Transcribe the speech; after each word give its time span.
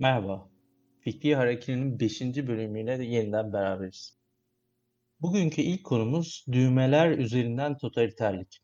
Merhaba. 0.00 0.48
Fikri 1.00 1.36
Hareketi'nin 1.36 2.00
5. 2.00 2.20
bölümüyle 2.46 2.98
de 2.98 3.04
yeniden 3.04 3.52
beraberiz. 3.52 4.18
Bugünkü 5.20 5.62
ilk 5.62 5.84
konumuz 5.84 6.44
düğmeler 6.52 7.10
üzerinden 7.10 7.76
totaliterlik. 7.76 8.60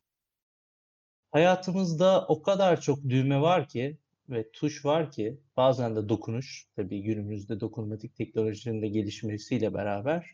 Hayatımızda 1.33 2.27
o 2.29 2.43
kadar 2.43 2.81
çok 2.81 3.03
düğme 3.09 3.41
var 3.41 3.69
ki 3.69 3.99
ve 4.29 4.51
tuş 4.53 4.85
var 4.85 5.11
ki 5.11 5.41
bazen 5.57 5.97
de 5.97 6.09
dokunuş, 6.09 6.67
tabii 6.77 7.03
günümüzde 7.03 7.61
dokunmatik 7.61 8.17
teknolojinin 8.17 8.83
de 8.83 8.89
gelişmesiyle 8.89 9.75
beraber 9.75 10.31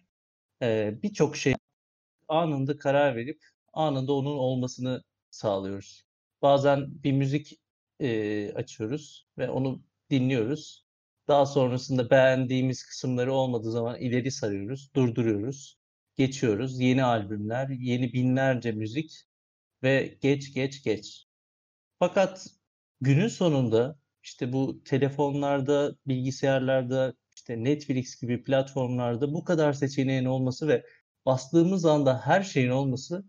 e, 0.63 0.95
birçok 1.03 1.37
şey 1.37 1.55
anında 2.29 2.79
karar 2.79 3.17
verip 3.17 3.41
anında 3.73 4.13
onun 4.13 4.39
olmasını 4.39 5.03
sağlıyoruz. 5.31 6.05
Bazen 6.43 7.05
bir 7.05 7.13
müzik 7.13 7.61
e, 8.01 8.53
açıyoruz 8.55 9.27
ve 9.39 9.51
onu 9.51 9.83
dinliyoruz. 10.11 10.90
Daha 11.31 11.47
sonrasında 11.47 12.11
beğendiğimiz 12.11 12.83
kısımları 12.87 13.33
olmadığı 13.33 13.71
zaman 13.73 14.01
ileri 14.01 14.31
sarıyoruz, 14.31 14.91
durduruyoruz, 14.95 15.79
geçiyoruz. 16.17 16.81
Yeni 16.81 17.05
albümler, 17.05 17.69
yeni 17.69 18.13
binlerce 18.13 18.73
müzik 18.73 19.13
ve 19.83 20.19
geç 20.21 20.55
geç 20.55 20.85
geç. 20.85 21.27
Fakat 21.99 22.47
günün 23.01 23.29
sonunda 23.29 23.99
işte 24.23 24.53
bu 24.53 24.83
telefonlarda, 24.85 25.97
bilgisayarlarda, 26.07 27.15
işte 27.37 27.65
Netflix 27.65 28.21
gibi 28.21 28.45
platformlarda 28.45 29.35
bu 29.35 29.45
kadar 29.45 29.73
seçeneğin 29.73 30.25
olması 30.25 30.69
ve 30.69 30.87
bastığımız 31.27 31.85
anda 31.85 32.27
her 32.27 32.43
şeyin 32.43 32.71
olması 32.71 33.25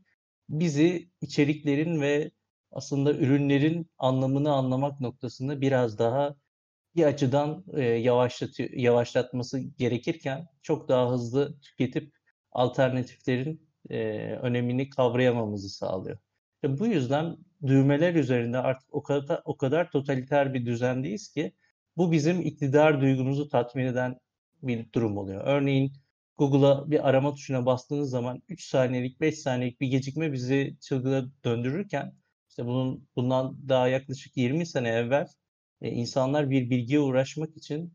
bizi 0.50 1.10
içeriklerin 1.22 2.02
ve 2.02 2.32
aslında 2.72 3.14
ürünlerin 3.14 3.92
anlamını 3.98 4.54
anlamak 4.54 5.02
noktasında 5.02 5.62
biraz 5.62 6.00
daha 6.00 6.36
bir 6.96 7.04
açıdan 7.04 7.66
e, 7.74 7.84
yavaşlatıyor, 7.84 8.70
yavaşlatması 8.70 9.60
gerekirken 9.60 10.48
çok 10.62 10.90
daha 10.90 11.12
hızlı 11.12 11.60
tüketip 11.62 12.14
alternatiflerin 12.52 13.70
e, 13.90 13.98
önemini 14.42 14.90
kavrayamamızı 14.90 15.70
sağlıyor. 15.70 16.18
İşte 16.56 16.80
bu 16.80 16.88
yüzden 16.88 17.38
düğmeler 17.68 18.16
üzerinde 18.16 18.58
artık 18.58 18.94
o 18.94 19.04
kadar 19.04 19.42
o 19.46 19.58
kadar 19.58 19.92
totaliter 19.92 20.54
bir 20.54 20.66
düzendeyiz 20.66 21.32
ki 21.34 21.54
bu 21.98 22.12
bizim 22.12 22.42
iktidar 22.42 23.02
duygumuzu 23.02 23.50
tatmin 23.50 23.86
eden 23.86 24.20
bir 24.64 24.94
durum 24.94 25.18
oluyor. 25.18 25.42
Örneğin 25.46 25.94
Google'a 26.38 26.92
bir 26.92 27.10
arama 27.10 27.34
tuşuna 27.34 27.66
bastığınız 27.66 28.10
zaman 28.10 28.42
3 28.50 28.64
saniyelik, 28.66 29.22
5 29.22 29.40
saniyelik 29.40 29.82
bir 29.82 29.88
gecikme 29.88 30.34
bizi 30.34 30.78
çılgına 30.82 31.26
döndürürken 31.46 32.14
işte 32.50 32.66
bunun 32.66 33.08
bundan 33.16 33.70
daha 33.70 33.88
yaklaşık 33.88 34.38
20 34.38 34.66
sene 34.66 34.90
evvel 34.90 35.28
e, 35.82 35.90
insanlar 35.90 36.50
bir 36.50 36.70
bilgiye 36.70 37.00
uğraşmak 37.00 37.58
için 37.58 37.94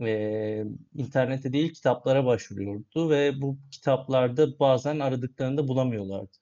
e, 0.00 0.64
internette 0.94 1.52
değil 1.52 1.72
kitaplara 1.74 2.26
başvuruyordu 2.26 3.10
ve 3.10 3.42
bu 3.42 3.58
kitaplarda 3.70 4.58
bazen 4.58 4.98
aradıklarını 4.98 5.68
bulamıyorlardı. 5.68 6.36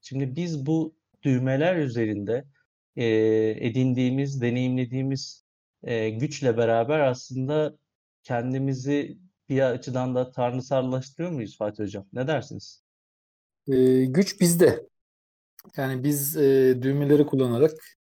Şimdi 0.00 0.36
biz 0.36 0.66
bu 0.66 0.96
düğmeler 1.22 1.76
üzerinde 1.76 2.44
e, 2.96 3.06
edindiğimiz, 3.60 4.40
deneyimlediğimiz 4.40 5.44
e, 5.82 6.10
güçle 6.10 6.56
beraber 6.56 7.00
aslında 7.00 7.78
kendimizi 8.22 9.18
bir 9.48 9.62
açıdan 9.62 10.14
da 10.14 10.30
tanrısallaştırıyor 10.30 11.32
muyuz 11.32 11.58
Fatih 11.58 11.84
Hocam? 11.84 12.06
Ne 12.12 12.26
dersiniz? 12.26 12.84
E, 13.68 14.04
güç 14.04 14.40
bizde. 14.40 14.88
Yani 15.76 16.04
biz 16.04 16.36
e, 16.36 16.78
düğmeleri 16.82 17.26
kullanarak 17.26 17.97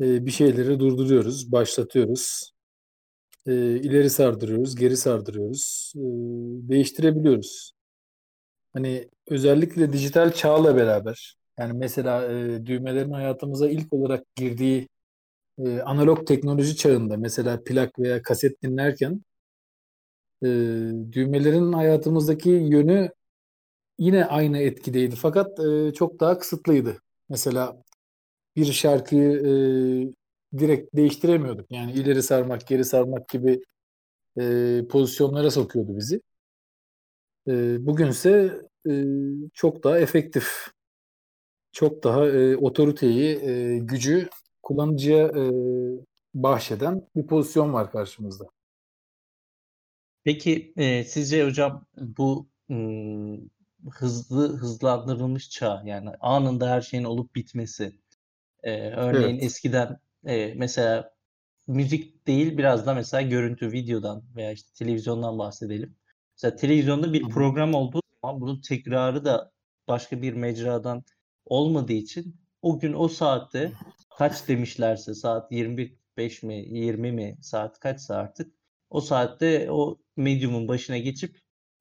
e, 0.00 0.26
bir 0.26 0.30
şeyleri 0.30 0.80
durduruyoruz, 0.80 1.52
başlatıyoruz, 1.52 2.52
e, 3.46 3.52
ileri 3.76 4.10
sardırıyoruz, 4.10 4.76
geri 4.76 4.96
sardırıyoruz, 4.96 5.92
e, 5.96 6.00
değiştirebiliyoruz. 6.68 7.72
Hani 8.72 9.08
özellikle 9.28 9.92
dijital 9.92 10.32
çağla 10.32 10.76
beraber, 10.76 11.36
yani 11.58 11.72
mesela 11.78 12.32
e, 12.32 12.66
düğmelerin 12.66 13.10
hayatımıza 13.12 13.70
ilk 13.70 13.92
olarak 13.92 14.36
girdiği 14.36 14.88
e, 15.58 15.80
analog 15.80 16.26
teknoloji 16.26 16.76
çağında, 16.76 17.16
mesela 17.16 17.64
plak 17.64 17.98
veya 17.98 18.22
kaset 18.22 18.62
dinlerken 18.62 19.22
e, 20.42 20.48
düğmelerin 21.12 21.72
hayatımızdaki 21.72 22.50
yönü 22.50 23.10
yine 23.98 24.24
aynı 24.26 24.58
etkideydi 24.58 25.16
fakat 25.16 25.58
çok 25.94 26.20
daha 26.20 26.38
kısıtlıydı. 26.38 27.02
Mesela 27.28 27.82
bir 28.56 28.72
şarkıyı 28.72 29.30
e, 30.54 30.58
direkt 30.58 30.96
değiştiremiyorduk. 30.96 31.66
Yani 31.70 31.92
ileri 31.92 32.22
sarmak, 32.22 32.66
geri 32.66 32.84
sarmak 32.84 33.28
gibi 33.28 33.60
e, 34.40 34.82
pozisyonlara 34.90 35.50
sokuyordu 35.50 35.96
bizi. 35.96 36.20
E, 37.48 37.86
bugünse 37.86 38.60
e, 38.88 39.04
çok 39.54 39.84
daha 39.84 39.98
efektif, 39.98 40.68
çok 41.72 42.04
daha 42.04 42.28
e, 42.28 42.56
otoriteyi, 42.56 43.36
e, 43.42 43.78
gücü 43.78 44.28
kullanıcıya 44.62 45.26
e, 45.26 45.42
bahşeden 46.34 47.08
bir 47.16 47.26
pozisyon 47.26 47.72
var 47.72 47.90
karşımızda. 47.90 48.44
Peki 50.24 50.72
e, 50.76 51.04
sizce 51.04 51.44
hocam 51.44 51.86
bu 51.96 52.48
ım, 52.70 53.50
hızlı 53.90 54.56
hızlandırılmış 54.56 55.50
çağ 55.50 55.82
yani 55.86 56.10
anında 56.20 56.70
her 56.70 56.80
şeyin 56.80 57.04
olup 57.04 57.34
bitmesi 57.34 57.92
ee, 58.62 58.90
örneğin 58.90 59.34
Evet. 59.34 59.44
eskiden 59.44 59.98
e, 60.26 60.54
mesela 60.54 61.14
müzik 61.66 62.26
değil 62.26 62.58
biraz 62.58 62.86
da 62.86 62.94
mesela 62.94 63.22
görüntü, 63.22 63.72
videodan 63.72 64.24
veya 64.36 64.52
işte 64.52 64.68
televizyondan 64.74 65.38
bahsedelim. 65.38 65.96
Mesela 66.36 66.56
televizyonda 66.56 67.12
bir 67.12 67.22
program 67.22 67.74
olduğu 67.74 68.00
zaman 68.22 68.40
bunun 68.40 68.60
tekrarı 68.60 69.24
da 69.24 69.52
başka 69.88 70.22
bir 70.22 70.32
mecradan 70.32 71.04
olmadığı 71.44 71.92
için 71.92 72.36
o 72.62 72.78
gün 72.78 72.92
o 72.92 73.08
saatte 73.08 73.72
kaç 74.18 74.48
demişlerse 74.48 75.14
saat 75.14 75.52
21.05 75.52 76.46
mi 76.46 76.54
20 76.54 77.12
mi 77.12 77.38
saat 77.42 77.78
kaçsa 77.78 78.16
artık 78.16 78.54
o 78.90 79.00
saatte 79.00 79.70
o 79.70 79.98
medyumun 80.16 80.68
başına 80.68 80.98
geçip 80.98 81.38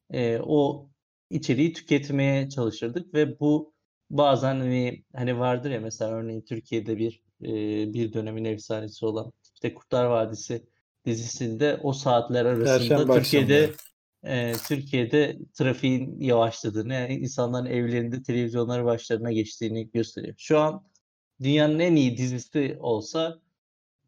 e, 0.10 0.40
o 0.40 0.90
içeriği 1.30 1.74
tüketmeye 1.74 2.50
çalışırdık 2.50 3.14
ve 3.14 3.40
bu 3.40 3.71
bazen 4.18 4.60
hani, 4.60 5.04
hani 5.16 5.40
vardır 5.40 5.72
ya 5.72 5.82
mesela 5.82 6.12
örneğin 6.12 6.42
Türkiye'de 6.42 6.98
bir 6.98 7.22
e, 7.42 7.48
bir 7.94 8.14
dönemin 8.14 8.46
efsanesi 8.46 9.06
olan 9.06 9.32
işte 9.54 9.74
Kurtlar 9.74 10.06
Vadisi 10.06 10.66
dizisinde 11.06 11.80
o 11.84 11.94
saatler 11.94 12.46
arasında 12.46 13.06
Perşembe 13.06 13.14
Türkiye'de 13.14 13.70
e, 14.24 14.54
Türkiye'de 14.68 15.38
trafiğin 15.54 16.20
yavaşladığını, 16.20 16.94
yani 16.94 17.14
insanların 17.14 17.66
evlerinde 17.66 18.24
televizyonları 18.24 18.86
başlarına 18.86 19.32
geçtiğini 19.32 19.92
gösteriyor. 19.92 20.36
Şu 20.38 20.60
an 20.60 20.84
dünyanın 21.42 21.80
en 21.80 21.96
iyi 21.96 22.18
dizisi 22.18 22.78
olsa 22.80 23.40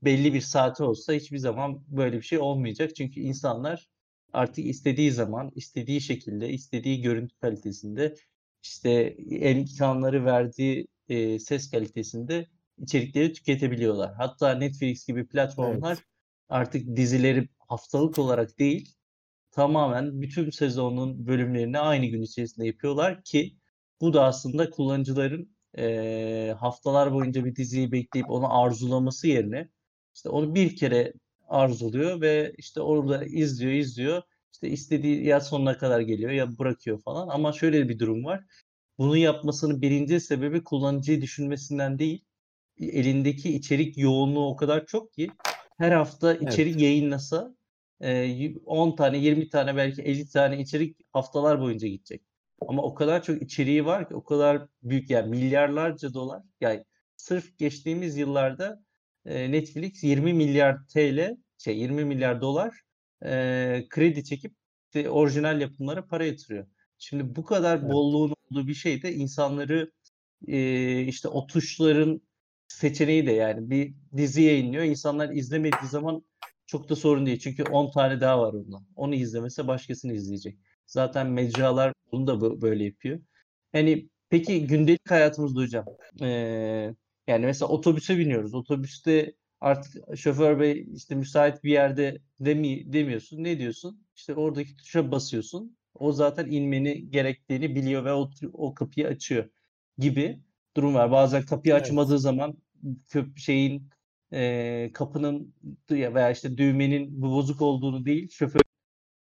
belli 0.03 0.33
bir 0.33 0.41
saati 0.41 0.83
olsa 0.83 1.13
hiçbir 1.13 1.37
zaman 1.37 1.83
böyle 1.87 2.17
bir 2.17 2.21
şey 2.21 2.39
olmayacak. 2.39 2.95
Çünkü 2.95 3.19
insanlar 3.19 3.89
artık 4.33 4.65
istediği 4.65 5.11
zaman, 5.11 5.51
istediği 5.55 6.01
şekilde, 6.01 6.49
istediği 6.49 7.01
görüntü 7.01 7.35
kalitesinde 7.35 8.15
işte 8.63 9.15
imkanları 9.17 10.25
verdiği 10.25 10.87
e, 11.09 11.39
ses 11.39 11.71
kalitesinde 11.71 12.47
içerikleri 12.77 13.33
tüketebiliyorlar. 13.33 14.13
Hatta 14.13 14.51
Netflix 14.55 15.07
gibi 15.07 15.27
platformlar 15.27 15.93
evet. 15.93 16.03
artık 16.49 16.95
dizileri 16.95 17.49
haftalık 17.59 18.19
olarak 18.19 18.59
değil 18.59 18.95
tamamen 19.51 20.21
bütün 20.21 20.49
sezonun 20.49 21.27
bölümlerini 21.27 21.79
aynı 21.79 22.05
gün 22.05 22.21
içerisinde 22.21 22.67
yapıyorlar 22.67 23.23
ki 23.23 23.57
bu 24.01 24.13
da 24.13 24.23
aslında 24.23 24.69
kullanıcıların 24.69 25.55
e, 25.77 26.55
haftalar 26.59 27.13
boyunca 27.13 27.45
bir 27.45 27.55
diziyi 27.55 27.91
bekleyip 27.91 28.29
onu 28.29 28.61
arzulaması 28.61 29.27
yerine 29.27 29.69
işte 30.15 30.29
onu 30.29 30.55
bir 30.55 30.75
kere 30.75 31.13
arzuluyor 31.47 32.21
ve 32.21 32.53
işte 32.57 32.81
orada 32.81 33.25
izliyor 33.25 33.71
izliyor 33.71 34.21
işte 34.53 34.69
istediği 34.69 35.25
ya 35.25 35.41
sonuna 35.41 35.77
kadar 35.77 35.99
geliyor 35.99 36.31
ya 36.31 36.57
bırakıyor 36.57 37.01
falan. 37.01 37.27
Ama 37.27 37.53
şöyle 37.53 37.89
bir 37.89 37.99
durum 37.99 38.25
var. 38.25 38.43
Bunu 38.97 39.17
yapmasının 39.17 39.81
birinci 39.81 40.19
sebebi 40.19 40.63
kullanıcıyı 40.63 41.21
düşünmesinden 41.21 41.99
değil. 41.99 42.25
Elindeki 42.79 43.55
içerik 43.55 43.97
yoğunluğu 43.97 44.47
o 44.47 44.55
kadar 44.55 44.85
çok 44.85 45.13
ki 45.13 45.29
her 45.77 45.91
hafta 45.91 46.33
içerik 46.33 46.73
evet. 46.73 46.81
yayınlasa 46.81 47.55
10 48.65 48.95
tane, 48.95 49.17
20 49.17 49.49
tane 49.49 49.75
belki 49.75 50.01
50 50.01 50.29
tane 50.29 50.59
içerik 50.59 50.97
haftalar 51.13 51.61
boyunca 51.61 51.87
gidecek. 51.87 52.21
Ama 52.67 52.81
o 52.83 52.93
kadar 52.93 53.23
çok 53.23 53.41
içeriği 53.41 53.85
var 53.85 54.07
ki 54.07 54.15
o 54.15 54.23
kadar 54.23 54.67
büyük 54.83 55.09
yani 55.09 55.29
milyarlarca 55.29 56.13
dolar. 56.13 56.43
Yani 56.61 56.85
sırf 57.15 57.57
geçtiğimiz 57.57 58.17
yıllarda 58.17 58.83
Netflix 59.25 60.03
20 60.03 60.33
milyar 60.33 60.87
TL 60.87 61.37
şey 61.57 61.77
20 61.77 62.05
milyar 62.05 62.41
dolar 62.41 62.83
e, 63.25 63.85
kredi 63.89 64.23
çekip 64.23 64.53
işte 64.85 65.09
orijinal 65.09 65.61
yapımlara 65.61 66.05
para 66.05 66.25
yatırıyor. 66.25 66.67
Şimdi 66.97 67.35
bu 67.35 67.45
kadar 67.45 67.77
evet. 67.77 67.91
bolluğun 67.91 68.33
olduğu 68.51 68.67
bir 68.67 68.73
şey 68.73 69.03
de 69.03 69.13
insanları 69.13 69.91
e, 70.47 71.01
işte 71.01 71.27
o 71.27 71.47
tuşların 71.47 72.21
seçeneği 72.67 73.27
de 73.27 73.31
yani 73.31 73.69
bir 73.69 73.93
dizi 74.17 74.41
yayınlıyor. 74.41 74.83
İnsanlar 74.83 75.29
izlemediği 75.29 75.89
zaman 75.89 76.23
çok 76.65 76.89
da 76.89 76.95
sorun 76.95 77.25
değil. 77.25 77.39
Çünkü 77.39 77.63
10 77.63 77.91
tane 77.91 78.21
daha 78.21 78.41
var 78.41 78.53
ondan. 78.53 78.85
Onu 78.95 79.15
izlemese 79.15 79.67
başkasını 79.67 80.13
izleyecek. 80.13 80.57
Zaten 80.87 81.27
mecralar 81.27 81.93
bunu 82.11 82.27
da 82.27 82.61
böyle 82.61 82.83
yapıyor. 82.83 83.19
Hani 83.71 84.09
peki 84.29 84.67
gündelik 84.67 85.11
hayatımızda 85.11 85.61
hocam 85.61 85.85
ee, 86.21 86.27
yani 87.27 87.45
mesela 87.45 87.69
otobüse 87.69 88.17
biniyoruz. 88.17 88.53
Otobüste 88.53 89.33
artık 89.63 90.17
şoför 90.17 90.59
bey 90.59 90.87
işte 90.93 91.15
müsait 91.15 91.63
bir 91.63 91.71
yerde 91.71 92.19
demi, 92.39 92.93
demiyorsun. 92.93 93.43
Ne 93.43 93.59
diyorsun? 93.59 94.05
İşte 94.15 94.33
oradaki 94.35 94.77
tuşa 94.77 95.11
basıyorsun. 95.11 95.77
O 95.95 96.11
zaten 96.11 96.47
inmeni 96.51 97.09
gerektiğini 97.09 97.75
biliyor 97.75 98.05
ve 98.05 98.13
o, 98.13 98.29
o 98.53 98.73
kapıyı 98.73 99.07
açıyor 99.07 99.49
gibi 99.97 100.39
durum 100.77 100.93
var. 100.95 101.11
Bazen 101.11 101.45
kapıyı 101.45 101.73
evet. 101.75 101.83
açmadığı 101.83 102.19
zaman 102.19 102.57
köp 103.09 103.37
şeyin 103.37 103.89
e, 104.33 104.91
kapının 104.93 105.55
veya 105.91 106.31
işte 106.31 106.57
düğmenin 106.57 107.21
bozuk 107.21 107.61
olduğunu 107.61 108.05
değil 108.05 108.29
şoför 108.31 108.61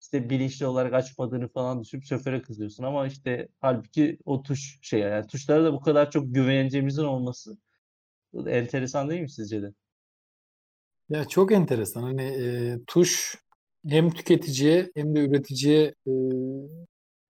işte 0.03 0.31
bilinçli 0.31 0.67
olarak 0.67 0.95
açmadığını 0.95 1.49
falan 1.49 1.83
düşünüp 1.83 2.05
şoföre 2.05 2.43
kızıyorsun 2.43 2.85
ama 2.85 3.07
işte 3.07 3.49
halbuki 3.61 4.19
o 4.25 4.43
tuş 4.43 4.79
şey 4.83 5.01
yani 5.01 5.27
tuşlara 5.27 5.65
da 5.65 5.73
bu 5.73 5.81
kadar 5.81 6.11
çok 6.11 6.35
güveneceğimizin 6.35 7.05
olması 7.05 7.59
enteresan 8.47 9.11
değil 9.11 9.23
mi 9.23 9.31
sizce 9.31 9.63
de? 9.63 9.75
Ya 11.09 11.25
çok 11.29 11.53
enteresan. 11.53 12.03
Hani 12.03 12.23
e, 12.23 12.79
tuş 12.87 13.37
hem 13.89 14.11
tüketiciye 14.11 14.91
hem 14.95 15.15
de 15.17 15.21
üreticiye 15.21 15.95
e, 16.07 16.11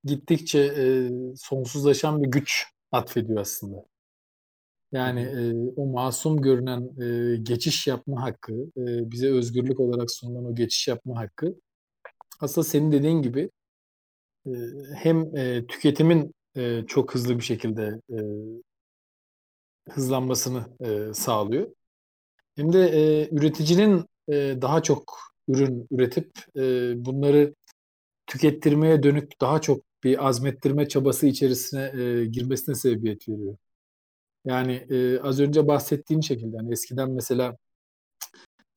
gittikçe 0.05 0.59
e, 0.61 1.09
sonsuzlaşan 1.37 2.23
bir 2.23 2.29
güç 2.29 2.65
atfediyor 2.93 3.41
aslında. 3.41 3.85
Yani 4.93 5.21
e, 5.23 5.53
o 5.77 5.87
masum 5.87 6.43
görünen 6.43 6.91
e, 7.35 7.37
geçiş 7.37 7.87
yapma 7.87 8.23
hakkı, 8.23 8.53
e, 8.53 9.11
bize 9.11 9.31
özgürlük 9.33 9.81
olarak 9.81 10.11
sunulan 10.11 10.45
o 10.45 10.55
geçiş 10.55 10.89
yapma 10.89 11.19
hakkı 11.21 11.55
aslında 12.41 12.65
senin 12.67 12.93
dediğin 12.93 13.23
gibi 13.23 13.51
e, 14.47 14.51
hem 14.97 15.37
e, 15.37 15.67
tüketimin 15.69 16.35
e, 16.57 16.85
çok 16.89 17.15
hızlı 17.15 17.39
bir 17.39 17.45
şekilde 17.45 18.01
e, 18.13 18.17
hızlanmasını 19.91 20.67
e, 20.81 21.15
sağlıyor. 21.15 21.76
Hem 22.57 22.73
de 22.73 22.81
e, 22.89 23.29
üreticinin 23.37 24.05
e, 24.29 24.59
daha 24.63 24.83
çok 24.83 25.19
ürün 25.49 25.87
üretip 25.91 26.33
e, 26.57 26.61
bunları 27.05 27.55
tükettirmeye 28.27 29.03
dönük 29.03 29.41
daha 29.41 29.61
çok 29.61 29.85
bir 30.05 30.27
azmettirme 30.29 30.89
çabası 30.89 31.27
içerisine 31.27 31.93
e, 32.03 32.27
girmesine 32.27 32.75
sebebiyet 32.75 33.29
veriyor. 33.29 33.57
Yani 34.45 34.73
e, 34.91 35.21
az 35.21 35.41
önce 35.41 35.69
bahsettiğim 35.69 36.23
şekilde 36.23 36.57
yani 36.57 36.73
eskiden 36.73 37.11
mesela 37.11 37.57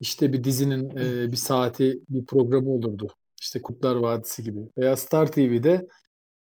işte 0.00 0.32
bir 0.32 0.44
dizinin 0.44 0.90
e, 0.96 1.32
bir 1.32 1.36
saati 1.36 2.00
bir 2.08 2.26
programı 2.26 2.70
olurdu. 2.70 3.14
İşte 3.40 3.62
Kurtlar 3.62 3.96
Vadisi 3.96 4.42
gibi. 4.42 4.60
Veya 4.78 4.96
Star 4.96 5.32
TV'de 5.32 5.88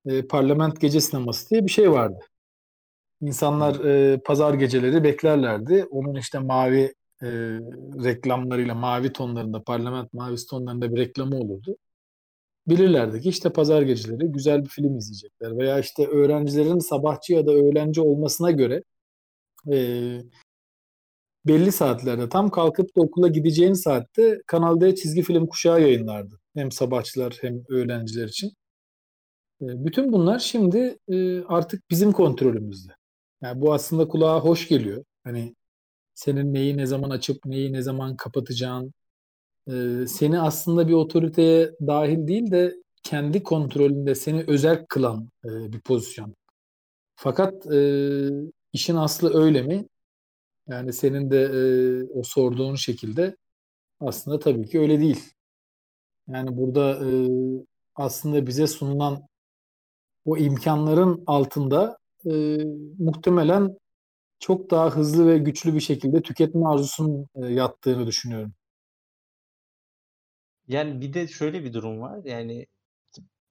e, 0.05 0.27
Parlament 0.27 0.81
Gece 0.81 1.01
Sineması 1.01 1.49
diye 1.49 1.65
bir 1.65 1.71
şey 1.71 1.91
vardı. 1.91 2.19
İnsanlar 3.21 3.85
e, 3.85 4.19
pazar 4.25 4.53
geceleri 4.53 5.03
beklerlerdi. 5.03 5.87
Onun 5.91 6.15
işte 6.15 6.39
mavi 6.39 6.93
e, 7.23 7.27
reklamlarıyla 8.03 8.75
mavi 8.75 9.13
tonlarında, 9.13 9.63
parlament 9.63 10.13
mavisi 10.13 10.47
tonlarında 10.47 10.91
bir 10.95 10.97
reklamı 10.97 11.37
olurdu. 11.37 11.77
Bilirlerdi 12.67 13.21
ki 13.21 13.29
işte 13.29 13.49
pazar 13.53 13.81
geceleri 13.81 14.31
güzel 14.31 14.63
bir 14.63 14.69
film 14.69 14.97
izleyecekler. 14.97 15.57
Veya 15.57 15.79
işte 15.79 16.07
öğrencilerin 16.07 16.79
sabahçı 16.79 17.33
ya 17.33 17.47
da 17.47 17.51
öğlenci 17.51 18.01
olmasına 18.01 18.51
göre 18.51 18.83
e, 19.73 19.77
belli 21.45 21.71
saatlerde 21.71 22.29
tam 22.29 22.49
kalkıp 22.49 22.95
da 22.95 23.01
okula 23.01 23.27
gideceğin 23.27 23.73
saatte 23.73 24.41
Kanal 24.47 24.81
D 24.81 24.95
çizgi 24.95 25.21
film 25.21 25.47
kuşağı 25.47 25.81
yayınlardı. 25.81 26.39
Hem 26.55 26.71
sabahçılar 26.71 27.37
hem 27.41 27.63
öğrenciler 27.69 28.27
için. 28.27 28.47
E, 29.61 29.65
bütün 29.85 30.13
bunlar 30.13 30.39
şimdi 30.39 30.97
e, 31.07 31.43
artık 31.43 31.89
bizim 31.89 32.11
kontrolümüzde. 32.11 32.93
Yani 33.41 33.61
bu 33.61 33.73
aslında 33.73 34.07
kulağa 34.07 34.39
hoş 34.39 34.67
geliyor. 34.67 35.03
Hani 35.23 35.55
senin 36.23 36.53
neyi 36.53 36.77
ne 36.77 36.85
zaman 36.85 37.09
açıp 37.09 37.45
neyi 37.45 37.73
ne 37.73 37.81
zaman 37.81 38.15
kapatacağın, 38.15 38.93
e, 39.67 40.05
seni 40.07 40.41
aslında 40.41 40.87
bir 40.87 40.93
otoriteye 40.93 41.71
dahil 41.87 42.27
değil 42.27 42.51
de 42.51 42.75
kendi 43.03 43.43
kontrolünde 43.43 44.15
seni 44.15 44.43
özel 44.47 44.85
kılan 44.89 45.29
e, 45.45 45.73
bir 45.73 45.79
pozisyon. 45.81 46.35
Fakat 47.15 47.73
e, 47.73 47.79
işin 48.73 48.95
aslı 48.95 49.43
öyle 49.43 49.61
mi? 49.61 49.87
Yani 50.67 50.93
senin 50.93 51.31
de 51.31 51.41
e, 51.43 51.61
o 52.19 52.23
sorduğun 52.23 52.75
şekilde 52.75 53.35
aslında 53.99 54.39
tabii 54.39 54.65
ki 54.69 54.79
öyle 54.79 54.99
değil. 54.99 55.33
Yani 56.27 56.57
burada 56.57 57.09
e, 57.09 57.11
aslında 57.95 58.47
bize 58.47 58.67
sunulan 58.67 59.27
o 60.25 60.37
imkanların 60.37 61.23
altında 61.27 61.97
e, 62.25 62.57
muhtemelen 62.99 63.80
çok 64.41 64.71
daha 64.71 64.89
hızlı 64.89 65.27
ve 65.27 65.37
güçlü 65.37 65.75
bir 65.75 65.79
şekilde 65.79 66.21
tüketme 66.21 66.67
arzusunun 66.67 67.27
e, 67.35 67.45
yattığını 67.45 68.07
düşünüyorum. 68.07 68.53
Yani 70.67 71.01
bir 71.01 71.13
de 71.13 71.27
şöyle 71.27 71.63
bir 71.63 71.73
durum 71.73 72.01
var. 72.01 72.19
Yani 72.25 72.67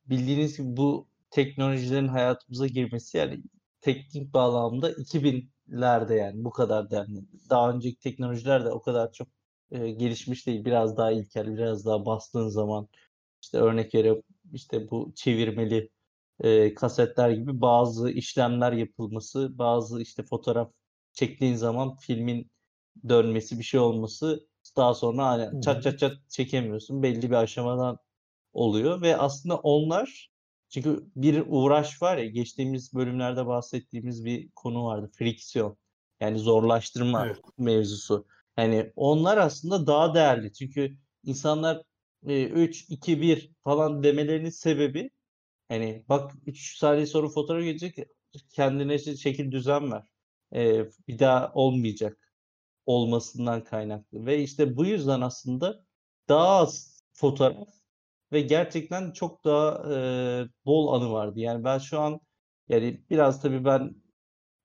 bildiğiniz 0.06 0.56
gibi 0.56 0.76
bu 0.76 1.08
teknolojilerin 1.30 2.08
hayatımıza 2.08 2.66
girmesi 2.66 3.18
yani 3.18 3.42
teknik 3.80 4.34
bağlamda 4.34 4.92
2000'lerde 4.92 6.14
yani 6.14 6.44
bu 6.44 6.50
kadar 6.50 6.90
denli. 6.90 7.20
Daha 7.50 7.70
önceki 7.72 7.98
teknolojiler 7.98 8.64
de 8.64 8.70
o 8.70 8.82
kadar 8.82 9.12
çok 9.12 9.28
e, 9.70 9.90
gelişmiş 9.90 10.46
değil. 10.46 10.64
Biraz 10.64 10.96
daha 10.96 11.12
ilkel, 11.12 11.56
biraz 11.56 11.86
daha 11.86 12.06
bastığın 12.06 12.48
zaman 12.48 12.88
işte 13.42 13.58
örnek 13.58 13.94
veriyorum 13.94 14.22
işte 14.52 14.90
bu 14.90 15.12
çevirmeli 15.16 15.90
e, 16.40 16.74
kasetler 16.74 17.30
gibi 17.30 17.60
bazı 17.60 18.10
işlemler 18.10 18.72
yapılması, 18.72 19.58
bazı 19.58 20.02
işte 20.02 20.22
fotoğraf 20.22 20.72
çektiğin 21.12 21.54
zaman 21.54 21.96
filmin 21.96 22.50
dönmesi 23.08 23.58
bir 23.58 23.64
şey 23.64 23.80
olması 23.80 24.46
daha 24.76 24.94
sonra 24.94 25.26
hani 25.26 25.62
çat 25.62 25.82
çat 25.82 25.98
çat 25.98 26.12
çekemiyorsun. 26.28 27.02
Belli 27.02 27.30
bir 27.30 27.36
aşamadan 27.36 27.98
oluyor 28.52 29.02
ve 29.02 29.16
aslında 29.16 29.56
onlar 29.56 30.30
çünkü 30.68 31.06
bir 31.16 31.44
uğraş 31.46 32.02
var 32.02 32.16
ya 32.18 32.26
geçtiğimiz 32.26 32.94
bölümlerde 32.94 33.46
bahsettiğimiz 33.46 34.24
bir 34.24 34.50
konu 34.50 34.84
vardı. 34.84 35.10
Friksiyon. 35.14 35.76
Yani 36.20 36.38
zorlaştırma 36.38 37.26
evet. 37.26 37.40
mevzusu. 37.58 38.26
Yani 38.56 38.92
onlar 38.96 39.38
aslında 39.38 39.86
daha 39.86 40.14
değerli. 40.14 40.52
Çünkü 40.52 40.96
insanlar 41.24 41.82
e, 42.26 42.44
3, 42.44 42.90
2, 42.90 43.20
1 43.20 43.50
falan 43.64 44.02
demelerinin 44.02 44.50
sebebi 44.50 45.10
hani 45.68 46.04
bak 46.08 46.32
3 46.46 46.78
saniye 46.78 47.06
sonra 47.06 47.28
fotoğraf 47.28 47.64
gelecek 47.64 47.96
kendine 48.50 48.98
şekil 48.98 49.52
düzen 49.52 49.92
ver 49.92 50.09
e, 50.54 50.84
bir 51.08 51.18
daha 51.18 51.52
olmayacak 51.54 52.18
olmasından 52.86 53.64
kaynaklı. 53.64 54.26
Ve 54.26 54.42
işte 54.42 54.76
bu 54.76 54.86
yüzden 54.86 55.20
aslında 55.20 55.84
daha 56.28 56.48
az 56.48 57.04
fotoğraf 57.12 57.68
ve 58.32 58.40
gerçekten 58.40 59.12
çok 59.12 59.44
daha 59.44 59.94
e, 59.94 59.98
bol 60.66 60.94
anı 60.94 61.12
vardı. 61.12 61.40
Yani 61.40 61.64
ben 61.64 61.78
şu 61.78 62.00
an 62.00 62.20
yani 62.68 63.04
biraz 63.10 63.42
tabii 63.42 63.64
ben 63.64 63.94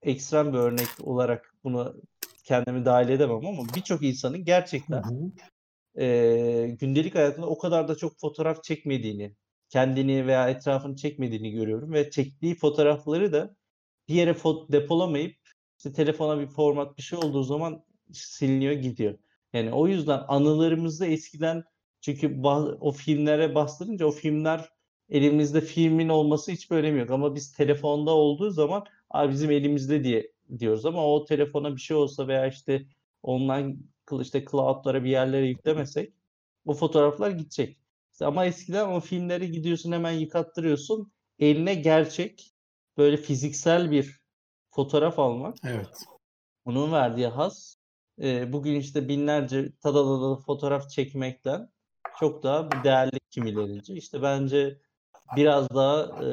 ekstrem 0.01 0.53
bir 0.53 0.57
örnek 0.57 0.87
olarak 1.03 1.55
bunu 1.63 2.01
kendimi 2.43 2.85
dahil 2.85 3.09
edemem 3.09 3.45
ama 3.45 3.63
birçok 3.75 4.03
insanın 4.03 4.45
gerçekten 4.45 5.03
e, 5.99 6.75
gündelik 6.79 7.15
hayatında 7.15 7.47
o 7.47 7.57
kadar 7.57 7.87
da 7.87 7.95
çok 7.95 8.19
fotoğraf 8.19 8.63
çekmediğini, 8.63 9.35
kendini 9.69 10.27
veya 10.27 10.49
etrafını 10.49 10.95
çekmediğini 10.95 11.51
görüyorum 11.51 11.93
ve 11.93 12.09
çektiği 12.11 12.55
fotoğrafları 12.55 13.33
da 13.33 13.55
bir 14.07 14.15
yere 14.15 14.33
fot 14.33 14.71
depolamayıp 14.71 15.35
işte 15.85 15.93
telefona 15.93 16.39
bir 16.39 16.47
format 16.47 16.97
bir 16.97 17.01
şey 17.03 17.19
olduğu 17.19 17.43
zaman 17.43 17.83
siliniyor 18.13 18.73
gidiyor. 18.73 19.17
Yani 19.53 19.73
o 19.73 19.87
yüzden 19.87 20.21
anılarımızda 20.27 21.05
eskiden 21.05 21.63
çünkü 22.01 22.41
o 22.79 22.91
filmlere 22.91 23.55
bastırınca 23.55 24.05
o 24.05 24.11
filmler 24.11 24.69
elimizde 25.09 25.61
filmin 25.61 26.09
olması 26.09 26.51
hiç 26.51 26.71
bir 26.71 26.75
önemi 26.75 26.99
yok. 26.99 27.09
Ama 27.11 27.35
biz 27.35 27.53
telefonda 27.53 28.11
olduğu 28.11 28.49
zaman 28.51 28.85
Aa, 29.09 29.29
bizim 29.29 29.51
elimizde 29.51 30.03
diye 30.03 30.31
diyoruz 30.59 30.85
ama 30.85 31.07
o 31.07 31.25
telefona 31.25 31.75
bir 31.75 31.81
şey 31.81 31.97
olsa 31.97 32.27
veya 32.27 32.47
işte 32.47 32.85
online 33.23 33.75
işte 34.21 34.45
cloud'lara 34.51 35.03
bir 35.03 35.09
yerlere 35.09 35.47
yüklemesek 35.47 36.13
bu 36.65 36.73
fotoğraflar 36.73 37.31
gidecek. 37.31 37.77
İşte 38.11 38.25
ama 38.25 38.45
eskiden 38.45 38.87
o 38.87 38.99
filmleri 38.99 39.51
gidiyorsun 39.51 39.91
hemen 39.91 40.11
yıkattırıyorsun. 40.11 41.11
Eline 41.39 41.75
gerçek 41.75 42.51
böyle 42.97 43.17
fiziksel 43.17 43.91
bir 43.91 44.24
fotoğraf 44.75 45.19
almak. 45.19 45.55
Evet. 45.63 46.05
Bunun 46.65 46.91
verdiği 46.91 47.27
haz 47.27 47.77
e, 48.21 48.53
bugün 48.53 48.75
işte 48.75 49.07
binlerce 49.07 49.71
tadalalı 49.83 50.39
fotoğraf 50.39 50.89
çekmekten 50.89 51.69
çok 52.19 52.43
daha 52.43 52.69
değerli 52.83 53.19
kimilerince. 53.31 53.93
İşte 53.93 54.21
bence 54.21 54.81
biraz 55.35 55.69
daha 55.69 56.23
e, 56.25 56.29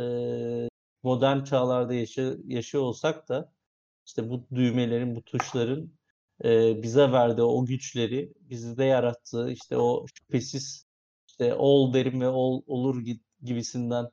modern 1.02 1.44
çağlarda 1.44 1.94
yaşa, 1.94 2.34
yaşıyor 2.46 2.84
olsak 2.84 3.28
da 3.28 3.52
işte 4.06 4.30
bu 4.30 4.46
düğmelerin, 4.54 5.16
bu 5.16 5.22
tuşların 5.22 5.92
e, 6.44 6.82
bize 6.82 7.12
verdiği 7.12 7.42
o 7.42 7.66
güçleri, 7.66 8.32
bizde 8.40 8.84
yarattığı 8.84 9.50
işte 9.50 9.76
o 9.76 10.06
şüphesiz 10.14 10.86
işte 11.28 11.54
ol 11.54 11.94
derim 11.94 12.20
ve 12.20 12.28
ol 12.28 12.62
olur 12.66 13.04
gibisinden 13.42 14.06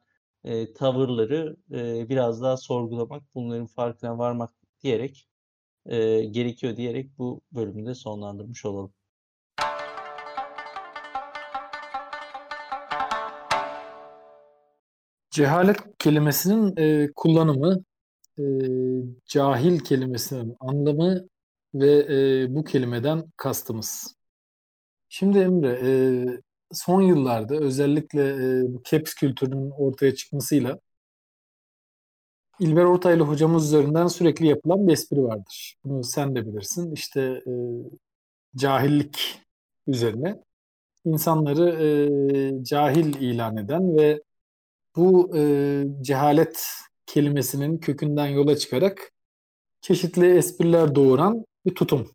e, 0.44 0.74
tavırları 0.74 1.56
e, 1.72 2.10
biraz 2.10 2.42
daha 2.42 2.58
sorgulamak, 2.58 3.24
bunların 3.36 3.68
farkına 3.68 4.18
varmak 4.18 4.54
diyerek 4.84 5.28
e, 5.86 6.26
gerekiyor 6.26 6.76
diyerek 6.76 7.18
bu 7.18 7.42
bölümü 7.52 7.86
de 7.86 7.96
sonlandırmış 7.96 8.66
olalım. 8.66 8.94
Cehalet 15.32 15.78
kelimesinin 16.00 16.74
e, 16.78 17.10
kullanımı, 17.16 17.84
e, 18.40 18.44
cahil 19.26 19.80
kelimesinin 19.80 20.56
anlamı 20.60 21.28
ve 21.74 21.92
e, 22.10 22.56
bu 22.56 22.64
kelimeden 22.64 23.24
kastımız. 23.38 24.16
Şimdi 25.10 25.40
Emre, 25.40 25.80
e, 25.84 25.90
son 26.74 27.02
yıllarda 27.02 27.56
özellikle 27.56 28.30
e, 28.30 28.74
bu 28.74 28.82
caps 28.84 29.14
kültürünün 29.14 29.72
ortaya 29.72 30.16
çıkmasıyla 30.16 30.80
İlber 32.60 32.84
Ortaylı 32.84 33.24
hocamız 33.24 33.66
üzerinden 33.66 34.08
sürekli 34.08 34.48
yapılan 34.48 34.88
bir 34.88 34.94
espri 34.94 35.24
vardır. 35.24 35.76
Bunu 35.84 36.04
sen 36.04 36.36
de 36.36 36.48
bilirsin. 36.48 36.92
İşte 36.92 37.22
e, 37.22 37.52
cahillik 38.56 39.42
üzerine 39.88 40.36
insanları 41.06 41.70
e, 41.70 42.64
cahil 42.64 43.16
ilan 43.22 43.58
eden 43.58 43.98
ve 43.98 44.22
bu 44.96 45.38
e, 45.38 45.84
cehalet 46.02 46.68
kelimesinin 47.06 47.78
kökünden 47.78 48.28
yola 48.28 48.58
çıkarak 48.58 49.12
çeşitli 49.82 50.38
espriler 50.38 50.96
doğuran 50.96 51.46
bir 51.66 51.76
tutum. 51.76 52.12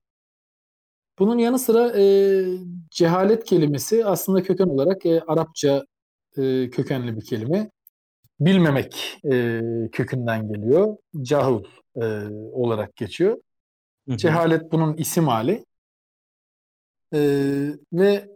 Bunun 1.18 1.38
yanı 1.38 1.58
sıra 1.58 1.98
e, 2.00 2.04
cehalet 2.90 3.44
kelimesi 3.44 4.06
aslında 4.06 4.42
köken 4.42 4.66
olarak 4.66 5.06
e, 5.06 5.20
Arapça 5.20 5.84
e, 6.36 6.70
kökenli 6.70 7.16
bir 7.16 7.24
kelime. 7.24 7.70
Bilmemek 8.40 9.18
e, 9.32 9.60
kökünden 9.92 10.52
geliyor. 10.52 10.96
Cahul 11.22 11.64
e, 11.96 12.04
olarak 12.52 12.96
geçiyor. 12.96 13.38
Hı 14.08 14.12
hı. 14.12 14.16
Cehalet 14.16 14.72
bunun 14.72 14.96
isim 14.96 15.28
hali. 15.28 15.64
E, 17.14 17.20
ve 17.92 18.28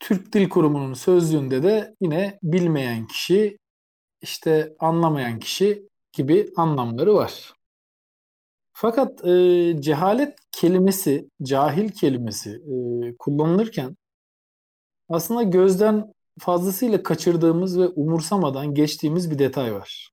Türk 0.00 0.32
Dil 0.32 0.48
Kurumu'nun 0.48 0.94
sözlüğünde 0.94 1.62
de 1.62 1.94
yine 2.00 2.38
bilmeyen 2.42 3.06
kişi, 3.06 3.58
işte 4.22 4.74
anlamayan 4.78 5.38
kişi 5.38 5.88
gibi 6.12 6.52
anlamları 6.56 7.14
var. 7.14 7.53
Fakat 8.76 9.24
e, 9.24 9.76
cehalet 9.80 10.38
kelimesi, 10.52 11.30
cahil 11.42 11.88
kelimesi 11.88 12.50
e, 12.50 12.76
kullanılırken 13.18 13.96
aslında 15.08 15.42
gözden 15.42 16.14
fazlasıyla 16.38 17.02
kaçırdığımız 17.02 17.78
ve 17.78 17.88
umursamadan 17.88 18.74
geçtiğimiz 18.74 19.30
bir 19.30 19.38
detay 19.38 19.74
var. 19.74 20.10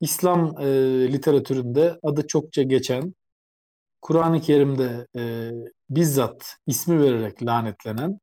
İslam 0.00 0.60
e, 0.60 0.66
literatüründe 1.12 1.98
adı 2.02 2.26
çokça 2.26 2.62
geçen, 2.62 3.14
Kur'an-ı 4.02 4.40
Kerim'de 4.40 5.06
e, 5.16 5.50
bizzat 5.90 6.56
ismi 6.66 7.02
vererek 7.02 7.42
lanetlenen 7.42 8.20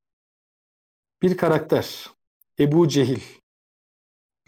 bir 1.21 1.37
karakter. 1.37 2.07
Ebu 2.59 2.87
Cehil. 2.87 3.21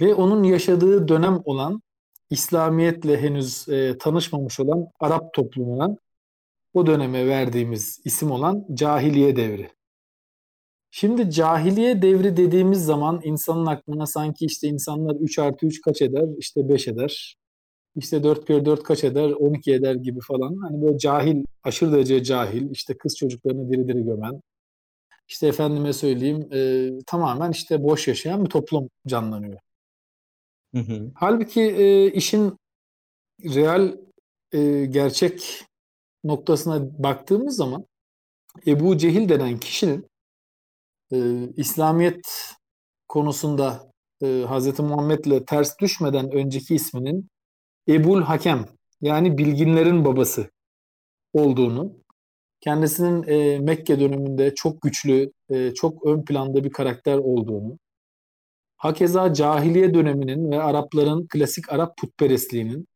Ve 0.02 0.16
onun 0.16 0.44
yaşadığı 0.44 1.08
dönem 1.08 1.42
olan 1.46 1.82
İslamiyetle 2.36 3.22
henüz 3.22 3.70
e, 3.70 3.98
tanışmamış 3.98 4.60
olan 4.60 4.88
Arap 5.00 5.34
toplumuna 5.34 5.98
o 6.74 6.86
döneme 6.86 7.28
verdiğimiz 7.28 8.02
isim 8.06 8.32
olan 8.32 8.66
cahiliye 8.74 9.36
devri. 9.36 9.70
Şimdi 10.92 11.32
cahiliye 11.32 12.02
devri 12.02 12.38
dediğimiz 12.38 12.86
zaman 12.86 13.22
insanın 13.24 13.66
aklına 13.66 14.06
sanki 14.06 14.46
işte 14.46 14.68
insanlar 14.68 15.16
3 15.16 15.40
artı 15.40 15.66
3 15.66 15.82
kaç 15.82 16.02
eder? 16.02 16.26
İşte 16.38 16.70
5 16.70 16.88
eder. 16.88 17.38
İşte 17.96 18.24
4 18.24 18.48
kere 18.48 18.66
4 18.66 18.84
kaç 18.84 19.04
eder? 19.04 19.32
12 19.32 19.74
eder 19.74 19.96
gibi 19.96 20.20
falan. 20.20 20.56
Hani 20.62 20.82
böyle 20.82 20.98
cahil, 20.98 21.44
aşırı 21.64 21.92
derece 21.92 22.24
cahil, 22.24 22.72
işte 22.72 22.98
kız 22.98 23.16
çocuklarını 23.18 23.72
diri 23.72 23.88
diri 23.88 24.04
gömen, 24.04 24.42
işte 25.28 25.48
efendime 25.48 25.94
söyleyeyim 25.94 26.50
e, 26.54 26.90
tamamen 27.08 27.52
işte 27.52 27.84
boş 27.84 28.08
yaşayan 28.08 28.46
bir 28.46 28.50
toplum 28.50 28.90
canlanıyor. 29.08 29.65
Hı 30.76 30.80
hı. 30.80 31.12
Halbuki 31.16 31.62
e, 31.62 32.12
işin 32.12 32.58
real 33.44 33.98
e, 34.52 34.86
gerçek 34.86 35.66
noktasına 36.24 37.04
baktığımız 37.04 37.56
zaman 37.56 37.86
Ebu 38.68 38.98
Cehil 38.98 39.30
denen 39.30 39.60
kişinin 39.60 40.08
e, 41.12 41.18
İslamiyet 41.58 42.52
konusunda 43.08 43.92
e, 44.22 44.28
Hz. 44.28 44.80
Muhammed'le 44.80 45.46
ters 45.48 45.80
düşmeden 45.80 46.32
önceki 46.32 46.76
isminin 46.76 47.28
Ebul 47.90 48.22
Hakem 48.22 48.66
yani 49.02 49.38
bilginlerin 49.38 50.06
babası 50.06 50.50
olduğunu, 51.34 51.94
kendisinin 52.62 53.24
e, 53.28 53.60
Mekke 53.60 54.00
döneminde 54.00 54.56
çok 54.56 54.82
güçlü, 54.82 55.32
e, 55.50 55.74
çok 55.74 56.06
ön 56.06 56.26
planda 56.26 56.64
bir 56.64 56.72
karakter 56.72 57.18
olduğunu, 57.18 57.80
hakeza 58.86 59.34
cahiliye 59.34 59.94
döneminin 59.94 60.52
ve 60.52 60.62
Arapların 60.62 61.28
klasik 61.28 61.72
Arap 61.74 61.98
putperestliğinin 61.98 62.88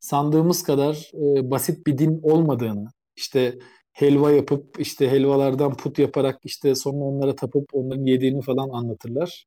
sandığımız 0.00 0.62
kadar 0.62 1.10
e, 1.14 1.50
basit 1.50 1.86
bir 1.86 1.98
din 1.98 2.20
olmadığını, 2.22 2.88
işte 3.16 3.58
helva 3.92 4.32
yapıp 4.32 4.80
işte 4.80 5.10
helvalardan 5.10 5.76
put 5.76 5.98
yaparak 5.98 6.38
işte 6.44 6.74
sonra 6.74 6.96
onlara 6.96 7.36
tapıp 7.36 7.64
onların 7.72 8.04
yediğini 8.06 8.42
falan 8.42 8.68
anlatırlar. 8.68 9.46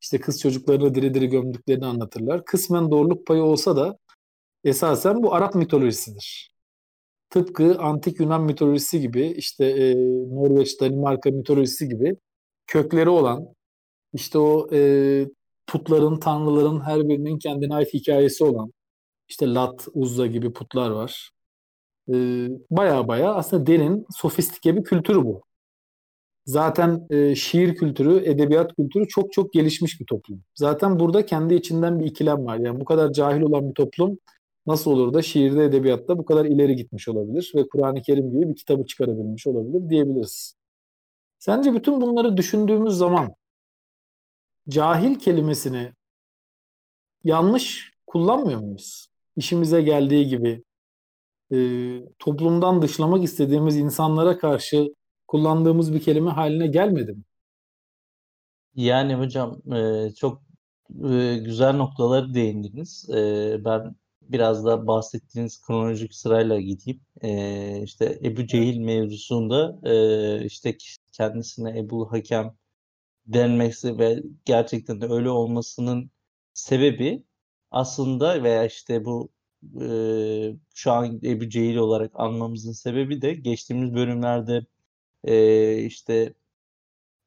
İşte 0.00 0.20
kız 0.20 0.40
çocuklarını 0.40 0.94
diri 0.94 1.14
diri 1.14 1.28
gömdüklerini 1.28 1.86
anlatırlar. 1.86 2.44
Kısmen 2.44 2.90
doğruluk 2.90 3.26
payı 3.26 3.42
olsa 3.42 3.76
da 3.76 3.98
esasen 4.64 5.22
bu 5.22 5.34
Arap 5.34 5.54
mitolojisidir. 5.54 6.50
Tıpkı 7.30 7.78
antik 7.78 8.20
Yunan 8.20 8.42
mitolojisi 8.42 9.00
gibi 9.00 9.26
işte 9.26 9.64
e, 9.66 9.94
Norveç, 10.34 10.80
Danimarka 10.80 11.30
mitolojisi 11.30 11.88
gibi 11.88 12.16
kökleri 12.66 13.10
olan 13.10 13.57
işte 14.12 14.38
o 14.38 14.68
e, 14.72 14.80
putların, 15.66 16.20
tanrıların 16.20 16.80
her 16.80 17.08
birinin 17.08 17.38
kendine 17.38 17.74
ait 17.74 17.94
hikayesi 17.94 18.44
olan 18.44 18.72
işte 19.28 19.54
Lat, 19.54 19.88
Uzza 19.94 20.26
gibi 20.26 20.52
putlar 20.52 20.90
var. 20.90 21.30
Baya 22.70 23.08
baya 23.08 23.34
aslında 23.34 23.66
derin, 23.66 24.06
sofistike 24.16 24.76
bir 24.76 24.84
kültür 24.84 25.16
bu. 25.16 25.42
Zaten 26.46 27.06
e, 27.10 27.34
şiir 27.34 27.74
kültürü, 27.74 28.22
edebiyat 28.24 28.76
kültürü 28.76 29.08
çok 29.08 29.32
çok 29.32 29.52
gelişmiş 29.52 30.00
bir 30.00 30.06
toplum. 30.06 30.42
Zaten 30.54 31.00
burada 31.00 31.26
kendi 31.26 31.54
içinden 31.54 32.00
bir 32.00 32.04
ikilem 32.06 32.46
var. 32.46 32.58
Yani 32.58 32.80
bu 32.80 32.84
kadar 32.84 33.12
cahil 33.12 33.40
olan 33.40 33.68
bir 33.68 33.74
toplum 33.74 34.18
nasıl 34.66 34.90
olur 34.90 35.14
da 35.14 35.22
şiirde, 35.22 35.64
edebiyatta 35.64 36.18
bu 36.18 36.24
kadar 36.24 36.44
ileri 36.44 36.76
gitmiş 36.76 37.08
olabilir 37.08 37.52
ve 37.54 37.68
Kur'an-ı 37.68 38.02
Kerim 38.02 38.30
gibi 38.30 38.48
bir 38.50 38.56
kitabı 38.56 38.86
çıkarabilmiş 38.86 39.46
olabilir 39.46 39.90
diyebiliriz. 39.90 40.54
Sence 41.38 41.74
bütün 41.74 42.00
bunları 42.00 42.36
düşündüğümüz 42.36 42.94
zaman 42.94 43.34
cahil 44.68 45.14
kelimesini 45.14 45.92
yanlış 47.24 47.92
kullanmıyor 48.06 48.60
muyuz? 48.60 49.08
İşimize 49.36 49.82
geldiği 49.82 50.28
gibi 50.28 50.62
e, 51.52 51.58
toplumdan 52.18 52.82
dışlamak 52.82 53.24
istediğimiz 53.24 53.76
insanlara 53.76 54.38
karşı 54.38 54.94
kullandığımız 55.26 55.94
bir 55.94 56.00
kelime 56.00 56.30
haline 56.30 56.66
gelmedi 56.66 57.12
mi? 57.12 57.22
Yani 58.74 59.14
hocam 59.14 59.72
e, 59.74 60.10
çok 60.14 60.42
e, 61.10 61.38
güzel 61.44 61.76
noktaları 61.76 62.34
değindiniz. 62.34 63.10
E, 63.10 63.56
ben 63.64 63.96
biraz 64.22 64.64
da 64.64 64.86
bahsettiğiniz 64.86 65.62
kronolojik 65.62 66.14
sırayla 66.14 66.60
gideyim. 66.60 67.00
E, 67.22 67.82
işte 67.82 68.18
Ebu 68.24 68.46
Cehil 68.46 68.78
mevzusunda 68.78 69.78
e, 69.90 70.44
işte 70.44 70.76
kendisine 71.12 71.78
Ebu 71.78 72.12
Hakem 72.12 72.54
denmesi 73.28 73.98
ve 73.98 74.22
gerçekten 74.44 75.00
de 75.00 75.06
öyle 75.06 75.30
olmasının 75.30 76.10
sebebi 76.54 77.24
aslında 77.70 78.42
veya 78.42 78.66
işte 78.66 79.04
bu 79.04 79.28
e, 79.80 79.86
şu 80.74 80.92
an 80.92 81.20
Ebu 81.24 81.48
Cehil 81.48 81.76
olarak 81.76 82.12
anmamızın 82.14 82.72
sebebi 82.72 83.22
de 83.22 83.34
geçtiğimiz 83.34 83.94
bölümlerde 83.94 84.66
e, 85.24 85.76
işte 85.82 86.34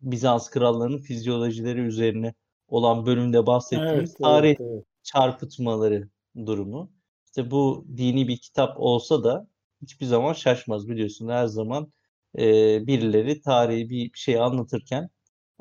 Bizans 0.01 0.49
krallarının 0.49 0.97
fizyolojileri 0.97 1.79
üzerine 1.79 2.33
olan 2.67 3.05
bölümde 3.05 3.45
bahsettiğimiz 3.45 4.09
evet, 4.09 4.19
tarih 4.19 4.49
evet, 4.49 4.61
evet. 4.61 4.85
çarpıtmaları 5.03 6.09
durumu. 6.45 6.91
İşte 7.25 7.51
bu 7.51 7.85
dini 7.97 8.27
bir 8.27 8.37
kitap 8.37 8.79
olsa 8.79 9.23
da 9.23 9.47
hiçbir 9.81 10.05
zaman 10.05 10.33
şaşmaz 10.33 10.89
biliyorsun. 10.89 11.27
Her 11.27 11.45
zaman 11.47 11.93
e, 12.37 12.43
birileri 12.87 13.41
tarihi 13.41 13.89
bir 13.89 14.11
şey 14.13 14.39
anlatırken 14.39 15.09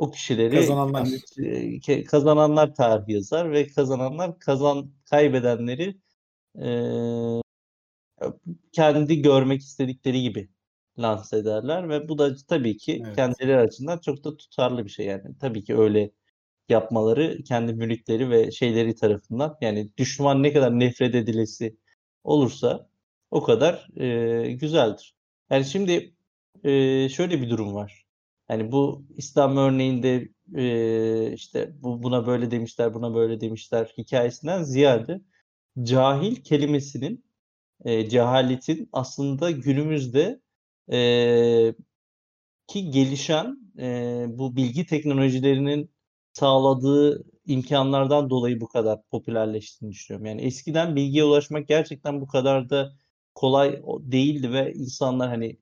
o 0.01 0.11
kişileri 0.11 0.55
kazananlar 0.55 1.09
e, 1.39 2.05
kazananlar 2.05 2.75
tarih 2.75 3.09
yazar 3.09 3.53
ve 3.53 3.67
kazananlar 3.67 4.39
kazan 4.39 4.93
kaybedenleri 5.11 5.97
e, 6.63 6.67
kendi 8.73 9.23
görmek 9.23 9.61
istedikleri 9.61 10.23
gibi 10.23 10.49
lanse 10.99 11.37
ederler 11.37 11.89
ve 11.89 12.09
bu 12.09 12.19
da 12.19 12.37
tabii 12.49 12.77
ki 12.77 13.03
Evet. 13.05 13.17
kendileri 13.17 13.57
açısından 13.57 13.99
çok 13.99 14.25
da 14.25 14.37
tutarlı 14.37 14.85
bir 14.85 14.91
şey 14.91 15.07
yani. 15.07 15.39
Tabii 15.41 15.65
ki 15.65 15.77
öyle 15.77 16.11
yapmaları 16.69 17.43
kendi 17.45 17.73
müritleri 17.73 18.31
ve 18.31 18.51
şeyleri 18.51 18.95
tarafından 18.95 19.59
yani 19.61 19.91
düşman 19.99 20.43
ne 20.43 20.53
kadar 20.53 20.81
nefret 20.81 21.15
edilesi 21.15 21.77
olursa 22.25 22.91
o 23.31 23.43
kadar 23.43 23.89
e, 24.01 24.53
güzeldir. 24.53 25.15
Yani 25.51 25.65
şimdi 25.65 26.15
e, 26.65 27.09
şöyle 27.09 27.43
bir 27.43 27.51
durum 27.51 27.75
var. 27.75 28.00
Yani 28.51 28.73
bu 28.73 29.05
İslam 29.17 29.57
örneğinde 29.57 30.29
e, 30.57 31.33
işte 31.33 31.73
bu 31.83 32.03
buna 32.03 32.27
böyle 32.27 32.51
demişler, 32.51 32.95
buna 32.95 33.15
böyle 33.15 33.41
demişler 33.41 33.95
hikayesinden 33.99 34.63
ziyade 34.63 35.21
cahil 35.83 36.37
kelimesinin 36.37 37.25
e, 37.85 38.09
cehaletin 38.09 38.89
aslında 38.93 39.51
günümüzde 39.51 40.41
e, 40.93 41.75
ki 42.67 42.91
gelişen 42.91 43.59
e, 43.79 44.27
bu 44.29 44.57
bilgi 44.57 44.87
teknolojilerinin 44.87 45.91
sağladığı 46.33 47.25
imkanlardan 47.47 48.31
dolayı 48.31 48.61
bu 48.61 48.69
kadar 48.69 49.03
popülerleştiğini 49.11 49.93
düşünüyorum. 49.93 50.27
Yani 50.27 50.43
eskiden 50.43 50.97
bilgiye 50.97 51.25
ulaşmak 51.25 51.69
gerçekten 51.69 52.21
bu 52.21 52.27
kadar 52.27 52.71
da 52.71 52.93
kolay 53.35 53.83
değildi 54.01 54.53
ve 54.53 54.73
insanlar 54.75 55.29
hani 55.29 55.59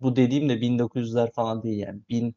bu 0.00 0.16
dediğim 0.16 0.48
de 0.48 0.54
1900'ler 0.54 1.32
falan 1.32 1.62
değil 1.62 1.78
yani. 1.78 2.00
Bin, 2.08 2.36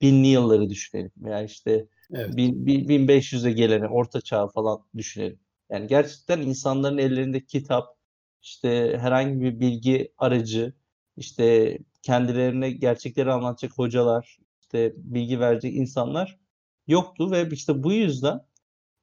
binli 0.00 0.26
yılları 0.26 0.70
düşünelim. 0.70 1.12
Veya 1.16 1.42
işte 1.42 1.86
evet. 2.14 2.36
bin, 2.36 2.66
bin, 2.66 3.08
1500'e 3.08 3.52
gelene 3.52 3.88
orta 3.88 4.20
çağ 4.20 4.48
falan 4.48 4.86
düşünelim. 4.96 5.40
Yani 5.70 5.86
gerçekten 5.86 6.40
insanların 6.40 6.98
ellerinde 6.98 7.44
kitap, 7.44 7.96
işte 8.42 8.98
herhangi 9.00 9.40
bir 9.40 9.60
bilgi 9.60 10.12
aracı, 10.18 10.72
işte 11.16 11.78
kendilerine 12.02 12.70
gerçekleri 12.70 13.32
anlatacak 13.32 13.78
hocalar, 13.78 14.38
işte 14.60 14.92
bilgi 14.96 15.40
verecek 15.40 15.74
insanlar 15.74 16.38
yoktu 16.86 17.30
ve 17.30 17.48
işte 17.52 17.82
bu 17.82 17.92
yüzden 17.92 18.40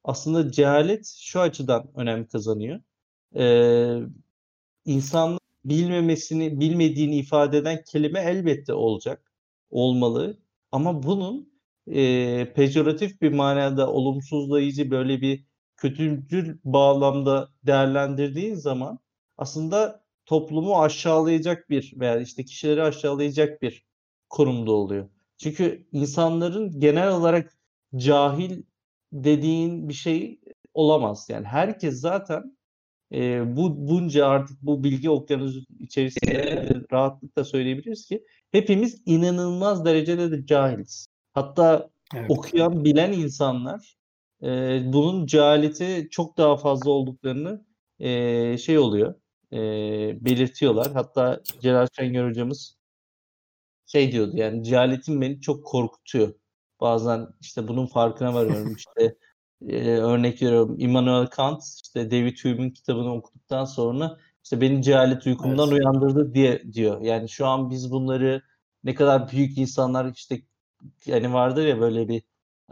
aslında 0.04 0.52
cehalet 0.52 1.06
şu 1.06 1.40
açıdan 1.40 1.90
önem 1.94 2.26
kazanıyor. 2.26 2.80
Ee, 3.36 3.98
insan 4.84 5.38
bilmemesini, 5.64 6.60
bilmediğini 6.60 7.16
ifade 7.16 7.58
eden 7.58 7.82
kelime 7.92 8.20
elbette 8.20 8.74
olacak, 8.74 9.32
olmalı. 9.70 10.38
Ama 10.72 11.02
bunun 11.02 11.52
e, 11.86 12.52
pejoratif 12.54 13.20
bir 13.22 13.32
manada 13.32 13.92
olumsuzlayıcı 13.92 14.90
böyle 14.90 15.20
bir 15.20 15.44
kötücül 15.76 16.58
bağlamda 16.64 17.48
değerlendirdiğin 17.66 18.54
zaman 18.54 18.98
aslında 19.38 20.04
toplumu 20.26 20.82
aşağılayacak 20.82 21.70
bir 21.70 21.92
veya 22.00 22.20
işte 22.20 22.44
kişileri 22.44 22.82
aşağılayacak 22.82 23.62
bir 23.62 23.84
konumda 24.30 24.72
oluyor. 24.72 25.08
Çünkü 25.38 25.86
insanların 25.92 26.80
genel 26.80 27.08
olarak 27.12 27.58
cahil 27.96 28.62
dediğin 29.12 29.88
bir 29.88 29.94
şey 29.94 30.40
olamaz. 30.74 31.26
Yani 31.30 31.46
herkes 31.46 32.00
zaten 32.00 32.53
e, 33.14 33.56
bu 33.56 33.88
bunca 33.88 34.26
artık 34.26 34.62
bu 34.62 34.84
bilgi 34.84 35.10
okyanusu 35.10 35.60
içerisinde 35.80 36.66
rahatlıkla 36.92 37.44
söyleyebiliriz 37.44 38.06
ki 38.06 38.24
hepimiz 38.52 39.02
inanılmaz 39.06 39.84
derecede 39.84 40.30
de 40.32 40.46
cahiliz. 40.46 41.06
Hatta 41.34 41.90
evet. 42.14 42.30
okuyan, 42.30 42.84
bilen 42.84 43.12
insanlar 43.12 43.96
e, 44.42 44.80
bunun 44.92 45.26
cehaleti 45.26 46.08
çok 46.10 46.38
daha 46.38 46.56
fazla 46.56 46.90
olduklarını 46.90 47.66
e, 47.98 48.58
şey 48.58 48.78
oluyor, 48.78 49.14
e, 49.52 49.58
belirtiyorlar. 50.24 50.92
Hatta 50.92 51.40
Celal 51.60 51.86
Şengör 51.96 52.28
hocamız 52.28 52.76
şey 53.86 54.12
diyordu 54.12 54.36
yani 54.36 54.64
cehaletin 54.64 55.20
beni 55.20 55.40
çok 55.40 55.66
korkutuyor. 55.66 56.34
Bazen 56.80 57.28
işte 57.40 57.68
bunun 57.68 57.86
farkına 57.86 58.34
varıyorum. 58.34 58.74
işte 58.76 59.16
e, 59.68 59.88
örnek 59.88 60.42
veriyorum 60.42 60.76
Immanuel 60.78 61.26
Kant 61.26 61.62
işte 61.84 62.10
David 62.10 62.38
Hume'un 62.42 62.70
kitabını 62.70 63.14
okuduktan 63.14 63.64
sonra 63.64 64.16
işte 64.44 64.60
beni 64.60 64.82
cehalet 64.82 65.26
uykumdan 65.26 65.68
evet. 65.68 65.78
uyandırdı 65.80 66.34
diye 66.34 66.72
diyor. 66.72 67.00
Yani 67.00 67.28
şu 67.28 67.46
an 67.46 67.70
biz 67.70 67.90
bunları 67.90 68.42
ne 68.84 68.94
kadar 68.94 69.32
büyük 69.32 69.58
insanlar 69.58 70.12
işte 70.14 70.42
yani 71.06 71.32
vardır 71.32 71.66
ya 71.66 71.80
böyle 71.80 72.08
bir 72.08 72.22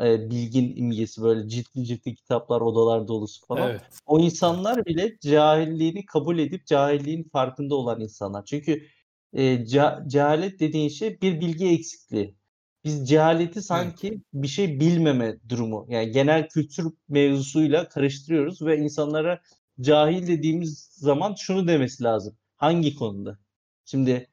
e, 0.01 0.31
bilgin 0.31 0.77
imgesi 0.77 1.23
böyle 1.23 1.49
ciddi 1.49 1.85
ciddi 1.85 2.15
kitaplar 2.15 2.61
odalar 2.61 3.09
dolusu 3.09 3.47
falan. 3.47 3.71
Evet. 3.71 3.83
O 4.07 4.21
insanlar 4.21 4.87
bile 4.87 5.19
cahilliğini 5.21 6.07
kabul 6.07 6.39
edip 6.39 6.67
cahilliğin 6.67 7.29
farkında 7.33 7.75
olan 7.75 8.01
insanlar. 8.01 8.45
Çünkü 8.45 8.87
e, 9.33 9.43
ce- 9.43 10.09
cehalet 10.09 10.61
dediğin 10.61 10.89
şey 10.89 11.21
bir 11.21 11.41
bilgi 11.41 11.69
eksikliği. 11.69 12.42
Biz 12.85 13.09
cehaleti 13.09 13.63
sanki 13.63 14.09
evet. 14.09 14.21
bir 14.35 14.49
şey 14.49 14.81
bilmeme 14.81 15.37
durumu. 15.49 15.87
Yani 15.89 16.11
genel 16.11 16.49
kültür 16.49 16.93
mevzusuyla 17.09 17.89
karıştırıyoruz 17.89 18.63
ve 18.63 18.79
insanlara 18.79 19.41
cahil 19.81 20.27
dediğimiz 20.27 20.89
zaman 20.93 21.35
şunu 21.35 21.69
demesi 21.69 22.05
lazım. 22.05 22.37
Hangi 22.57 22.95
konuda? 22.95 23.39
Şimdi 23.85 24.29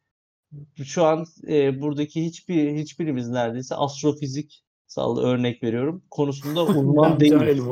şu 0.84 1.06
an 1.06 1.26
e, 1.48 1.82
buradaki 1.82 2.26
hiçbir 2.26 2.76
hiçbirimiz 2.76 3.30
neredeyse 3.30 3.76
astrofizik 3.76 4.64
sağlı 4.88 5.24
örnek 5.24 5.64
veriyorum 5.64 6.04
konusunda 6.10 6.66
uzman 6.66 7.20
değiliz. 7.20 7.64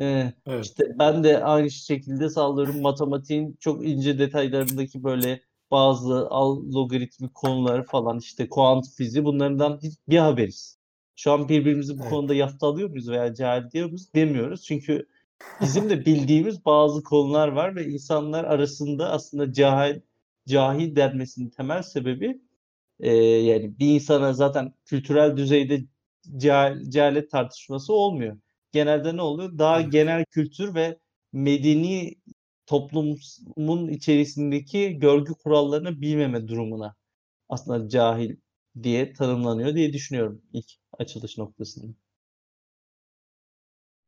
Ee, 0.00 0.32
evet. 0.46 0.64
İşte 0.64 0.84
ben 0.98 1.24
de 1.24 1.44
aynı 1.44 1.70
şekilde 1.70 2.28
sallıyorum 2.28 2.80
matematiğin 2.80 3.56
çok 3.60 3.86
ince 3.86 4.18
detaylarındaki 4.18 5.04
böyle 5.04 5.40
bazı 5.70 6.30
logaritmik 6.74 7.34
konuları 7.34 7.84
falan 7.84 8.18
işte 8.18 8.48
kuant 8.48 8.86
fiziği 8.96 9.24
bunlardan 9.24 9.78
hiç 9.82 9.94
bir 10.08 10.18
haberiz. 10.18 10.78
Şu 11.16 11.32
an 11.32 11.48
birbirimizi 11.48 11.98
bu 11.98 12.02
evet. 12.02 12.10
konuda 12.10 12.34
yaftalıyor 12.34 12.90
muyuz 12.90 13.08
veya 13.08 13.34
cahil 13.34 13.70
diyor 13.70 13.86
muyuz 13.86 14.14
demiyoruz. 14.14 14.62
Çünkü 14.62 15.06
bizim 15.60 15.90
de 15.90 16.06
bildiğimiz 16.06 16.64
bazı 16.64 17.02
konular 17.02 17.48
var 17.48 17.76
ve 17.76 17.86
insanlar 17.86 18.44
arasında 18.44 19.10
aslında 19.10 19.52
cahil 19.52 20.00
cahil 20.48 20.96
denmesinin 20.96 21.50
temel 21.50 21.82
sebebi 21.82 22.40
e, 23.00 23.14
yani 23.16 23.78
bir 23.78 23.94
insana 23.94 24.32
zaten 24.32 24.74
kültürel 24.84 25.36
düzeyde 25.36 25.84
cehal, 26.36 26.82
cehalet 26.90 27.30
tartışması 27.30 27.92
olmuyor. 27.92 28.38
Genelde 28.72 29.16
ne 29.16 29.22
oluyor? 29.22 29.58
Daha 29.58 29.80
genel 29.80 30.24
kültür 30.30 30.74
ve 30.74 30.98
medeni 31.32 32.14
toplumun 32.70 33.88
içerisindeki 33.88 34.98
görgü 34.98 35.34
kurallarını 35.34 36.00
bilmeme 36.00 36.48
durumuna 36.48 36.94
aslında 37.48 37.88
cahil 37.88 38.36
diye 38.82 39.12
tanımlanıyor 39.12 39.74
diye 39.74 39.92
düşünüyorum 39.92 40.42
ilk 40.52 40.66
açılış 40.98 41.38
noktasında. 41.38 41.94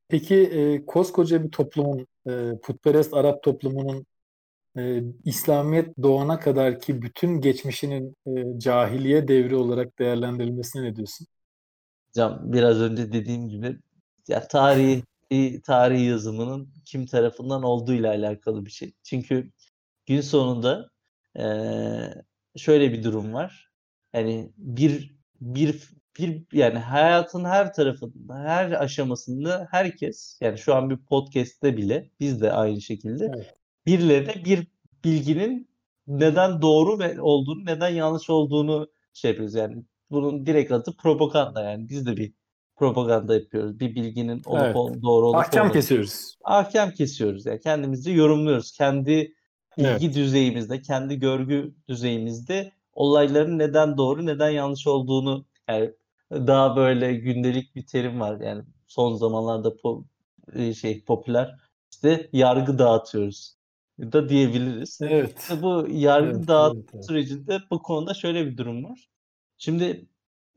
Peki 0.08 0.34
e, 0.34 0.86
koskoca 0.86 1.44
bir 1.44 1.50
toplumun, 1.50 2.06
e, 2.28 2.58
putperest 2.62 3.14
Arap 3.14 3.42
toplumunun 3.42 4.06
e, 4.78 5.02
İslamiyet 5.24 6.02
doğana 6.02 6.40
kadar 6.40 6.80
ki 6.80 7.02
bütün 7.02 7.40
geçmişinin 7.40 8.16
e, 8.26 8.58
cahiliye 8.58 9.28
devri 9.28 9.56
olarak 9.56 9.98
değerlendirilmesine 9.98 10.82
ne 10.82 10.96
diyorsun? 10.96 11.26
Hocam 12.08 12.52
biraz 12.52 12.80
önce 12.80 13.12
dediğim 13.12 13.48
gibi 13.48 13.78
ya 14.28 14.48
tarihi 14.48 15.02
tarih 15.62 16.06
yazımının 16.06 16.74
kim 16.84 17.06
tarafından 17.06 17.62
olduğu 17.62 17.92
ile 17.94 18.08
alakalı 18.08 18.66
bir 18.66 18.70
şey. 18.70 18.92
Çünkü 19.02 19.52
gün 20.06 20.20
sonunda 20.20 20.90
e, 21.38 21.44
şöyle 22.56 22.92
bir 22.92 23.02
durum 23.04 23.32
var. 23.32 23.70
Yani 24.14 24.52
bir 24.56 25.16
bir 25.40 25.90
bir 26.18 26.46
yani 26.52 26.78
hayatın 26.78 27.44
her 27.44 27.74
tarafında, 27.74 28.34
her 28.38 28.70
aşamasında 28.70 29.68
herkes 29.70 30.38
yani 30.40 30.58
şu 30.58 30.74
an 30.74 30.90
bir 30.90 30.96
podcast'te 30.96 31.76
bile 31.76 32.10
biz 32.20 32.40
de 32.40 32.52
aynı 32.52 32.80
şekilde 32.80 33.30
evet. 33.36 33.54
birilerine 33.86 34.44
bir 34.44 34.66
bilginin 35.04 35.68
neden 36.06 36.62
doğru 36.62 36.98
ve 36.98 37.20
olduğunu, 37.20 37.64
neden 37.64 37.88
yanlış 37.88 38.30
olduğunu 38.30 38.88
şey 39.12 39.30
yapıyoruz. 39.30 39.54
Yani 39.54 39.84
bunun 40.10 40.46
direkt 40.46 40.72
adı 40.72 40.96
propaganda 40.96 41.62
yani 41.62 41.88
biz 41.88 42.06
de 42.06 42.16
bir 42.16 42.32
propaganda 42.76 43.34
yapıyoruz. 43.34 43.80
Bir 43.80 43.94
bilginin 43.94 44.42
olup 44.46 44.62
evet. 44.62 44.76
ol, 44.76 45.02
doğru 45.02 45.26
olup 45.26 45.36
Ahkam 45.36 45.60
olmadığı. 45.60 45.78
kesiyoruz. 45.78 46.36
Ahkam 46.44 46.90
kesiyoruz. 46.90 47.46
Yani 47.46 47.60
kendimizi 47.60 48.12
yorumluyoruz. 48.12 48.72
Kendi 48.72 49.34
bilgi 49.78 50.06
evet. 50.06 50.14
düzeyimizde, 50.14 50.82
kendi 50.82 51.18
görgü 51.18 51.74
düzeyimizde 51.88 52.72
olayların 52.92 53.58
neden 53.58 53.96
doğru, 53.96 54.26
neden 54.26 54.50
yanlış 54.50 54.86
olduğunu 54.86 55.44
yani 55.68 55.90
daha 56.32 56.76
böyle 56.76 57.14
gündelik 57.14 57.74
bir 57.74 57.86
terim 57.86 58.20
var. 58.20 58.40
Yani 58.40 58.62
son 58.86 59.14
zamanlarda 59.14 59.76
po 59.76 60.04
e, 60.54 60.74
şey 60.74 61.04
popüler 61.04 61.56
işte 61.92 62.28
yargı 62.32 62.78
dağıtıyoruz 62.78 63.56
da 63.98 64.28
diyebiliriz. 64.28 64.98
Evet. 65.02 65.38
İşte 65.40 65.62
bu 65.62 65.86
yargı 65.90 66.36
evet, 66.36 66.48
dağıtım 66.48 66.80
evet, 66.80 66.90
evet. 66.94 67.06
sürecinde 67.06 67.58
bu 67.70 67.82
konuda 67.82 68.14
şöyle 68.14 68.46
bir 68.46 68.56
durum 68.56 68.84
var. 68.84 69.08
Şimdi 69.58 70.06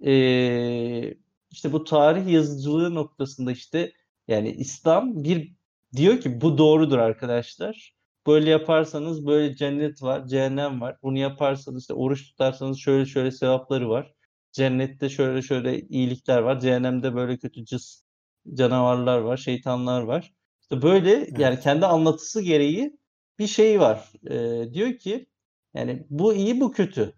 ee, 0.05 1.13
işte 1.51 1.73
bu 1.73 1.83
tarih 1.83 2.27
yazıcılığı 2.27 2.95
noktasında 2.95 3.51
işte 3.51 3.93
yani 4.27 4.51
İslam 4.51 5.23
bir 5.23 5.55
diyor 5.95 6.19
ki 6.21 6.41
bu 6.41 6.57
doğrudur 6.57 6.97
arkadaşlar. 6.97 7.95
böyle 8.27 8.49
yaparsanız 8.49 9.25
böyle 9.27 9.55
cennet 9.55 10.01
var, 10.03 10.27
cehennem 10.27 10.81
var. 10.81 10.97
Bunu 11.03 11.17
yaparsanız 11.17 11.81
işte 11.81 11.93
oruç 11.93 12.27
tutarsanız 12.29 12.79
şöyle 12.79 13.05
şöyle 13.05 13.31
sevapları 13.31 13.89
var. 13.89 14.13
Cennette 14.51 15.09
şöyle 15.09 15.41
şöyle 15.41 15.81
iyilikler 15.81 16.39
var. 16.39 16.59
Cehennemde 16.59 17.15
böyle 17.15 17.37
kötü 17.37 17.65
cız 17.65 18.05
canavarlar 18.53 19.17
var, 19.19 19.37
şeytanlar 19.37 20.01
var. 20.01 20.33
İşte 20.61 20.81
böyle 20.81 21.11
evet. 21.13 21.39
yani 21.39 21.59
kendi 21.59 21.85
anlatısı 21.85 22.41
gereği 22.41 22.97
bir 23.39 23.47
şey 23.47 23.79
var. 23.79 24.11
Ee, 24.29 24.73
diyor 24.73 24.97
ki 24.97 25.27
yani 25.73 26.05
bu 26.09 26.33
iyi 26.33 26.61
bu 26.61 26.71
kötü. 26.71 27.13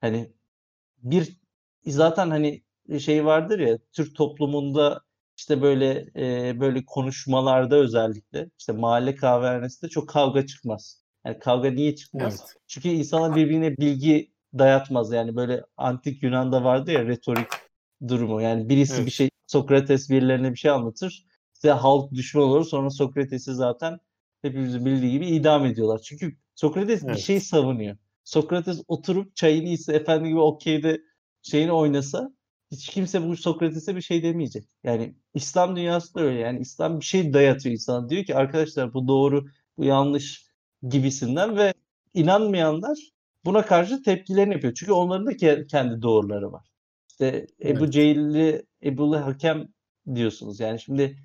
Hani 0.00 0.32
bir 0.98 1.40
zaten 1.86 2.30
hani 2.30 2.62
şey 2.98 3.24
vardır 3.24 3.58
ya 3.58 3.78
Türk 3.92 4.16
toplumunda 4.16 5.00
işte 5.36 5.62
böyle 5.62 6.06
e, 6.16 6.60
böyle 6.60 6.84
konuşmalarda 6.84 7.76
özellikle 7.76 8.50
işte 8.58 8.72
mahalle 8.72 9.14
kahvehanesinde 9.14 9.90
çok 9.90 10.08
kavga 10.08 10.46
çıkmaz. 10.46 11.02
Yani 11.26 11.38
kavga 11.38 11.70
niye 11.70 11.94
çıkmaz? 11.94 12.40
Evet. 12.40 12.56
Çünkü 12.66 12.88
insanlar 12.88 13.36
birbirine 13.36 13.76
bilgi 13.76 14.32
dayatmaz. 14.58 15.12
Yani 15.12 15.36
böyle 15.36 15.64
antik 15.76 16.22
Yunan'da 16.22 16.64
vardı 16.64 16.92
ya 16.92 17.06
retorik 17.06 17.48
durumu. 18.08 18.40
Yani 18.42 18.68
birisi 18.68 18.94
evet. 18.94 19.06
bir 19.06 19.10
şey 19.10 19.30
Sokrates 19.46 20.10
birilerine 20.10 20.50
bir 20.52 20.58
şey 20.58 20.70
anlatır. 20.70 21.26
İşte 21.54 21.70
halk 21.70 22.12
düşman 22.12 22.44
olur. 22.44 22.64
Sonra 22.64 22.90
Sokrates'i 22.90 23.54
zaten 23.54 23.98
hepimizin 24.42 24.84
bildiği 24.84 25.12
gibi 25.12 25.26
idam 25.26 25.66
ediyorlar. 25.66 25.98
Çünkü 25.98 26.36
Sokrates 26.54 27.04
evet. 27.04 27.16
bir 27.16 27.20
şey 27.20 27.40
savunuyor. 27.40 27.96
Sokrates 28.24 28.82
oturup 28.88 29.36
çayını 29.36 29.68
ise 29.68 29.92
efendi 29.92 30.28
gibi 30.28 30.40
okeyde 30.40 31.00
şeyini 31.42 31.72
oynasa 31.72 32.32
hiç 32.70 32.88
kimse 32.88 33.28
bu 33.28 33.36
Sokrates'e 33.36 33.96
bir 33.96 34.00
şey 34.00 34.22
demeyecek. 34.22 34.64
Yani 34.84 35.14
İslam 35.34 35.76
dünyası 35.76 36.14
da 36.14 36.20
öyle. 36.20 36.38
Yani 36.38 36.60
İslam 36.60 37.00
bir 37.00 37.04
şey 37.04 37.32
dayatıyor 37.32 37.72
insana. 37.72 38.08
Diyor 38.08 38.24
ki 38.24 38.36
arkadaşlar 38.36 38.94
bu 38.94 39.08
doğru, 39.08 39.46
bu 39.78 39.84
yanlış 39.84 40.46
gibisinden 40.88 41.56
ve 41.56 41.74
inanmayanlar 42.14 42.98
buna 43.44 43.66
karşı 43.66 44.02
tepkilerini 44.02 44.52
yapıyor. 44.54 44.74
Çünkü 44.74 44.92
onların 44.92 45.26
da 45.26 45.36
kendi 45.66 46.02
doğruları 46.02 46.52
var. 46.52 46.66
İşte 47.10 47.46
Ebu 47.64 47.84
evet. 47.84 47.92
Cehilli, 47.92 48.66
Ebu 48.84 49.16
Hakem 49.16 49.68
diyorsunuz. 50.14 50.60
Yani 50.60 50.80
şimdi 50.80 51.16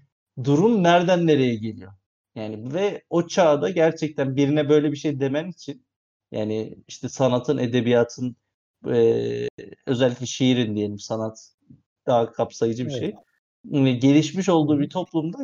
durum 0.43 0.83
nereden 0.83 1.27
nereye 1.27 1.55
geliyor? 1.55 1.93
Yani 2.35 2.73
ve 2.73 3.03
o 3.09 3.27
çağda 3.27 3.69
gerçekten 3.69 4.35
birine 4.35 4.69
böyle 4.69 4.91
bir 4.91 4.97
şey 4.97 5.19
demen 5.19 5.49
için 5.49 5.85
yani 6.31 6.77
işte 6.87 7.09
sanatın, 7.09 7.57
edebiyatın 7.57 8.35
e, 8.87 9.47
özellikle 9.85 10.25
şiirin 10.25 10.75
diyelim 10.75 10.99
sanat 10.99 11.51
daha 12.07 12.31
kapsayıcı 12.31 12.85
bir 12.85 12.91
evet. 12.91 12.99
şey. 12.99 13.13
Yani 13.71 13.99
gelişmiş 13.99 14.49
olduğu 14.49 14.79
bir 14.79 14.89
toplumda 14.89 15.37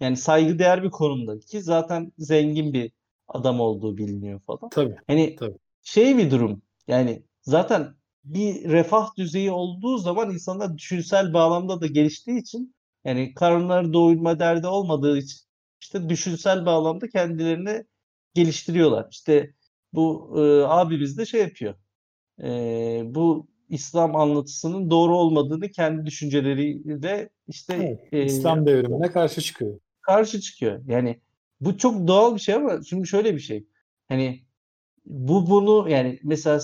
yani 0.00 0.16
saygıdeğer 0.16 0.82
bir 0.82 0.90
konumda 0.90 1.40
ki 1.40 1.62
zaten 1.62 2.12
zengin 2.18 2.72
bir 2.72 2.92
adam 3.28 3.60
olduğu 3.60 3.96
biliniyor 3.96 4.40
falan. 4.40 4.68
Tabii. 4.70 4.96
Hani 5.06 5.36
tabii. 5.36 5.58
şey 5.82 6.18
bir 6.18 6.30
durum 6.30 6.62
yani 6.88 7.22
zaten 7.42 7.94
bir 8.24 8.64
refah 8.64 9.16
düzeyi 9.16 9.50
olduğu 9.50 9.98
zaman 9.98 10.30
insanlar 10.30 10.78
düşünsel 10.78 11.34
bağlamda 11.34 11.80
da 11.80 11.86
geliştiği 11.86 12.40
için 12.40 12.74
yani 13.04 13.34
karınları 13.34 13.92
doyurma 13.92 14.38
derdi 14.38 14.66
olmadığı 14.66 15.18
için 15.18 15.40
işte 15.80 16.08
düşünsel 16.08 16.66
bağlamda 16.66 17.08
kendilerini 17.08 17.84
geliştiriyorlar. 18.34 19.08
İşte 19.10 19.54
bu 19.92 20.34
e, 20.36 20.40
abimiz 20.64 21.18
de 21.18 21.26
şey 21.26 21.40
yapıyor. 21.40 21.74
E, 22.42 23.02
bu 23.04 23.46
İslam 23.68 24.16
anlatısının 24.16 24.90
doğru 24.90 25.16
olmadığını 25.16 25.70
kendi 25.70 26.06
düşünceleriyle 26.06 27.28
işte 27.48 27.74
evet, 27.74 28.12
e, 28.12 28.24
İslam 28.24 28.66
devrimine 28.66 29.10
karşı 29.10 29.40
çıkıyor. 29.40 29.80
Karşı 30.00 30.40
çıkıyor. 30.40 30.80
Yani 30.86 31.20
bu 31.60 31.78
çok 31.78 32.08
doğal 32.08 32.34
bir 32.34 32.40
şey 32.40 32.54
ama 32.54 32.82
şimdi 32.82 33.08
şöyle 33.08 33.34
bir 33.34 33.40
şey. 33.40 33.66
Hani 34.08 34.44
bu 35.06 35.50
bunu 35.50 35.90
yani 35.90 36.20
mesela 36.22 36.60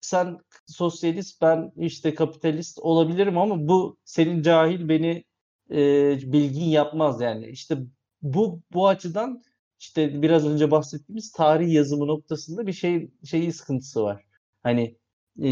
sen 0.00 0.38
sosyalist 0.66 1.42
ben 1.42 1.72
işte 1.76 2.14
kapitalist 2.14 2.78
olabilirim 2.78 3.38
ama 3.38 3.68
bu 3.68 3.96
senin 4.04 4.42
cahil 4.42 4.88
beni 4.88 5.24
e, 5.70 6.32
bilgin 6.32 6.64
yapmaz 6.64 7.20
yani. 7.20 7.46
İşte 7.46 7.78
bu 8.22 8.60
bu 8.72 8.88
açıdan 8.88 9.42
işte 9.78 10.22
biraz 10.22 10.46
önce 10.46 10.70
bahsettiğimiz 10.70 11.32
tarih 11.32 11.72
yazımı 11.72 12.06
noktasında 12.06 12.66
bir 12.66 12.72
şey 12.72 13.10
şeyi 13.24 13.52
sıkıntısı 13.52 14.02
var. 14.02 14.24
Hani 14.64 14.98
e, 15.44 15.48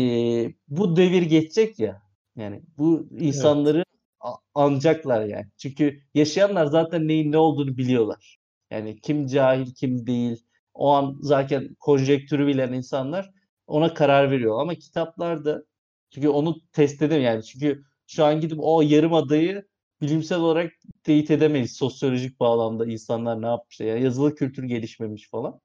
bu 0.68 0.96
devir 0.96 1.22
geçecek 1.22 1.78
ya. 1.80 2.02
Yani 2.36 2.62
bu 2.78 3.08
insanları 3.12 3.76
evet. 3.76 4.36
anacaklar 4.54 5.24
yani. 5.26 5.46
Çünkü 5.58 6.02
yaşayanlar 6.14 6.66
zaten 6.66 7.08
neyin 7.08 7.32
ne 7.32 7.38
olduğunu 7.38 7.76
biliyorlar. 7.76 8.38
Yani 8.70 9.00
kim 9.00 9.26
cahil 9.26 9.74
kim 9.74 10.06
değil. 10.06 10.46
O 10.74 10.90
an 10.92 11.18
zaten 11.20 11.76
konjektürü 11.80 12.46
bilen 12.46 12.72
insanlar 12.72 13.30
ona 13.66 13.94
karar 13.94 14.30
veriyor. 14.30 14.60
Ama 14.60 14.74
kitaplarda 14.74 15.64
çünkü 16.10 16.28
onu 16.28 16.56
test 16.72 17.02
edemiyor 17.02 17.32
yani. 17.32 17.44
Çünkü 17.44 17.84
şu 18.06 18.24
an 18.24 18.40
gidip 18.40 18.58
o 18.60 18.82
yarım 18.82 19.14
adayı 19.14 19.66
bilimsel 20.02 20.38
olarak 20.38 20.72
teyit 21.02 21.30
edemeyiz 21.30 21.76
sosyolojik 21.76 22.40
bağlamda 22.40 22.86
insanlar 22.86 23.42
ne 23.42 23.46
yapmış. 23.46 23.80
Yani 23.80 24.02
yazılı 24.04 24.34
kültür 24.34 24.64
gelişmemiş 24.64 25.30
falan. 25.30 25.60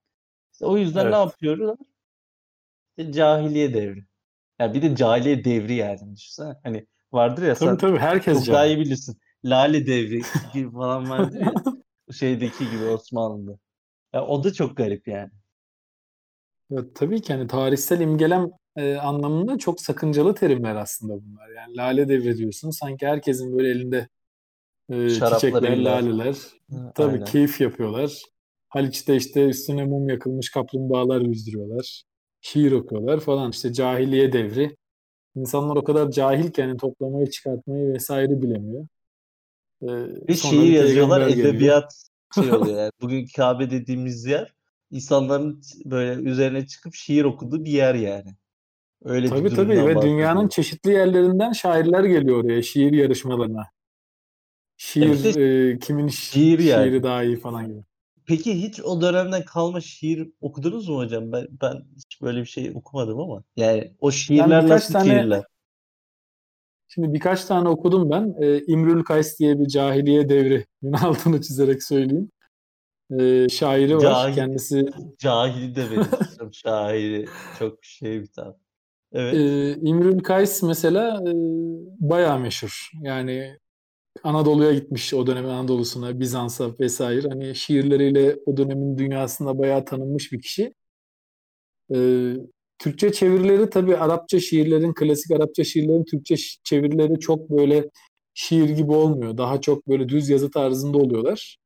İşte 0.54 0.66
o 0.66 0.78
yüzden 0.78 1.04
evet. 1.04 1.14
ne 1.14 1.18
yapıyorlar? 1.20 1.78
İşte 2.98 3.12
cahiliye 3.12 3.74
devri. 3.74 4.06
Yani 4.60 4.74
bir 4.74 4.82
de 4.82 4.96
cahiliye 4.96 5.44
devri 5.44 5.74
yani 5.74 6.16
düşünsene. 6.16 6.54
Hani 6.64 6.88
vardır 7.14 7.44
ya 7.44 7.54
tabii, 7.54 7.70
sen 7.70 7.78
tabii, 7.78 7.98
herkes 7.98 8.46
çok 8.46 8.56
daha 8.56 8.66
iyi 8.66 8.78
bilirsin. 8.78 9.18
Lale 9.46 9.88
devri 9.88 10.22
gibi 10.54 10.72
falan 10.72 11.10
vardır 11.10 11.40
ya. 11.42 11.54
şeydeki 12.12 12.70
gibi 12.70 12.84
Osmanlı'da. 12.84 13.58
Ya 14.14 14.26
o 14.26 14.44
da 14.44 14.54
çok 14.54 14.78
garip 14.78 15.08
yani. 15.08 15.32
Evet, 16.72 16.96
tabii 16.96 17.22
ki 17.22 17.34
hani 17.34 17.48
tarihsel 17.48 18.00
imgelem 18.00 18.50
e, 18.76 18.96
anlamında 18.96 19.58
çok 19.58 19.82
sakıncalı 19.82 20.36
terimler 20.36 20.76
aslında 20.76 21.14
bunlar. 21.14 21.50
Yani 21.50 21.78
lale 21.78 22.10
devri 22.10 22.38
diyorsun. 22.38 22.70
Sanki 22.70 23.08
herkesin 23.08 23.58
böyle 23.58 23.70
elinde 23.70 24.08
e, 24.90 25.10
çiçekler, 25.10 25.78
laleler. 25.78 26.36
Ha, 26.72 26.92
tabii 26.96 27.14
aynen. 27.14 27.26
keyif 27.26 27.62
yapıyorlar. 27.62 28.22
Haliç'te 28.70 29.16
işte 29.16 29.46
üstüne 29.46 29.86
mum 29.86 30.10
yakılmış 30.10 30.52
kaplumbağalar 30.52 31.22
yüzdürüyorlar. 31.22 32.04
Şiir 32.42 32.72
okuyorlar 32.72 33.20
falan. 33.20 33.52
İşte 33.52 33.74
cahiliye 33.74 34.34
devri. 34.34 34.78
İnsanlar 35.36 35.76
o 35.76 35.84
kadar 35.84 36.12
cahil 36.12 36.52
ki 36.52 36.62
yani 36.62 36.78
toplamayı, 36.78 37.30
çıkartmayı 37.30 37.94
vesaire 37.94 38.42
bilemiyor. 38.42 38.88
Ee, 39.84 40.28
bir 40.28 40.36
şiir 40.36 40.72
yazıyorlar, 40.72 41.22
edebiyat 41.28 41.94
şey 42.36 42.54
oluyor 42.54 42.78
yani. 42.82 42.92
Bugün 43.02 43.28
Kabe 43.36 43.70
dediğimiz 43.70 44.26
yer 44.26 44.54
insanların 44.92 45.62
böyle 45.86 46.22
üzerine 46.22 46.68
çıkıp 46.68 46.96
şiir 46.96 47.24
okuduğu 47.24 47.66
bir 47.66 47.72
yer 47.72 47.96
yani. 47.96 48.36
Öyle 49.04 49.30
tabii 49.30 49.50
tabii 49.50 49.86
ve 49.86 50.02
dünyanın 50.02 50.48
çeşitli 50.48 50.92
yerlerinden 50.92 51.52
şairler 51.52 52.04
geliyor 52.04 52.44
oraya 52.44 52.62
şiir 52.62 52.94
yarışmalarına. 52.94 53.68
Şiir 54.78 55.26
evet, 55.26 55.38
e, 55.38 55.80
kimin 55.80 56.08
şiir 56.08 56.58
şiiri 56.58 56.68
yani. 56.68 57.04
daha 57.04 57.24
iyi 57.24 57.40
falan 57.40 57.68
gibi. 57.68 57.82
Peki 58.28 58.64
hiç 58.64 58.82
o 58.82 59.02
dönemden 59.02 59.46
kalma 59.46 59.82
şiir 59.82 60.30
okudunuz 60.42 60.90
mu 60.90 60.98
hocam? 60.98 61.32
Ben 61.32 61.48
ben 61.62 61.84
hiç 61.96 62.22
böyle 62.22 62.40
bir 62.40 62.46
şey 62.46 62.72
okumadım 62.76 63.20
ama. 63.20 63.44
Yani 63.56 63.94
o 64.00 64.12
şiirler 64.12 64.50
yani 64.50 64.70
nasıl 64.70 64.94
tane, 64.94 65.06
şiirler? 65.06 65.44
Şimdi 66.88 67.14
birkaç 67.14 67.46
tane 67.46 67.70
okudum 67.70 68.10
ben. 68.10 68.36
E, 68.42 68.62
İmrül 68.66 69.04
Kays 69.04 69.40
diye 69.40 69.60
bir 69.60 69.68
cahiliye 69.68 70.30
devri. 70.30 70.66
Yine 70.82 70.98
altını 70.98 71.42
çizerek 71.42 71.84
söyleyeyim. 71.84 72.32
E, 73.20 73.50
şairi 73.50 73.96
var. 73.96 74.02
Cahil, 74.02 74.36
Kendisi 74.36 74.86
cahili 75.20 75.76
de 75.76 75.92
benim 75.92 76.54
şairi. 76.54 77.26
Çok 77.60 77.86
şey 77.86 78.22
bir 78.22 78.28
tane. 78.28 78.54
Evet. 79.12 79.34
E, 79.34 79.76
İmrül 79.82 80.20
Kays 80.20 80.64
mesela 80.64 81.22
e, 81.28 81.32
bayağı 82.00 82.40
meşhur. 82.40 82.92
Yani 83.02 83.58
Anadolu'ya 84.24 84.74
gitmiş 84.74 85.14
o 85.14 85.28
dönemin 85.28 85.50
Anadolu'suna, 85.50 86.20
Bizans'a 86.20 86.80
vesaire. 86.80 87.28
Hani 87.30 87.56
şiirleriyle 87.56 88.40
o 88.46 88.58
dönemin 88.58 88.98
dünyasında 88.98 89.60
bayağı 89.60 89.86
tanınmış 89.86 90.32
bir 90.32 90.42
kişi. 90.42 90.74
Ee, 91.96 92.34
Türkçe 92.80 93.12
çevirileri 93.12 93.70
tabii 93.70 93.98
Arapça 93.98 94.40
şiirlerin, 94.40 94.94
klasik 94.94 95.32
Arapça 95.32 95.64
şiirlerin 95.64 96.04
Türkçe 96.04 96.36
çevirileri 96.64 97.20
çok 97.20 97.50
böyle 97.50 97.90
şiir 98.34 98.70
gibi 98.70 98.92
olmuyor. 98.92 99.38
Daha 99.38 99.62
çok 99.62 99.88
böyle 99.88 100.10
düz 100.10 100.30
yazı 100.30 100.52
tarzında 100.52 100.98
oluyorlar. 100.98 101.58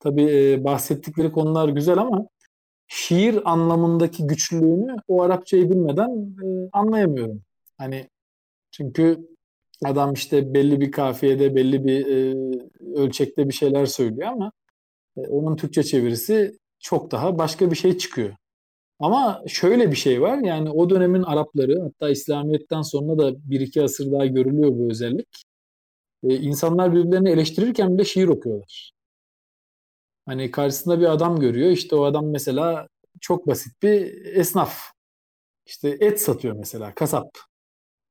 Tabii 0.00 0.22
e, 0.24 0.64
bahsettikleri 0.64 1.32
konular 1.32 1.68
güzel 1.68 1.98
ama 1.98 2.28
şiir 2.88 3.52
anlamındaki 3.52 4.26
güçlülüğünü 4.26 4.96
o 5.08 5.22
Arapçayı 5.22 5.70
bilmeden 5.70 6.10
e, 6.44 6.68
anlayamıyorum. 6.72 7.42
Hani 7.78 8.08
çünkü 8.70 9.28
Adam 9.84 10.12
işte 10.12 10.54
belli 10.54 10.80
bir 10.80 10.92
kafiyede, 10.92 11.54
belli 11.54 11.84
bir 11.84 12.06
e, 12.06 12.34
ölçekte 12.96 13.48
bir 13.48 13.54
şeyler 13.54 13.86
söylüyor 13.86 14.28
ama 14.28 14.52
e, 15.16 15.20
onun 15.20 15.56
Türkçe 15.56 15.82
çevirisi 15.82 16.58
çok 16.80 17.10
daha 17.10 17.38
başka 17.38 17.70
bir 17.70 17.76
şey 17.76 17.98
çıkıyor. 17.98 18.36
Ama 19.00 19.42
şöyle 19.48 19.90
bir 19.90 19.96
şey 19.96 20.22
var 20.22 20.38
yani 20.38 20.70
o 20.70 20.90
dönemin 20.90 21.22
Arapları 21.22 21.82
hatta 21.82 22.10
İslamiyet'ten 22.10 22.82
sonra 22.82 23.18
da 23.18 23.50
bir 23.50 23.60
iki 23.60 23.82
asır 23.82 24.12
daha 24.12 24.26
görülüyor 24.26 24.70
bu 24.70 24.90
özellik. 24.90 25.28
E, 26.24 26.36
insanlar 26.36 26.94
birbirlerini 26.94 27.30
eleştirirken 27.30 27.94
bile 27.94 28.04
şiir 28.04 28.28
okuyorlar. 28.28 28.92
Hani 30.26 30.50
karşısında 30.50 31.00
bir 31.00 31.12
adam 31.12 31.40
görüyor. 31.40 31.70
İşte 31.70 31.96
o 31.96 32.04
adam 32.04 32.26
mesela 32.30 32.88
çok 33.20 33.46
basit 33.46 33.82
bir 33.82 34.24
esnaf. 34.36 34.78
İşte 35.66 35.96
et 36.00 36.20
satıyor 36.20 36.56
mesela 36.56 36.94
kasap. 36.94 37.28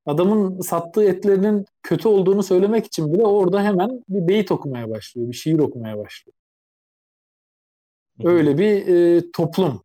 Adamın 0.06 0.60
sattığı 0.60 1.04
etlerinin 1.04 1.66
kötü 1.82 2.08
olduğunu 2.08 2.42
söylemek 2.42 2.86
için 2.86 3.12
bile 3.12 3.26
orada 3.26 3.62
hemen 3.62 4.04
bir 4.08 4.28
beyit 4.28 4.52
okumaya 4.52 4.90
başlıyor, 4.90 5.28
bir 5.28 5.36
şiir 5.36 5.58
okumaya 5.58 5.98
başlıyor. 5.98 6.34
Öyle 8.24 8.58
bir 8.58 8.86
e, 8.86 9.30
toplum. 9.32 9.82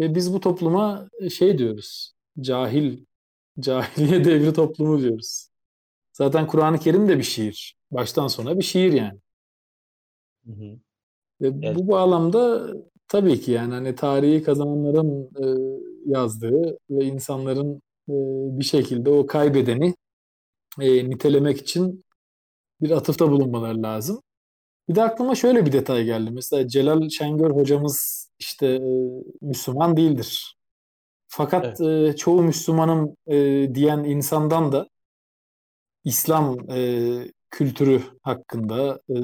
Ve 0.00 0.14
biz 0.14 0.34
bu 0.34 0.40
topluma 0.40 1.08
şey 1.38 1.58
diyoruz. 1.58 2.14
Cahil, 2.40 3.04
cahiliye 3.60 4.24
devri 4.24 4.52
toplumu 4.52 5.00
diyoruz. 5.00 5.48
Zaten 6.12 6.46
Kur'an-ı 6.46 6.78
Kerim 6.78 7.08
de 7.08 7.18
bir 7.18 7.22
şiir. 7.22 7.76
Baştan 7.90 8.26
sona 8.26 8.58
bir 8.58 8.64
şiir 8.64 8.92
yani. 8.92 9.18
Hı 10.46 10.52
hı. 10.52 10.78
Ve 11.40 11.48
evet. 11.62 11.76
bu 11.76 11.88
bağlamda 11.88 12.72
tabii 13.08 13.40
ki 13.40 13.50
yani 13.52 13.74
hani 13.74 13.94
tarihi 13.94 14.42
kazananların 14.42 15.30
e, 15.42 15.44
yazdığı 16.06 16.78
ve 16.90 17.04
insanların 17.04 17.82
e, 18.08 18.12
bir 18.58 18.64
şekilde 18.64 19.10
o 19.10 19.26
kaybedeni 19.26 19.94
e, 20.80 21.10
nitelemek 21.10 21.58
için 21.60 22.04
bir 22.80 22.90
atıfta 22.90 23.30
bulunmaları 23.30 23.82
lazım. 23.82 24.22
Bir 24.88 24.94
de 24.94 25.02
aklıma 25.02 25.34
şöyle 25.34 25.66
bir 25.66 25.72
detay 25.72 26.04
geldi. 26.04 26.30
Mesela 26.30 26.68
Celal 26.68 27.08
Şengör 27.08 27.50
hocamız 27.50 28.28
işte 28.38 28.66
e, 28.66 28.80
Müslüman 29.42 29.96
değildir. 29.96 30.56
Fakat 31.28 31.80
evet. 31.80 32.14
e, 32.14 32.16
çoğu 32.16 32.42
Müslümanım 32.42 33.16
e, 33.26 33.68
diyen 33.74 34.04
insandan 34.04 34.72
da 34.72 34.88
İslam 36.04 36.70
e, 36.70 37.32
kültürü 37.50 38.02
hakkında, 38.22 39.00
e, 39.10 39.16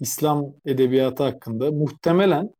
İslam 0.00 0.54
edebiyatı 0.66 1.22
hakkında 1.22 1.70
muhtemelen 1.72 2.50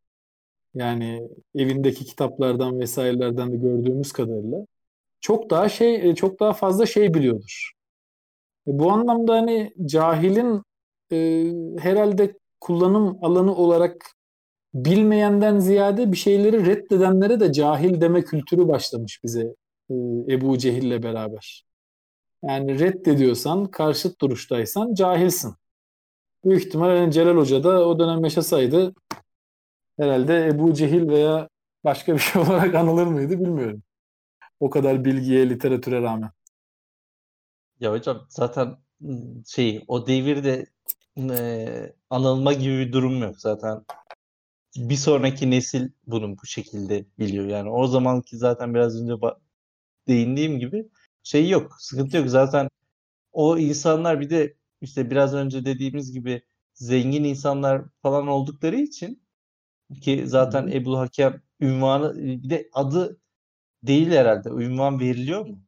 yani 0.75 1.29
evindeki 1.55 2.05
kitaplardan 2.05 2.79
vesairelerden 2.81 3.53
de 3.53 3.57
gördüğümüz 3.57 4.13
kadarıyla 4.13 4.67
çok 5.23 5.51
daha 5.51 5.69
şey 5.69 6.11
e, 6.11 6.15
çok 6.15 6.41
daha 6.41 6.53
fazla 6.53 6.87
şey 6.87 7.15
biliyordur. 7.15 7.73
E, 8.69 8.79
bu 8.79 8.93
anlamda 8.93 9.35
hani 9.35 9.73
cahilin 9.87 10.63
e, 11.13 11.17
herhalde 11.79 12.35
kullanım 12.61 13.19
alanı 13.25 13.55
olarak 13.57 14.07
bilmeyenden 14.75 15.59
ziyade 15.59 16.13
bir 16.13 16.17
şeyleri 16.17 16.67
reddedenlere 16.67 17.41
de 17.41 17.53
cahil 17.53 18.01
deme 18.01 18.23
kültürü 18.25 18.69
başlamış 18.69 19.21
bize 19.25 19.43
e, 19.91 19.95
Ebu 20.29 20.59
Cehil'le 20.59 21.03
beraber. 21.03 21.65
Yani 22.45 22.79
reddediyorsan, 22.79 23.67
karşıt 23.67 24.21
duruştaysan 24.21 24.95
cahilsin. 24.95 25.55
Büyük 26.45 26.67
ihtimal 26.67 26.97
yani 26.97 27.13
Celal 27.13 27.37
Hoca 27.37 27.65
da 27.65 27.89
o 27.89 27.99
dönem 27.99 28.25
yaşasaydı 28.25 28.95
herhalde 29.99 30.47
Ebu 30.47 30.75
Cehil 30.75 31.09
veya 31.09 31.49
başka 31.85 32.15
bir 32.15 32.19
şey 32.19 32.43
olarak 32.49 32.75
anılır 32.75 33.07
mıydı 33.07 33.41
bilmiyorum. 33.41 33.83
O 34.63 34.71
kadar 34.71 35.05
bilgiye, 35.05 35.51
literatüre 35.51 36.03
rağmen. 36.03 36.31
Ya 37.81 37.93
hocam 37.93 38.27
zaten 38.29 38.77
şey 39.47 39.85
o 39.89 40.07
devirde 40.07 40.67
e, 41.19 41.95
anılma 42.11 42.53
gibi 42.53 42.79
bir 42.79 42.93
durum 42.93 43.23
yok 43.23 43.41
zaten. 43.41 43.85
Bir 44.77 44.97
sonraki 44.97 45.51
nesil 45.51 45.89
bunu 46.07 46.37
bu 46.39 46.47
şekilde 46.47 47.07
biliyor. 47.19 47.47
Yani 47.47 47.71
o 47.71 47.87
zamanki 47.87 48.37
zaten 48.37 48.75
biraz 48.75 49.03
önce 49.03 49.15
değindiğim 50.09 50.59
gibi 50.59 50.89
şey 51.23 51.49
yok. 51.49 51.77
Sıkıntı 51.79 52.17
yok. 52.17 52.29
Zaten 52.29 52.69
o 53.33 53.59
insanlar 53.59 54.21
bir 54.21 54.31
de 54.31 54.57
işte 54.81 55.11
biraz 55.11 55.35
önce 55.35 55.65
dediğimiz 55.65 56.13
gibi 56.13 56.43
zengin 56.75 57.25
insanlar 57.25 57.85
falan 58.03 58.29
oldukları 58.29 58.77
için 58.77 59.23
ki 60.03 60.23
zaten. 60.27 60.69
Ebu 60.69 60.99
Hakem 60.99 61.43
ünvanı 61.61 62.17
bir 62.19 62.51
de 62.51 62.71
adı 62.73 63.22
değil 63.83 64.11
herhalde. 64.11 64.49
Ünvan 64.49 65.01
veriliyor 65.01 65.47
mu? 65.47 65.59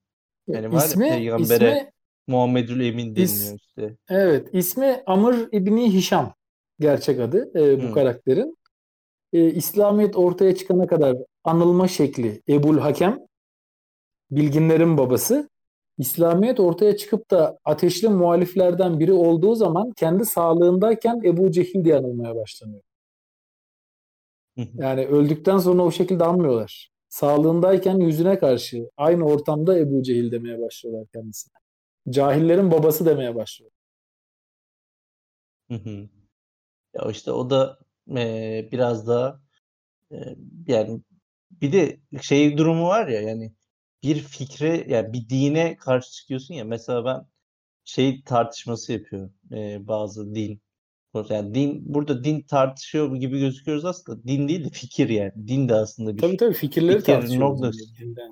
Yani 0.47 0.73
var 0.73 0.87
ismi, 0.87 1.09
peygambere 1.09 1.77
ismi, 1.77 1.91
Muhammedül 2.27 2.81
Emin 2.81 3.17
deniliyor 3.17 3.25
is, 3.25 3.53
işte. 3.53 3.97
Evet. 4.09 4.49
ismi 4.53 5.03
Amr 5.07 5.35
İbni 5.53 5.95
Hişam 5.95 6.35
gerçek 6.81 7.21
adı 7.21 7.51
e, 7.55 7.79
bu 7.79 7.83
hmm. 7.83 7.93
karakterin. 7.93 8.59
E, 9.33 9.51
İslamiyet 9.51 10.17
ortaya 10.17 10.57
çıkana 10.57 10.87
kadar 10.87 11.17
anılma 11.45 11.89
şekli 11.89 12.43
Ebul 12.49 12.79
Hakem 12.79 13.19
bilginlerin 14.31 14.99
babası. 14.99 15.49
İslamiyet 15.99 16.61
ortaya 16.61 16.97
çıkıp 16.97 17.31
da 17.31 17.59
ateşli 17.65 18.09
muhaliflerden 18.09 19.01
biri 19.01 19.13
olduğu 19.13 19.55
zaman 19.55 19.93
kendi 19.97 20.25
sağlığındayken 20.25 21.21
Ebu 21.25 21.51
Cehil 21.51 21.85
diye 21.85 21.97
anılmaya 21.97 22.37
başlanıyor. 22.37 22.83
Yani 24.57 25.07
öldükten 25.07 25.59
sonra 25.59 25.83
o 25.83 25.91
şekilde 25.91 26.25
anmıyorlar. 26.25 26.94
Sağlığındayken 27.15 27.99
yüzüne 27.99 28.39
karşı 28.39 28.91
aynı 28.97 29.25
ortamda 29.25 29.79
Ebu 29.79 30.03
Cehil 30.03 30.33
demeye 30.33 30.61
başlıyorlar 30.61 31.07
kendisine. 31.13 31.55
Cahillerin 32.11 32.71
babası 32.71 33.07
demeye 33.07 33.35
başlıyor. 33.35 33.71
Ya 36.95 37.11
işte 37.11 37.33
o 37.33 37.51
da 37.51 37.79
e, 38.17 38.69
biraz 38.73 39.09
daha 39.09 39.41
e, 40.13 40.17
yani 40.67 41.01
bir 41.51 41.73
de 41.73 42.01
şey 42.23 42.59
durumu 42.59 42.87
var 42.89 43.09
ya 43.09 43.21
yani 43.21 43.53
bir 44.03 44.19
fikre 44.19 44.87
yani 44.89 45.13
bir 45.13 45.29
dine 45.29 45.77
karşı 45.77 46.13
çıkıyorsun 46.13 46.55
ya 46.55 46.65
mesela 46.65 47.05
ben 47.05 47.27
şey 47.85 48.23
tartışması 48.23 48.93
yapıyorum 48.93 49.35
e, 49.53 49.87
bazı 49.89 50.35
din 50.35 50.61
yani 51.31 51.55
din 51.55 51.95
burada 51.95 52.25
din 52.25 52.41
tartışıyor 52.41 53.17
gibi 53.17 53.39
gözüküyoruz 53.41 53.85
aslında. 53.85 54.25
Din 54.25 54.49
değil 54.49 54.65
de 54.65 54.71
fikir 54.71 55.09
yani. 55.09 55.33
Din 55.49 55.69
de 55.69 55.75
aslında 55.75 56.17
bir 56.17 56.23
tabii 56.23 56.37
tabii 56.37 56.55
fikirleri 56.55 56.99
fikir 56.99 57.13
tartışıyoruz 57.13 57.79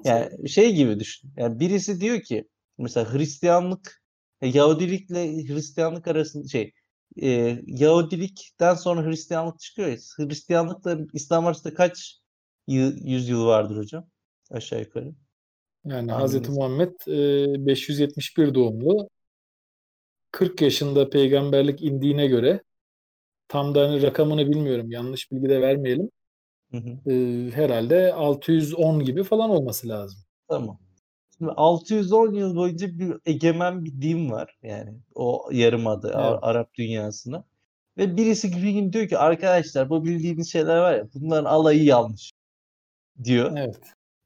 yani 0.04 0.48
şey 0.48 0.74
gibi 0.74 1.00
düşün. 1.00 1.30
Yani 1.36 1.60
birisi 1.60 2.00
diyor 2.00 2.20
ki 2.20 2.48
mesela 2.78 3.14
Hristiyanlık 3.14 4.02
e, 4.40 4.48
Yahudilikle 4.48 5.48
Hristiyanlık 5.48 6.08
arasında 6.08 6.48
şey 6.48 6.72
e, 7.22 7.58
Yahudilikten 7.66 8.74
sonra 8.74 9.06
Hristiyanlık 9.06 9.60
çıkıyor 9.60 9.88
ya. 9.88 9.96
Hristiyanlıkla 9.96 10.98
İslam 11.12 11.46
arasında 11.46 11.74
kaç 11.74 12.18
yüzyıl 12.66 13.46
vardır 13.46 13.76
hocam? 13.76 14.06
Aşağı 14.50 14.80
yukarı. 14.80 15.12
Yani 15.84 16.12
Hz. 16.12 16.48
Muhammed 16.48 16.92
e, 17.06 17.66
571 17.66 18.54
doğumlu. 18.54 19.08
40 20.30 20.62
yaşında 20.62 21.10
peygamberlik 21.10 21.82
indiğine 21.82 22.26
göre 22.26 22.62
tam 23.52 23.74
da 23.74 23.80
hani 23.88 24.02
rakamını 24.02 24.50
bilmiyorum. 24.50 24.90
Yanlış 24.90 25.32
bilgi 25.32 25.48
de 25.48 25.60
vermeyelim. 25.60 26.10
Hı 26.70 26.76
hı. 26.76 27.10
E, 27.12 27.50
herhalde 27.50 28.12
610 28.12 29.00
gibi 29.04 29.24
falan 29.24 29.50
olması 29.50 29.88
lazım. 29.88 30.20
Tamam. 30.48 30.78
Şimdi 31.38 31.52
610 31.52 32.34
yıl 32.34 32.56
boyunca 32.56 32.98
bir 32.98 33.16
egemen 33.26 33.84
bir 33.84 34.02
din 34.02 34.30
var. 34.30 34.56
Yani 34.62 34.98
o 35.14 35.48
yarımada 35.52 36.08
evet. 36.08 36.38
Arap 36.42 36.74
dünyasına. 36.74 37.44
Ve 37.98 38.16
birisi 38.16 38.52
bir 38.52 38.70
gün 38.70 38.92
diyor 38.92 39.08
ki 39.08 39.18
arkadaşlar 39.18 39.90
bu 39.90 40.04
bildiğiniz 40.04 40.52
şeyler 40.52 40.78
var 40.78 40.94
ya 40.94 41.08
bunların 41.14 41.44
alayı 41.44 41.84
yanlış 41.84 42.32
diyor. 43.24 43.52
Evet. 43.56 43.80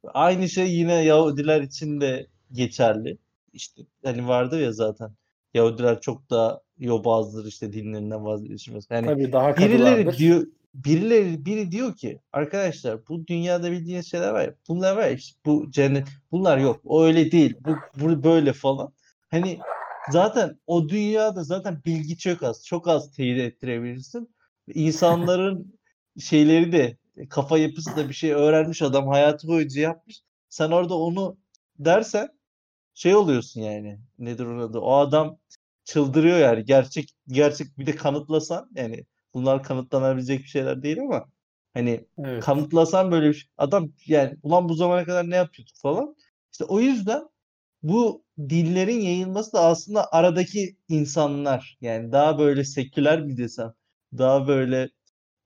Aynı 0.05 0.49
şey 0.49 0.75
yine 0.75 0.95
Yahudiler 1.05 1.63
için 1.63 2.01
de 2.01 2.27
geçerli. 2.53 3.19
İşte 3.53 3.83
hani 4.05 4.29
vardı 4.29 4.61
ya 4.61 4.73
zaten 4.73 5.11
Yahudiler 5.55 6.01
çok 6.01 6.31
daha 6.31 6.61
yobazdır 6.79 7.47
işte 7.47 7.73
dinlerinden 7.73 8.25
vazgeçmez. 8.25 8.87
Yani 8.91 9.07
Tabii 9.07 9.33
daha 9.33 9.57
birileri 9.57 10.17
diyor 10.19 10.47
birileri 10.85 11.45
biri 11.45 11.73
diyor 11.73 11.97
ki 11.97 12.21
arkadaşlar 12.33 13.09
bu 13.09 13.27
dünyada 13.27 13.73
bildiğiniz 13.73 14.11
şeyler 14.11 14.31
var 14.31 14.45
ya 14.45 14.55
bunlar 14.69 14.97
var 14.97 15.03
ya 15.03 15.11
işte 15.11 15.39
bu 15.47 15.71
cennet 15.71 16.09
bunlar 16.33 16.59
yok 16.59 16.81
o 16.85 17.05
öyle 17.05 17.33
değil 17.33 17.57
bu, 17.61 17.77
bu 18.01 18.25
böyle 18.25 18.53
falan. 18.53 18.93
Hani 19.31 19.59
zaten 20.11 20.59
o 20.67 20.89
dünyada 20.89 21.45
zaten 21.45 21.83
bilgi 21.87 22.19
çok 22.19 22.43
az 22.43 22.67
çok 22.67 22.89
az 22.89 23.13
teyit 23.13 23.39
ettirebilirsin. 23.39 24.35
İnsanların 24.75 25.79
şeyleri 26.21 26.73
de 26.73 26.97
kafa 27.29 27.59
yapısı 27.59 27.97
da 27.97 28.09
bir 28.09 28.15
şey 28.15 28.33
öğrenmiş 28.33 28.83
adam 28.83 29.09
hayatı 29.09 29.49
boyunca 29.49 29.81
yapmış. 29.81 30.21
Sen 30.49 30.71
orada 30.71 30.95
onu 30.95 31.37
dersen 31.79 32.29
şey 32.95 33.15
oluyorsun 33.15 33.61
yani. 33.61 33.99
Nedir 34.19 34.45
onun 34.45 34.59
adı? 34.59 34.79
O 34.79 34.95
adam 34.97 35.39
çıldırıyor 35.87 36.39
yani. 36.39 36.65
Gerçek 36.65 37.11
gerçek 37.29 37.79
bir 37.79 37.87
de 37.87 37.97
kanıtlasan 37.97 38.71
yani 38.75 39.07
bunlar 39.35 39.63
kanıtlanabilecek 39.63 40.41
bir 40.41 40.49
şeyler 40.49 40.83
değil 40.83 41.01
ama 41.01 41.27
hani 41.75 42.07
evet. 42.19 42.45
kanıtlasan 42.45 43.11
böyle 43.13 43.29
bir 43.29 43.35
şey. 43.35 43.51
Adam 43.59 43.93
yani 44.07 44.39
ulan 44.43 44.69
bu 44.69 44.75
zamana 44.75 45.05
kadar 45.05 45.31
ne 45.31 45.37
yapıyorduk 45.37 45.77
falan. 45.83 46.17
İşte 46.53 46.65
o 46.65 46.81
yüzden 46.81 47.23
bu 47.83 48.25
dillerin 48.39 49.01
yayılması 49.01 49.53
da 49.53 49.61
aslında 49.65 50.13
aradaki 50.13 50.77
insanlar 50.89 51.79
yani 51.81 52.13
daha 52.13 52.39
böyle 52.39 52.65
seküler 52.65 53.23
mi 53.23 53.37
desem 53.37 53.75
daha 54.19 54.49
böyle 54.49 54.91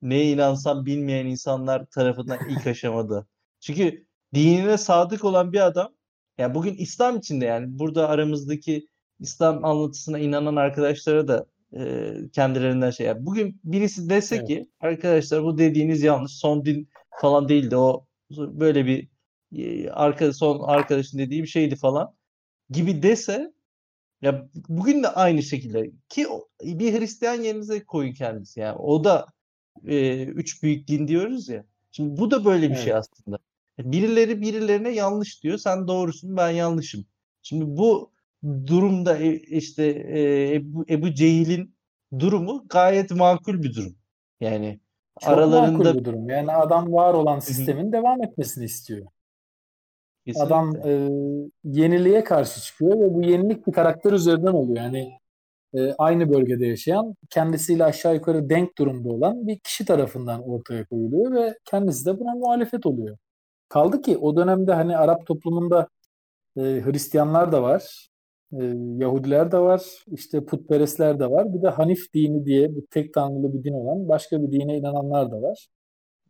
neye 0.03 0.33
inansam 0.33 0.87
bilmeyen 0.87 1.27
insanlar 1.27 1.87
tarafından 1.87 2.39
ilk 2.51 2.67
aşamada. 2.67 3.27
Çünkü 3.61 4.07
dinine 4.35 4.79
sadık 4.79 5.25
olan 5.25 5.53
bir 5.53 5.61
adam 5.67 5.95
yani 6.39 6.55
bugün 6.55 6.75
İslam 6.75 7.19
içinde 7.19 7.45
yani 7.45 7.79
burada 7.79 8.09
aramızdaki 8.09 8.87
İslam 9.21 9.65
anlatısına 9.65 10.19
inanan 10.19 10.57
arkadaşlara 10.57 11.29
da 11.29 11.47
e, 11.77 12.13
kendilerinden 12.33 12.91
şey. 12.91 13.07
Yani 13.07 13.27
bugün 13.27 13.61
birisi 13.65 14.11
dese 14.11 14.37
Evet. 14.37 14.49
ki 14.49 14.71
arkadaşlar 14.81 15.45
bu 15.45 15.59
dediğiniz 15.59 16.03
yanlış. 16.03 16.33
Son 16.33 16.65
din 16.65 16.89
falan 17.21 17.49
değildi. 17.49 17.77
O 17.77 18.07
böyle 18.39 18.87
bir 18.87 19.09
e, 19.57 19.91
arka 19.91 20.33
son 20.33 20.61
arkadaşın 20.61 21.19
dediği 21.19 21.43
bir 21.43 21.49
şeydi 21.49 21.77
falan 21.77 22.15
gibi 22.71 23.03
dese 23.03 23.53
ya 24.23 24.49
bugün 24.69 25.03
de 25.03 25.09
aynı 25.09 25.43
şekilde 25.43 25.91
ki 26.09 26.27
bir 26.63 27.01
Hristiyan 27.01 27.43
yerinize 27.43 27.85
koyun 27.85 28.13
kendisi 28.13 28.61
yani 28.61 28.77
o 28.79 29.05
da 29.05 29.27
e, 29.87 30.25
üç 30.25 30.63
büyük 30.63 30.89
din 30.89 31.09
diyoruz 31.09 31.49
ya. 31.49 31.65
Şimdi 31.93 32.21
bu 32.21 32.31
da 32.31 32.45
böyle 32.45 32.71
bir 32.71 32.77
şey 32.77 32.93
Evet. 32.93 32.95
aslında. 32.95 33.39
Birileri 33.79 34.41
birilerine 34.41 34.91
yanlış 34.91 35.43
diyor. 35.43 35.59
Sen 35.59 35.89
doğrusun, 35.89 36.37
ben 36.37 36.51
yanlışım. 36.51 37.05
Şimdi 37.43 37.65
bu 37.67 38.13
durumda 38.45 39.19
e, 39.19 39.35
işte 39.35 39.85
e, 39.87 40.55
Ebu, 40.55 40.85
Ebu 40.89 41.15
Cehil'in 41.15 41.75
durumu 42.19 42.65
gayet 42.69 43.11
makul 43.11 43.63
bir 43.63 43.75
durum. 43.75 43.97
Yani 44.41 44.81
Çok 45.21 45.33
aralarında 45.33 45.79
makul 45.79 45.99
bir 45.99 46.05
durum. 46.05 46.29
Yani 46.31 46.53
adam 46.53 46.93
var 46.93 47.15
olan 47.15 47.39
sistemin 47.39 47.93
devam 47.93 48.23
etmesini 48.23 48.65
istiyor. 48.65 49.07
Adam 50.37 50.73
kesinlikle. 50.73 51.05
e, 51.05 51.09
yeniliğe 51.65 52.25
karşı 52.25 52.61
çıkıyor 52.61 53.01
ve 53.01 53.15
bu 53.15 53.23
yenilik 53.23 53.67
bir 53.67 53.73
karakter 53.73 54.13
üzerinden 54.13 54.53
oluyor. 54.53 54.85
Yani 54.85 55.21
e, 55.75 55.93
aynı 55.99 56.33
bölgede 56.33 56.67
yaşayan, 56.67 57.15
kendisiyle 57.31 57.85
aşağı 57.85 58.15
yukarı 58.15 58.51
denk 58.51 58.79
durumda 58.79 59.09
olan 59.09 59.47
bir 59.47 59.59
kişi 59.59 59.85
tarafından 59.85 60.49
ortaya 60.49 60.85
koyuluyor 60.85 61.33
ve 61.35 61.59
kendisi 61.65 62.07
de 62.07 62.19
buna 62.19 62.35
muhalefet 62.35 62.87
oluyor. 62.87 63.17
Kaldı 63.69 64.03
ki 64.03 64.19
o 64.19 64.37
dönemde 64.37 64.73
hani 64.73 64.97
Arap 64.97 65.27
toplumunda 65.27 65.89
e, 66.57 66.61
Hristiyanlar 66.61 67.53
da 67.53 67.63
var, 67.63 68.10
e, 68.53 68.65
Yahudiler 68.97 69.53
de 69.53 69.59
var, 69.59 69.83
işte 70.07 70.45
putperestler 70.45 71.21
de 71.21 71.31
var. 71.31 71.55
Bir 71.55 71.63
de 71.63 71.69
Hanif 71.69 72.15
dini 72.15 72.47
diye 72.47 72.77
bu 72.77 72.87
tek 72.91 73.15
tanrılı 73.15 73.55
bir 73.55 73.65
din 73.65 73.73
olan 73.73 74.09
başka 74.09 74.43
bir 74.43 74.53
dine 74.53 74.79
inananlar 74.79 75.31
da 75.33 75.43
var. 75.43 75.69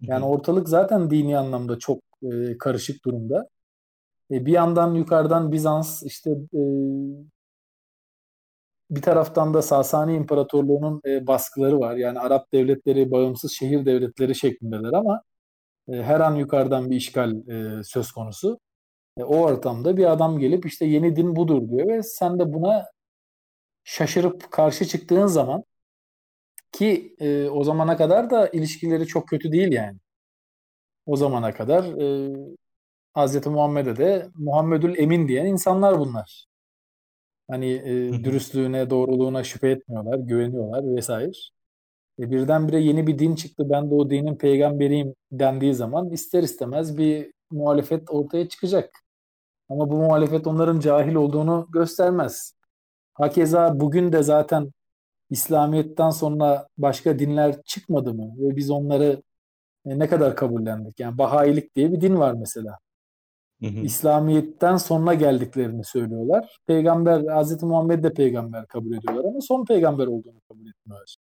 Yani 0.01 0.25
ortalık 0.25 0.69
zaten 0.69 1.11
dini 1.11 1.39
anlamda 1.39 1.79
çok 1.79 1.99
e, 2.23 2.59
karışık 2.59 3.05
durumda. 3.05 3.49
E, 4.31 4.47
bir 4.47 4.53
yandan 4.53 4.95
yukarıdan 4.95 5.53
Bizans 5.53 6.03
işte 6.03 6.31
e, 6.31 6.61
bir 8.91 9.03
taraftan 9.03 9.55
da 9.55 9.63
Sasani 9.63 10.15
İmparatorluğu'nun 10.17 11.01
e, 11.07 11.27
baskıları 11.27 11.81
var. 11.81 11.97
Yani 11.97 12.19
Arap 12.21 12.53
devletleri 12.53 13.11
bağımsız 13.11 13.53
şehir 13.53 13.87
devletleri 13.87 14.35
şeklindeler 14.35 14.93
ama 14.93 15.23
e, 15.89 16.03
her 16.03 16.21
an 16.21 16.35
yukarıdan 16.37 16.91
bir 16.91 16.97
işgal 16.97 17.49
e, 17.49 17.85
söz 17.85 18.13
konusu. 18.13 18.59
E, 19.18 19.23
o 19.25 19.37
ortamda 19.37 19.96
bir 19.96 20.12
adam 20.12 20.38
gelip 20.38 20.66
işte 20.66 20.87
yeni 20.87 21.16
din 21.16 21.37
budur 21.37 21.68
diyor 21.68 21.88
ve 21.88 22.03
sen 22.03 22.38
de 22.38 22.53
buna 22.53 22.87
şaşırıp 23.85 24.51
karşı 24.53 24.87
çıktığın 24.87 25.27
zaman 25.27 25.64
ki 26.73 27.16
e, 27.20 27.49
o 27.49 27.64
zamana 27.64 27.96
kadar 27.96 28.31
da 28.31 28.49
ilişkileri 28.49 29.07
çok 29.07 29.29
kötü 29.29 29.53
değil 29.53 29.73
yani. 29.73 29.99
O 31.07 31.16
zamana 31.16 31.55
kadar 31.55 31.85
e, 31.85 32.33
Hz. 33.16 33.46
Muhammed'e 33.46 33.96
de 33.96 34.29
Muhammedül 34.35 34.99
Emin 34.99 35.29
diyen 35.29 35.46
insanlar 35.46 35.99
bunlar. 35.99 36.46
Hani 37.51 37.73
e, 37.73 38.25
dürüstlüğüne, 38.25 38.90
doğruluğuna 38.90 39.44
şüphe 39.44 39.70
etmiyorlar, 39.70 40.18
güveniyorlar 40.18 40.96
vesaire. 40.96 41.31
E, 42.20 42.31
birdenbire 42.31 42.81
yeni 42.81 43.07
bir 43.07 43.18
din 43.18 43.35
çıktı, 43.35 43.70
ben 43.70 43.90
de 43.90 43.94
o 43.94 44.11
dinin 44.11 44.37
peygamberiyim 44.37 45.14
dendiği 45.33 45.75
zaman 45.75 46.11
ister 46.11 46.42
istemez 46.42 46.99
bir 46.99 47.33
muhalefet 47.51 48.11
ortaya 48.11 48.49
çıkacak. 48.49 49.05
Ama 49.69 49.91
bu 49.91 49.97
muhalefet 49.97 50.47
onların 50.47 50.81
cahil 50.81 51.15
olduğunu 51.15 51.69
göstermez. 51.73 52.55
Hakeza 53.15 53.81
bugün 53.81 54.13
de 54.13 54.23
zaten 54.23 54.73
İslamiyet'ten 55.31 56.11
sonra 56.11 56.67
başka 56.79 57.19
dinler 57.19 57.63
çıkmadı 57.63 58.15
mı? 58.15 58.35
Ve 58.39 58.57
biz 58.57 58.71
onları 58.71 59.23
e, 59.87 59.99
ne 59.99 60.09
kadar 60.09 60.37
kabullendik? 60.37 61.01
Yani 61.01 61.19
Bahayilik 61.19 61.77
diye 61.77 61.93
bir 61.93 62.01
din 62.01 62.17
var 62.17 62.33
mesela. 62.33 62.79
Hı 63.63 63.67
hı. 63.67 63.81
İslamiyet'ten 63.81 64.77
sonra 64.77 65.15
geldiklerini 65.15 65.85
söylüyorlar. 65.85 66.61
Peygamber, 66.67 67.43
Hz. 67.43 67.63
Muhammed 67.63 68.05
de 68.05 68.13
peygamber 68.13 68.67
kabul 68.67 68.97
ediyorlar 68.97 69.25
ama 69.25 69.41
son 69.41 69.65
peygamber 69.65 70.07
olduğunu 70.07 70.41
kabul 70.49 70.67
etmiyorlar. 70.67 71.17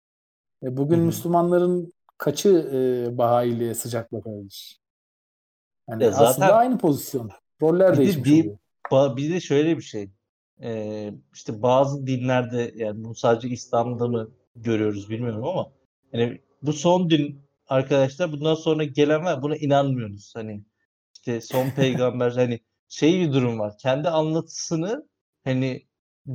E, 0.62 0.76
bugün 0.76 0.96
Hı 0.96 1.00
hı. 1.00 1.06
Müslümanların 1.06 1.92
kaçı 2.18 2.48
e, 2.48 3.18
Bahayiliğe 3.18 3.74
sıcak 3.74 4.12
bakabilir? 4.12 4.80
Yani 5.88 6.04
Ya 6.04 6.10
aslında 6.10 6.32
zaten 6.32 6.56
aynı 6.56 6.78
pozisyon. 6.78 7.30
Roller 7.62 7.92
bir 7.92 7.98
de 7.98 8.02
değişmiş 8.02 8.30
bir, 8.30 8.50
oluyor. 8.92 9.16
bir 9.16 9.34
de 9.34 9.40
şöyle 9.40 9.76
bir 9.76 9.82
şey. 9.82 10.10
Ee, 10.62 11.12
işte 11.34 11.62
bazı 11.62 12.06
dinlerde 12.06 12.72
yani 12.76 13.04
bu 13.04 13.14
sadece 13.14 13.48
İslam'da 13.48 14.08
mı 14.08 14.30
görüyoruz 14.56 15.10
bilmiyorum 15.10 15.44
ama 15.44 15.72
hani 16.12 16.40
bu 16.62 16.72
son 16.72 17.10
din 17.10 17.42
arkadaşlar 17.66 18.32
bundan 18.32 18.54
sonra 18.54 18.84
gelen 18.84 19.24
var 19.24 19.42
buna 19.42 19.56
inanmıyoruz. 19.56 20.32
Hani 20.36 20.64
işte 21.14 21.40
son 21.40 21.70
peygamber 21.76 22.30
hani 22.30 22.60
şey 22.88 23.20
bir 23.20 23.32
durum 23.32 23.58
var. 23.58 23.78
Kendi 23.78 24.08
anlatısını 24.08 25.08
hani 25.44 25.86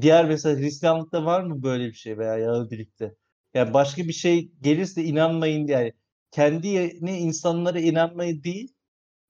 diğer 0.02 0.26
mesela 0.26 0.60
Hristiyanlıkta 0.60 1.26
var 1.26 1.44
mı 1.44 1.64
böyle 1.64 1.88
bir 1.88 1.94
şey 1.94 2.18
veya 2.18 2.38
Yahudilikte? 2.38 3.16
Yani 3.54 3.74
başka 3.74 4.04
bir 4.04 4.14
şey 4.14 4.52
gelirse 4.62 5.04
inanmayın 5.04 5.68
yani 5.68 5.94
kendi 6.32 6.98
ne 7.06 7.20
insanlara 7.20 7.80
inanmayı 7.80 8.44
değil 8.44 8.73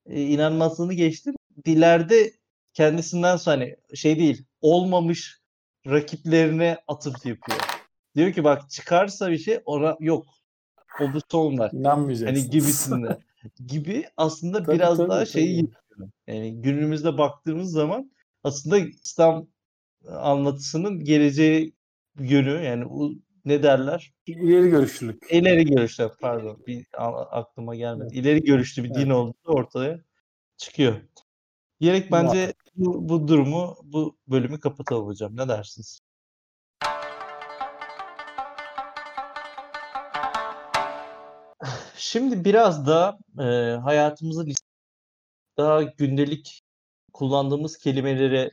e, 0.06 0.22
inanmasını 0.22 0.94
geçtim. 0.94 1.36
Dilerde 1.66 2.32
kendisinden 2.74 3.38
sonra 3.38 3.56
hani 3.58 3.76
şey 3.96 4.20
değil 4.20 4.46
olmamış 4.62 5.42
rakiplerine 5.88 6.78
atıf 6.88 7.26
yapıyor. 7.26 7.60
Diyor 8.16 8.34
ki 8.34 8.44
bak 8.44 8.70
çıkarsa 8.70 9.32
bir 9.32 9.38
şey 9.38 9.60
ona 9.66 9.98
yok. 10.00 10.26
O 11.02 11.14
bu 11.14 11.20
son 11.32 11.58
var. 11.58 11.74
Hani 12.26 12.48
İnanmayacaksınız. 12.50 12.50
gibisinde. 12.50 13.18
Gibi 13.68 14.06
aslında 14.18 14.64
Tabii, 14.64 14.76
biraz 14.76 14.98
tabii, 14.98 15.10
daha 15.10 15.26
şeyi 15.26 15.58
tabii. 15.62 15.72
yapıyor. 15.72 16.10
Yani 16.28 16.62
günümüzde 16.62 17.18
baktığımız 17.18 17.72
zaman 17.72 18.12
aslında 18.44 18.78
İslam 18.80 19.48
anlatısının 20.10 21.04
geleceği 21.04 21.74
yönü 22.20 22.64
yani 22.64 22.86
ne 23.46 23.64
derler? 23.64 24.14
İleri 24.26 24.70
görüşlülük. 24.70 25.24
İleri 25.32 25.66
görüşlü 25.66 26.12
pardon 26.22 26.64
bir 26.68 26.86
aklıma 27.32 27.76
gelmedi. 27.76 28.16
İleri 28.16 28.44
görüşlü 28.44 28.84
bir 28.84 28.90
din 28.94 29.00
Evet. 29.00 29.12
olduğu 29.12 29.36
ortaya 29.46 30.00
çıkıyor. 30.58 31.02
Diyerek 31.82 32.12
bence 32.12 32.54
bu, 32.76 33.10
bu 33.10 33.28
durumu, 33.28 33.78
bu 33.84 34.18
bölümü 34.28 34.60
kapatalım 34.60 35.08
hocam. 35.08 35.38
Ne 35.38 35.48
dersiniz? 35.48 36.02
Şimdi 41.96 42.46
biraz 42.46 42.88
da 42.88 43.18
e, 43.40 43.44
hayatımızın 43.78 44.54
daha 45.58 45.84
gündelik 45.84 46.64
kullandığımız 47.14 47.78
kelimelere 47.78 48.52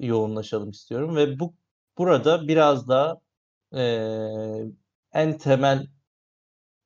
e, 0.00 0.06
yoğunlaşalım 0.06 0.70
istiyorum 0.70 1.16
ve 1.16 1.38
bu 1.38 1.54
burada 1.98 2.48
biraz 2.48 2.88
daha 2.88 3.23
e, 3.76 4.72
en 5.12 5.38
temel 5.38 5.86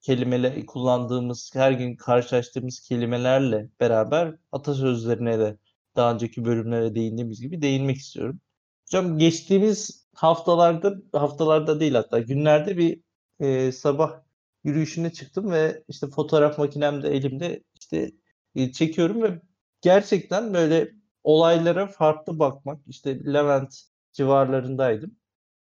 kelimeler 0.01 0.67
kullandığımız, 0.67 1.51
her 1.55 1.73
gün 1.73 1.97
karşılaştığımız 1.97 2.81
kelimelerle 2.81 3.71
beraber 3.81 4.37
atasözlerine 4.53 5.39
de 5.39 5.59
daha 5.97 6.15
önceki 6.15 6.45
bölümlere 6.45 6.95
değindiğimiz 6.95 7.41
gibi 7.41 7.63
değinmek 7.63 7.97
istiyorum. 7.97 8.41
Hocam 8.87 9.19
geçtiğimiz 9.19 10.09
haftalarda, 10.15 10.95
haftalarda 11.13 11.81
değil 11.81 11.95
hatta 11.95 12.19
günlerde 12.19 12.79
bir 12.79 13.03
e, 13.41 13.73
sabah 13.73 14.23
yürüyüşüne 14.65 15.13
çıktım 15.13 15.51
ve 15.53 15.85
işte 15.89 16.07
fotoğraf 16.07 16.59
makinem 16.59 17.03
de 17.03 17.09
elimde 17.11 17.65
işte 17.81 18.13
e, 18.55 18.73
çekiyorum 18.73 19.23
ve 19.23 19.41
gerçekten 19.81 20.55
böyle 20.55 20.93
olaylara 21.25 21.87
farklı 21.87 22.39
bakmak. 22.39 22.81
İşte 22.87 23.25
Levent 23.35 23.83
civarlarındaydım. 24.13 25.18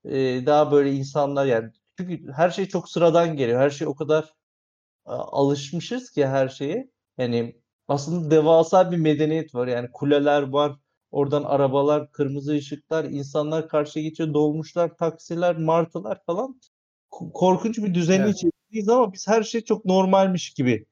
E, 0.05 0.47
daha 0.47 0.73
böyle 0.73 0.93
insanlar 0.93 1.47
yani 1.47 1.73
çünkü 1.99 2.33
her 2.33 2.51
şey 2.51 2.67
çok 2.69 2.89
sıradan 2.89 3.37
geliyor. 3.37 3.61
Her 3.61 3.71
şey 3.71 3.87
o 3.89 3.95
kadar 3.95 4.35
a- 5.05 5.41
alışmışız 5.43 6.11
ki 6.11 6.27
her 6.27 6.49
şeye. 6.49 6.91
Yani 7.19 7.57
aslında 7.89 8.31
devasa 8.31 8.93
bir 8.93 8.97
medeniyet 8.97 9.55
var. 9.55 9.67
Yani 9.69 9.89
kuleler 9.93 10.43
var. 10.43 10.73
Oradan 11.11 11.43
arabalar, 11.45 12.13
kırmızı 12.13 12.53
ışıklar, 12.55 13.05
insanlar 13.05 13.69
karşıya 13.69 14.05
geçiyor, 14.09 14.35
dolmuşlar, 14.35 14.97
taksiler, 14.97 15.57
martılar 15.59 16.21
falan. 16.27 16.61
Ko- 17.11 17.33
Korkunç 17.33 17.79
bir 17.79 17.95
düzenin 17.95 18.27
Evet. 18.27 18.35
içerisindeyiz 18.35 18.89
ama 18.89 19.13
biz 19.13 19.29
her 19.29 19.43
şey 19.43 19.61
çok 19.65 19.85
normalmiş 19.85 20.51
gibi 20.55 20.87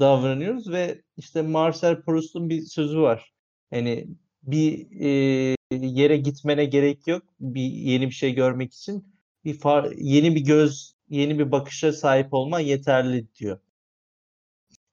davranıyoruz 0.00 0.70
ve 0.72 1.02
işte 1.16 1.42
Marcel 1.42 2.02
Proust'un 2.02 2.48
bir 2.50 2.62
sözü 2.66 3.00
var. 3.00 3.32
Yani 3.72 4.08
bir 4.42 4.86
e, 5.00 5.56
yere 5.70 6.16
gitmene 6.16 6.64
gerek 6.64 7.06
yok 7.06 7.22
bir 7.40 7.62
yeni 7.62 8.06
bir 8.06 8.14
şey 8.14 8.34
görmek 8.34 8.74
için. 8.74 9.14
Bir 9.44 9.58
far, 9.58 9.92
yeni 9.96 10.34
bir 10.34 10.40
göz, 10.44 10.94
yeni 11.08 11.38
bir 11.38 11.52
bakışa 11.52 11.92
sahip 11.92 12.34
olman 12.34 12.60
yeterli 12.60 13.34
diyor. 13.34 13.60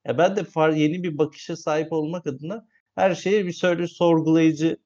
Ya 0.06 0.18
ben 0.18 0.36
de 0.36 0.44
far, 0.44 0.70
yeni 0.70 1.04
bir 1.04 1.18
bakışa 1.18 1.56
sahip 1.56 1.94
olmak 1.94 2.28
adına 2.28 2.68
her 2.96 3.16
şeye 3.16 3.46
bir 3.46 3.54
şöyle 3.54 3.88
sorgulayıcı 3.88 4.78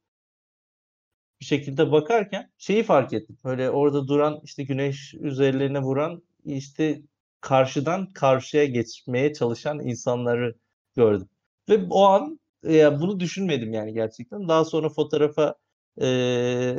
bir 1.41 1.45
şekilde 1.45 1.91
bakarken 1.91 2.51
şeyi 2.57 2.84
fark 2.84 3.14
ettim. 3.14 3.38
Böyle 3.43 3.70
orada 3.70 4.07
duran 4.07 4.39
işte 4.43 4.64
güneş 4.64 5.14
üzerlerine 5.14 5.82
vuran 5.82 6.24
işte 6.45 7.01
karşıdan 7.41 8.14
karşıya 8.14 8.66
geçmeye 8.66 9.34
çalışan 9.34 9.80
insanları 9.80 10.55
gördüm. 10.95 11.30
Ve 11.70 11.88
o 11.89 12.03
an 12.03 12.39
e, 12.68 13.01
bunu 13.01 13.20
düşünmedim 13.20 13.74
yani 13.74 13.93
gerçekten. 13.93 14.47
Daha 14.47 14.66
sonra 14.66 14.89
fotoğrafa 14.89 15.55
e, 16.01 16.05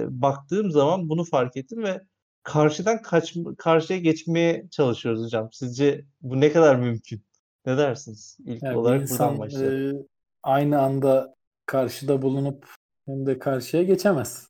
baktığım 0.09 0.71
zaman 0.71 1.09
bunu 1.09 1.25
fark 1.25 1.57
ettim 1.57 1.83
ve 1.83 2.01
karşıdan 2.43 3.03
kaç 3.03 3.35
karşıya 3.59 3.99
geçmeye 3.99 4.69
çalışıyoruz 4.71 5.25
hocam. 5.25 5.49
Sizce 5.53 6.05
bu 6.23 6.41
ne 6.41 6.53
kadar 6.53 6.77
mümkün? 6.77 7.23
Ne 7.67 7.79
dersiniz? 7.79 8.39
İlk 8.45 8.63
Yani 8.63 8.77
olarak 8.77 9.03
insan 9.03 9.19
buradan 9.29 9.39
başlayalım. 9.39 9.97
e, 10.01 10.07
aynı 10.43 10.81
anda 10.83 11.35
karşıda 11.67 12.23
bulunup 12.23 12.67
hem 13.07 13.27
de 13.27 13.39
karşıya 13.39 13.83
geçemez. 13.83 14.49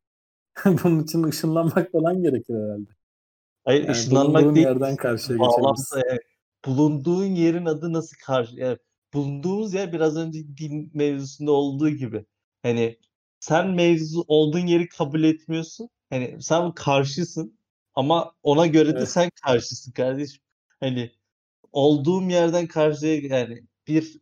Bunun 0.64 1.02
için 1.02 1.22
ışınlanmak 1.22 1.92
falan 1.92 2.22
gerekir 2.22 2.54
herhalde. 2.54 2.90
Hayır 3.64 3.80
Yani 3.82 3.90
ışınlanmak 3.90 4.42
bulunduğun 4.42 4.54
değil. 4.54 4.66
yerden 4.66 4.96
karşıya 4.96 5.38
yani. 5.38 6.18
Bulunduğun 6.66 7.24
yerin 7.24 7.66
adı 7.66 7.92
nasıl 7.92 8.16
karşı? 8.26 8.56
Yani 8.56 8.78
bulunduğumuz 9.14 9.74
yer 9.74 9.92
biraz 9.92 10.16
önce 10.16 10.38
din 10.56 10.90
mevzusunda 10.94 11.52
olduğu 11.52 11.90
gibi. 11.90 12.24
Hani 12.62 12.98
sen 13.40 13.70
mevzu 13.70 14.24
olduğun 14.28 14.66
yeri 14.66 14.88
kabul 14.88 15.22
etmiyorsun. 15.24 15.88
Hani 16.10 16.36
sen 16.42 16.72
karşısın 16.72 17.58
ama 17.94 18.32
ona 18.42 18.66
göre 18.66 18.94
de 18.94 18.98
Evet. 18.98 19.08
sen 19.10 19.30
karşısın 19.44 19.92
kardeşim. 19.92 20.42
Hani 20.80 21.10
olduğum 21.72 22.22
yerden 22.30 22.66
karşıya 22.66 23.14
yani 23.20 23.62
bir 23.88 24.20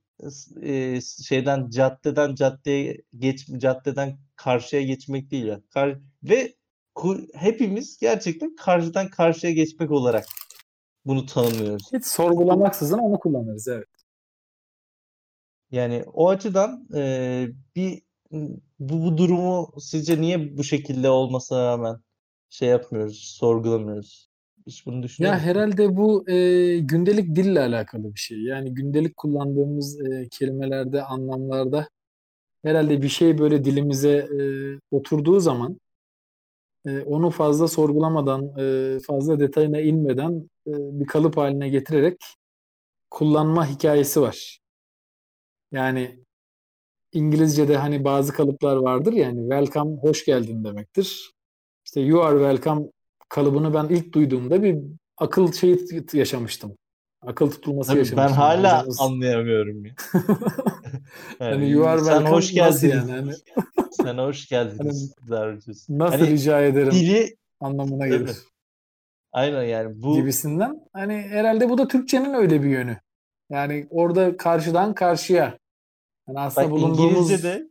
e, 0.62 1.00
şeyden 1.00 1.70
caddeden 1.70 2.34
caddeye 2.34 3.02
geç 3.18 3.46
caddeden 3.56 4.18
karşıya 4.36 4.82
geçmek 4.82 5.30
değil 5.30 5.46
ya. 5.46 5.60
Kar- 5.70 5.98
ve 6.22 6.54
ku- 6.94 7.28
hepimiz 7.34 7.98
gerçekten 7.98 8.56
karşıdan 8.56 9.08
karşıya 9.08 9.52
geçmek 9.52 9.90
olarak 9.90 10.26
bunu 11.04 11.26
tanımlıyoruz. 11.26 11.90
Hiç 11.92 12.06
sorgulamaksızın 12.06 12.98
onu 12.98 13.18
kullanırız. 13.18 13.68
Evet. 13.68 14.01
Yani 15.72 16.04
o 16.12 16.28
açıdan 16.28 16.88
e, 16.94 17.48
bir 17.76 18.02
bu, 18.32 19.02
bu 19.04 19.18
durumu 19.18 19.72
sizce 19.80 20.20
niye 20.20 20.56
bu 20.58 20.64
şekilde 20.64 21.10
olmasına 21.10 21.64
rağmen 21.66 22.00
şey 22.50 22.68
yapmıyoruz, 22.68 23.18
sorgulamıyoruz? 23.38 24.30
Hiç 24.66 24.86
bunu 24.86 25.02
düşünüyor 25.02 25.32
Ya 25.32 25.34
musun? 25.34 25.46
herhalde 25.46 25.96
bu 25.96 26.30
e, 26.30 26.78
gündelik 26.78 27.36
dille 27.36 27.60
alakalı 27.60 28.14
bir 28.14 28.18
şey. 28.18 28.38
Yani 28.42 28.74
gündelik 28.74 29.16
kullandığımız 29.16 30.00
e, 30.00 30.28
kelimelerde, 30.30 31.02
anlamlarda 31.02 31.88
herhalde 32.64 33.02
bir 33.02 33.08
şey 33.08 33.38
böyle 33.38 33.64
dilimize 33.64 34.10
e, 34.18 34.96
oturduğu 34.96 35.40
zaman 35.40 35.78
e, 36.86 37.00
onu 37.02 37.30
fazla 37.30 37.68
sorgulamadan, 37.68 38.52
e, 38.58 38.98
fazla 39.06 39.40
detayına 39.40 39.80
inmeden 39.80 40.50
e, 40.66 40.72
bir 41.00 41.06
kalıp 41.06 41.36
haline 41.36 41.68
getirerek 41.68 42.16
kullanma 43.10 43.66
hikayesi 43.70 44.20
var. 44.20 44.61
Yani 45.72 46.18
İngilizce'de 47.12 47.76
hani 47.76 48.04
bazı 48.04 48.32
kalıplar 48.32 48.76
vardır 48.76 49.12
yani 49.12 49.40
welcome 49.40 49.96
hoş 50.00 50.24
geldin 50.24 50.64
demektir. 50.64 51.30
İşte 51.84 52.00
you 52.00 52.22
are 52.22 52.38
welcome 52.38 52.86
kalıbını 53.28 53.74
ben 53.74 53.88
ilk 53.88 54.12
duyduğumda 54.14 54.62
bir 54.62 54.78
akıl 55.18 55.52
şeyi 55.52 55.78
yaşamıştım. 56.12 56.76
Akıl 57.26 57.50
tutulması 57.50 57.88
Tabii 57.88 57.98
ben 57.98 58.02
yaşamıştım. 58.02 58.36
hala 58.36 58.78
Hocamız 58.78 59.00
anlayamıyorum 59.00 59.84
ya. 59.84 59.94
hani 61.38 61.52
Yani 61.52 61.70
you 61.70 61.86
are 61.86 61.98
sen 61.98 62.04
welcome 62.04 62.30
hoş 62.30 62.54
nasıl 62.54 62.86
geldiniz. 62.88 63.08
yani? 63.08 63.20
Hani 63.20 63.32
Sen 63.90 64.18
hoş 64.18 64.48
geldiniz. 64.48 65.14
Darcız. 65.30 65.86
nasıl 65.90 66.18
Hani 66.18 66.30
rica 66.30 66.60
ederim 66.60 66.92
dili 66.92 67.36
anlamına 67.60 68.06
gelir 68.08 68.36
Aynen 69.32 69.62
yani 69.62 70.02
bu 70.02 70.16
gibisinden. 70.16 70.80
Hani 70.92 71.14
herhalde 71.14 71.68
bu 71.70 71.78
da 71.78 71.88
Türkçenin 71.88 72.34
öyle 72.34 72.62
bir 72.62 72.68
yönü. 72.68 72.96
Yani 73.50 73.86
orada 73.90 74.36
karşıdan 74.36 74.94
karşıya. 74.94 75.58
Yani 76.28 76.40
aslında 76.40 76.70
bak 76.70 76.70
bulunduğumuz 76.70 77.28
İngilizce'de 77.28 77.70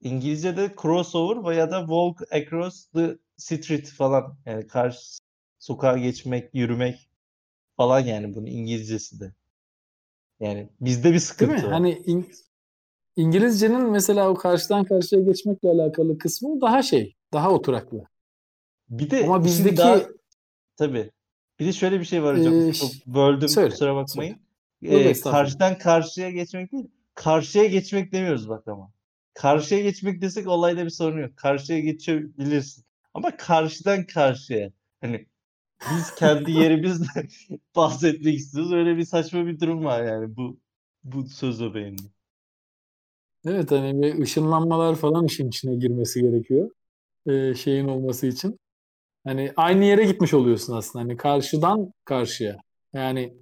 İngilizce'de 0.00 0.74
crossover 0.82 1.50
veya 1.50 1.70
da 1.70 1.80
walk 1.80 2.32
across 2.32 2.86
the 2.86 3.18
street 3.36 3.88
falan 3.88 4.36
yani 4.46 4.66
karşı 4.66 5.18
sokağa 5.58 5.98
geçmek, 5.98 6.54
yürümek 6.54 7.08
falan 7.76 8.00
yani 8.00 8.34
bunun 8.34 8.46
İngilizcesi 8.46 9.20
de. 9.20 9.34
Yani 10.40 10.68
bizde 10.80 11.08
bir 11.08 11.12
değil 11.12 11.22
sıkıntı 11.22 11.52
mi? 11.52 11.62
var. 11.62 11.72
Hani 11.72 11.92
İng- 11.92 12.34
İngilizcenin 13.16 13.90
mesela 13.90 14.30
o 14.30 14.34
karşıdan 14.34 14.84
karşıya 14.84 15.22
geçmekle 15.22 15.70
alakalı 15.70 16.18
kısmı 16.18 16.60
daha 16.60 16.82
şey, 16.82 17.14
daha 17.32 17.52
oturaklı. 17.52 18.04
Bir 18.90 19.10
de 19.10 19.24
Ama 19.24 19.44
bizdeki 19.44 19.76
daha 19.76 20.00
tabii. 20.76 21.10
Bir 21.60 21.66
de 21.66 21.72
şöyle 21.72 22.00
bir 22.00 22.04
şey 22.04 22.22
var 22.22 22.38
hocam. 22.38 22.54
e, 22.54 22.72
Çok 22.72 22.92
ş- 22.92 23.02
böldüm 23.06 23.48
söyle, 23.48 23.70
kusura 23.70 23.88
söyle. 23.88 23.94
bakmayın. 23.94 24.36
Yok 24.82 24.92
Ee, 25.06 25.12
karşıdan 25.20 25.78
karşıya 25.78 26.30
geçmek 26.30 26.72
değil. 26.72 26.88
Karşıya 27.16 27.66
geçmek 27.66 28.12
demiyoruz 28.12 28.50
bak 28.50 28.68
ama. 28.68 28.92
Karşıya 29.34 29.82
geçmek 29.82 30.22
desek 30.22 30.48
olayda 30.48 30.86
bir 30.86 30.90
sorun 30.90 31.22
yok. 31.22 31.38
Karşıya 31.38 31.80
geçebilirsin. 31.80 32.84
Ama 33.14 33.38
karşıdan 33.38 34.06
karşıya. 34.06 34.72
Hani 35.02 35.26
biz 35.92 36.16
kendi 36.16 36.52
yerimizde 36.62 37.28
bahsetmek 37.76 38.34
istiyoruz. 38.36 38.72
Öyle 38.72 38.98
bir 38.98 39.04
saçma 39.04 39.46
bir 39.46 39.60
durum 39.60 39.84
var 39.86 40.04
yani 40.04 40.36
bu 40.36 40.60
bu 41.04 41.28
söz 41.28 41.62
öbeğinde. 41.62 42.02
Evet 43.46 43.70
hani 43.70 44.02
bir 44.02 44.22
ışınlanmalar 44.22 44.96
falan 44.96 45.26
işin 45.26 45.48
içine 45.48 45.76
girmesi 45.76 46.22
gerekiyor. 46.22 46.70
e, 47.26 47.54
şeyin 47.54 47.88
olması 47.88 48.26
için. 48.28 48.60
Hani 49.24 49.52
aynı 49.56 49.84
yere 49.86 50.04
gitmiş 50.06 50.34
oluyorsun 50.34 50.74
aslında. 50.76 51.04
Hani 51.04 51.16
karşıdan 51.16 51.92
karşıya. 52.04 52.58
Yani 52.94 53.34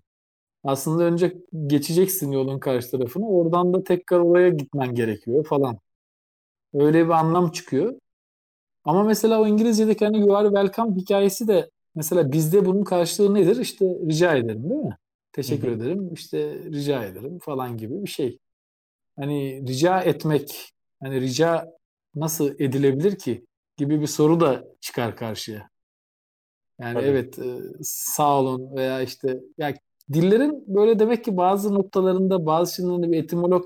aslında 0.64 1.04
önce 1.04 1.36
geçeceksin 1.66 2.32
yolun 2.32 2.58
karşı 2.58 2.90
tarafını. 2.90 3.28
Oradan 3.28 3.72
da 3.74 3.84
tekrar 3.84 4.18
oraya 4.20 4.48
gitmen 4.48 4.94
gerekiyor 4.94 5.46
falan. 5.46 5.78
Öyle 6.74 7.04
bir 7.04 7.10
anlam 7.10 7.50
çıkıyor. 7.50 7.94
Ama 8.84 9.02
mesela 9.02 9.40
o 9.40 9.46
İngilizce'deki 9.46 10.04
hani 10.04 10.20
you 10.20 10.36
are 10.36 10.48
welcome 10.48 10.96
hikayesi 10.96 11.48
de 11.48 11.70
mesela 11.94 12.32
bizde 12.32 12.66
bunun 12.66 12.84
karşılığı 12.84 13.34
nedir? 13.34 13.56
İşte 13.56 13.86
rica 13.86 14.36
ederim 14.36 14.70
değil 14.70 14.82
mi? 14.82 14.96
Teşekkür 15.32 15.68
hı. 15.68 15.72
ederim. 15.72 16.14
işte 16.14 16.54
rica 16.64 17.04
ederim 17.04 17.38
falan 17.38 17.76
gibi 17.76 18.02
bir 18.02 18.10
şey. 18.10 18.38
Hani 19.16 19.66
rica 19.68 20.00
etmek, 20.00 20.72
hani 21.02 21.20
rica 21.20 21.66
nasıl 22.14 22.50
edilebilir 22.58 23.18
ki 23.18 23.46
gibi 23.76 24.00
bir 24.00 24.06
soru 24.06 24.40
da 24.40 24.64
çıkar 24.80 25.16
karşıya. 25.16 25.68
Yani 26.80 26.94
Tabii. 26.94 27.06
evet 27.06 27.38
sağ 27.82 28.40
olun 28.40 28.76
veya 28.76 29.02
işte 29.02 29.40
ya 29.58 29.74
dillerin 30.12 30.64
böyle 30.66 30.98
demek 30.98 31.24
ki 31.24 31.36
bazı 31.36 31.74
noktalarında 31.74 32.46
bazı 32.46 32.74
şeylerini 32.74 33.12
bir 33.12 33.18
etimolog 33.24 33.64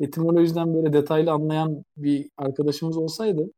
etimolojiden 0.00 0.74
böyle 0.74 0.92
detaylı 0.92 1.32
anlayan 1.32 1.84
bir 1.96 2.30
arkadaşımız 2.36 2.96
olsaydı 2.96 3.50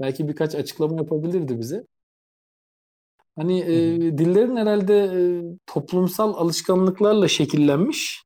belki 0.00 0.28
birkaç 0.28 0.54
açıklama 0.54 0.96
yapabilirdi 0.96 1.60
bize. 1.60 1.86
Hani 3.36 3.60
e, 3.60 4.18
dillerin 4.18 4.56
herhalde 4.56 4.94
e, 5.04 5.20
toplumsal 5.66 6.34
alışkanlıklarla 6.34 7.28
şekillenmiş 7.28 8.24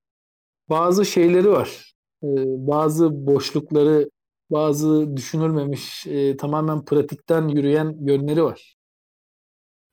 bazı 0.69 1.05
şeyleri 1.05 1.51
var. 1.51 1.95
E, 2.25 2.29
bazı 2.47 3.27
boşlukları, 3.27 4.11
bazı 4.51 5.17
düşünülmemiş, 5.17 6.07
e, 6.07 6.37
tamamen 6.37 6.85
pratikten 6.85 7.49
yürüyen 7.49 7.97
yönleri 8.01 8.45
var. 8.45 8.77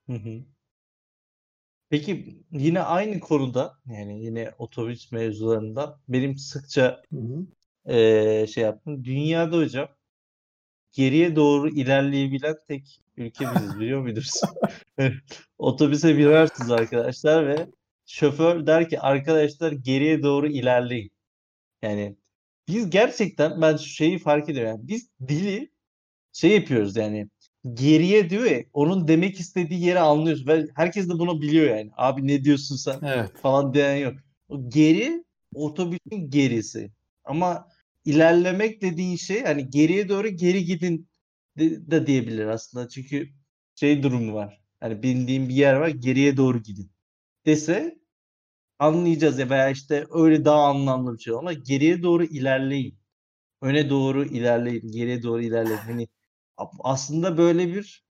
Hı 0.07 0.13
hı. 0.13 0.43
Peki 1.89 2.43
yine 2.51 2.81
aynı 2.81 3.19
konuda 3.19 3.73
yani 3.85 4.25
yine 4.25 4.51
otobüs 4.57 5.11
mevzularında 5.11 5.99
benim 6.09 6.37
sıkça 6.37 7.01
Hı 7.13 7.19
hı. 7.19 7.47
eee, 7.93 8.47
şey 8.47 8.63
yaptım. 8.63 9.03
Dünyada 9.05 9.57
hocam 9.57 9.89
geriye 10.91 11.35
doğru 11.35 11.69
ilerleyebilen 11.69 12.55
tek 12.67 13.01
ülke 13.17 13.45
biziz 13.55 13.79
biliyor 13.79 14.01
muydunuz? 14.01 14.41
Otobüse 15.57 16.17
binersiniz 16.17 16.71
arkadaşlar 16.71 17.47
ve 17.47 17.67
şoför 18.05 18.67
der 18.67 18.89
ki 18.89 18.99
arkadaşlar 18.99 19.71
geriye 19.71 20.23
doğru 20.23 20.47
ilerleyin. 20.47 21.11
Yani 21.81 22.15
biz 22.67 22.89
gerçekten 22.89 23.61
ben 23.61 23.77
şu 23.77 23.85
şeyi 23.89 24.19
fark 24.19 24.49
ediyorum. 24.49 24.71
Yani 24.71 24.87
biz 24.87 25.09
dili 25.27 25.71
şey 26.33 26.51
yapıyoruz 26.55 26.95
yani 26.97 27.29
geriye 27.73 28.29
diyor 28.29 28.43
ya 28.45 28.63
onun 28.73 29.07
demek 29.07 29.39
istediği 29.39 29.81
yeri 29.85 29.99
anlıyoruz 29.99 30.47
ve 30.47 30.67
herkes 30.75 31.09
de 31.09 31.13
bunu 31.13 31.41
biliyor 31.41 31.77
yani. 31.77 31.91
Abi 31.97 32.27
ne 32.27 32.43
diyorsun 32.43 32.75
sen 32.75 32.99
Evet. 33.03 33.31
falan 33.41 33.73
diyen 33.73 33.95
yok. 33.97 34.13
O 34.49 34.69
geri 34.69 35.23
otobüsün 35.53 36.29
gerisi. 36.29 36.91
Ama 37.23 37.67
ilerlemek 38.05 38.81
dediğin 38.81 39.15
şey 39.15 39.43
hani 39.43 39.69
geriye 39.69 40.09
doğru 40.09 40.27
geri 40.27 40.65
gidin 40.65 41.09
de, 41.57 41.91
de 41.91 42.07
diyebilir 42.07 42.45
aslında. 42.47 42.89
Çünkü 42.89 43.29
şey 43.75 44.03
durumu 44.03 44.33
var. 44.33 44.61
Hani 44.79 45.03
bildiğim 45.03 45.49
bir 45.49 45.55
yer 45.55 45.73
var 45.75 45.87
geriye 45.89 46.37
doğru 46.37 46.59
gidin 46.63 46.91
dese 47.45 47.99
anlayacağız 48.79 49.39
ya 49.39 49.49
veya 49.49 49.69
işte 49.69 50.05
öyle 50.11 50.45
daha 50.45 50.63
anlamlı 50.63 51.13
bir 51.17 51.19
şey 51.23 51.33
ama 51.33 51.53
geriye 51.53 52.03
doğru 52.03 52.23
ilerleyin. 52.23 52.99
Öne 53.61 53.89
doğru 53.89 54.25
ilerleyin, 54.25 54.91
geriye 54.91 55.23
doğru 55.23 55.41
ilerleyin. 55.43 55.83
Hani 55.85 56.07
aslında 56.79 57.37
böyle 57.37 57.67
bir 57.67 58.03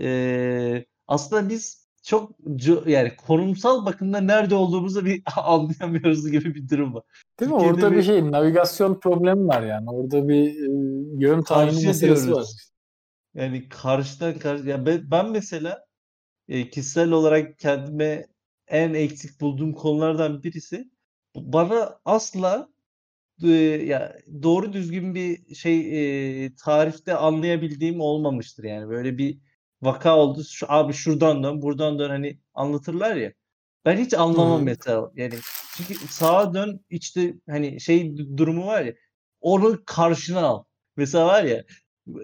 e, 0.00 0.84
aslında 1.08 1.48
biz 1.48 1.82
çok 2.02 2.32
yani 2.86 3.16
konumsal 3.16 3.86
bakımda 3.86 4.20
nerede 4.20 4.54
olduğumuzu 4.54 5.04
bir 5.04 5.22
anlayamıyoruz 5.36 6.30
gibi 6.30 6.54
bir 6.54 6.68
durum 6.68 6.94
var. 6.94 7.02
Değil 7.40 7.50
mi? 7.50 7.56
Orada 7.56 7.92
bir, 7.92 7.96
bir 7.96 8.02
şey 8.02 8.30
navigasyon 8.30 9.00
problemi 9.00 9.48
var 9.48 9.62
yani. 9.62 9.90
Orada 9.90 10.28
bir 10.28 10.46
e, 10.46 10.68
yön 11.18 11.42
tayini 11.42 11.86
meselesi 11.86 12.32
var. 12.32 12.46
Yani 13.34 13.68
karşıdan 13.68 14.38
karşı 14.38 14.68
ya 14.68 14.86
ben, 14.86 15.10
ben 15.10 15.30
mesela 15.30 15.86
e, 16.48 16.70
kişisel 16.70 17.10
olarak 17.10 17.58
kendime 17.58 18.26
en 18.68 18.94
eksik 18.94 19.40
bulduğum 19.40 19.72
konulardan 19.72 20.42
birisi 20.42 20.90
bana 21.36 21.98
asla 22.04 22.68
ya 23.48 24.18
doğru 24.42 24.72
düzgün 24.72 25.14
bir 25.14 25.54
şey 25.54 26.44
e, 26.44 26.54
tarifte 26.54 27.14
anlayabildiğim 27.14 28.00
olmamıştır 28.00 28.64
yani. 28.64 28.88
Böyle 28.88 29.18
bir 29.18 29.38
vaka 29.82 30.16
oldu. 30.16 30.44
Şu 30.44 30.66
abi 30.68 30.92
şuradan 30.92 31.42
dön 31.42 31.62
buradan 31.62 31.98
dön 31.98 32.10
hani 32.10 32.38
anlatırlar 32.54 33.16
ya. 33.16 33.32
Ben 33.84 33.96
hiç 33.96 34.14
anlamam 34.14 34.60
Hı. 34.60 34.64
mesela 34.64 35.10
yani. 35.14 35.34
Çünkü 35.76 35.94
sağa 35.94 36.54
dön 36.54 36.80
işte 36.90 37.34
hani 37.48 37.80
şey 37.80 38.16
durumu 38.36 38.66
var 38.66 38.82
ya 38.84 38.94
onu 39.40 39.82
karşına 39.86 40.40
al. 40.40 40.64
Mesela 40.96 41.26
var 41.26 41.44
ya 41.44 41.64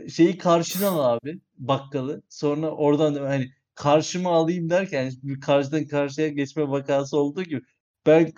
şeyi 0.09 0.39
karşına 0.39 0.89
al 0.89 1.16
abi 1.16 1.41
bakkalı. 1.59 2.23
Sonra 2.29 2.71
oradan 2.71 3.14
hani 3.14 3.51
karşıma 3.75 4.31
alayım 4.31 4.71
derken 4.71 5.12
bir 5.23 5.41
karşıdan 5.41 5.87
karşıya 5.87 6.29
geçme 6.29 6.69
vakası 6.69 7.16
olduğu 7.19 7.43
gibi 7.43 7.62
ben 8.07 8.33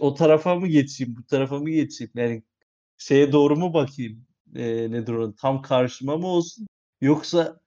o 0.00 0.14
tarafa 0.14 0.54
mı 0.54 0.68
geçeyim, 0.68 1.16
bu 1.16 1.26
tarafa 1.26 1.58
mı 1.58 1.70
geçeyim? 1.70 2.12
Yani 2.16 2.42
şeye 2.98 3.32
doğru 3.32 3.56
mu 3.56 3.74
bakayım? 3.74 4.26
E, 4.54 4.90
nedir 4.90 5.12
o? 5.12 5.34
Tam 5.34 5.62
karşıma 5.62 6.16
mı 6.16 6.26
olsun? 6.26 6.66
Yoksa 7.00 7.60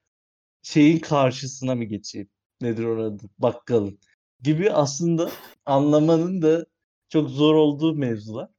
şeyin 0.62 1.00
karşısına 1.00 1.76
mı 1.76 1.84
geçeyim? 1.84 2.30
Nedir 2.62 2.84
onun 2.84 3.20
Bakkalın. 3.40 4.00
Gibi 4.44 4.72
aslında 4.72 5.32
anlamanın 5.66 6.42
da 6.42 6.66
çok 7.10 7.30
zor 7.30 7.56
olduğu 7.56 7.96
mevzular. 7.96 8.50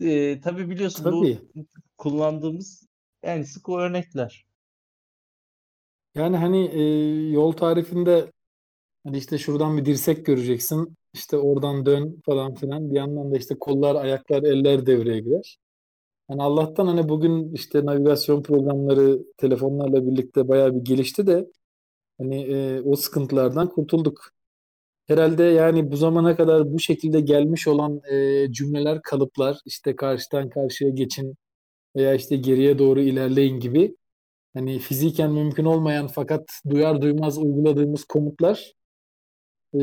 E, 0.00 0.40
tabii 0.40 0.70
biliyorsun 0.70 1.04
tabii. 1.04 1.14
bu 1.14 1.66
kullandığımız 1.98 2.86
yani 3.22 3.46
sık 3.46 3.68
o 3.68 3.78
örnekler. 3.78 4.46
Yani 6.14 6.36
hani 6.36 6.66
e, 6.66 6.82
yol 7.30 7.52
tarifinde 7.52 8.32
hani 9.04 9.18
işte 9.18 9.38
şuradan 9.38 9.76
bir 9.76 9.84
dirsek 9.84 10.26
göreceksin. 10.26 10.96
İşte 11.16 11.36
oradan 11.36 11.86
dön 11.86 12.22
falan 12.26 12.54
filan. 12.54 12.90
Bir 12.90 12.96
yandan 12.96 13.32
da 13.32 13.36
işte 13.38 13.54
kollar, 13.58 13.94
ayaklar, 13.94 14.42
eller 14.42 14.86
devreye 14.86 15.20
girer. 15.20 15.58
Yani 16.30 16.42
Allah'tan 16.42 16.86
hani 16.86 17.08
bugün 17.08 17.54
işte 17.54 17.86
navigasyon 17.86 18.42
programları 18.42 19.22
telefonlarla 19.38 20.06
birlikte 20.06 20.48
bayağı 20.48 20.74
bir 20.74 20.80
gelişti 20.80 21.26
de 21.26 21.46
hani 22.18 22.42
e, 22.42 22.80
o 22.82 22.96
sıkıntılardan 22.96 23.68
kurtulduk. 23.68 24.30
Herhalde 25.06 25.42
yani 25.44 25.92
bu 25.92 25.96
zamana 25.96 26.36
kadar 26.36 26.72
bu 26.74 26.80
şekilde 26.80 27.20
gelmiş 27.20 27.68
olan 27.68 28.00
e, 28.12 28.46
cümleler, 28.52 29.02
kalıplar 29.02 29.58
işte 29.66 29.96
karşıdan 29.96 30.50
karşıya 30.50 30.90
geçin 30.90 31.36
veya 31.96 32.14
işte 32.14 32.36
geriye 32.36 32.78
doğru 32.78 33.00
ilerleyin 33.00 33.60
gibi 33.60 33.96
hani 34.54 34.78
fiziken 34.78 35.32
mümkün 35.32 35.64
olmayan 35.64 36.08
fakat 36.08 36.50
duyar 36.70 37.02
duymaz 37.02 37.38
uyguladığımız 37.38 38.04
komutlar 38.04 38.72
e, 39.74 39.80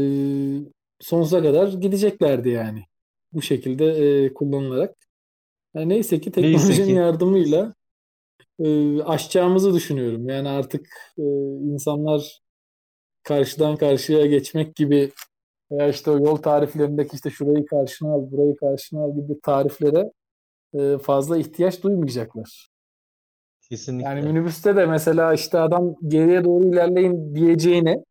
sonsuza 1.04 1.42
kadar 1.42 1.68
gideceklerdi 1.68 2.50
yani. 2.50 2.84
Bu 3.34 3.42
şekilde 3.42 3.86
e, 3.86 4.34
kullanılarak. 4.34 4.96
Yani 5.76 5.90
neyse 5.90 6.22
ki 6.22 6.32
teknolojinin 6.32 6.68
neyse 6.68 6.86
ki. 6.86 6.92
yardımıyla 6.92 7.74
e, 8.60 9.02
aşacağımızı 9.02 9.74
düşünüyorum. 9.74 10.30
Yani 10.30 10.50
artık 10.50 10.88
e, 11.18 11.24
insanlar 11.74 12.42
karşıdan 13.24 13.76
karşıya 13.76 14.26
geçmek 14.26 14.76
gibi 14.76 15.12
veya 15.72 15.90
işte 15.90 16.12
o 16.12 16.20
yol 16.20 16.36
tariflerindeki 16.36 17.16
işte 17.16 17.30
şurayı 17.30 17.66
karşına 17.66 18.10
al, 18.10 18.32
burayı 18.32 18.56
karşına 18.56 19.00
al 19.00 19.16
gibi 19.16 19.42
tariflere 19.42 20.12
e, 20.74 20.98
fazla 20.98 21.38
ihtiyaç 21.38 21.84
duymayacaklar. 21.84 22.70
Kesinlikle. 23.70 24.10
Yani 24.10 24.22
minibüste 24.22 24.76
de 24.76 24.86
mesela 24.86 25.34
işte 25.34 25.60
adam 25.60 25.96
geriye 26.08 26.44
doğru 26.44 26.68
ilerleyin 26.68 27.36
diyeceğine 27.36 28.04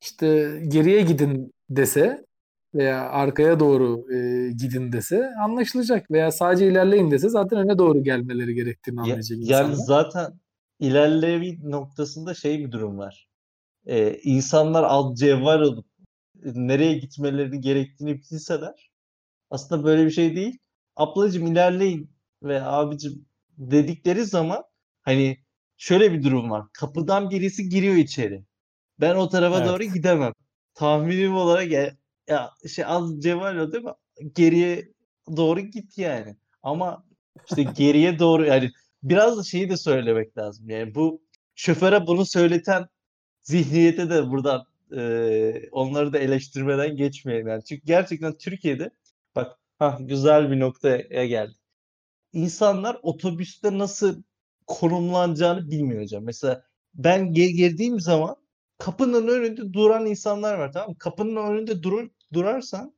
işte 0.00 0.60
geriye 0.68 1.00
gidin 1.00 1.52
dese 1.70 2.26
veya 2.74 3.10
arkaya 3.10 3.60
doğru 3.60 4.14
e, 4.14 4.50
gidin 4.52 4.92
dese 4.92 5.30
anlaşılacak 5.44 6.10
veya 6.10 6.32
sadece 6.32 6.68
ilerleyin 6.68 7.10
dese 7.10 7.28
zaten 7.28 7.58
öne 7.58 7.78
doğru 7.78 8.02
gelmeleri 8.02 8.54
gerektiğini 8.54 9.00
anlayacak 9.00 9.30
ya, 9.30 9.36
insanlar. 9.36 9.62
Yani 9.62 9.76
zaten 9.76 10.40
ilerleme 10.80 11.70
noktasında 11.70 12.34
şey 12.34 12.58
bir 12.58 12.72
durum 12.72 12.98
var. 12.98 13.28
Ee, 13.86 14.20
insanlar 14.24 14.82
alt 14.84 15.16
cevval 15.16 15.60
olup 15.60 15.86
nereye 16.44 16.98
gitmeleri 16.98 17.60
gerektiğini 17.60 18.14
bilseler 18.18 18.90
aslında 19.50 19.84
böyle 19.84 20.06
bir 20.06 20.10
şey 20.10 20.36
değil. 20.36 20.58
Ablacım 20.96 21.46
ilerleyin 21.46 22.10
ve 22.42 22.62
abicim 22.62 23.26
dedikleri 23.58 24.24
zaman 24.24 24.64
hani 25.02 25.38
şöyle 25.76 26.12
bir 26.12 26.22
durum 26.22 26.50
var. 26.50 26.66
Kapıdan 26.72 27.30
birisi 27.30 27.68
giriyor 27.68 27.94
içeri. 27.94 28.44
Ben 29.00 29.14
o 29.16 29.28
tarafa 29.28 29.58
evet. 29.58 29.68
doğru 29.68 29.84
gidemem 29.84 30.32
tahminim 30.74 31.34
olarak 31.36 31.70
ya, 31.70 31.96
ya 32.28 32.50
şey 32.74 32.84
az 32.88 33.20
Cemal 33.20 33.72
değil 33.72 33.84
mi? 33.84 33.92
Geriye 34.34 34.88
doğru 35.36 35.60
git 35.60 35.98
yani. 35.98 36.36
Ama 36.62 37.06
işte 37.50 37.62
geriye 37.76 38.18
doğru 38.18 38.46
yani 38.46 38.70
biraz 39.02 39.38
da 39.38 39.42
şeyi 39.42 39.70
de 39.70 39.76
söylemek 39.76 40.38
lazım. 40.38 40.70
Yani 40.70 40.94
bu 40.94 41.22
şoföre 41.54 42.06
bunu 42.06 42.26
söyleten 42.26 42.86
zihniyete 43.42 44.10
de 44.10 44.30
buradan 44.30 44.64
e, 44.96 45.68
onları 45.72 46.12
da 46.12 46.18
eleştirmeden 46.18 46.96
geçmeyelim. 46.96 47.48
Yani 47.48 47.64
çünkü 47.64 47.82
gerçekten 47.86 48.38
Türkiye'de 48.38 48.90
bak 49.36 49.58
ha 49.78 49.98
güzel 50.00 50.50
bir 50.50 50.60
noktaya 50.60 51.26
geldi. 51.26 51.54
İnsanlar 52.32 52.98
otobüste 53.02 53.78
nasıl 53.78 54.22
konumlanacağını 54.66 55.70
bilmiyor 55.70 56.02
hocam. 56.02 56.24
Mesela 56.24 56.64
ben 56.94 57.32
girdiğim 57.32 58.00
zaman 58.00 58.36
kapının 58.80 59.28
önünde 59.28 59.72
duran 59.72 60.06
insanlar 60.06 60.58
var 60.58 60.72
tamam 60.72 60.90
mı? 60.90 60.98
Kapının 60.98 61.36
önünde 61.36 61.82
durur, 61.82 62.10
durarsan 62.32 62.94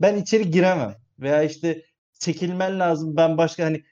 ben 0.00 0.16
içeri 0.16 0.50
giremem. 0.50 0.96
Veya 1.18 1.42
işte 1.42 1.84
çekilmen 2.18 2.80
lazım. 2.80 3.16
Ben 3.16 3.38
başka 3.38 3.64
hani 3.64 3.84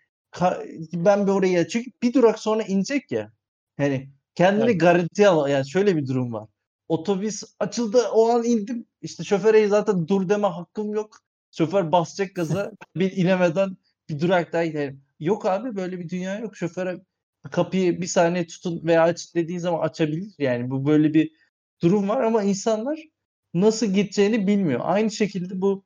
ben 0.92 1.26
bir 1.26 1.32
oraya 1.32 1.68
çünkü 1.68 1.90
bir 2.02 2.12
durak 2.12 2.38
sonra 2.38 2.62
inecek 2.62 3.12
ya. 3.12 3.32
Hani 3.76 4.10
kendini 4.34 4.64
evet. 4.70 4.80
garanti 4.80 5.28
al. 5.28 5.48
Yani 5.48 5.70
şöyle 5.70 5.96
bir 5.96 6.06
durum 6.06 6.32
var. 6.32 6.48
Otobüs 6.88 7.42
açıldı 7.60 8.08
o 8.12 8.28
an 8.28 8.44
indim. 8.44 8.86
İşte 9.02 9.24
şoföre 9.24 9.68
zaten 9.68 10.08
dur 10.08 10.28
deme 10.28 10.46
hakkım 10.46 10.94
yok. 10.94 11.20
Şoför 11.52 11.92
basacak 11.92 12.34
gaza. 12.34 12.72
bir 12.96 13.12
inemeden 13.12 13.76
bir 14.08 14.20
durakta 14.20 14.64
gidelim. 14.64 15.02
Yok 15.20 15.46
abi 15.46 15.76
böyle 15.76 15.98
bir 15.98 16.08
dünya 16.08 16.38
yok. 16.38 16.56
Şoföre 16.56 17.00
kapıyı 17.50 18.00
bir 18.00 18.06
saniye 18.06 18.46
tutun 18.46 18.80
veya 18.84 19.02
aç 19.02 19.34
dediği 19.34 19.60
zaman 19.60 19.80
açabilir. 19.80 20.34
Yani 20.38 20.70
bu 20.70 20.86
böyle 20.86 21.14
bir 21.14 21.32
durum 21.82 22.08
var 22.08 22.22
ama 22.22 22.42
insanlar 22.42 23.00
nasıl 23.54 23.86
gideceğini 23.86 24.46
bilmiyor. 24.46 24.80
Aynı 24.82 25.10
şekilde 25.10 25.60
bu 25.60 25.84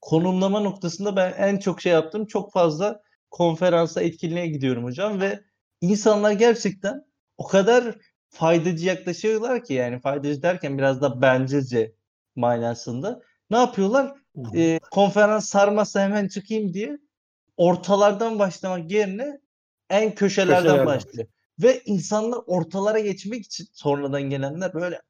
konumlama 0.00 0.60
noktasında 0.60 1.16
ben 1.16 1.32
en 1.38 1.58
çok 1.58 1.82
şey 1.82 1.92
yaptım. 1.92 2.26
Çok 2.26 2.52
fazla 2.52 3.02
konferansa 3.30 4.02
etkinliğe 4.02 4.46
gidiyorum 4.46 4.84
hocam 4.84 5.20
ve 5.20 5.40
insanlar 5.80 6.32
gerçekten 6.32 7.04
o 7.38 7.46
kadar 7.46 7.98
faydacı 8.28 8.86
yaklaşıyorlar 8.86 9.64
ki 9.64 9.74
yani 9.74 10.00
faydacı 10.00 10.42
derken 10.42 10.78
biraz 10.78 11.02
da 11.02 11.22
bencece 11.22 11.94
manasında. 12.36 13.22
Ne 13.50 13.56
yapıyorlar? 13.56 14.14
Ee, 14.56 14.80
konferans 14.90 15.48
sarmasa 15.48 16.02
hemen 16.02 16.28
çıkayım 16.28 16.74
diye 16.74 16.98
ortalardan 17.56 18.38
başlamak 18.38 18.90
yerine 18.90 19.40
en 19.90 20.14
köşelerden, 20.14 20.62
köşelerden. 20.62 20.86
başlıyor. 20.86 21.28
Ve 21.62 21.82
insanlar 21.84 22.40
ortalara 22.46 22.98
geçmek 22.98 23.44
için 23.44 23.66
sonradan 23.72 24.22
gelenler 24.22 24.74
böyle 24.74 25.00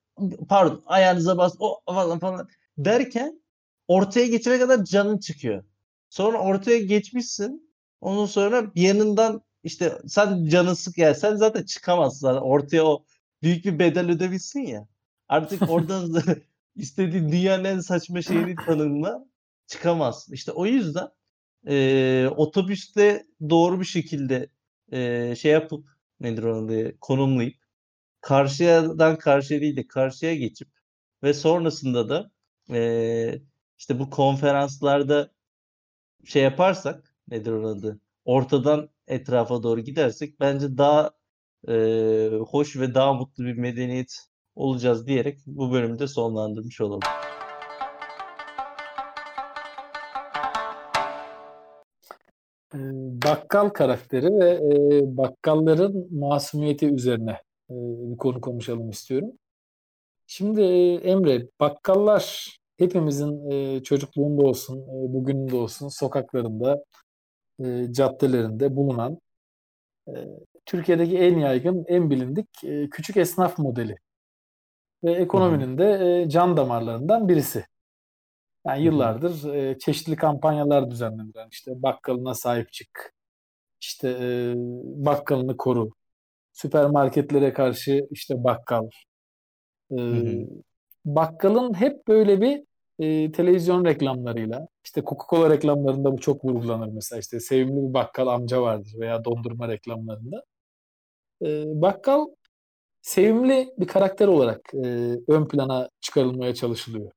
pardon 0.48 0.82
ayağınıza 0.86 1.38
bas 1.38 1.54
o 1.58 1.80
falan 1.86 2.18
falan 2.18 2.48
derken 2.78 3.42
ortaya 3.88 4.26
geçene 4.26 4.58
kadar 4.58 4.84
canın 4.84 5.18
çıkıyor. 5.18 5.64
Sonra 6.10 6.38
ortaya 6.38 6.78
geçmişsin. 6.78 7.74
Ondan 8.00 8.26
sonra 8.26 8.70
yanından 8.74 9.42
işte 9.62 9.98
sen 10.06 10.46
canın 10.46 10.74
sık 10.74 10.98
yani 10.98 11.14
sen 11.14 11.34
zaten 11.36 11.62
çıkamazsın 11.62 12.20
zaten 12.20 12.40
ortaya 12.40 12.84
o 12.84 13.04
büyük 13.42 13.64
bir 13.64 13.78
bedel 13.78 14.10
ödemişsin 14.10 14.60
ya. 14.60 14.88
Artık 15.28 15.62
oradan 15.70 16.24
istediğin 16.76 17.32
dünyanın 17.32 17.64
en 17.64 17.80
saçma 17.80 18.22
şeyini 18.22 18.56
tanımla 18.56 19.24
çıkamazsın. 19.66 20.32
İşte 20.34 20.52
o 20.52 20.66
yüzden 20.66 21.08
e, 21.66 22.28
otobüste 22.36 23.26
doğru 23.50 23.80
bir 23.80 23.84
şekilde 23.84 24.48
e, 24.94 25.34
şey 25.36 25.52
yapıp 25.52 25.88
nedir 26.20 26.44
adı 26.44 26.98
konumlayıp 27.00 27.56
karşıyadan 28.20 29.18
karşıya 29.18 29.60
değil 29.60 29.76
de 29.76 29.86
karşıya 29.86 30.34
geçip 30.34 30.68
ve 31.22 31.34
sonrasında 31.34 32.08
da 32.08 32.30
e, 32.74 33.42
işte 33.78 33.98
bu 33.98 34.10
konferanslarda 34.10 35.30
şey 36.24 36.42
yaparsak 36.42 37.14
nedir 37.28 37.52
onun 37.52 37.78
adı 37.78 38.00
ortadan 38.24 38.90
etrafa 39.08 39.62
doğru 39.62 39.80
gidersek 39.80 40.40
bence 40.40 40.78
daha 40.78 41.10
e, 41.68 41.74
hoş 42.48 42.76
ve 42.76 42.94
daha 42.94 43.12
mutlu 43.14 43.44
bir 43.44 43.58
medeniyet 43.58 44.28
olacağız 44.54 45.06
diyerek 45.06 45.38
bu 45.46 45.72
bölümü 45.72 45.98
de 45.98 46.08
sonlandırmış 46.08 46.80
olalım. 46.80 47.02
Ee, 52.74 52.78
bakkal 53.24 53.68
karakteri 53.68 54.26
ve 54.34 54.50
e, 54.50 55.16
bakkalların 55.16 56.18
masumiyeti 56.18 56.86
üzerine 56.86 57.30
e, 57.70 57.74
bir 58.10 58.16
konu 58.16 58.40
konuşalım 58.40 58.90
istiyorum. 58.90 59.32
Şimdi 60.26 60.62
e, 60.62 60.94
Emre, 60.94 61.48
bakkallar 61.60 62.56
hepimizin 62.76 63.50
e, 63.50 63.82
çocukluğunda 63.82 64.42
olsun, 64.42 64.78
e, 64.78 65.12
bugün 65.14 65.48
de 65.48 65.56
olsun 65.56 65.88
sokaklarında, 65.88 66.84
e, 67.64 67.92
caddelerinde 67.92 68.76
bulunan 68.76 69.18
e, 70.08 70.12
Türkiye'deki 70.66 71.18
en 71.18 71.38
yaygın, 71.38 71.84
en 71.88 72.10
bilindik 72.10 72.64
e, 72.64 72.88
küçük 72.90 73.16
esnaf 73.16 73.58
modeli 73.58 73.96
ve 75.04 75.12
ekonominin 75.12 75.78
de 75.78 76.22
e, 76.22 76.28
can 76.28 76.56
damarlarından 76.56 77.28
birisi. 77.28 77.64
Yani 78.66 78.82
yıllardır 78.84 79.54
e, 79.54 79.78
çeşitli 79.78 80.16
kampanyalar 80.16 80.90
düzenlenir. 80.90 81.32
Yani 81.34 81.48
işte 81.52 81.82
bakkalına 81.82 82.34
sahip 82.34 82.72
çık, 82.72 83.14
işte 83.80 84.08
e, 84.20 84.54
bakkalını 85.06 85.56
koru, 85.56 85.90
süpermarketlere 86.52 87.52
karşı 87.52 88.06
işte 88.10 88.44
bakkal. 88.44 88.88
E, 89.92 89.98
bakkalın 91.04 91.74
hep 91.74 92.08
böyle 92.08 92.40
bir 92.40 92.64
e, 92.98 93.32
televizyon 93.32 93.84
reklamlarıyla, 93.84 94.68
işte 94.84 95.00
Coca-Cola 95.00 95.50
reklamlarında 95.50 96.12
bu 96.12 96.20
çok 96.20 96.44
vurgulanır 96.44 96.88
mesela. 96.92 97.20
işte 97.20 97.40
sevimli 97.40 97.88
bir 97.88 97.94
bakkal 97.94 98.26
amca 98.26 98.62
vardır 98.62 98.94
veya 99.00 99.24
dondurma 99.24 99.68
reklamlarında. 99.68 100.44
E, 101.42 101.64
bakkal 101.66 102.26
sevimli 103.02 103.74
bir 103.78 103.86
karakter 103.86 104.28
olarak 104.28 104.74
e, 104.74 104.78
ön 105.28 105.48
plana 105.48 105.88
çıkarılmaya 106.00 106.54
çalışılıyor. 106.54 107.12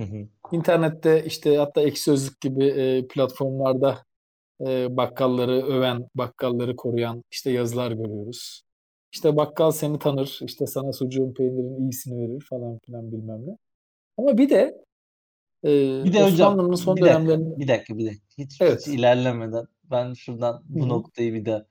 Hı 0.00 0.04
hı. 0.04 0.28
İnternette 0.52 1.24
işte 1.24 1.56
hatta 1.56 1.82
Ekşi 1.82 2.02
Sözlük 2.02 2.40
gibi 2.40 2.66
e, 2.66 3.06
platformlarda 3.06 3.98
e, 4.60 4.96
bakkalları 4.96 5.66
öven, 5.66 6.08
bakkalları 6.14 6.76
koruyan 6.76 7.24
işte 7.30 7.50
yazılar 7.50 7.92
görüyoruz. 7.92 8.62
İşte 9.12 9.36
bakkal 9.36 9.70
seni 9.70 9.98
tanır, 9.98 10.40
işte 10.42 10.66
sana 10.66 10.92
sucuğun 10.92 11.34
peynirin 11.34 11.82
iyisini 11.82 12.18
verir 12.18 12.46
falan 12.50 12.78
filan 12.86 13.12
bilmem 13.12 13.46
ne. 13.46 13.56
Ama 14.18 14.38
bir 14.38 14.50
de 14.50 14.84
e, 15.64 15.68
bir 16.04 16.12
de 16.12 16.24
Osmanlı'nın 16.24 16.74
son 16.74 16.96
bir 16.96 17.02
dönemlerinde... 17.02 17.44
Dakika, 17.44 17.58
bir 17.58 17.68
dakika, 17.68 17.98
bir 17.98 18.06
dakika. 18.06 18.24
Hiç, 18.38 18.60
evet. 18.60 18.80
hiç 18.80 18.94
ilerlemeden 18.94 19.66
ben 19.90 20.12
şuradan 20.12 20.62
bu 20.64 20.80
Hı-hı. 20.80 20.88
noktayı 20.88 21.34
bir 21.34 21.44
daha 21.44 21.64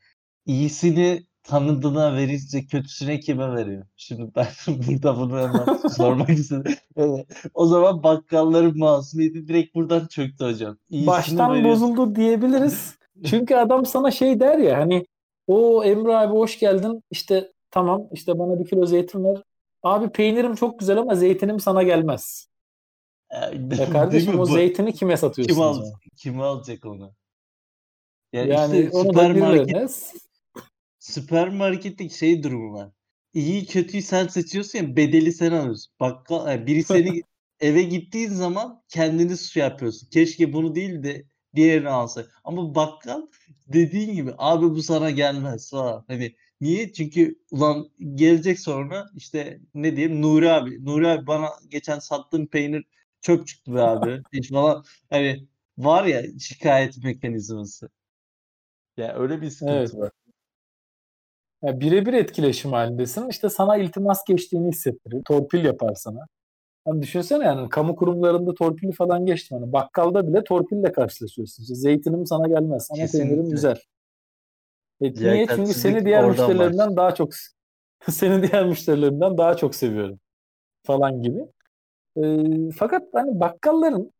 iyisini 0.45 1.23
tanıdığına 1.49 2.15
verince 2.15 2.65
kötüsüne 2.65 3.19
kime 3.19 3.55
veriyor? 3.55 3.85
Şimdi 3.95 4.31
ben 4.35 4.47
burada 4.67 5.17
bunu 5.17 5.39
hemen 5.39 5.87
sormak 5.87 6.29
istedim. 6.29 6.75
Evet. 6.95 7.27
O 7.53 7.65
zaman 7.65 8.03
bakkalların 8.03 8.77
masumiyeti 8.77 9.47
direkt 9.47 9.75
buradan 9.75 10.07
çöktü 10.07 10.45
hocam. 10.45 10.77
İyisini 10.89 11.07
Baştan 11.07 11.53
veriyor. 11.53 11.69
bozuldu 11.69 12.15
diyebiliriz. 12.15 12.97
Çünkü 13.25 13.55
adam 13.55 13.85
sana 13.85 14.11
şey 14.11 14.39
der 14.39 14.57
ya 14.57 14.77
hani 14.77 15.05
o 15.47 15.83
Emre 15.83 16.15
abi 16.15 16.33
hoş 16.33 16.59
geldin 16.59 17.03
işte 17.11 17.51
tamam 17.71 18.07
işte 18.11 18.39
bana 18.39 18.59
bir 18.59 18.69
kilo 18.69 18.85
zeytin 18.85 19.23
ver. 19.23 19.43
Abi 19.83 20.09
peynirim 20.09 20.55
çok 20.55 20.79
güzel 20.79 20.97
ama 20.97 21.15
zeytinim 21.15 21.59
sana 21.59 21.83
gelmez. 21.83 22.47
ya 23.77 23.89
kardeşim 23.89 24.39
o 24.39 24.45
zeytini 24.45 24.93
kime 24.93 25.17
satıyorsun? 25.17 25.55
Kim, 25.55 25.63
al, 25.63 25.83
kim 26.17 26.41
alacak 26.41 26.85
onu? 26.85 27.11
Ya 28.33 28.45
yani 28.45 28.79
işte 28.79 28.97
onu 28.97 29.03
süpermarket, 29.03 29.75
da 29.75 29.89
süpermarketteki 31.09 32.17
şey 32.17 32.43
durumu 32.43 32.73
var. 32.73 32.89
İyi 33.33 33.65
kötüyü 33.65 34.03
sen 34.03 34.27
seçiyorsun 34.27 34.79
ya 34.79 34.95
bedeli 34.95 35.33
sen 35.33 35.51
alıyorsun. 35.51 35.93
Bakkal 35.99 36.47
yani 36.51 36.67
biri 36.67 36.83
seni 36.83 37.21
eve 37.59 37.81
gittiğin 37.83 38.29
zaman 38.29 38.83
kendini 38.89 39.37
su 39.37 39.59
yapıyorsun. 39.59 40.09
Keşke 40.09 40.53
bunu 40.53 40.75
değil 40.75 41.03
de 41.03 41.25
diğerini 41.55 41.89
alsa. 41.89 42.25
Ama 42.43 42.75
bakkal 42.75 43.21
dediğin 43.67 44.13
gibi 44.13 44.31
abi 44.37 44.65
bu 44.65 44.83
sana 44.83 45.09
gelmez 45.09 45.69
falan. 45.69 46.05
Hani 46.07 46.35
niye? 46.61 46.93
Çünkü 46.93 47.35
ulan 47.51 47.89
gelecek 48.15 48.59
sonra 48.59 49.07
işte 49.15 49.59
ne 49.73 49.95
diyeyim 49.95 50.21
Nuri 50.21 50.51
abi. 50.51 50.85
Nuri 50.85 51.07
abi 51.07 51.27
bana 51.27 51.49
geçen 51.67 51.99
sattığın 51.99 52.45
peynir 52.45 52.85
çöp 53.21 53.47
çıktı 53.47 53.73
be 53.75 53.81
abi. 53.81 54.21
Hiç 54.33 54.49
falan 54.49 54.83
hani 55.09 55.47
var 55.77 56.05
ya 56.05 56.23
şikayet 56.39 57.03
mekanizması. 57.03 57.89
Ya 58.97 59.05
yani 59.05 59.17
öyle 59.19 59.41
bir 59.41 59.49
sıkıntı 59.49 59.73
evet. 59.73 59.95
var. 59.95 60.11
Yani 61.63 61.81
birebir 61.81 62.13
etkileşim 62.13 62.71
halindesin. 62.71 63.29
İşte 63.29 63.49
sana 63.49 63.77
iltimas 63.77 64.23
geçtiğini 64.25 64.67
hissettirir. 64.67 65.23
Torpil 65.23 65.65
yapar 65.65 65.95
sana. 65.95 66.25
Hani 66.85 67.01
düşünsene 67.01 67.43
yani 67.43 67.69
kamu 67.69 67.95
kurumlarında 67.95 68.53
torpil 68.53 68.91
falan 68.91 69.25
geçti. 69.25 69.53
Yani 69.53 69.73
bakkalda 69.73 70.27
bile 70.27 70.43
torpille 70.43 70.91
karşılaşıyorsun. 70.91 71.63
İşte 71.63 71.75
zeytinim 71.75 72.25
sana 72.25 72.47
gelmez 72.47 72.87
ama 72.91 73.05
peynirim 73.11 73.49
güzel. 73.49 73.77
E, 75.01 75.13
niye? 75.13 75.47
Çünkü 75.47 75.73
seni 75.73 76.05
diğer 76.05 76.25
müşterilerinden 76.29 76.89
var. 76.89 76.97
daha 76.97 77.15
çok 77.15 77.29
seni 78.09 78.51
diğer 78.51 78.65
müşterilerinden 78.65 79.37
daha 79.37 79.57
çok 79.57 79.75
seviyorum 79.75 80.19
falan 80.83 81.21
gibi. 81.21 81.39
E, 82.17 82.23
fakat 82.77 83.03
hani 83.13 83.39
bakkalların 83.39 84.11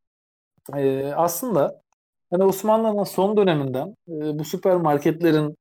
e, 0.75 1.13
aslında 1.15 1.81
hani 2.29 2.43
Osmanlı'nın 2.43 3.03
son 3.03 3.37
döneminden 3.37 3.95
e, 4.07 4.39
bu 4.39 4.45
süpermarketlerin 4.45 5.57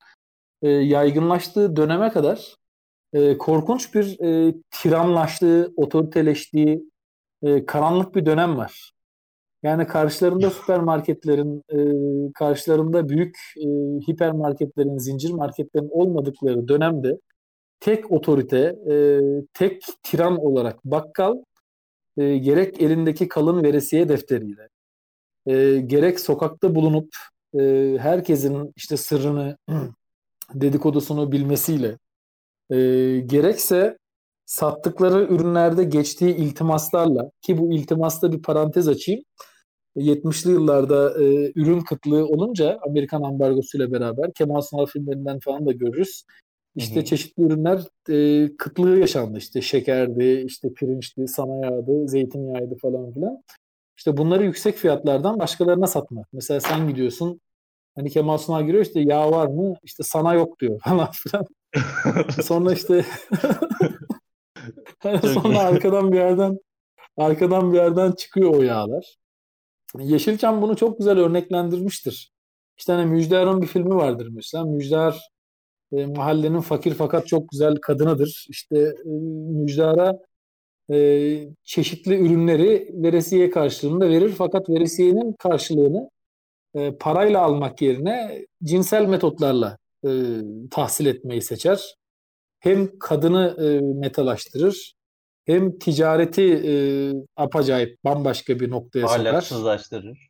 e, 0.63 0.69
yaygınlaştığı 0.69 1.77
döneme 1.77 2.11
kadar 2.11 2.55
e, 3.13 3.39
korkunç 3.39 3.95
bir 3.95 4.21
e, 4.21 4.55
tiranlaştığı, 4.71 5.73
otoriteleştiği 5.77 6.83
e, 7.43 7.67
karanlık 7.67 8.15
bir 8.15 8.27
dönem 8.27 8.57
var. 8.57 8.93
Yani 9.63 9.87
karşılarında 9.87 10.51
süpermarketlerin, 10.51 11.63
e, 11.73 11.79
karşılarında 12.33 13.09
büyük 13.09 13.37
e, 13.57 13.67
hipermarketlerin, 14.09 14.99
zincir 14.99 15.31
marketlerin 15.31 15.89
olmadıkları 15.91 16.69
dönemde 16.69 17.19
tek 17.81 18.13
otorite, 18.13 18.77
e, 18.91 19.21
tek 19.55 19.83
tiran 20.03 20.37
olarak 20.39 20.85
bakkal 20.85 21.37
e, 22.17 22.39
gerek 22.39 22.83
elindeki 22.83 23.29
kalın 23.29 23.63
veresiye 23.63 24.09
defteriyle, 24.09 24.69
e, 25.47 25.79
gerek 25.87 26.21
sokakta 26.21 26.75
bulunup 26.75 27.09
e, 27.61 27.97
herkesin 28.01 28.73
işte 28.77 28.97
sırrını 28.97 29.57
dedikodusunu 30.55 31.32
bilmesiyle 31.32 31.99
e, 32.70 32.76
gerekse 33.26 33.99
sattıkları 34.46 35.34
ürünlerde 35.34 35.84
geçtiği 35.84 36.36
iltimaslarla 36.36 37.30
ki 37.42 37.59
bu 37.59 37.72
iltimasta 37.72 38.32
bir 38.32 38.42
parantez 38.42 38.88
açayım. 38.88 39.22
70'li 39.96 40.51
yıllarda 40.51 41.24
e, 41.24 41.53
ürün 41.55 41.80
kıtlığı 41.80 42.26
olunca 42.26 42.78
Amerikan 42.88 43.22
ambargosuyla 43.22 43.92
beraber 43.92 44.32
Kemal 44.32 44.61
Sunal 44.61 44.86
filmlerinden 44.86 45.38
falan 45.38 45.66
da 45.66 45.72
görürüz. 45.72 46.24
İşte 46.76 46.96
Hı-hı. 46.96 47.05
çeşitli 47.05 47.42
ürünler 47.42 47.80
e, 48.09 48.49
kıtlığı 48.57 48.99
yaşandı. 48.99 49.38
İşte 49.38 49.61
şekerdi, 49.61 50.44
işte 50.46 50.72
pirinçti, 50.72 51.28
sana 51.28 51.66
yağdı, 51.66 52.09
zeytinyağıydı 52.09 52.76
falan 52.82 53.12
filan. 53.12 53.42
İşte 53.96 54.16
bunları 54.16 54.44
yüksek 54.44 54.76
fiyatlardan 54.76 55.38
başkalarına 55.38 55.86
satmak. 55.86 56.26
Mesela 56.32 56.61
sen 56.61 56.88
gidiyorsun 56.88 57.40
Hani 57.99 58.11
Kemal 58.11 58.38
Sunal 58.38 58.66
giriyor 58.66 58.84
işte 58.84 59.01
yağ 59.01 59.30
var 59.30 59.46
mı? 59.46 59.74
İşte 59.82 60.03
sana 60.03 60.34
yok 60.34 60.61
diyor 60.61 60.80
falan 60.84 61.11
filan. 61.12 61.46
sonra 62.42 62.72
işte 62.72 63.05
sonra 65.34 65.59
arkadan 65.59 66.12
bir 66.12 66.16
yerden 66.16 66.59
arkadan 67.16 67.72
bir 67.72 67.78
yerden 67.78 68.12
çıkıyor 68.12 68.55
o 68.55 68.62
yağlar. 68.62 69.16
Yeşilçam 69.99 70.62
bunu 70.62 70.76
çok 70.76 70.99
güzel 70.99 71.18
örneklendirmiştir. 71.18 72.32
İşte 72.78 72.92
hani 72.92 73.07
Müjdar'ın 73.07 73.62
bir 73.62 73.66
filmi 73.66 73.94
vardır 73.94 74.28
mesela. 74.32 74.64
Müjdar 74.64 75.28
e, 75.92 76.07
mahallenin 76.07 76.61
fakir 76.61 76.94
fakat 76.94 77.26
çok 77.26 77.49
güzel 77.49 77.76
kadınıdır. 77.76 78.46
İşte 78.49 78.78
e, 78.78 79.09
Müjdar'a 79.62 80.18
e, 80.92 81.49
çeşitli 81.64 82.14
ürünleri 82.14 82.90
veresiye 82.94 83.51
karşılığında 83.51 84.09
verir 84.09 84.34
fakat 84.38 84.70
veresiyenin 84.70 85.32
karşılığını 85.32 86.11
e, 86.75 86.97
parayla 86.97 87.43
almak 87.43 87.83
yerine 87.83 88.47
cinsel 88.64 89.07
metotlarla 89.07 89.79
e, 90.05 90.11
tahsil 90.71 91.07
etmeyi 91.07 91.43
seçer. 91.43 91.95
Hem 92.59 92.99
kadını 92.99 93.57
e, 93.59 93.81
metalaştırır 94.01 94.99
hem 95.49 95.79
ticareti 95.79 96.43
e, 96.43 96.73
apacayip 97.37 98.05
bambaşka 98.05 98.61
bir 98.61 98.71
noktaya 98.71 99.09
sokar. 99.09 99.27
Ahlaksızlaştırır. 99.27 100.29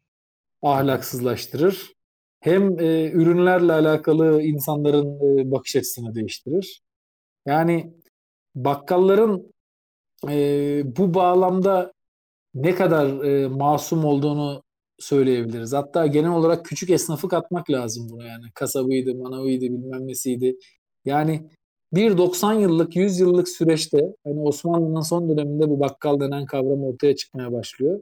Ahlaksızlaştırır. 0.62 1.92
Hem 2.40 2.80
e, 2.80 3.10
ürünlerle 3.10 3.72
alakalı 3.72 4.42
insanların 4.42 5.06
e, 5.06 5.50
bakış 5.50 5.76
açısını 5.76 6.14
değiştirir. 6.14 6.82
Yani 7.46 7.94
bakkalların 8.54 9.54
e, 10.28 10.82
bu 10.96 11.14
bağlamda 11.14 11.92
ne 12.54 12.74
kadar 12.74 13.24
e, 13.24 13.48
masum 13.48 14.04
olduğunu 14.04 14.62
söyleyebiliriz. 14.98 15.72
Hatta 15.72 16.06
genel 16.06 16.30
olarak 16.30 16.64
küçük 16.64 16.90
esnafı 16.90 17.28
katmak 17.28 17.70
lazım 17.70 18.08
buna 18.10 18.26
yani. 18.26 18.44
Kasabıydı, 18.54 19.14
manavıydı, 19.14 19.64
bilmem 19.64 20.08
nesiydi. 20.08 20.56
Yani 21.04 21.50
bir 21.92 22.18
90 22.18 22.52
yıllık, 22.52 22.96
100 22.96 23.20
yıllık 23.20 23.48
süreçte 23.48 23.98
hani 24.24 24.40
Osmanlı'nın 24.40 25.00
son 25.00 25.28
döneminde 25.28 25.68
bu 25.68 25.80
bakkal 25.80 26.20
denen 26.20 26.46
kavram 26.46 26.84
ortaya 26.84 27.16
çıkmaya 27.16 27.52
başlıyor. 27.52 28.00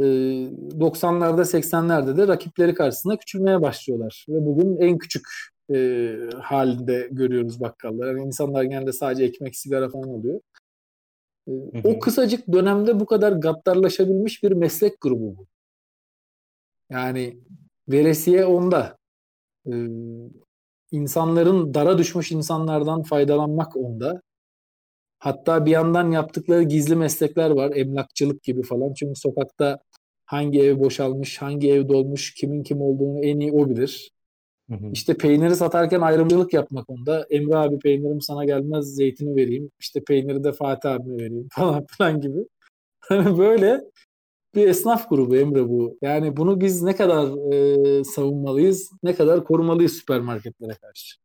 90'larda 0.00 1.44
80'lerde 1.44 2.16
de 2.16 2.28
rakipleri 2.28 2.74
karşısında 2.74 3.16
küçülmeye 3.16 3.62
başlıyorlar. 3.62 4.26
Ve 4.28 4.46
bugün 4.46 4.76
en 4.76 4.98
küçük 4.98 5.26
e, 5.74 6.10
halinde 6.40 7.08
görüyoruz 7.10 7.60
bakkallar. 7.60 8.06
Yani 8.06 8.26
insanlar 8.26 8.62
genelde 8.62 8.92
sadece 8.92 9.24
ekmek, 9.24 9.56
sigara 9.56 9.88
falan 9.88 10.08
alıyor. 10.08 10.40
E, 11.48 11.52
o 11.84 11.98
kısacık 11.98 12.52
dönemde 12.52 13.00
bu 13.00 13.06
kadar 13.06 13.32
gaddarlaşabilmiş 13.32 14.42
bir 14.42 14.52
meslek 14.52 15.00
grubu 15.00 15.36
bu. 15.36 15.46
Yani 16.90 17.36
veresiye 17.88 18.46
onda. 18.46 18.96
E, 19.66 19.74
insanların 20.92 21.74
dara 21.74 21.98
düşmüş 21.98 22.32
insanlardan 22.32 23.02
faydalanmak 23.02 23.76
onda. 23.76 24.22
Hatta 25.18 25.66
bir 25.66 25.70
yandan 25.70 26.10
yaptıkları 26.10 26.62
gizli 26.62 26.96
meslekler 26.96 27.50
var. 27.50 27.72
Emlakçılık 27.76 28.42
gibi 28.42 28.62
falan. 28.62 28.94
Çünkü 28.94 29.20
sokakta 29.20 29.78
hangi 30.26 30.62
ev 30.62 30.78
boşalmış, 30.78 31.42
hangi 31.42 31.72
ev 31.72 31.88
dolmuş, 31.88 32.34
kimin 32.34 32.62
kim 32.62 32.80
olduğunu 32.80 33.24
en 33.24 33.40
iyi 33.40 33.52
o 33.52 33.68
bilir. 33.68 34.10
Hı 34.70 34.76
hı. 34.76 34.90
İşte 34.92 35.16
peyniri 35.16 35.56
satarken 35.56 36.00
ayrımcılık 36.00 36.52
yapmak 36.52 36.90
onda. 36.90 37.26
Emre 37.30 37.56
abi 37.56 37.78
peynirim 37.78 38.20
sana 38.20 38.44
gelmez 38.44 38.94
zeytini 38.94 39.36
vereyim. 39.36 39.70
İşte 39.80 40.04
peyniri 40.04 40.44
de 40.44 40.52
Fatih 40.52 40.90
abime 40.90 41.24
vereyim 41.24 41.48
falan 41.52 41.86
filan 41.86 42.20
gibi. 42.20 42.38
Hani 43.00 43.38
böyle 43.38 43.80
bir 44.54 44.66
esnaf 44.68 45.08
grubu 45.08 45.36
Emre 45.36 45.68
bu. 45.68 45.98
Yani 46.02 46.36
bunu 46.36 46.60
biz 46.60 46.82
ne 46.82 46.96
kadar 46.96 47.52
e, 48.00 48.04
savunmalıyız, 48.04 48.92
ne 49.02 49.14
kadar 49.14 49.44
korumalıyız 49.44 49.92
süpermarketlere 49.92 50.74
karşı. 50.74 51.16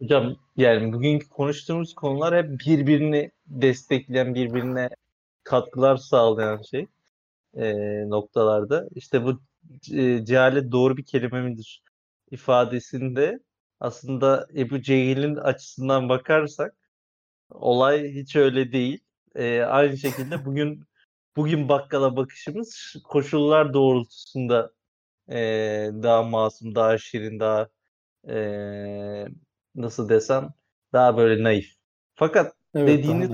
Hocam 0.00 0.36
yani 0.56 0.92
bugünkü 0.92 1.28
konuştuğumuz 1.28 1.94
konular 1.94 2.44
hep 2.44 2.60
birbirini 2.66 3.30
destekleyen, 3.46 4.34
birbirine 4.34 4.90
katkılar 5.44 5.96
sağlayan 5.96 6.62
şey 6.62 6.86
e, 7.54 7.74
noktalarda. 8.10 8.88
İşte 8.94 9.24
bu 9.24 9.40
e, 9.92 10.24
cehalet 10.24 10.72
doğru 10.72 10.96
bir 10.96 11.04
kelime 11.04 11.42
midir 11.42 11.82
ifadesinde 12.30 13.40
aslında 13.80 14.46
Ebu 14.56 14.82
Cehil'in 14.82 15.36
açısından 15.36 16.08
bakarsak 16.08 16.74
olay 17.50 18.14
hiç 18.14 18.36
öyle 18.36 18.72
değil. 18.72 19.00
E, 19.34 19.60
aynı 19.62 19.98
şekilde 19.98 20.44
bugün 20.44 20.84
bugün 21.36 21.68
bakkala 21.68 22.16
bakışımız 22.16 22.96
koşullar 23.04 23.74
doğrultusunda 23.74 24.72
e, 25.28 25.36
daha 26.02 26.22
masum, 26.22 26.74
daha 26.74 26.98
şirin, 26.98 27.40
daha 27.40 27.68
e, 28.28 28.36
nasıl 29.74 30.08
desem 30.08 30.54
daha 30.92 31.16
böyle 31.16 31.42
naif. 31.42 31.74
Fakat 32.14 32.54
evet, 32.74 32.88
dediğiniz 32.88 33.30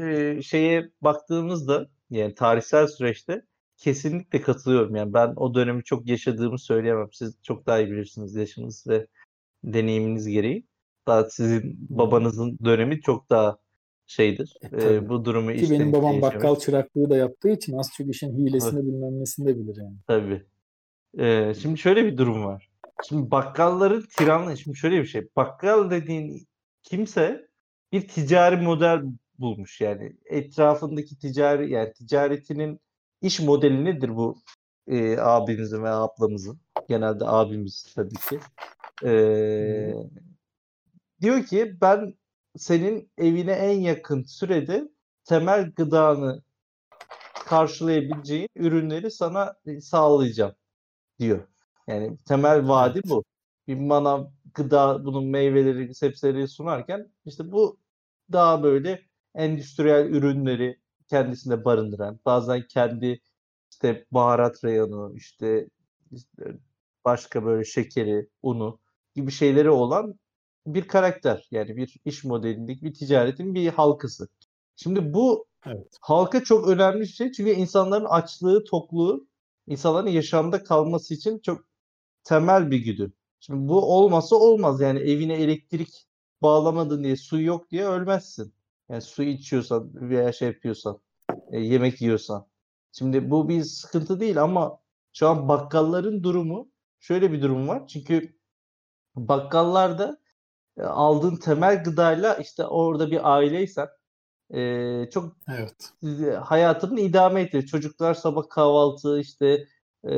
e, 0.00 0.42
şeye 0.42 0.90
baktığımızda 1.00 1.88
yani 2.10 2.34
tarihsel 2.34 2.86
süreçte 2.86 3.42
kesinlikle 3.76 4.42
katılıyorum. 4.42 4.96
Yani 4.96 5.12
ben 5.12 5.32
o 5.36 5.54
dönemi 5.54 5.84
çok 5.84 6.08
yaşadığımı 6.08 6.58
söyleyemem. 6.58 7.08
Siz 7.12 7.38
çok 7.42 7.66
daha 7.66 7.78
iyi 7.78 7.90
bilirsiniz 7.90 8.34
yaşınız 8.34 8.86
ve 8.88 9.06
deneyiminiz 9.64 10.28
gereği. 10.28 10.66
Daha 11.06 11.24
sizin 11.30 11.86
babanızın 11.90 12.58
dönemi 12.64 13.00
çok 13.00 13.30
daha 13.30 13.58
şeydir. 14.08 14.54
E, 14.72 14.94
e, 14.94 15.08
bu 15.08 15.24
durumu 15.24 15.52
Ki 15.52 15.70
benim 15.70 15.92
babam 15.92 16.14
yaşamak. 16.14 16.34
bakkal 16.34 16.56
çıraklığı 16.58 17.10
da 17.10 17.16
yaptığı 17.16 17.50
için 17.50 17.78
az 17.78 17.90
çok 17.96 18.08
işin 18.08 18.36
hilesini 18.36 18.74
evet. 18.74 18.84
bilmem 18.84 19.20
nesini 19.20 19.46
de 19.46 19.58
bilir 19.58 19.76
yani. 19.76 19.96
Tabii. 20.06 20.42
Ee, 21.18 21.54
şimdi 21.62 21.78
şöyle 21.78 22.06
bir 22.06 22.16
durum 22.16 22.44
var. 22.44 22.68
Şimdi 23.08 23.30
bakkalların 23.30 24.04
tiranlığı, 24.18 24.56
şimdi 24.56 24.76
şöyle 24.76 25.00
bir 25.00 25.06
şey. 25.06 25.28
Bakkal 25.36 25.90
dediğin 25.90 26.46
kimse 26.82 27.48
bir 27.92 28.08
ticari 28.08 28.56
model 28.56 29.02
bulmuş 29.38 29.80
yani. 29.80 30.16
Etrafındaki 30.24 31.18
ticari 31.18 31.70
yani 31.70 31.92
ticaretinin 31.92 32.80
iş 33.22 33.40
modeli 33.40 33.84
nedir 33.84 34.16
bu 34.16 34.38
e, 34.86 35.18
abimizin 35.18 35.82
ve 35.82 35.90
ablamızın? 35.90 36.60
Genelde 36.88 37.24
abimiz 37.26 37.92
tabii 37.94 38.14
ki. 38.14 38.40
E, 39.04 39.12
diyor 41.20 41.44
ki 41.44 41.76
ben 41.80 42.14
senin 42.58 43.10
evine 43.18 43.52
en 43.52 43.80
yakın 43.80 44.22
sürede 44.22 44.88
temel 45.24 45.70
gıdanı 45.72 46.42
karşılayabileceğin 47.46 48.48
ürünleri 48.56 49.10
sana 49.10 49.54
sağlayacağım 49.80 50.54
diyor. 51.18 51.48
Yani 51.86 52.18
temel 52.28 52.68
vaadi 52.68 53.00
bu. 53.04 53.24
Bir 53.68 53.76
manav 53.76 54.26
gıda 54.54 55.04
bunun 55.04 55.26
meyveleri, 55.26 55.94
sebzeleri 55.94 56.48
sunarken 56.48 57.12
işte 57.24 57.52
bu 57.52 57.78
daha 58.32 58.62
böyle 58.62 59.02
endüstriyel 59.34 60.06
ürünleri 60.06 60.80
kendisinde 61.08 61.64
barındıran, 61.64 62.20
bazen 62.26 62.66
kendi 62.68 63.20
işte 63.70 64.06
baharat 64.12 64.64
reyonu, 64.64 65.12
işte, 65.16 65.68
işte 66.12 66.58
başka 67.04 67.44
böyle 67.44 67.64
şekeri, 67.64 68.28
unu 68.42 68.80
gibi 69.14 69.30
şeyleri 69.30 69.70
olan 69.70 70.14
bir 70.74 70.88
karakter. 70.88 71.48
Yani 71.50 71.76
bir 71.76 71.96
iş 72.04 72.24
modelindeki 72.24 72.84
bir 72.84 72.94
ticaretin 72.94 73.54
bir 73.54 73.68
halkası. 73.68 74.28
Şimdi 74.76 75.14
bu 75.14 75.46
evet. 75.66 75.96
halka 76.00 76.44
çok 76.44 76.68
önemli 76.68 77.00
bir 77.00 77.06
şey. 77.06 77.32
Çünkü 77.32 77.50
insanların 77.50 78.04
açlığı, 78.04 78.64
tokluğu 78.64 79.26
insanların 79.66 80.08
yaşamda 80.08 80.64
kalması 80.64 81.14
için 81.14 81.38
çok 81.38 81.64
temel 82.24 82.70
bir 82.70 82.78
güdü. 82.78 83.12
Şimdi 83.40 83.68
bu 83.68 83.94
olmasa 83.96 84.36
olmaz. 84.36 84.80
Yani 84.80 84.98
evine 84.98 85.34
elektrik 85.34 86.06
bağlamadın 86.42 87.04
diye, 87.04 87.16
su 87.16 87.40
yok 87.40 87.70
diye 87.70 87.86
ölmezsin. 87.86 88.54
Yani 88.88 89.02
su 89.02 89.22
içiyorsan 89.22 89.90
veya 89.94 90.32
şey 90.32 90.48
yapıyorsan, 90.48 91.00
e, 91.52 91.60
yemek 91.60 92.02
yiyorsan. 92.02 92.46
Şimdi 92.92 93.30
bu 93.30 93.48
bir 93.48 93.62
sıkıntı 93.62 94.20
değil 94.20 94.42
ama 94.42 94.78
şu 95.12 95.28
an 95.28 95.48
bakkalların 95.48 96.22
durumu 96.22 96.70
şöyle 97.00 97.32
bir 97.32 97.42
durum 97.42 97.68
var. 97.68 97.86
Çünkü 97.86 98.38
bakkallarda 99.16 100.18
aldığın 100.84 101.36
temel 101.36 101.84
gıdayla 101.84 102.34
işte 102.34 102.66
orada 102.66 103.10
bir 103.10 103.32
aileysen 103.32 103.88
e, 104.54 105.10
çok 105.10 105.36
evet. 105.48 105.92
hayatını 106.42 107.00
idame 107.00 107.42
ediyor. 107.42 107.62
Çocuklar 107.62 108.14
sabah 108.14 108.48
kahvaltı 108.48 109.20
işte 109.20 109.66
e, 110.04 110.14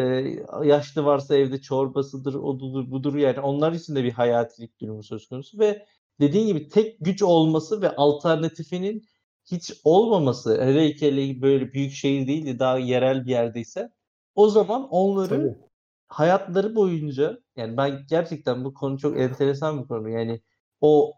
yaşlı 0.64 1.04
varsa 1.04 1.36
evde 1.36 1.60
çorbasıdır, 1.60 2.34
odudur, 2.34 2.90
budur 2.90 3.14
yani 3.14 3.40
onlar 3.40 3.72
için 3.72 3.96
de 3.96 4.04
bir 4.04 4.12
hayatilik 4.12 4.80
durumu 4.80 5.02
söz 5.02 5.28
konusu 5.28 5.58
ve 5.58 5.86
dediğin 6.20 6.46
gibi 6.46 6.68
tek 6.68 6.96
güç 7.00 7.22
olması 7.22 7.82
ve 7.82 7.96
alternatifinin 7.96 9.08
hiç 9.44 9.80
olmaması 9.84 10.62
hele 10.62 11.42
böyle 11.42 11.72
büyük 11.72 11.92
şehir 11.92 12.26
değil 12.26 12.46
de 12.46 12.58
daha 12.58 12.78
yerel 12.78 13.26
bir 13.26 13.30
yerdeyse 13.30 13.92
o 14.34 14.48
zaman 14.48 14.88
onları 14.88 15.28
Tabii. 15.28 15.56
hayatları 16.08 16.74
boyunca 16.74 17.38
yani 17.56 17.76
ben 17.76 18.06
gerçekten 18.08 18.64
bu 18.64 18.74
konu 18.74 18.98
çok 18.98 19.18
enteresan 19.18 19.82
bir 19.82 19.88
konu. 19.88 20.08
Yani 20.08 20.40
o 20.80 21.12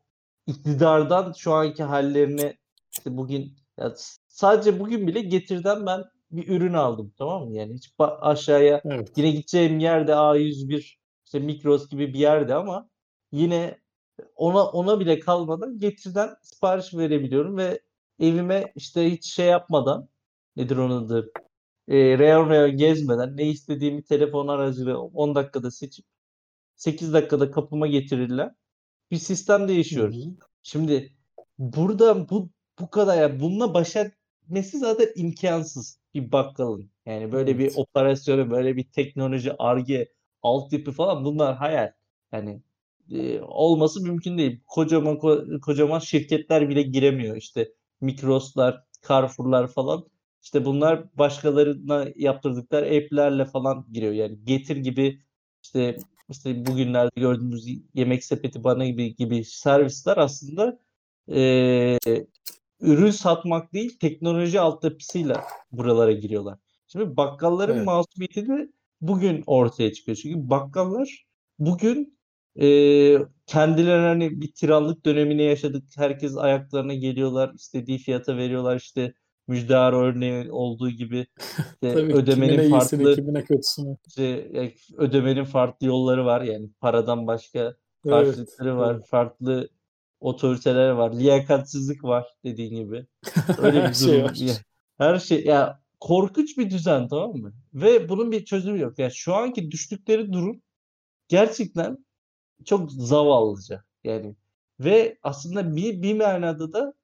iktidardan 0.46 1.32
şu 1.32 1.52
anki 1.52 1.82
hallerine 1.82 2.58
işte 2.92 3.16
bugün 3.16 3.56
ya 3.78 3.94
sadece 4.28 4.80
bugün 4.80 5.06
bile 5.06 5.20
getirden 5.20 5.86
ben 5.86 6.04
bir 6.30 6.48
ürün 6.48 6.72
aldım 6.72 7.14
tamam 7.18 7.48
mı? 7.48 7.56
Yani 7.56 7.74
hiç 7.74 7.94
aşağıya 7.98 8.80
evet. 8.84 9.12
yine 9.16 9.30
gideceğim 9.30 9.78
yerde 9.78 10.12
A101 10.12 10.96
işte 11.24 11.38
Migros 11.38 11.88
gibi 11.88 12.14
bir 12.14 12.18
yerde 12.18 12.54
ama 12.54 12.90
yine 13.32 13.78
ona 14.36 14.66
ona 14.66 15.00
bile 15.00 15.20
kalmadan 15.20 15.78
getirden 15.78 16.30
sipariş 16.42 16.94
verebiliyorum 16.94 17.56
ve 17.56 17.80
evime 18.20 18.72
işte 18.76 19.10
hiç 19.12 19.32
şey 19.34 19.46
yapmadan 19.46 20.08
nedir 20.56 20.76
onun 20.76 21.06
adı 21.06 21.32
e, 21.88 22.18
reyon 22.18 22.50
reyon 22.50 22.76
gezmeden 22.76 23.36
ne 23.36 23.44
istediğimi 23.48 24.02
telefon 24.04 24.48
aracılığıyla 24.48 24.98
10 24.98 25.34
dakikada 25.34 25.70
seçip 25.70 26.06
8 26.76 27.12
dakikada 27.12 27.50
kapıma 27.50 27.86
getirirler. 27.86 28.52
Bir 29.12 29.16
sistemde 29.16 29.72
yaşıyoruz. 29.72 30.26
Hı 30.26 30.30
hı. 30.30 30.34
Şimdi 30.62 31.12
burada 31.58 32.30
bu 32.30 32.50
bu 32.80 32.90
kadar 32.90 33.20
yani 33.20 33.40
bununla 33.40 33.74
baş 33.74 33.96
etmesi 33.96 34.78
zaten 34.78 35.08
imkansız 35.16 35.98
bir 36.14 36.32
bakkalın. 36.32 36.90
Yani 37.06 37.32
böyle 37.32 37.50
evet. 37.50 37.60
bir 37.60 37.80
operasyonu, 37.80 38.50
böyle 38.50 38.76
bir 38.76 38.84
teknoloji, 38.84 39.52
arge, 39.58 40.12
altyapı 40.42 40.92
falan 40.92 41.24
bunlar 41.24 41.56
hayal. 41.56 41.92
Yani 42.32 42.62
e, 43.10 43.40
olması 43.40 44.02
mümkün 44.02 44.38
değil. 44.38 44.60
Kocaman 44.66 45.16
ko- 45.16 45.60
kocaman 45.60 45.98
şirketler 45.98 46.68
bile 46.68 46.82
giremiyor. 46.82 47.36
İşte 47.36 47.72
Mikros'lar, 48.00 48.84
Carrefour'lar 49.08 49.68
falan. 49.68 50.04
İşte 50.42 50.64
bunlar 50.64 51.18
başkalarına 51.18 52.06
yaptırdıkları 52.16 52.86
app'lerle 52.86 53.44
falan 53.44 53.86
giriyor. 53.92 54.12
Yani 54.12 54.44
Getir 54.44 54.76
gibi 54.76 55.22
işte 55.62 55.96
işte 56.32 56.66
bugünlerde 56.66 57.20
gördüğümüz 57.20 57.66
yemek 57.94 58.24
sepeti 58.24 58.64
bana 58.64 58.86
gibi 58.86 59.16
gibi 59.16 59.44
servisler 59.44 60.16
aslında 60.16 60.78
e, 61.34 61.98
ürün 62.80 63.10
satmak 63.10 63.72
değil 63.72 63.98
teknoloji 63.98 64.60
altyapısıyla 64.60 65.44
buralara 65.72 66.12
giriyorlar. 66.12 66.58
Şimdi 66.88 67.16
bakkalların 67.16 67.76
evet. 67.76 67.86
masumiyeti 67.86 68.48
de 68.48 68.68
bugün 69.00 69.42
ortaya 69.46 69.92
çıkıyor. 69.92 70.16
Çünkü 70.22 70.50
bakkallar 70.50 71.26
bugün 71.58 72.18
e, 72.60 72.66
kendileri 73.46 74.00
hani 74.00 74.40
bir 74.40 74.52
tirallık 74.52 75.04
dönemine 75.04 75.42
yaşadık. 75.42 75.84
Herkes 75.96 76.36
ayaklarına 76.36 76.94
geliyorlar. 76.94 77.54
istediği 77.54 77.98
fiyata 77.98 78.36
veriyorlar. 78.36 78.76
işte 78.76 79.14
müjdar 79.49 79.93
örneği 79.93 80.53
olduğu 80.53 80.90
gibi 80.90 81.26
işte 81.82 81.95
Tabii 81.95 82.14
ödemenin 82.14 82.59
kimine 82.59 82.68
farklı 82.68 83.05
iyisini 83.05 83.14
kimine 83.14 83.45
kötüsünü. 83.45 83.97
işte 84.07 84.51
ödemenin 84.97 85.45
farklı 85.45 85.86
yolları 85.86 86.24
var 86.24 86.40
yani 86.43 86.70
paradan 86.80 87.26
başka 87.26 87.74
Evet, 88.07 88.26
karşılıkları 88.26 88.76
var. 88.78 88.95
evet. 88.95 89.07
Farklı 89.07 89.68
otoriteler 90.20 90.90
var. 90.90 91.12
Liyakatsizlik 91.14 92.05
var 92.05 92.26
dediğin 92.45 92.76
gibi. 92.76 93.07
Öyle 93.59 93.82
Her 93.82 93.88
bir 93.88 93.95
şey 93.95 94.22
durum. 94.22 94.24
var. 94.24 94.34
Ya, 94.34 94.55
her 94.99 95.18
şey 95.18 95.45
ya 95.45 95.82
korkunç 96.01 96.59
bir 96.59 96.70
düzen 96.70 97.09
tamam 97.09 97.36
mı? 97.36 97.53
Ve 97.74 98.09
bunun 98.09 98.32
bir 98.32 98.45
çözümü 98.45 98.80
yok. 98.80 98.99
Yani 98.99 99.12
şu 99.14 99.34
anki 99.34 99.70
düştükleri 99.70 100.32
durum 100.32 100.62
gerçekten 101.28 102.07
çok 102.64 102.93
zavallıca. 102.93 103.84
Yani 104.05 104.36
ve 104.80 105.18
aslında 105.22 105.76
bir 105.76 106.03
bir 106.03 106.14
manada 106.14 106.72
da 106.72 106.95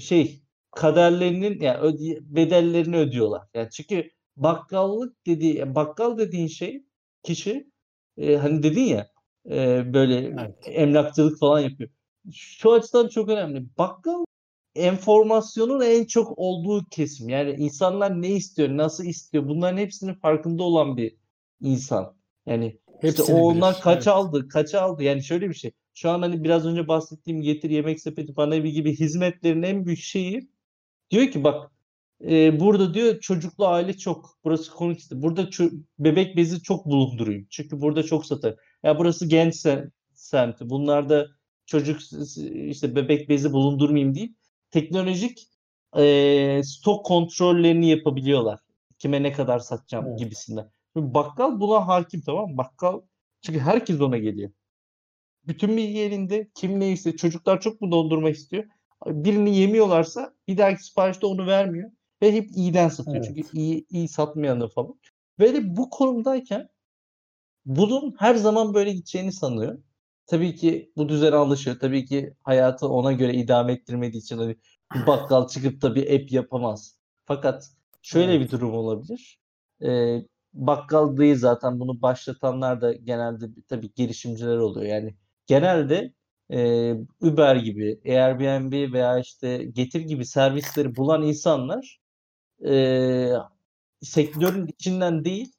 şey 0.00 0.41
kaderlerinin 0.72 1.60
yani 1.60 1.78
öde, 1.78 2.18
bedellerini 2.36 2.96
ödüyorlar. 2.96 3.42
Yani 3.54 3.68
çünkü 3.72 4.10
bakkallık 4.36 5.26
dediği 5.26 5.74
bakkal 5.74 6.18
dediğin 6.18 6.46
şey 6.46 6.84
kişi 7.22 7.70
e, 8.16 8.36
hani 8.36 8.62
dedin 8.62 8.82
ya 8.84 9.10
e, 9.50 9.94
böyle 9.94 10.16
Evet. 10.16 10.54
emlakçılık 10.64 11.38
falan 11.38 11.60
yapıyor. 11.60 11.90
Şu 12.32 12.72
açıdan 12.72 13.08
çok 13.08 13.28
önemli. 13.28 13.66
Bakkal 13.78 14.24
enformasyonun 14.74 15.80
en 15.80 16.04
çok 16.04 16.38
olduğu 16.38 16.84
kesim. 16.90 17.28
Yani 17.28 17.50
insanlar 17.52 18.22
ne 18.22 18.28
istiyor, 18.30 18.68
nasıl 18.76 19.04
istiyor 19.04 19.48
bunların 19.48 19.78
hepsinin 19.78 20.14
farkında 20.14 20.62
olan 20.62 20.96
bir 20.96 21.16
insan. 21.60 22.16
Yani 22.46 22.80
işte 23.02 23.22
Hepsini 23.22 23.36
o 23.36 23.36
onlar 23.38 23.74
bilir. 23.74 23.80
kaç 23.80 24.06
Evet. 24.06 24.06
aldı, 24.06 24.48
kaç 24.48 24.74
aldı. 24.74 25.02
Yani 25.02 25.24
şöyle 25.24 25.48
bir 25.48 25.54
şey. 25.54 25.72
Şu 25.94 26.10
an 26.10 26.22
hani 26.22 26.44
biraz 26.44 26.66
önce 26.66 26.88
bahsettiğim 26.88 27.42
Getir 27.42 27.70
Yemek 27.70 28.00
Sepeti, 28.00 28.36
Bana 28.36 28.54
Evi 28.54 28.72
gibi 28.72 28.96
hizmetlerin 28.96 29.62
en 29.62 29.86
büyük 29.86 29.98
şeyi 30.00 30.48
diyor 31.12 31.30
ki 31.30 31.44
bak 31.44 31.72
e, 32.24 32.60
burada 32.60 32.94
diyor 32.94 33.20
çocuklu 33.20 33.66
aile 33.66 33.96
çok. 33.96 34.38
Burası 34.44 34.72
konuk 34.72 34.98
işte. 34.98 35.22
Burada 35.22 35.48
bebek 35.98 36.36
bezi 36.36 36.62
çok 36.62 36.86
bulundurayım. 36.86 37.46
Çünkü 37.50 37.80
burada 37.80 38.02
çok 38.02 38.26
satar. 38.26 38.54
Ya 38.82 38.98
burası 38.98 39.26
genç 39.28 39.54
se- 39.54 39.90
semti. 40.14 40.70
Bunlarda 40.70 41.28
çocuk 41.66 42.00
işte 42.54 42.96
bebek 42.96 43.28
bezi 43.28 43.52
bulundurmayayım 43.52 44.14
deyip 44.14 44.36
teknolojik 44.70 45.48
e, 45.98 46.62
stok 46.64 47.06
kontrollerini 47.06 47.88
yapabiliyorlar. 47.88 48.60
Kime 48.98 49.22
ne 49.22 49.32
kadar 49.32 49.58
satacağım 49.58 50.06
Evet. 50.08 50.18
gibisinden. 50.18 50.70
Şimdi 50.96 51.14
bakkal 51.14 51.60
buna 51.60 51.86
hakim 51.88 52.20
tamam 52.20 52.50
mı? 52.50 52.56
Bakkal 52.56 53.00
çünkü 53.42 53.58
herkes 53.58 54.00
ona 54.00 54.18
geliyor. 54.18 54.50
Bütün 55.46 55.76
bilgi 55.76 56.00
elinde. 56.00 56.48
Kim 56.54 56.80
ne 56.80 56.92
istiyor? 56.92 57.16
Çocuklar 57.16 57.60
çok 57.60 57.80
mu 57.80 57.92
dondurma 57.92 58.30
istiyor? 58.30 58.64
Birini 59.06 59.56
yemiyorlarsa 59.56 60.34
bir 60.48 60.58
dahaki 60.58 60.84
siparişte 60.84 61.26
onu 61.26 61.46
vermiyor. 61.46 61.90
Ve 62.22 62.32
hep 62.32 62.50
iyiden 62.56 62.88
satıyor. 62.88 63.16
Evet. 63.16 63.26
Çünkü 63.26 63.58
iyi, 63.58 63.86
iyi 63.90 64.08
satmayanı 64.08 64.68
falan. 64.68 64.94
Ve 65.40 65.54
de 65.54 65.76
bu 65.76 65.90
konumdayken 65.90 66.68
bunun 67.64 68.14
her 68.18 68.34
zaman 68.34 68.74
böyle 68.74 68.92
gideceğini 68.92 69.32
sanıyor. 69.32 69.78
Tabii 70.26 70.54
ki 70.54 70.92
bu 70.96 71.08
düzene 71.08 71.36
alışıyor. 71.36 71.76
Tabii 71.80 72.04
ki 72.04 72.34
hayatı 72.42 72.88
ona 72.88 73.12
göre 73.12 73.34
idame 73.34 73.72
ettirmediği 73.72 74.22
için 74.22 74.38
hani 74.38 74.56
bir 74.94 75.06
bakkal 75.06 75.48
çıkıp 75.48 75.82
da 75.82 75.94
bir 75.94 76.20
app 76.20 76.32
yapamaz. 76.32 76.96
Fakat 77.24 77.70
şöyle 78.02 78.40
bir 78.40 78.50
durum 78.50 78.74
olabilir. 78.74 79.40
Ee, 79.82 80.22
bakkal 80.54 81.16
değil 81.16 81.36
zaten 81.36 81.80
bunu 81.80 82.02
başlatanlar 82.02 82.80
da 82.80 82.92
genelde 82.92 83.46
tabii 83.68 83.94
girişimciler 83.94 84.56
oluyor. 84.56 84.86
Yani 84.86 85.14
genelde 85.46 86.14
e, 86.52 86.92
Uber 87.20 87.56
gibi, 87.56 88.00
Airbnb 88.06 88.92
veya 88.92 89.18
işte 89.18 89.64
Getir 89.64 90.00
gibi 90.00 90.26
servisleri 90.26 90.96
bulan 90.96 91.22
insanlar 91.22 92.00
e, 92.66 93.32
sektörün 94.02 94.66
içinden 94.66 95.24
değil, 95.24 95.52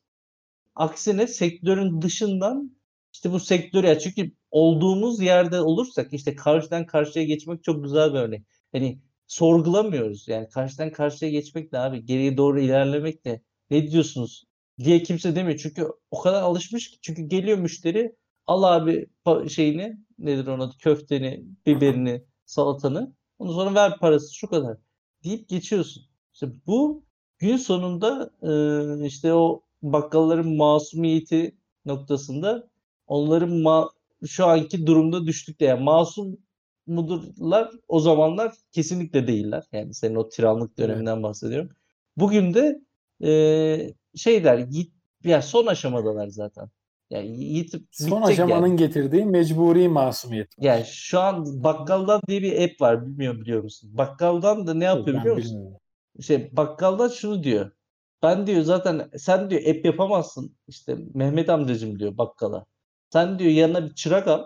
aksine 0.75 1.27
sektörün 1.27 2.01
dışından 2.01 2.77
işte 3.13 3.31
bu 3.31 3.39
sektörü 3.39 3.87
ya 3.87 3.99
çünkü 3.99 4.31
olduğumuz 4.51 5.21
yerde 5.21 5.61
olursak 5.61 6.13
işte 6.13 6.35
karşıdan 6.35 6.85
karşıya 6.85 7.25
geçmek 7.25 7.63
çok 7.63 7.83
güzel 7.83 8.13
bir 8.13 8.19
örnek. 8.19 8.45
Hani 8.71 8.99
sorgulamıyoruz 9.27 10.27
yani 10.27 10.49
karşıdan 10.49 10.91
karşıya 10.91 11.31
geçmek 11.31 11.71
de 11.71 11.79
abi 11.79 12.05
geriye 12.05 12.37
doğru 12.37 12.59
ilerlemek 12.59 13.25
de 13.25 13.41
ne 13.69 13.91
diyorsunuz 13.91 14.45
diye 14.79 15.03
kimse 15.03 15.35
demiyor. 15.35 15.59
Çünkü 15.59 15.87
o 16.11 16.21
kadar 16.21 16.41
alışmış 16.41 16.91
ki 16.91 16.97
çünkü 17.01 17.21
geliyor 17.23 17.57
müşteri 17.57 18.15
al 18.47 18.63
abi 18.63 19.07
şeyini 19.49 19.97
nedir 20.19 20.47
adı 20.47 20.73
köfteni, 20.79 21.45
biberini, 21.65 22.23
salatanı 22.45 23.13
ondan 23.39 23.53
sonra 23.53 23.75
ver 23.75 23.99
parası 23.99 24.35
şu 24.35 24.47
kadar 24.47 24.77
deyip 25.23 25.49
geçiyorsun. 25.49 26.03
İşte 26.33 26.47
bu 26.67 27.03
gün 27.39 27.57
sonunda 27.57 28.31
e, 29.03 29.05
işte 29.07 29.33
o 29.33 29.63
bakkalların 29.81 30.55
masumiyeti 30.55 31.57
noktasında 31.85 32.67
onların 33.07 33.49
ma- 33.51 33.89
şu 34.27 34.45
anki 34.45 34.87
durumda 34.87 35.25
düştükte 35.27 35.65
yani 35.65 35.83
masum 35.83 36.37
mudurlar 36.87 37.71
o 37.87 37.99
zamanlar 37.99 38.53
kesinlikle 38.71 39.27
değiller. 39.27 39.63
Yani 39.71 39.93
senin 39.93 40.15
o 40.15 40.29
tiranlık 40.29 40.71
Evet. 40.79 40.89
döneminden 40.89 41.23
bahsediyorum. 41.23 41.69
Bugün 42.17 42.53
de 42.53 42.81
e, 43.23 43.93
şeyler 44.15 44.57
yit, 44.57 44.93
ya 45.23 45.41
son 45.41 45.65
aşamadalar 45.67 46.27
zaten. 46.27 46.69
Yani 47.13 47.43
yitip 47.43 47.87
Son 47.91 48.21
aşamanın 48.21 48.67
yani. 48.67 48.77
getirdiği 48.77 49.25
mecburi 49.25 49.89
masumiyet. 49.89 50.47
Yani 50.59 50.85
şu 50.85 51.19
an 51.19 51.63
Bakkaldan 51.63 52.21
diye 52.27 52.41
bir 52.41 52.63
app 52.63 52.81
var. 52.81 53.05
Bilmiyorum 53.05 53.41
biliyor 53.41 53.63
musun? 53.63 53.89
Bakkaldan 53.97 54.67
da 54.67 54.73
ne 54.73 54.83
yapıyor 54.83 55.07
ben 55.17 55.21
biliyor 55.21 55.35
musun? 55.35 55.51
bilmiyorum. 55.51 55.77
şey 56.21 56.49
bakkalda 56.57 57.09
şunu 57.09 57.43
diyor. 57.43 57.71
Ben 58.23 58.47
diyor 58.47 58.61
zaten 58.61 59.09
sen 59.17 59.49
diyor 59.49 59.61
app 59.61 59.85
yapamazsın. 59.85 60.55
İşte 60.67 60.97
Mehmet 61.13 61.49
amcacım 61.49 61.99
diyor 61.99 62.17
bakkala. 62.17 62.65
Sen 63.13 63.39
diyor 63.39 63.51
yanına 63.51 63.85
bir 63.85 63.93
çırak 63.95 64.27
al. 64.27 64.43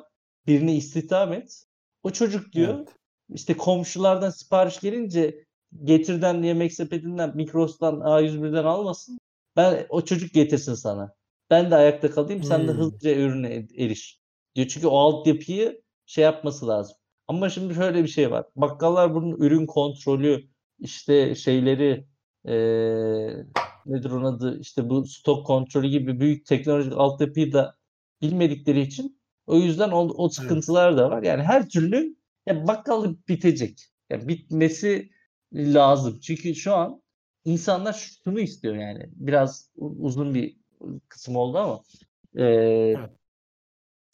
Birini 0.48 0.76
istihdam 0.76 1.34
et. 1.34 1.64
O 2.04 2.10
çocuk 2.10 2.54
diyor 2.54 2.74
Evet. 2.78 2.88
işte 3.30 3.58
komşulardan 3.58 4.30
sipariş 4.30 4.80
gelince 4.80 5.46
Getir'den 5.84 6.44
yemek 6.44 6.74
sepetinden 6.74 7.36
Migros'tan 7.36 7.96
A101'den 7.96 8.64
almasın. 8.64 9.20
Ben 9.56 9.86
o 9.90 10.02
çocuk 10.02 10.34
getirsin 10.34 10.74
sana. 10.74 11.14
Ben 11.50 11.72
de 11.72 11.76
ayakta 11.76 12.12
kalayım 12.12 12.44
sen 12.44 12.68
de 12.68 12.72
Hmm. 12.72 12.80
hızlıca 12.80 13.16
ürüne 13.16 13.48
er- 13.56 13.86
eriş. 13.86 14.20
Diyor 14.56 14.68
çünkü 14.68 14.88
o 14.88 14.98
altyapıyı 14.98 15.82
şey 16.06 16.24
yapması 16.24 16.68
lazım. 16.68 16.98
Ama 17.28 17.50
şimdi 17.50 17.74
şöyle 17.76 18.04
bir 18.04 18.08
şey 18.08 18.32
var. 18.32 18.46
Bakkallar 18.56 19.16
bunun 19.16 19.38
ürün 19.38 19.66
kontrolü 19.66 20.48
işte 20.80 21.36
şeyleri 21.36 22.08
eee 22.46 23.46
nedir 23.86 24.12
onun 24.12 24.24
adı 24.26 24.60
işte 24.60 24.90
bu 24.90 25.06
stok 25.06 25.46
kontrolü 25.48 25.88
gibi 25.88 26.20
büyük 26.20 26.46
teknolojik 26.46 26.94
altyapıyı 26.98 27.54
da 27.54 27.78
bilmedikleri 28.22 28.82
için 28.82 29.22
o 29.48 29.56
yüzden 29.58 29.90
o, 29.92 30.00
o 30.00 30.30
sıkıntılar 30.30 30.98
da 30.98 31.10
var. 31.10 31.24
Yani 31.24 31.44
her 31.44 31.70
türlü 31.70 32.16
ya 32.48 32.68
bakkallık 32.68 33.28
bitecek. 33.28 33.80
Yani 34.10 34.28
bitmesi 34.28 35.10
lazım. 35.54 36.20
Çünkü 36.22 36.56
şu 36.56 36.74
an 36.76 37.02
insanlar 37.46 37.94
şunu 38.24 38.40
istiyor 38.40 38.76
yani. 38.76 39.10
Biraz 39.12 39.72
uzun 39.78 40.34
bir 40.34 40.58
kısım 41.10 41.36
oldu 41.36 41.58
ama 41.58 41.82
eee, 42.36 42.96
Evet. 43.00 43.10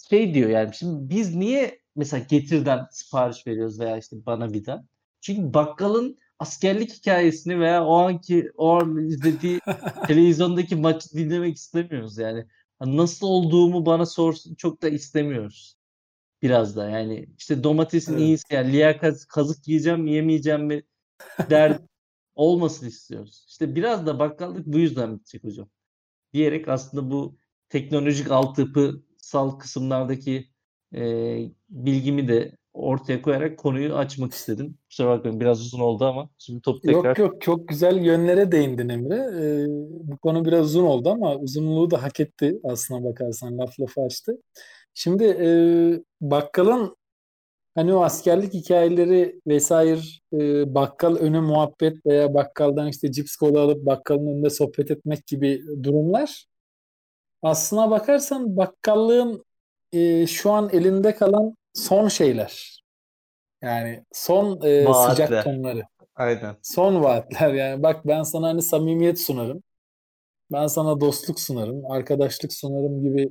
şey 0.10 0.34
diyor 0.34 0.50
yani 0.50 0.76
şimdi 0.76 1.10
biz 1.10 1.36
niye 1.36 1.80
mesela 1.96 2.26
Getir'den 2.30 2.88
sipariş 2.92 3.48
veriyoruz 3.48 3.80
veya 3.80 3.98
işte 3.98 4.26
bana 4.26 4.54
birden? 4.54 4.86
Çünkü 5.22 5.54
bakkalın 5.54 6.18
askerlik 6.40 6.94
hikayesini 6.94 7.60
veya 7.60 7.86
o 7.86 7.96
anki 7.98 8.52
o 8.58 8.70
an 8.70 8.98
izlediği 9.08 9.60
televizyondaki 10.08 10.76
maçı 10.76 11.10
dinlemek 11.14 11.56
istemiyoruz 11.58 12.18
yani. 12.18 12.46
Nasıl 12.82 13.28
olduğumu 13.28 13.86
bana 13.86 14.06
sorsun 14.06 14.56
çok 14.56 14.82
da 14.82 14.90
istemiyoruz. 14.90 15.78
Biraz 16.42 16.76
da 16.76 16.90
yani 16.90 17.26
işte 17.38 17.64
domatesin 17.64 18.14
Evet. 18.14 18.22
iyisi 18.22 18.44
yani 18.52 18.72
liyakat 18.72 19.26
kazık 19.28 19.68
yiyeceğim 19.68 20.02
mi 20.02 20.12
yemeyeceğim 20.12 20.66
mi 20.66 20.84
der 21.50 21.78
olmasın 22.36 22.88
istiyoruz. 22.88 23.46
İşte 23.50 23.76
biraz 23.76 24.06
da 24.06 24.20
bakkallık 24.20 24.66
bu 24.68 24.80
yüzden 24.80 25.16
bitecek 25.16 25.44
hocam. 25.44 25.70
Diyerek 26.34 26.68
aslında 26.68 27.12
bu 27.12 27.38
teknolojik 27.70 28.32
altyapısal 28.32 29.60
kısımlardaki 29.60 30.48
e, 30.96 31.02
bilgimi 31.70 32.28
de 32.28 32.58
ortaya 32.74 33.22
koyarak 33.22 33.58
konuyu 33.58 33.96
açmak 33.96 34.34
istedim. 34.34 34.78
Kusura 34.90 35.10
bakmayın 35.10 35.40
biraz 35.40 35.62
uzun 35.62 35.80
oldu 35.80 36.06
ama 36.06 36.30
şimdi 36.38 36.62
top 36.62 36.84
tekrar 36.84 37.06
Yok 37.06 37.20
yok 37.20 37.42
çok 37.42 37.68
güzel 37.68 38.06
yönlere 38.06 38.52
değindin 38.52 38.90
Emre. 38.90 39.16
Ee, 39.16 39.66
bu 40.04 40.18
konu 40.18 40.46
biraz 40.46 40.66
uzun 40.66 40.84
oldu 40.84 41.10
ama 41.10 41.36
uzunluğu 41.36 41.92
da 41.92 42.04
hak 42.04 42.20
etti 42.20 42.60
aslına 42.64 43.04
bakarsan 43.04 43.58
laf 43.58 43.80
lafı 43.80 44.02
açtı. 44.02 44.38
Şimdi 44.94 45.24
e, 45.24 45.48
bakkalın 46.22 46.96
hani 47.76 47.94
o 47.94 48.04
askerlik 48.04 48.54
hikayeleri 48.54 49.42
vesaire 49.48 50.02
e, 50.34 50.76
bakkal 50.76 51.16
önü 51.16 51.40
muhabbet 51.42 52.06
veya 52.06 52.34
bakkaldan 52.34 52.88
işte 52.88 53.12
cips 53.12 53.36
kola 53.36 53.62
alıp 53.62 53.86
bakkalın 53.86 54.28
önünde 54.28 54.50
sohbet 54.50 54.92
etmek 54.92 55.28
gibi 55.28 55.64
durumlar 55.84 56.46
aslına 57.44 57.92
bakarsan 57.92 58.58
bakkallığın 58.58 59.46
e, 59.92 60.28
şu 60.28 60.52
an 60.52 60.70
elinde 60.74 61.16
kalan 61.16 61.56
son 61.74 62.08
şeyler. 62.08 62.82
Yani 63.62 64.06
son 64.12 64.62
e, 64.62 64.94
sıcak 64.94 65.44
tonları. 65.44 65.82
Aynen. 66.16 66.56
Son 66.62 67.04
vaatler 67.04 67.54
yani 67.54 67.84
bak 67.84 68.08
ben 68.08 68.24
sana 68.24 68.48
hani 68.48 68.62
samimiyet 68.62 69.20
sunarım. 69.20 69.64
Ben 70.52 70.68
sana 70.68 71.02
dostluk 71.02 71.40
sunarım, 71.40 71.92
arkadaşlık 71.92 72.54
sunarım 72.54 73.04
gibi 73.04 73.30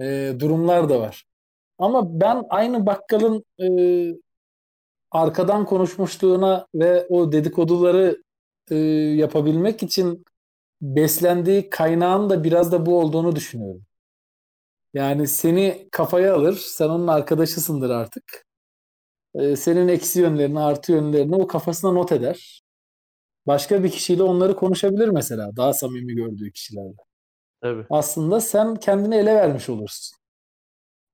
e, 0.00 0.32
durumlar 0.38 0.88
da 0.88 1.00
var. 1.00 1.24
Ama 1.78 2.20
ben 2.20 2.44
aynı 2.50 2.86
bakkalın 2.86 3.44
e, 3.60 3.68
arkadan 5.10 5.64
konuşmuşluğuna 5.66 6.66
ve 6.74 7.06
o 7.08 7.32
dedikoduları 7.32 8.22
e, 8.70 8.76
yapabilmek 9.16 9.82
için 9.82 10.24
beslendiği 10.82 11.70
kaynağın 11.70 12.30
da 12.30 12.44
biraz 12.44 12.72
da 12.72 12.86
bu 12.86 13.00
olduğunu 13.00 13.36
düşünüyorum. 13.36 13.82
Yani 14.94 15.28
seni 15.28 15.88
kafaya 15.92 16.34
alır, 16.34 16.54
sen 16.54 16.88
onun 16.88 17.06
arkadaşısındır 17.06 17.90
artık. 17.90 18.46
Ee, 19.34 19.56
senin 19.56 19.88
eksi 19.88 20.20
yönlerini, 20.20 20.60
artı 20.60 20.92
yönlerini 20.92 21.34
o 21.36 21.46
kafasına 21.46 21.92
not 21.92 22.12
eder. 22.12 22.62
Başka 23.46 23.84
bir 23.84 23.90
kişiyle 23.90 24.22
onları 24.22 24.56
konuşabilir 24.56 25.08
mesela, 25.08 25.56
daha 25.56 25.72
samimi 25.72 26.14
gördüğü 26.14 26.52
kişilerle. 26.52 26.96
Tabii. 27.60 27.86
Aslında 27.90 28.40
sen 28.40 28.74
kendini 28.74 29.14
ele 29.16 29.34
vermiş 29.34 29.68
olursun. 29.68 30.18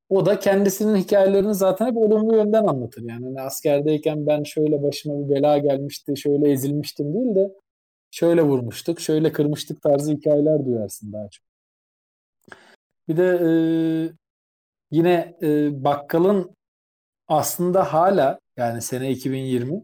O 0.08 0.26
da 0.26 0.38
kendisinin 0.38 0.96
hikayelerini 0.96 1.54
zaten 1.54 1.86
hep 1.86 1.96
olumlu 1.96 2.36
yönden 2.36 2.64
anlatır. 2.64 3.02
Yani 3.02 3.24
hani 3.24 3.40
askerdeyken 3.40 4.26
ben 4.26 4.42
şöyle 4.42 4.82
başıma 4.82 5.28
bir 5.28 5.34
bela 5.34 5.58
gelmişti, 5.58 6.16
şöyle 6.16 6.52
ezilmiştim 6.52 7.14
değil 7.14 7.34
de 7.34 7.52
şöyle 8.10 8.42
vurmuştuk, 8.42 9.00
şöyle 9.00 9.32
kırmıştık 9.32 9.82
tarzı 9.82 10.12
hikayeler 10.12 10.66
duyarsın 10.66 11.12
daha 11.12 11.28
çok. 11.28 11.44
Bir 13.08 13.16
de 13.16 13.40
e, 13.42 13.50
yine 14.90 15.36
e, 15.42 15.84
bakkalın 15.84 16.56
aslında 17.28 17.92
hala 17.92 18.38
yani 18.56 18.82
sene 18.82 19.10
2020 19.10 19.82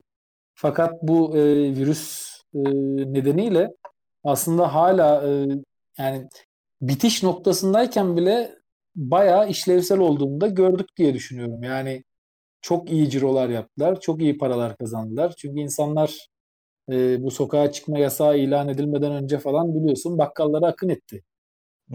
fakat 0.54 1.02
bu 1.02 1.36
e, 1.36 1.42
virüs 1.76 2.30
e, 2.54 2.58
nedeniyle 3.12 3.70
aslında 4.24 4.74
hala 4.74 5.28
e, 5.28 5.46
yani 5.98 6.28
bitiş 6.82 7.22
noktasındayken 7.22 8.16
bile 8.16 8.59
bayağı 8.96 9.48
işlevsel 9.48 9.98
olduğunu 9.98 10.40
da 10.40 10.46
gördük 10.48 10.88
diye 10.96 11.14
düşünüyorum. 11.14 11.62
Yani 11.62 12.04
çok 12.62 12.90
iyi 12.90 13.10
cirolar 13.10 13.48
yaptılar, 13.48 14.00
çok 14.00 14.22
iyi 14.22 14.38
paralar 14.38 14.76
kazandılar. 14.76 15.34
Çünkü 15.38 15.60
insanlar 15.60 16.28
e, 16.92 17.22
bu 17.22 17.30
sokağa 17.30 17.72
çıkma 17.72 17.98
yasağı 17.98 18.38
ilan 18.38 18.68
edilmeden 18.68 19.12
önce 19.12 19.38
falan 19.38 19.74
biliyorsun 19.74 20.18
bakkallara 20.18 20.66
akın 20.66 20.88
etti. 20.88 21.22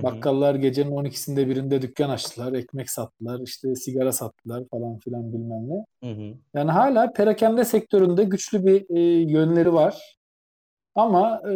Bakkallar 0.04 0.56
gecenin 0.56 0.92
12'sinde 0.92 1.50
birinde 1.50 1.82
dükkan 1.82 2.10
açtılar, 2.10 2.54
ekmek 2.54 2.90
sattılar, 2.90 3.40
işte 3.40 3.76
sigara 3.76 4.12
sattılar 4.12 4.64
falan 4.72 5.00
filan 5.00 5.34
bilmem 5.34 5.70
ne. 5.70 5.86
Hı 6.10 6.16
hı. 6.16 6.38
Yani 6.54 6.72
hala 6.72 7.14
perakende 7.14 7.66
sektöründe 7.66 8.24
güçlü 8.24 8.66
bir 8.66 8.96
e, 8.96 9.02
yönleri 9.32 9.74
var. 9.74 10.15
Ama 10.96 11.42
e, 11.50 11.54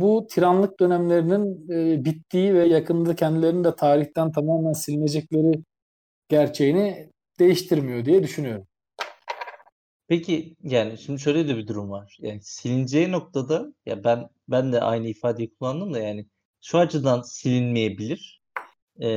bu 0.00 0.26
tiranlık 0.30 0.80
dönemlerinin 0.80 1.70
e, 1.70 2.04
bittiği 2.04 2.54
ve 2.54 2.66
yakında 2.66 3.16
kendilerinin 3.16 3.64
de 3.64 3.76
tarihten 3.76 4.32
tamamen 4.32 4.72
silinecekleri 4.72 5.62
gerçeğini 6.28 7.10
değiştirmiyor 7.38 8.04
diye 8.04 8.22
düşünüyorum. 8.22 8.66
Peki 10.08 10.56
yani 10.62 10.98
şimdi 10.98 11.20
şöyle 11.20 11.48
de 11.48 11.56
bir 11.56 11.66
durum 11.66 11.90
var. 11.90 12.18
Yani 12.20 12.42
silineceği 12.42 13.12
noktada 13.12 13.72
ya 13.86 14.04
ben 14.04 14.28
ben 14.48 14.72
de 14.72 14.80
aynı 14.80 15.08
ifadeyi 15.08 15.54
kullandım 15.54 15.94
da 15.94 15.98
yani 15.98 16.26
şu 16.60 16.78
açıdan 16.78 17.22
silinmeyebilir. 17.22 18.42
Ee, 19.00 19.08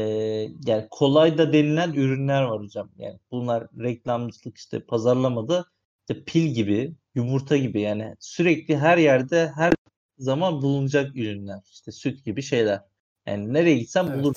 yani 0.65 0.87
kolay 0.91 1.37
da 1.37 1.53
denilen 1.53 1.93
ürünler 1.93 2.43
var 2.43 2.59
hocam. 2.61 2.91
Yani 2.97 3.19
bunlar 3.31 3.67
reklamcılık 3.79 4.57
işte 4.57 4.79
pazarlamada 4.79 5.65
işte 6.09 6.23
pil 6.23 6.47
gibi, 6.47 6.93
yumurta 7.17 7.57
gibi 7.57 7.81
yani 7.81 8.15
sürekli 8.19 8.77
her 8.77 8.97
yerde 8.97 9.51
her 9.55 9.73
zaman 10.17 10.61
bulunacak 10.61 11.15
ürünler. 11.15 11.59
İşte 11.71 11.91
süt 11.91 12.25
gibi 12.25 12.41
şeyler. 12.41 12.81
Yani 13.25 13.53
nereye 13.53 13.77
gitsem 13.77 14.07
evet. 14.07 14.23
bulur. 14.23 14.35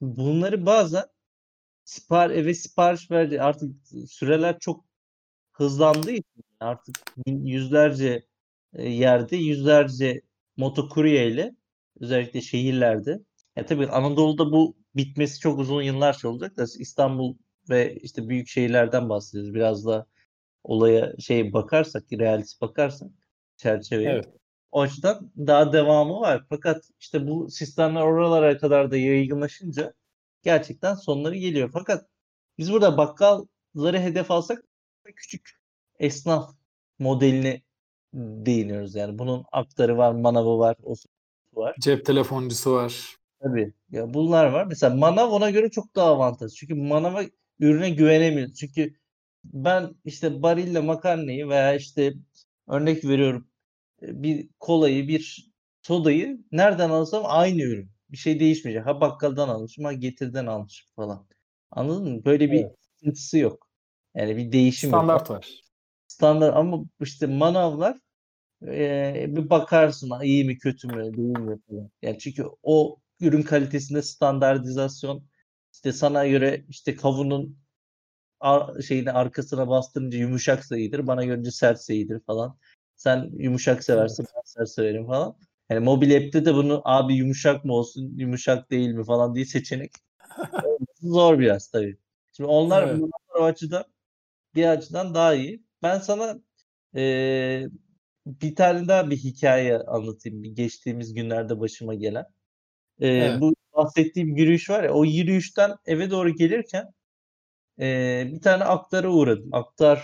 Bunları 0.00 0.66
bazen 0.66 1.04
sipar 1.84 2.30
eve 2.30 2.54
sipariş 2.54 3.10
verdi. 3.10 3.42
Artık 3.42 3.74
süreler 4.08 4.58
çok 4.58 4.84
hızlandığı 5.52 6.10
için 6.10 6.44
artık 6.60 6.96
yüzlerce 7.26 8.26
e, 8.74 8.88
yerde 8.88 9.36
yüzlerce 9.36 10.22
motokurye 10.56 11.28
ile 11.28 11.54
özellikle 12.00 12.40
şehirlerde. 12.40 13.20
Ya 13.56 13.66
tabii 13.66 13.88
Anadolu'da 13.88 14.52
bu 14.52 14.76
bitmesi 14.96 15.40
çok 15.40 15.58
uzun 15.58 15.82
yıllar 15.82 16.24
olacak 16.24 16.56
da 16.56 16.64
İstanbul 16.78 17.36
ve 17.68 17.96
işte 17.96 18.28
büyük 18.28 18.48
şehirlerden 18.48 19.08
bahsediyoruz. 19.08 19.54
Biraz 19.54 19.86
da 19.86 20.06
olaya 20.64 21.12
şey 21.18 21.52
bakarsak, 21.52 22.04
realist 22.12 22.60
bakarsak 22.60 23.10
çerçeveye. 23.56 24.10
Evet. 24.10 24.28
O 24.72 24.80
açıdan 24.80 25.32
daha 25.36 25.72
devamı 25.72 26.20
var. 26.20 26.44
Fakat 26.48 26.84
işte 27.00 27.28
bu 27.28 27.50
sistemler 27.50 28.00
oralara 28.00 28.58
kadar 28.58 28.90
da 28.90 28.96
yaygınlaşınca 28.96 29.94
gerçekten 30.42 30.94
sonları 30.94 31.36
geliyor. 31.36 31.70
Fakat 31.72 32.06
biz 32.58 32.72
burada 32.72 32.96
bakkalları 32.98 33.98
hedef 33.98 34.30
alsak 34.30 34.64
küçük 35.16 35.50
esnaf 35.98 36.54
modelini 36.98 37.62
değiniyoruz 38.14 38.94
yani. 38.94 39.18
Bunun 39.18 39.44
aktarı 39.52 39.98
var, 39.98 40.12
manavı 40.12 40.58
var, 40.58 40.76
o 40.82 40.94
var. 41.52 41.76
Cep 41.80 42.06
telefoncusu 42.06 42.74
var. 42.74 43.16
Tabii. 43.42 43.72
Ya 43.90 44.14
bunlar 44.14 44.46
var. 44.46 44.66
Mesela 44.66 44.96
manav 44.96 45.30
ona 45.30 45.50
göre 45.50 45.70
çok 45.70 45.96
daha 45.96 46.10
avantajlı. 46.10 46.54
Çünkü 46.54 46.74
manava 46.74 47.22
ürüne 47.60 47.90
güvenemiyoruz. 47.90 48.54
Çünkü 48.54 48.94
ben 49.44 49.94
işte 50.04 50.42
barille 50.42 50.80
makarnayı 50.80 51.48
veya 51.48 51.74
işte 51.74 52.14
örnek 52.68 53.04
veriyorum 53.04 53.48
bir 54.02 54.48
kolayı, 54.60 55.08
bir 55.08 55.50
sodayı 55.82 56.38
nereden 56.52 56.90
alsam 56.90 57.22
aynı 57.26 57.62
ürün. 57.62 57.90
Bir 58.10 58.16
şey 58.16 58.40
değişmeyecek. 58.40 58.86
Ha 58.86 59.00
bakkaldan 59.00 59.48
almışım, 59.48 59.84
ha 59.84 59.92
getirden 59.92 60.46
almışım 60.46 60.88
falan. 60.96 61.26
Anladın 61.70 62.12
mı? 62.12 62.24
Böyle 62.24 62.50
bir 62.52 62.60
evet. 62.60 62.76
sıkıntısı 62.80 63.38
yok. 63.38 63.68
Yani 64.14 64.36
bir 64.36 64.52
değişim 64.52 64.90
Standart 64.90 65.30
yok. 65.30 65.38
var. 65.38 65.48
Standart 66.06 66.56
ama 66.56 66.84
işte 67.00 67.26
manavlar 67.26 67.98
e, 68.66 69.26
bir 69.28 69.50
bakarsın 69.50 70.10
iyi 70.22 70.44
mi 70.44 70.58
kötü 70.58 70.88
mü 70.88 71.16
değil 71.16 71.38
mi 71.38 71.58
falan. 71.68 71.90
Yani 72.02 72.18
çünkü 72.18 72.44
o 72.62 72.96
ürün 73.20 73.42
kalitesinde 73.42 74.02
standartizasyon 74.02 75.24
işte 75.72 75.92
sana 75.92 76.26
göre 76.26 76.64
işte 76.68 76.96
kavunun 76.96 77.58
ar- 78.40 78.80
şeyini 78.82 79.12
arkasına 79.12 79.68
bastırınca 79.68 80.18
yumuşak 80.18 80.72
iyidir. 80.72 81.06
Bana 81.06 81.24
görünce 81.24 81.50
sert 81.50 81.90
iyidir 81.90 82.20
falan. 82.26 82.58
Sen 82.96 83.30
yumuşak 83.38 83.84
seversin 83.84 84.26
ben 84.36 84.42
sert 84.44 84.68
severim 84.70 85.06
falan. 85.06 85.36
Yani 85.70 85.80
mobil 85.80 86.16
app'te 86.16 86.44
de 86.44 86.54
bunu 86.54 86.82
abi 86.84 87.14
yumuşak 87.14 87.64
mı 87.64 87.72
olsun 87.74 88.14
yumuşak 88.18 88.70
değil 88.70 88.90
mi 88.90 89.04
falan 89.04 89.34
diye 89.34 89.44
seçenek 89.44 89.92
zor 91.02 91.38
biraz 91.38 91.68
tabii. 91.70 91.96
Şimdi 92.32 92.48
onlar 92.50 92.88
evet. 92.88 93.02
o 93.38 93.42
açıdan 93.44 93.84
bir 94.54 94.64
açıdan 94.66 95.14
daha 95.14 95.34
iyi. 95.34 95.64
Ben 95.82 95.98
sana 95.98 96.40
e, 96.96 97.66
bir 98.26 98.54
tane 98.56 98.88
daha 98.88 99.10
bir 99.10 99.16
hikaye 99.16 99.78
anlatayım. 99.78 100.42
Geçtiğimiz 100.54 101.14
günlerde 101.14 101.60
başıma 101.60 101.94
gelen. 101.94 102.26
E, 103.02 103.06
evet. 103.18 103.40
Bu 103.40 103.54
bahsettiğim 103.76 104.36
yürüyüş 104.36 104.70
var 104.70 104.84
ya 104.84 104.92
o 104.94 105.04
yürüyüşten 105.04 105.76
eve 105.86 106.10
doğru 106.10 106.30
gelirken 106.30 106.92
e, 107.80 108.28
bir 108.32 108.40
tane 108.40 108.64
aktara 108.64 109.08
uğradım. 109.10 109.54
Aktarı 109.54 110.00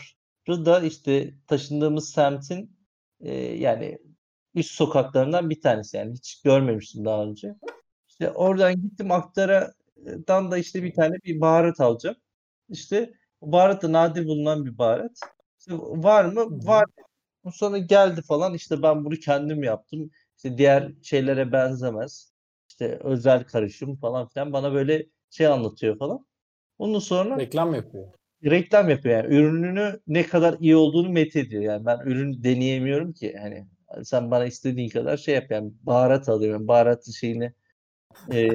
da 0.49 0.81
işte 0.81 1.35
taşındığımız 1.47 2.11
semtin 2.11 2.77
e, 3.21 3.35
yani 3.35 3.99
üst 4.55 4.71
sokaklarından 4.71 5.51
bir 5.51 5.61
tanesi 5.61 5.97
yani 5.97 6.15
hiç 6.15 6.43
görmemiştim 6.43 7.05
daha 7.05 7.25
önce. 7.25 7.55
İşte 8.09 8.31
oradan 8.31 8.83
gittim 8.83 9.13
aktaradan 9.13 10.51
da 10.51 10.59
işte 10.59 10.83
bir 10.83 10.95
tane 10.95 11.17
bir 11.25 11.41
baharat 11.41 11.81
alacağım. 11.81 12.17
İşte 12.69 13.15
baharat 13.43 13.83
da 13.83 13.93
nadir 13.93 14.27
bulunan 14.27 14.67
bir 14.67 14.79
baharat. 14.79 15.21
İşte 15.59 15.75
var 15.79 16.25
mı? 16.25 16.67
Var. 16.67 16.85
Sonra 17.53 17.79
geldi 17.79 18.23
falan 18.23 18.55
işte 18.55 18.83
ben 18.83 19.05
bunu 19.05 19.15
kendim 19.15 19.63
yaptım. 19.63 20.11
İşte 20.37 20.59
diğer 20.59 20.93
şeylere 21.03 21.53
benzemez. 21.53 22.33
İşte 22.69 22.99
özel 23.05 23.45
karışım 23.45 23.97
falan 23.97 24.29
filan 24.29 24.53
bana 24.53 24.73
böyle 24.75 25.07
şey 25.31 25.47
anlatıyor 25.47 25.99
falan. 25.99 26.26
Ondan 26.79 26.99
sonra 26.99 27.39
reklam 27.39 27.75
yapıyor. 27.75 28.07
Reklam 28.45 28.89
yapıyor 28.89 29.17
yani. 29.17 29.35
Ürününü 29.35 30.01
ne 30.07 30.27
kadar 30.27 30.57
iyi 30.61 30.77
olduğunu 30.77 31.09
met 31.09 31.37
ediyor. 31.37 31.63
Yani 31.63 31.87
ben 31.87 31.99
ürün 32.05 32.45
deneyemiyorum 32.45 33.13
ki. 33.13 33.37
Hani 33.41 33.67
sen 34.05 34.31
bana 34.31 34.45
istediğin 34.45 34.89
kadar 34.89 35.17
şey 35.17 35.35
yap 35.35 35.51
yani 35.51 35.73
baharat 35.83 36.29
alıyorum. 36.29 36.69
Baharatın 36.69 37.13
şeyini 37.13 37.53
e, 38.33 38.49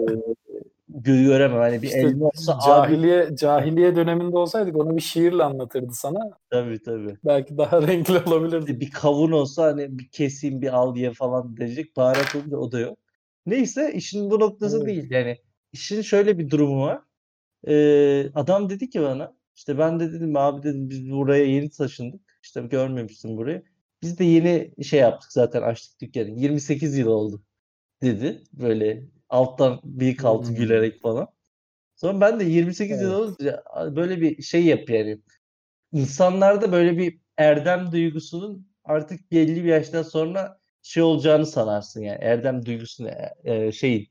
göremem. 0.90 1.60
Hani 1.60 1.82
bir 1.82 1.88
işte 1.88 2.00
elma 2.00 2.26
olsa 2.26 2.60
cahiliye 2.66 3.24
abi... 3.24 3.36
cahiliye 3.36 3.96
döneminde 3.96 4.38
olsaydık 4.38 4.76
onu 4.76 4.96
bir 4.96 5.02
şiirle 5.02 5.44
anlatırdı 5.44 5.94
sana. 5.94 6.20
Tabii 6.50 6.82
tabii. 6.84 7.18
Belki 7.26 7.58
daha 7.58 7.82
renkli 7.88 8.20
olabilirdi. 8.30 8.80
Bir 8.80 8.92
kavun 8.92 9.32
olsa 9.32 9.64
hani 9.64 10.00
bir 10.00 10.08
keseyim 10.08 10.62
bir 10.62 10.74
al 10.74 10.96
diye 10.96 11.14
falan 11.14 11.58
diyecek. 11.58 11.98
Baharat 11.98 12.36
olunca 12.36 12.58
o 12.58 12.72
da 12.72 12.80
yok. 12.80 12.98
Neyse 13.46 13.94
işin 13.94 14.32
bu 14.32 14.40
noktası 14.40 14.78
evet. 14.78 14.88
değil. 14.88 15.12
Yani 15.12 15.38
işin 15.74 16.02
şöyle 16.02 16.38
bir 16.38 16.50
durumu 16.50 16.82
var. 16.82 17.02
Eee, 17.68 18.32
adam 18.36 18.70
dedi 18.70 18.90
ki 18.90 19.02
bana, 19.02 19.34
işte 19.56 19.78
ben 19.78 20.00
de 20.00 20.14
dedim 20.14 20.36
abi 20.38 20.64
dedim 20.64 20.90
biz 20.90 21.12
buraya 21.12 21.46
yeni 21.46 21.70
taşındık. 21.70 22.22
İşte 22.44 22.62
görmemiştim 22.62 23.38
burayı. 23.38 23.64
Biz 24.02 24.20
de 24.20 24.24
yeni 24.24 24.84
şey 24.84 25.00
yaptık 25.00 25.32
zaten 25.32 25.62
açtık 25.62 26.02
dükkanı. 26.02 26.30
28 26.30 26.98
yıl 26.98 27.08
oldu 27.08 27.44
dedi. 28.04 28.44
Böyle 28.54 29.04
alttan 29.30 29.82
bıyık 29.84 30.26
altı 30.26 30.50
Hmm. 30.50 30.56
gülerek 30.56 31.02
falan. 31.02 31.28
Sonra 31.96 32.22
ben 32.22 32.40
de 32.40 32.44
28 32.46 33.02
yıl 33.02 33.12
Evet. 33.12 33.16
olunca 33.16 33.64
böyle 33.96 34.22
bir 34.22 34.42
şey 34.44 34.66
yapıyor 34.66 35.00
yani. 35.00 35.22
İnsanlarda 35.94 36.72
böyle 36.72 36.98
bir 36.98 37.20
erdem 37.38 37.92
duygusunun 37.92 38.68
artık 38.84 39.32
belli 39.32 39.56
bir 39.64 39.70
yaştan 39.70 40.04
sonra 40.04 40.60
şey 40.82 41.04
olacağını 41.04 41.46
sanarsın 41.46 42.02
yani. 42.02 42.18
Erdem 42.22 42.66
duygusunu 42.66 43.10
e, 43.44 43.72
şeyin 43.72 44.08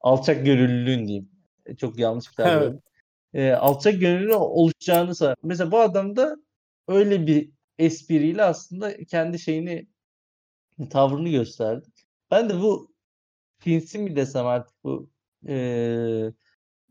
alçak 0.00 0.46
gönüllülüğün 0.46 1.06
diyeyim. 1.08 1.30
E, 1.66 1.76
Çok 1.76 1.98
yanlış 1.98 2.30
bir 2.30 2.36
tabir 2.36 2.60
Evet. 2.60 2.82
E, 3.34 3.52
alçak 3.52 4.00
gönüllü 4.00 4.34
olacağını 4.34 5.14
sanar. 5.14 5.36
Mesela 5.42 5.70
bu 5.72 5.80
adam 5.80 6.16
da 6.16 6.36
öyle 6.88 7.26
bir 7.26 7.50
espriyle 7.78 8.44
aslında 8.44 9.04
kendi 9.04 9.38
şeyini 9.38 9.88
tavrını 10.90 11.28
gösterdi. 11.28 11.88
Ben 12.30 12.48
de 12.50 12.60
bu 12.60 12.92
sinsi 13.64 13.98
mi 13.98 14.16
desem 14.16 14.46
artık 14.46 14.84
bu 14.84 15.10
eee, 15.48 16.32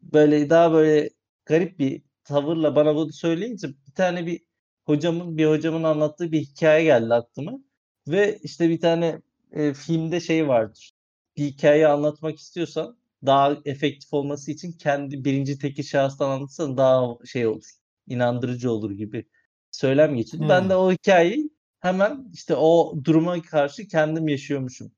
böyle 0.04 0.50
daha 0.50 0.74
böyle 0.74 1.10
garip 1.46 1.80
bir 1.80 2.04
tavırla 2.24 2.76
bana 2.78 2.96
bunu 2.96 3.14
söyleyince 3.14 3.70
bir 3.88 3.94
tane 3.96 4.26
bir 4.28 4.42
hocamın 4.86 5.38
bir 5.38 5.48
hocamın 5.48 5.84
anlattığı 5.84 6.32
bir 6.32 6.42
hikaye 6.42 6.84
geldi 6.86 7.14
aklıma. 7.14 7.60
Ve 8.08 8.40
işte 8.44 8.70
bir 8.70 8.82
tane 8.82 9.22
e, 9.52 9.74
filmde 9.74 10.20
şey 10.20 10.48
vardır. 10.48 10.94
Bir 11.38 11.46
hikayeyi 11.46 11.88
anlatmak 11.88 12.40
istiyorsan 12.40 12.98
daha 13.26 13.58
efektif 13.66 14.14
olması 14.14 14.52
için 14.52 14.72
kendi 14.72 15.26
birinci 15.26 15.60
tekil 15.60 15.84
şahıstan 15.84 16.30
anlatırsan 16.30 16.78
daha 16.78 17.18
şey 17.26 17.48
olur. 17.48 17.66
inandırıcı 18.08 18.72
olur 18.72 18.92
gibi 18.92 19.26
söylem 19.72 20.16
geçiyordu. 20.16 20.48
Ben 20.50 20.70
Hmm. 20.70 20.70
de 20.70 20.76
o 20.76 20.92
hikayeyi 20.92 21.50
hemen 21.80 22.30
işte 22.34 22.56
o 22.56 22.96
duruma 23.04 23.42
karşı 23.42 23.88
kendim 23.88 24.28
yaşıyormuşum 24.28 24.92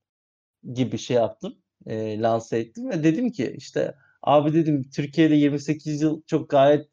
gibi 0.73 0.97
şey 0.97 1.17
yaptım. 1.17 1.55
E, 1.85 2.19
lanse 2.21 2.57
ettim 2.59 2.89
ve 2.89 3.03
dedim 3.03 3.31
ki 3.31 3.53
işte 3.57 3.95
abi 4.21 4.53
dedim 4.53 4.89
Türkiye'de 4.95 5.35
28 5.35 6.01
yıl 6.01 6.21
çok 6.27 6.49
gayet 6.49 6.87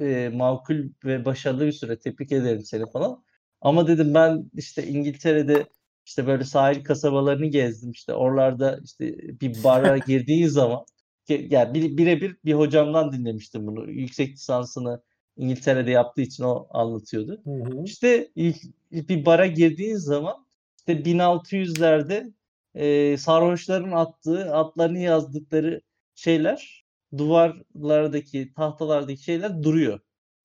e, 0.00 0.28
makul 0.34 0.76
ve 1.04 1.24
başarılı 1.24 1.66
bir 1.66 1.72
süre. 1.72 1.98
Tebrik 1.98 2.32
ederim 2.32 2.62
seni 2.64 2.90
falan. 2.90 3.24
Ama 3.60 3.86
dedim 3.88 4.14
ben 4.14 4.50
işte 4.54 4.86
İngiltere'de 4.86 5.66
işte 6.06 6.26
böyle 6.26 6.44
sahil 6.44 6.84
kasabalarını 6.84 7.46
gezdim. 7.46 7.90
İşte 7.90 8.14
oralarda 8.14 8.80
işte 8.84 9.16
bir 9.40 9.64
bara 9.64 9.98
girdiğin 10.06 10.48
zaman 10.48 10.84
yani 11.28 11.74
bir- 11.74 11.96
birebir 11.96 12.36
bir 12.44 12.54
hocamdan 12.54 13.12
dinlemiştim 13.12 13.66
bunu. 13.66 13.90
Yüksek 13.90 14.32
lisansını 14.34 15.02
İngiltere'de 15.36 15.90
yaptığı 15.90 16.20
için 16.22 16.44
o 16.44 16.66
anlatıyordu. 16.70 17.44
Hı 17.44 17.50
hı. 17.50 17.84
İşte 17.84 18.30
ilk, 18.34 18.56
bir 18.92 19.26
bara 19.26 19.46
girdiğin 19.46 19.96
zaman 19.96 20.46
işte 20.78 21.04
1600'lerde 21.04 22.32
e, 22.74 23.16
sarhoşların 23.16 23.92
attığı, 23.92 24.54
atlarını 24.54 24.98
yazdıkları 24.98 25.80
şeyler 26.14 26.84
duvarlardaki, 27.18 28.52
tahtalardaki 28.56 29.22
şeyler 29.22 29.62
duruyor 29.62 30.00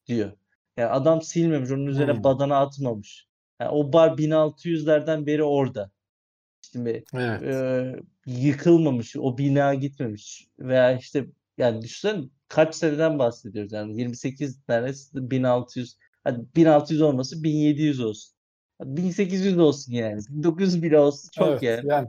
diyor. 0.07 0.31
Yani 0.77 0.89
adam 0.89 1.21
silmemiş, 1.21 1.71
onun 1.71 1.85
üzerine 1.87 2.13
Hmm. 2.13 2.23
badana 2.23 2.57
atmamış. 2.59 3.26
Yani 3.61 3.71
o 3.71 3.93
bar 3.93 4.09
1600'lerden 4.17 5.25
beri 5.25 5.43
orada. 5.43 5.91
Şimdi 6.71 7.03
Evet. 7.13 7.43
e, 7.43 7.95
yıkılmamış, 8.25 9.15
o 9.17 9.37
bina 9.37 9.73
gitmemiş 9.73 10.47
veya 10.59 10.97
işte 10.97 11.25
yani 11.57 11.81
düşünsene 11.81 12.23
kaç 12.47 12.75
seneden 12.75 13.19
bahsediyoruz 13.19 13.71
yani 13.71 14.01
28 14.01 14.59
neredeyse 14.69 15.09
1600 15.31 15.97
hadi 16.23 16.45
1600 16.55 17.01
olması 17.01 17.43
1700 17.43 17.99
olsun. 17.99 18.33
1800 18.83 19.57
olsun 19.57 19.93
yani. 19.93 20.21
1900 20.29 20.83
bile 20.83 20.99
olsun 20.99 21.29
çok 21.35 21.47
Evet. 21.47 21.63
yani. 21.63 21.87
Yani 21.87 22.07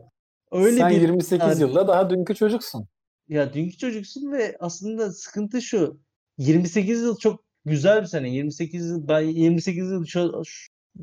Öyle 0.53 0.77
sen 0.77 0.91
bir 0.91 1.01
28 1.01 1.39
tarih. 1.39 1.61
yılda 1.61 1.89
daha 1.89 2.11
dünkü 2.11 2.35
çocuksun. 2.35 2.89
Ya 3.29 3.53
dünkü 3.53 3.77
çocuksun 3.77 4.33
ve 4.33 4.57
aslında 4.61 5.13
sıkıntı 5.13 5.63
şu. 5.63 6.01
28 6.39 7.01
yıl 7.03 7.19
çok 7.19 7.45
güzel 7.65 8.01
bir 8.03 8.07
sene. 8.07 8.31
28 8.31 8.89
yıl 8.91 9.09
ben 9.09 9.21
28 9.21 9.91
yıl 9.91 10.05
şu, 10.07 10.43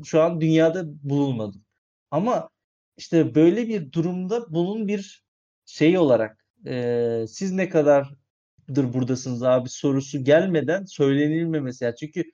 şu 0.04 0.22
an 0.22 0.40
dünyada 0.40 0.84
bulunmadım. 1.02 1.64
Ama 2.10 2.48
işte 2.96 3.34
böyle 3.34 3.68
bir 3.68 3.92
durumda 3.92 4.46
bunun 4.54 4.88
bir 4.88 5.24
şey 5.66 5.98
olarak 5.98 6.46
eee, 6.66 7.26
siz 7.28 7.52
ne 7.52 7.68
kadardır 7.68 8.94
buradasınız 8.94 9.42
abi 9.42 9.68
sorusu 9.68 10.24
gelmeden 10.24 10.84
söylenilmemesi. 10.84 11.84
Yani 11.84 11.94
çünkü 12.00 12.24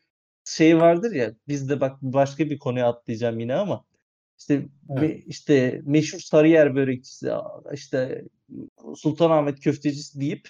şey 0.44 0.78
vardır 0.80 1.12
ya 1.12 1.34
bizde 1.48 1.80
bak 1.80 2.02
başka 2.02 2.50
bir 2.50 2.58
konuya 2.58 2.88
atlayacağım 2.88 3.40
yine 3.40 3.54
ama 3.54 3.84
işte 4.38 4.54
Evet. 4.90 5.02
me- 5.02 5.24
işte 5.26 5.80
meşhur 5.84 6.20
Sarıyer 6.20 6.74
börekçisi 6.74 7.30
işte 7.74 8.24
Sultanahmet 8.96 9.60
köftecisi 9.60 10.20
deyip 10.20 10.48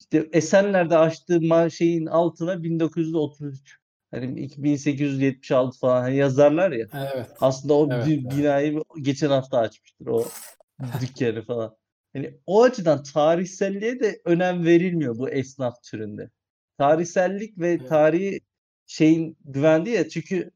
işte 0.00 0.28
Esenler'de 0.32 0.98
açtığı 0.98 1.70
şeyin 1.70 2.06
altına 2.06 2.62
1933 2.62 3.78
hani 4.12 4.36
1876 4.36 5.80
falan 5.80 6.02
hani 6.02 6.16
yazarlar 6.16 6.72
ya. 6.72 6.88
Evet. 6.92 7.30
Aslında 7.40 7.74
o 7.74 7.86
Evet, 7.90 8.06
bü- 8.06 8.30
evet. 8.32 8.36
binayı 8.36 8.82
geçen 9.02 9.30
hafta 9.30 9.58
açmıştır 9.58 10.06
o 10.06 10.36
dükkanı 11.00 11.42
falan. 11.42 11.76
Hani 12.14 12.40
o 12.46 12.62
açıdan 12.64 13.02
tarihselliğe 13.02 14.00
de 14.00 14.22
önem 14.24 14.64
verilmiyor 14.66 15.18
bu 15.18 15.30
esnaf 15.30 15.82
türünde. 15.84 16.30
Tarihsellik 16.78 17.58
ve 17.58 17.84
Evet. 17.84 17.88
tarihi 17.88 18.40
şeyin 18.86 19.38
güvendi 19.44 19.90
ya 19.90 20.08
çünkü 20.08 20.52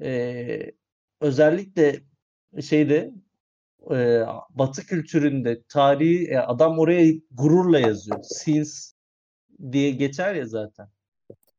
eee, 0.00 0.72
özellikle 1.20 2.00
şeyde 2.62 3.14
eee, 3.90 4.26
Batı 4.50 4.86
kültüründe 4.86 5.62
tarihi 5.68 6.26
e, 6.30 6.38
adam 6.38 6.78
oraya 6.78 7.14
gururla 7.30 7.80
yazıyor. 7.80 8.20
Since 8.22 8.70
diye 9.72 9.90
geçer 9.90 10.34
ya 10.34 10.46
zaten. 10.46 10.88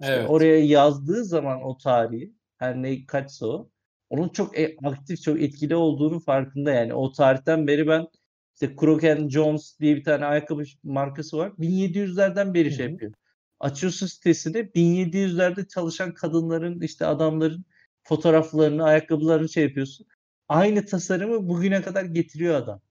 Evet. 0.02 0.30
oraya 0.30 0.66
yazdığı 0.66 1.26
zaman 1.26 1.64
o 1.64 1.78
tarihi 1.78 2.34
her 2.58 2.82
ne 2.82 3.06
kaçsa 3.06 3.45
o 3.47 3.70
onun 4.10 4.30
çok 4.30 4.60
e- 4.60 4.76
aktif 4.84 5.22
çok 5.22 5.41
etkili 5.41 5.76
olduğunu 5.76 6.20
farkında 6.20 6.72
yani 6.72 6.93
o 6.93 7.12
tarihten 7.12 7.68
beri 7.68 7.88
ben 7.88 8.08
işte 8.54 8.76
Crocs 8.80 9.30
Jones 9.30 9.80
diye 9.80 9.95
bir 9.95 10.04
tane 10.04 10.26
ayakkabı 10.26 10.64
markası 10.84 11.38
var 11.38 11.52
1700'lerden 11.60 12.54
beri 12.54 12.70
Hı 12.72 12.74
şey 12.76 12.89
yapıyor. 12.89 13.14
Açıyorsun 13.60 14.08
sitesini 14.08 14.58
1700'lerde 14.76 15.68
çalışan 15.68 16.14
kadınların 16.14 16.82
işte 16.82 17.06
adamların 17.06 17.66
fotoğraflarını 18.04 18.84
ayakkabılarını 18.84 19.50
şey 19.50 19.63
yapıyorsun. 19.63 20.08
Aynı 20.47 20.86
tasarımı 20.86 21.50
bugüne 21.50 21.82
kadar 21.82 22.05
getiriyor 22.05 22.55
adam. 22.55 22.82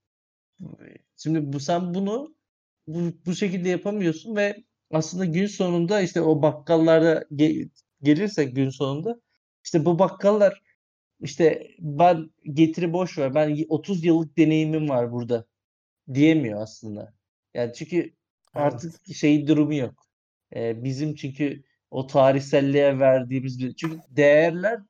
Şimdi 1.16 1.52
bu 1.52 1.60
sen 1.60 1.94
bunu 1.94 2.35
bu, 2.86 3.12
bu 3.26 3.35
şekilde 3.35 3.68
yapamıyorsun 3.68 4.36
ve 4.36 4.64
aslında 4.90 5.24
gün 5.24 5.46
sonunda 5.46 6.00
işte 6.00 6.20
o 6.20 6.42
bakkallarda 6.42 7.22
ge- 7.22 7.70
gelirsek 8.02 8.56
gün 8.56 8.70
sonunda 8.70 9.20
işte 9.64 9.84
bu 9.84 9.98
bakkallar 9.98 10.62
işte 11.20 11.68
ben 11.80 12.30
getiri 12.44 12.92
boş 12.92 13.18
ver 13.18 13.34
ben 13.34 13.56
30 13.68 14.04
yıllık 14.04 14.38
deneyimim 14.38 14.88
var 14.88 15.12
burada 15.12 15.46
diyemiyor 16.14 16.62
aslında. 16.62 17.14
Yani 17.54 17.72
çünkü 17.74 17.96
Evet. 17.96 18.14
artık 18.54 19.14
şey 19.16 19.46
durumu 19.48 19.74
yok. 19.74 20.06
Ee, 20.56 20.84
bizim 20.84 21.14
çünkü 21.14 21.64
o 21.90 22.06
tarihselliğe 22.06 22.98
verdiğimiz 22.98 23.58
bir 23.60 23.74
çünkü 23.74 24.00
değerler 24.10 24.80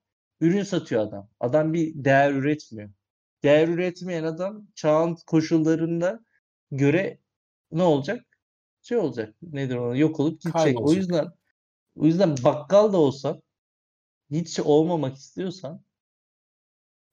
ürün 0.40 0.62
satıyor 0.62 1.02
adam. 1.02 1.30
Adam 1.40 1.72
bir 1.74 2.04
değer 2.04 2.32
üretmiyor. 2.32 2.90
Değer 3.42 3.68
üretmeyen 3.68 4.24
adam 4.24 4.66
çağın 4.74 5.18
koşullarında 5.26 6.20
göre 6.72 7.18
ne 7.72 7.82
olacak? 7.82 8.29
Şey 8.90 8.98
olacak. 8.98 9.34
Nedir 9.42 9.76
o? 9.76 9.96
Yok 9.96 10.20
olup 10.20 10.40
gidecek. 10.40 10.80
O 10.80 10.92
Kaybolacak. 10.92 10.92
yüzden 10.92 11.26
o 11.96 12.06
yüzden 12.06 12.44
bakkal 12.44 12.92
da 12.92 12.98
olsan 12.98 13.42
hiç 14.32 14.60
olmamak 14.60 15.16
istiyorsan 15.16 15.82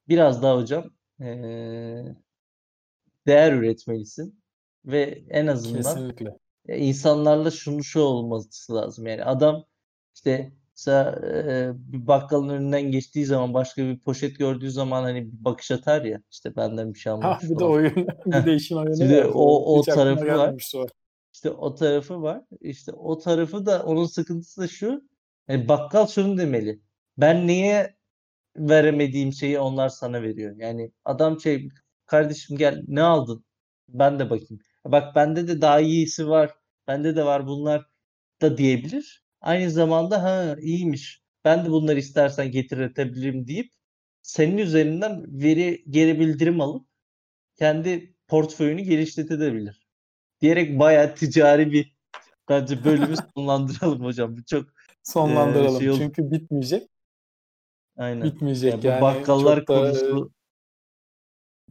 biraz 0.08 0.41
daha 0.44 0.56
hocam 0.58 0.90
eee, 1.20 2.16
değer 3.28 3.54
üretmelisin 3.54 4.44
ve 4.86 5.24
en 5.30 5.48
azından 5.48 5.99
Kesinlikle. 5.99 6.38
ya 6.68 6.76
insanlarla 6.78 7.52
şunu 7.52 7.84
şu 7.84 8.02
olması 8.02 8.76
lazım. 8.76 9.08
Yani 9.08 9.26
adam 9.26 9.66
işte 10.16 10.54
mesela 10.78 11.22
eee, 11.24 11.72
bir 11.76 12.08
bakkalın 12.08 12.49
önünden 12.49 12.84
geçtiği 12.91 13.26
zaman 13.26 13.56
başka 13.56 13.84
bir 13.86 13.99
poşet 13.99 14.40
gördüğü 14.40 14.72
zaman 14.72 15.04
hani 15.04 15.28
bir 15.34 15.45
bakış 15.45 15.72
atar 15.72 16.06
ya 16.06 16.22
işte 16.32 16.56
benden 16.56 16.94
bir 16.95 16.99
şey 16.99 17.14
Ha 17.20 17.40
almamış 17.40 17.44
bir 17.44 17.60
de 17.60 17.64
falan. 17.64 17.66
oyun, 17.66 18.08
bir 18.26 18.45
de 18.45 18.56
işin 18.56 18.76
oyunu 18.78 18.99
Şimdi 18.99 19.16
var. 19.16 19.32
o 19.34 19.78
o 19.80 19.82
tarafı 19.90 20.34
var. 20.34 20.54
o. 20.76 20.88
İşte 21.38 21.51
o 21.51 21.76
tarafı 21.76 22.22
var. 22.22 22.43
İşte 22.61 22.91
o 22.91 23.18
tarafı 23.18 23.65
da 23.65 23.84
onun 23.84 24.05
sıkıntısı 24.05 24.61
da 24.61 24.68
şu. 24.68 25.09
Yani 25.47 25.68
bakkal 25.68 26.07
şunu 26.07 26.38
demeli. 26.38 26.81
Ben 27.18 27.47
niye 27.47 27.97
veremediğim 28.57 29.34
şeyi 29.34 29.59
onlar 29.59 29.89
sana 29.89 30.22
veriyor. 30.22 30.55
Yani 30.57 30.91
adam 31.05 31.39
şey 31.41 31.69
kardeşim 32.05 32.57
gel 32.57 32.84
ne 32.88 33.01
aldın? 33.01 33.45
Ben 33.89 34.19
de 34.19 34.30
bakayım. 34.30 34.59
Bak 34.85 35.15
bende 35.15 35.47
de 35.47 35.61
daha 35.61 35.80
iyisi 35.80 36.27
var. 36.27 36.51
Bende 36.88 37.15
de 37.15 37.26
var 37.26 37.47
bunlar 37.47 37.85
da 38.41 38.57
diyebilir. 38.57 39.26
Aynı 39.41 39.72
zamanda 39.72 40.23
ha 40.23 40.55
iyiymiş. 40.61 41.23
Ben 41.45 41.65
de 41.65 41.69
bunları 41.69 41.99
istersen 41.99 42.51
getirebilirim 42.51 43.47
deyip 43.47 43.72
senin 44.22 44.57
üzerinden 44.57 45.26
veri 45.43 45.84
geri 45.89 46.19
bildirim 46.19 46.61
alıp 46.61 46.88
kendi 47.55 48.15
portföyünü 48.27 48.81
geliştirebilir. 48.81 49.86
Diyerek 50.41 50.80
bayağı 50.80 51.15
ticari 51.15 51.72
bir 51.72 51.93
bence 52.49 52.84
bölümü 52.84 53.15
sonlandıralım 53.35 54.03
hocam. 54.03 54.38
Bu 54.38 54.45
çok 54.45 54.65
sonlandıralım. 55.03 55.76
E, 55.76 55.80
şey 55.80 55.97
Çünkü 55.97 56.31
bitmeyecek. 56.31 56.89
Aynen. 57.97 58.23
Bitmeyecek 58.23 58.73
yani. 58.73 58.85
yani 58.85 59.01
bakkallar 59.01 59.57
çok 59.59 59.68
da, 59.68 59.73
konusu 59.76 60.31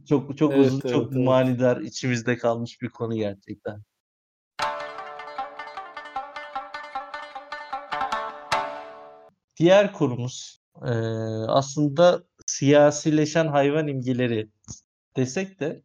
çok 0.09 0.37
çok 0.37 0.53
evet, 0.53 0.65
uzun, 0.65 0.81
evet, 0.83 0.95
çok 0.95 1.13
evet. 1.13 1.25
manidar, 1.25 1.81
içimizde 1.81 2.37
kalmış 2.37 2.81
bir 2.81 2.89
konu 2.89 3.15
gerçekten. 3.15 3.81
Diğer 9.59 9.93
konumuz 9.93 10.61
e, 10.85 10.91
aslında 11.47 12.23
siyasileşen 12.45 13.47
hayvan 13.47 13.87
imgeleri 13.87 14.49
desek 15.15 15.59
de 15.59 15.81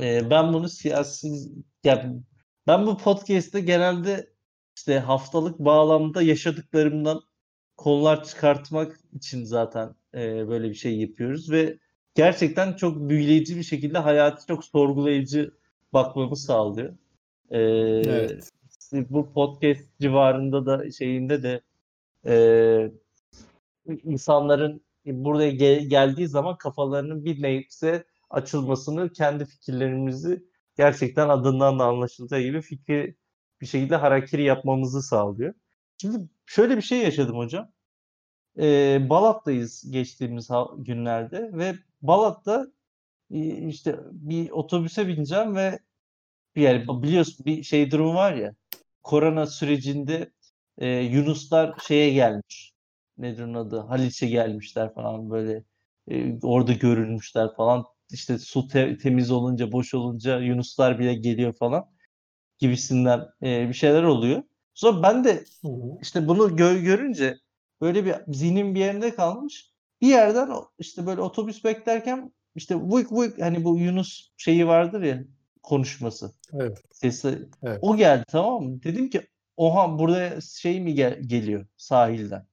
e, 0.00 0.30
ben 0.30 0.52
bunu 0.52 0.68
siyasi 0.68 1.28
yani 1.84 2.22
ben 2.66 2.86
bu 2.86 2.98
podcast'te 2.98 3.60
genelde 3.60 4.30
işte 4.76 4.98
haftalık 4.98 5.58
bağlamda 5.58 6.22
yaşadıklarımdan 6.22 7.20
konular 7.76 8.24
çıkartmak 8.24 9.00
için 9.12 9.44
zaten 9.44 9.94
e, 10.14 10.48
böyle 10.48 10.68
bir 10.68 10.74
şey 10.74 11.00
yapıyoruz 11.00 11.50
ve 11.50 11.78
gerçekten 12.14 12.72
çok 12.72 13.08
büyüleyici 13.08 13.56
bir 13.56 13.62
şekilde 13.62 13.98
hayatı 13.98 14.46
çok 14.46 14.64
sorgulayıcı 14.64 15.50
bakmamı 15.92 16.36
sağlıyor. 16.36 16.96
E, 17.50 17.60
evet. 17.60 18.50
Bu 18.92 19.32
podcast 19.32 19.98
civarında 20.00 20.66
da 20.66 20.90
şeyinde 20.90 21.42
de 21.42 21.60
e, 22.26 22.34
insanların 24.04 24.80
buraya 25.06 25.50
gel- 25.50 25.88
geldiği 25.88 26.28
zaman 26.28 26.58
kafalarının 26.58 27.24
bir 27.24 27.42
neyse 27.42 28.04
açılmasını, 28.30 29.12
kendi 29.12 29.46
fikirlerimizi 29.46 30.44
gerçekten 30.76 31.28
adından 31.28 31.78
da 31.78 31.84
anlaşılacağı 31.84 32.40
gibi 32.40 32.62
fikri 32.62 33.16
bir 33.60 33.66
şekilde 33.66 33.96
harakiri 33.96 34.42
yapmamızı 34.42 35.02
sağlıyor. 35.02 35.54
Şimdi 35.98 36.28
şöyle 36.46 36.76
bir 36.76 36.82
şey 36.82 36.98
yaşadım 37.02 37.36
hocam. 37.36 37.72
Ee, 38.58 39.06
Balat'tayız 39.10 39.90
geçtiğimiz 39.90 40.48
günlerde 40.78 41.50
ve 41.52 41.74
Balat'ta 42.02 42.66
işte 43.30 43.98
bir 44.12 44.50
otobüse 44.50 45.08
bineceğim 45.08 45.56
ve 45.56 45.78
yani 46.56 46.86
biliyorsun 46.88 47.46
bir 47.46 47.62
şey 47.62 47.90
durumu 47.90 48.14
var 48.14 48.34
ya 48.34 48.54
korona 49.02 49.46
sürecinde 49.46 50.32
e, 50.78 50.88
Yunuslar 50.88 51.78
şeye 51.88 52.12
gelmiş 52.14 52.74
nedir 53.18 53.42
onun 53.42 53.54
adı 53.54 53.80
Haliç'e 53.80 54.26
gelmişler 54.26 54.94
falan 54.94 55.30
böyle 55.30 55.64
e, 56.08 56.38
orada 56.42 56.72
görülmüşler 56.72 57.54
falan 57.56 57.84
işte 58.10 58.38
su 58.38 58.68
te- 58.68 58.98
temiz 58.98 59.30
olunca 59.30 59.72
boş 59.72 59.94
olunca 59.94 60.38
Yunuslar 60.38 60.98
bile 60.98 61.14
geliyor 61.14 61.52
falan 61.52 61.84
gibisinden 62.58 63.20
e, 63.42 63.68
bir 63.68 63.74
şeyler 63.74 64.02
oluyor. 64.02 64.42
Sonra 64.74 65.02
ben 65.02 65.24
de 65.24 65.44
işte 66.02 66.28
bunu 66.28 66.42
gö- 66.48 66.82
görünce 66.82 67.36
böyle 67.80 68.04
bir 68.04 68.14
zihnim 68.28 68.74
bir 68.74 68.80
yerinde 68.80 69.14
kalmış. 69.14 69.70
Bir 70.00 70.08
yerden 70.08 70.50
işte 70.78 71.06
böyle 71.06 71.20
otobüs 71.20 71.64
beklerken 71.64 72.32
işte 72.54 72.76
vık 72.76 73.12
vık 73.12 73.40
hani 73.42 73.64
bu 73.64 73.78
Yunus 73.78 74.30
şeyi 74.36 74.66
vardır 74.66 75.02
ya 75.02 75.24
konuşması. 75.62 76.32
Evet. 76.52 76.82
Sesi. 76.92 77.48
Evet. 77.62 77.78
O 77.82 77.96
geldi 77.96 78.24
tamam 78.28 78.64
mı? 78.64 78.82
Dedim 78.82 79.10
ki 79.10 79.26
oha 79.56 79.98
burada 79.98 80.40
şey 80.40 80.80
mi 80.80 80.94
gel- 80.94 81.20
geliyor 81.26 81.66
sahilden 81.76 82.46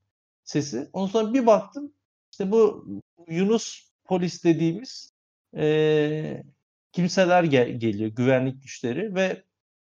sesi. 0.44 0.90
Ondan 0.94 1.08
sonra 1.12 1.34
bir 1.34 1.46
baktım 1.46 1.94
işte 2.32 2.52
bu 2.52 2.86
Yunus 3.30 3.92
polis 4.06 4.44
dediğimiz 4.44 5.13
e, 5.58 6.44
kimseler 6.92 7.44
gel- 7.44 7.80
geliyor 7.80 8.10
güvenlik 8.10 8.64
güçleri 8.64 9.16
ve 9.16 9.44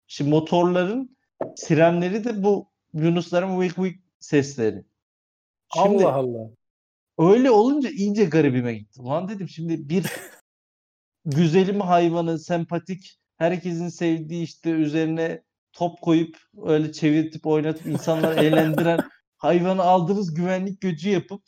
şimdi 0.08 0.30
motorların 0.32 1.18
sirenleri 1.56 2.24
de 2.24 2.44
bu 2.44 2.72
Yunusların 2.94 3.60
vık 3.60 3.80
vık 3.80 3.96
sesleri. 4.20 4.84
Şimdi, 5.74 6.06
Allah 6.06 6.14
Allah. 6.14 6.50
Öyle 7.18 7.52
olunca 7.52 7.90
iyice 7.90 8.26
garibime 8.26 8.74
gitti. 8.74 9.02
Ulan 9.02 9.28
dedim 9.28 9.50
şimdi 9.50 9.90
bir 9.90 10.06
güzelim 11.26 11.82
hayvanı, 11.82 12.40
sempatik, 12.40 13.20
herkesin 13.38 13.90
sevdiği 13.90 14.44
işte 14.44 14.70
üzerine 14.70 15.44
top 15.74 16.02
koyup 16.02 16.38
öyle 16.64 16.92
çevirtip 16.92 17.48
oynatıp 17.48 17.86
insanları 17.86 18.40
eğlendiren 18.46 19.00
hayvanı 19.38 19.82
aldığınız 19.82 20.34
güvenlik 20.34 20.82
gücü 20.82 21.10
yapıp 21.10 21.44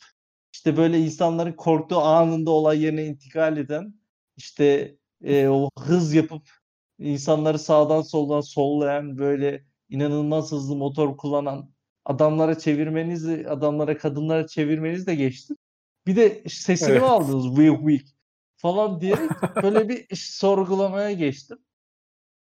işte 0.52 0.76
böyle 0.76 0.98
insanların 0.98 1.52
korktuğu 1.52 1.98
anında 1.98 2.50
olay 2.50 2.82
yerine 2.82 3.04
intikal 3.06 3.56
eden 3.56 3.99
işte 4.40 4.96
e, 5.24 5.48
o 5.48 5.70
hız 5.78 6.14
yapıp 6.14 6.50
insanları 6.98 7.58
sağdan 7.58 8.02
soldan 8.02 8.40
sollayan 8.40 9.18
böyle 9.18 9.64
inanılmaz 9.88 10.52
hızlı 10.52 10.76
motor 10.76 11.16
kullanan 11.16 11.70
adamlara 12.04 12.58
çevirmenizi, 12.58 13.46
adamlara 13.48 13.98
kadınlara 13.98 14.46
çevirmeniz 14.46 15.06
de 15.06 15.14
geçti. 15.14 15.54
Bir 16.06 16.16
de 16.16 16.42
sesini 16.48 16.90
evet. 16.90 17.02
aldınız 17.02 17.46
weak 17.56 17.78
weak 17.78 18.06
falan 18.56 19.00
diyerek 19.00 19.30
böyle 19.62 19.88
bir 19.88 20.06
sorgulamaya 20.16 21.12
geçtim. 21.12 21.58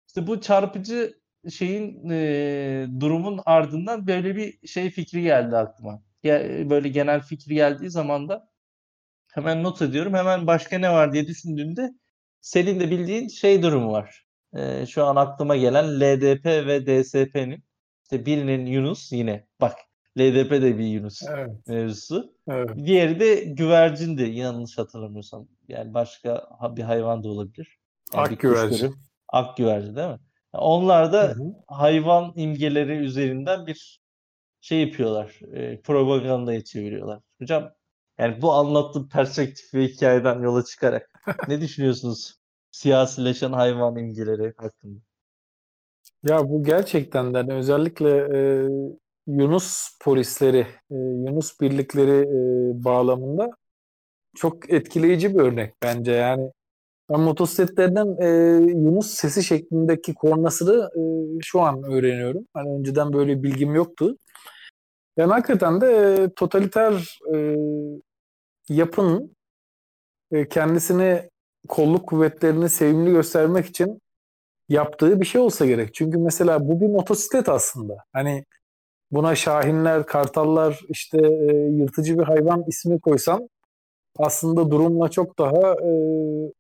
İşte 0.09 0.27
bu 0.27 0.40
çarpıcı 0.40 1.20
şeyin 1.51 2.11
e, 2.11 2.86
durumun 3.01 3.40
ardından 3.47 4.07
böyle 4.07 4.36
bir 4.36 4.66
şey 4.66 4.90
fikri 4.90 5.23
geldi 5.23 5.57
aklıma. 5.57 6.02
Ya, 6.23 6.70
böyle 6.70 6.89
genel 6.89 7.20
fikri 7.20 7.55
geldiği 7.55 7.90
zaman 7.90 8.28
da 8.28 8.49
hemen 9.35 9.62
not 9.62 9.82
ediyorum. 9.82 10.15
Hemen 10.15 10.47
başka 10.47 10.78
ne 10.78 10.90
var 10.90 11.12
diye 11.12 11.27
düşündüğümde 11.27 11.90
senin 12.40 12.81
de 12.81 12.90
bildiğin 12.90 13.28
şey 13.28 13.62
durumu 13.62 13.93
var. 13.93 14.24
E, 14.57 14.86
şu 14.86 15.05
an 15.05 15.16
aklıma 15.16 15.57
gelen 15.57 16.01
LDP 16.01 16.47
ve 16.47 16.86
DSP'nin 16.86 17.65
işte 18.02 18.27
birinin 18.27 18.66
Yunus 18.66 19.12
yine 19.12 19.47
bak 19.61 19.74
LDP 20.19 20.51
de 20.51 20.78
bir 20.78 20.85
Yunus 20.85 21.23
evet. 21.23 21.66
mevzusu. 21.66 22.35
Evet. 22.48 22.70
Diğeri 22.77 23.20
de 23.20 23.35
güvercindi 23.35 24.23
yanlış 24.23 24.78
hatırlamıyorsam. 24.78 25.48
Yani 25.69 25.94
başka 25.94 26.48
bir 26.77 26.82
hayvan 26.82 27.24
da 27.24 27.28
olabilir. 27.28 27.78
Yani 28.15 28.23
Ak 28.23 28.40
güvercin. 28.40 28.94
Ak 29.28 29.57
güvercin 29.57 29.97
değil 29.97 30.09
mi? 30.09 30.19
Onlar 30.52 31.12
da 31.12 31.23
hı 31.23 31.32
hı. 31.32 31.55
hayvan 31.69 32.32
imgeleri 32.36 32.93
üzerinden 32.93 33.66
bir 33.66 34.01
şey 34.61 34.81
yapıyorlar. 34.81 35.40
E, 35.55 35.81
propagandaya 35.81 36.65
çeviriyorlar. 36.65 37.20
Hocam 37.39 37.73
yani 38.20 38.42
bu 38.42 38.52
anlattığım 38.52 39.09
perspektif 39.09 39.74
ve 39.74 39.84
hikayeden 39.86 40.42
yola 40.42 40.64
çıkarak 40.64 41.10
ne 41.48 41.60
düşünüyorsunuz 41.60 42.34
siyasileşen 42.70 43.52
hayvan 43.52 43.97
imgeleri 43.97 44.55
hakkında? 44.56 45.01
Ya 46.22 46.48
bu 46.48 46.64
gerçekten 46.64 47.34
de 47.34 47.38
hani 47.38 47.52
özellikle 47.55 48.10
e, 48.10 48.68
Yunus 49.26 49.98
polisleri, 50.02 50.66
e, 50.90 50.94
Yunus 50.97 51.60
birlikleri 51.60 52.10
e, 52.10 52.84
bağlamında 52.84 53.51
çok 54.36 54.70
etkileyici 54.72 55.34
bir 55.34 55.40
örnek 55.40 55.74
bence. 55.82 56.12
Yani 56.12 56.51
ben 57.10 57.20
motosikletlerden 57.20 58.16
e, 58.20 58.28
Yunus 58.72 59.10
sesi 59.10 59.44
şeklindeki 59.44 60.14
kornasını 60.14 60.90
e, 60.97 61.02
şu 61.42 61.60
an 61.60 61.82
öğreniyorum. 61.82 62.47
Hani 62.55 62.78
önceden 62.78 63.12
böyle 63.12 63.42
bilgim 63.42 63.74
yoktu. 63.74 64.16
Yani 65.16 65.32
hakikaten 65.32 65.80
de 65.80 65.86
e, 65.86 66.34
totaliter 66.34 67.18
e, 67.34 67.56
yapının 68.69 69.37
e, 70.32 70.49
kendisini 70.49 71.31
kolluk 71.69 72.09
kuvvetlerini 72.09 72.69
sevimli 72.69 73.11
göstermek 73.11 73.66
için 73.66 74.01
yaptığı 74.69 75.20
bir 75.20 75.27
şey 75.27 75.41
olsa 75.41 75.66
gerek. 75.66 75.95
Çünkü 75.95 76.19
mesela 76.19 76.69
bu 76.69 76.81
bir 76.81 76.87
motosiklet 76.87 77.49
aslında. 77.49 77.97
Hani 78.12 78.45
buna 79.11 79.35
şahinler, 79.35 80.07
kartallar, 80.07 80.81
işte 80.89 81.19
e, 81.19 81.55
yırtıcı 81.55 82.19
bir 82.19 82.24
hayvan 82.24 82.65
ismi 82.66 83.01
koysam 83.01 83.41
aslında 84.19 84.70
durumla 84.70 85.11
çok 85.11 85.39
daha 85.39 85.73
e, 85.73 85.91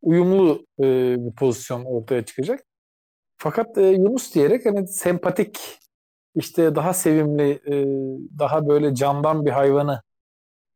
uyumlu 0.02 0.66
e, 0.80 0.84
bir 1.26 1.32
pozisyon 1.32 1.84
ortaya 1.84 2.24
çıkacak. 2.24 2.64
Fakat 3.38 3.78
e, 3.78 3.82
Yunus 3.82 4.34
diyerek 4.34 4.66
hani 4.66 4.88
sempatik, 4.88 5.78
işte 6.34 6.74
daha 6.74 6.94
sevimli, 6.94 7.50
e, 7.66 7.74
daha 8.38 8.68
böyle 8.68 8.94
candan 8.94 9.46
bir 9.46 9.50
hayvanı 9.50 10.02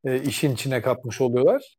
e, 0.04 0.22
işin 0.22 0.54
içine 0.54 0.82
katmış 0.82 1.20
oluyorlar. 1.20 1.76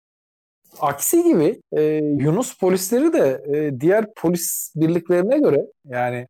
Aksi 0.80 1.24
gibi 1.24 1.62
e, 1.72 1.82
Yunus 2.20 2.58
polisleri 2.58 3.14
de 3.14 3.44
e, 3.54 3.80
diğer 3.80 4.14
polis 4.14 4.74
birliklerine 4.76 5.40
göre 5.40 5.66
yani 5.86 6.28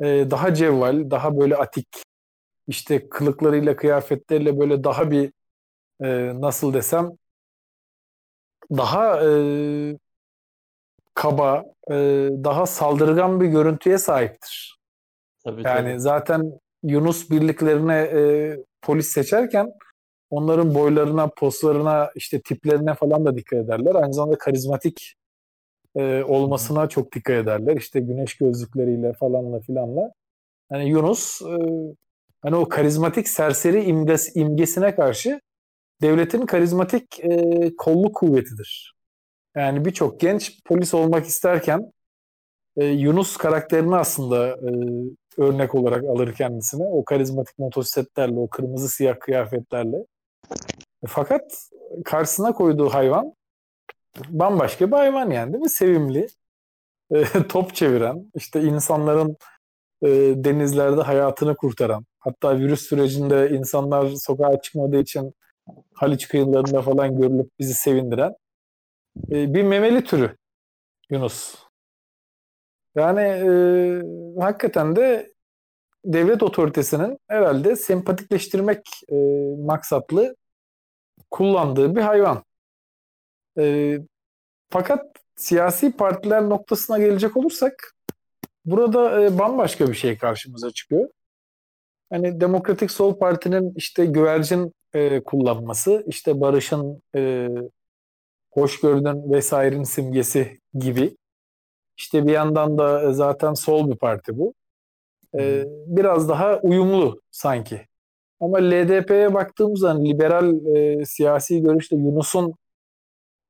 e, 0.00 0.06
daha 0.30 0.54
cevval, 0.54 1.10
daha 1.10 1.38
böyle 1.40 1.56
atik, 1.56 1.88
işte 2.68 3.08
kılıklarıyla, 3.08 3.76
kıyafetleriyle 3.76 4.58
böyle 4.58 4.84
daha 4.84 5.10
bir 5.10 5.32
e, 6.04 6.32
nasıl 6.40 6.74
desem 6.74 7.10
daha 8.70 9.24
e, 9.24 9.28
kaba, 11.14 11.64
e, 11.90 11.94
daha 12.44 12.66
saldırgan 12.66 13.40
bir 13.40 13.46
görüntüye 13.46 13.98
sahiptir. 13.98 14.78
Tabii, 15.44 15.62
yani 15.64 15.90
tabii. 15.90 16.00
zaten 16.00 16.60
Yunus 16.82 17.30
birliklerine 17.30 17.98
e, 17.98 18.56
polis 18.82 19.06
seçerken 19.06 19.72
onların 20.32 20.74
boylarına, 20.74 21.28
poslarına, 21.28 22.10
işte 22.14 22.40
tiplerine 22.40 22.94
falan 22.94 23.24
da 23.24 23.36
dikkat 23.36 23.64
ederler. 23.64 23.94
Aynı 23.94 24.14
zamanda 24.14 24.38
karizmatik 24.38 25.14
e, 25.96 26.22
olmasına 26.22 26.88
çok 26.88 27.12
dikkat 27.12 27.36
ederler. 27.36 27.76
İşte 27.76 28.00
güneş 28.00 28.36
gözlükleriyle 28.36 29.12
falanla 29.12 29.60
filanla. 29.60 30.12
Yani 30.70 30.88
Yunus 30.88 31.42
e, 31.42 31.56
hani 32.42 32.56
o 32.56 32.68
karizmatik 32.68 33.28
serseri 33.28 33.84
imges, 33.84 34.36
imgesine 34.36 34.94
karşı 34.94 35.40
devletin 36.02 36.46
karizmatik 36.46 37.24
e, 37.24 37.70
kolluk 37.76 38.14
kuvvetidir. 38.14 38.94
Yani 39.56 39.84
birçok 39.84 40.20
genç 40.20 40.64
polis 40.64 40.94
olmak 40.94 41.26
isterken 41.26 41.92
e, 42.76 42.84
Yunus 42.84 43.36
karakterini 43.36 43.96
aslında 43.96 44.48
e, 44.48 44.70
örnek 45.38 45.74
olarak 45.74 46.04
alır 46.04 46.34
kendisine. 46.34 46.84
O 46.84 47.04
karizmatik 47.04 47.58
motosikletlerle, 47.58 48.38
o 48.38 48.48
kırmızı 48.48 48.88
siyah 48.88 49.20
kıyafetlerle. 49.20 49.96
Fakat 51.06 51.68
karşısına 52.04 52.52
koyduğu 52.52 52.88
hayvan 52.88 53.34
bambaşka 54.28 54.86
bir 54.86 54.96
hayvan 54.96 55.30
yani 55.30 55.52
değil 55.52 55.62
mi? 55.62 55.70
Sevimli, 55.70 56.26
e, 57.10 57.24
top 57.48 57.74
çeviren, 57.74 58.30
işte 58.34 58.62
insanların 58.62 59.36
e, 60.02 60.08
denizlerde 60.36 61.02
hayatını 61.02 61.56
kurtaran, 61.56 62.06
hatta 62.18 62.58
virüs 62.58 62.80
sürecinde 62.80 63.50
insanlar 63.50 64.08
sokağa 64.08 64.60
çıkmadığı 64.60 65.00
için 65.00 65.34
Haliç 65.94 66.28
kıyılarında 66.28 66.82
falan 66.82 67.20
görülüp 67.20 67.50
bizi 67.58 67.74
sevindiren 67.74 68.34
e, 69.30 69.54
bir 69.54 69.62
memeli 69.62 70.04
türü 70.04 70.36
Yunus. 71.10 71.54
Yani 72.94 73.20
e, 73.20 73.50
hakikaten 74.40 74.96
de 74.96 75.32
devlet 76.04 76.42
otoritesinin 76.42 77.18
herhalde 77.28 77.76
sempatikleştirmek 77.76 78.86
e, 79.12 79.16
maksatlı 79.58 80.36
kullandığı 81.32 81.96
bir 81.96 82.00
hayvan. 82.00 82.44
E, 83.58 83.98
fakat 84.70 85.06
siyasi 85.36 85.96
partiler 85.96 86.48
noktasına 86.48 86.98
gelecek 86.98 87.36
olursak 87.36 87.94
burada 88.64 89.22
e, 89.22 89.38
bambaşka 89.38 89.88
bir 89.88 89.94
şey 89.94 90.18
karşımıza 90.18 90.70
çıkıyor. 90.70 91.08
Hani 92.10 92.40
Demokratik 92.40 92.90
Sol 92.90 93.18
Parti'nin 93.18 93.72
işte 93.76 94.06
güvercin 94.06 94.72
e, 94.94 95.22
kullanması, 95.24 96.04
işte 96.06 96.40
barışın, 96.40 97.02
e, 97.16 97.48
hoşgörünün 98.50 99.32
vesairenin 99.32 99.84
simgesi 99.84 100.60
gibi. 100.74 101.16
İşte 101.96 102.26
bir 102.26 102.32
yandan 102.32 102.78
da 102.78 103.12
zaten 103.12 103.54
sol 103.54 103.90
bir 103.90 103.96
parti 103.96 104.38
bu. 104.38 104.54
E, 105.38 105.64
biraz 105.86 106.28
daha 106.28 106.58
uyumlu 106.58 107.20
sanki. 107.30 107.86
Ama 108.42 108.58
LDP'ye 108.58 109.34
baktığımız 109.34 109.80
zaman 109.80 110.04
liberal 110.04 110.66
e, 110.76 111.04
siyasi 111.04 111.62
görüşte 111.62 111.96
Yunus'un 111.96 112.54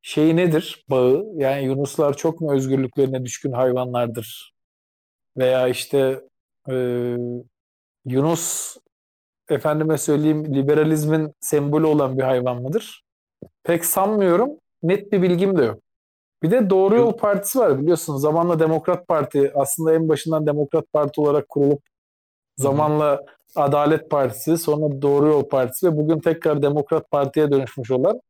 şeyi 0.02 0.36
nedir 0.36 0.84
bağı? 0.90 1.24
Yani 1.36 1.64
Yunuslar 1.64 2.16
çok 2.16 2.40
mu 2.40 2.52
özgürlüklerine 2.54 3.24
düşkün 3.24 3.52
hayvanlardır? 3.52 4.54
Veya 5.38 5.68
işte 5.68 6.20
e, 6.70 6.74
Yunus 8.06 8.76
efendime 9.50 9.98
söyleyeyim 9.98 10.54
liberalizmin 10.54 11.34
sembolü 11.40 11.86
olan 11.86 12.18
bir 12.18 12.22
hayvan 12.22 12.62
mıdır? 12.62 13.04
Pek 13.62 13.84
sanmıyorum. 13.84 14.50
Net 14.82 15.12
bir 15.12 15.22
bilgim 15.22 15.58
de 15.58 15.64
yok. 15.64 15.80
Bir 16.42 16.50
de 16.50 16.70
Doğru 16.70 16.96
Yol 16.96 17.16
Partisi 17.16 17.58
var 17.58 17.80
biliyorsunuz. 17.82 18.22
Zamanla 18.22 18.60
Demokrat 18.60 19.08
Parti 19.08 19.52
aslında 19.54 19.94
en 19.94 20.08
başından 20.08 20.46
Demokrat 20.46 20.92
Parti 20.92 21.20
olarak 21.20 21.48
kurulup 21.48 21.82
zamanla 22.56 23.24
Adalet 23.56 24.10
Partisi 24.10 24.58
sonra 24.58 25.02
Doğru 25.02 25.26
Yol 25.26 25.48
Partisi 25.48 25.86
ve 25.86 25.96
bugün 25.96 26.18
tekrar 26.18 26.62
Demokrat 26.62 27.10
Parti'ye 27.10 27.50
dönüşmüş 27.50 27.90
olan 27.90 28.20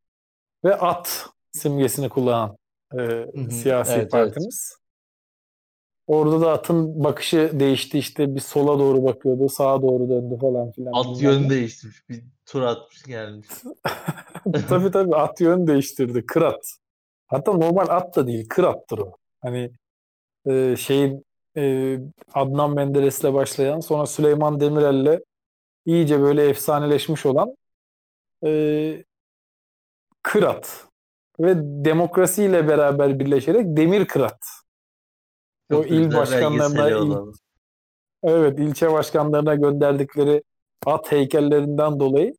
ve 0.65 0.77
at 0.77 1.27
simgesini 1.53 2.09
kullanan 2.09 2.57
e, 2.99 3.27
siyasi 3.51 3.93
evet, 3.93 4.11
partimiz. 4.11 4.73
Evet. 4.73 4.83
Orada 6.07 6.41
da 6.41 6.53
atın 6.53 7.05
bakışı 7.05 7.51
değişti 7.53 7.99
işte 7.99 8.35
bir 8.35 8.41
sola 8.41 8.79
doğru 8.79 9.05
bakıyordu 9.05 9.49
sağa 9.49 9.83
doğru 9.83 10.09
döndü 10.09 10.39
falan 10.41 10.71
filan. 10.73 10.93
At 10.93 11.23
yön 11.23 11.51
değiştirmiş 11.51 12.09
bir 12.09 12.25
tur 12.47 12.63
atmış 12.63 13.03
gelmiş. 13.03 13.49
tabii 14.69 14.91
tabii 14.91 15.17
at 15.17 15.41
yön 15.41 15.67
değiştirdi 15.67 16.27
kırat. 16.27 16.79
Hatta 17.27 17.53
normal 17.53 17.87
at 17.89 18.17
da 18.17 18.27
değil 18.27 18.49
kırattır 18.49 18.99
o. 18.99 19.17
Hani 19.41 19.71
e, 20.47 20.77
şeyin 20.77 21.25
e, 21.57 21.99
Adnan 22.35 22.75
Menderes'le 22.75 23.25
başlayan 23.25 23.81
sonra 23.81 24.07
Süleyman 24.07 24.61
Demirel'le 24.61 25.21
iyice 25.87 26.21
böyle 26.21 26.49
efsaneleşmiş 26.49 27.27
olan 27.27 27.57
e, 28.45 29.05
Kırat 30.23 30.87
ve 31.41 31.55
demokrasiyle 31.57 32.69
beraber 32.69 33.19
birleşerek 33.19 33.67
Demir 33.67 34.07
Kırat. 34.07 34.41
Çok 35.71 35.85
o 35.85 35.89
il 35.89 36.15
başkanlarına 36.15 36.91
il, 36.91 37.35
evet 38.23 38.59
ilçe 38.59 38.93
başkanlarına 38.93 39.55
gönderdikleri 39.55 40.43
at 40.87 41.13
heykellerinden 41.13 42.01
dolayı 42.01 42.35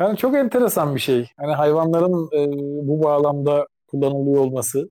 yani 0.00 0.16
çok 0.16 0.36
enteresan 0.36 0.94
bir 0.94 1.00
şey. 1.00 1.28
Hani 1.36 1.52
hayvanların 1.52 2.28
e, 2.32 2.48
bu 2.88 3.02
bağlamda 3.02 3.66
kullanılıyor 3.86 4.40
olması. 4.40 4.90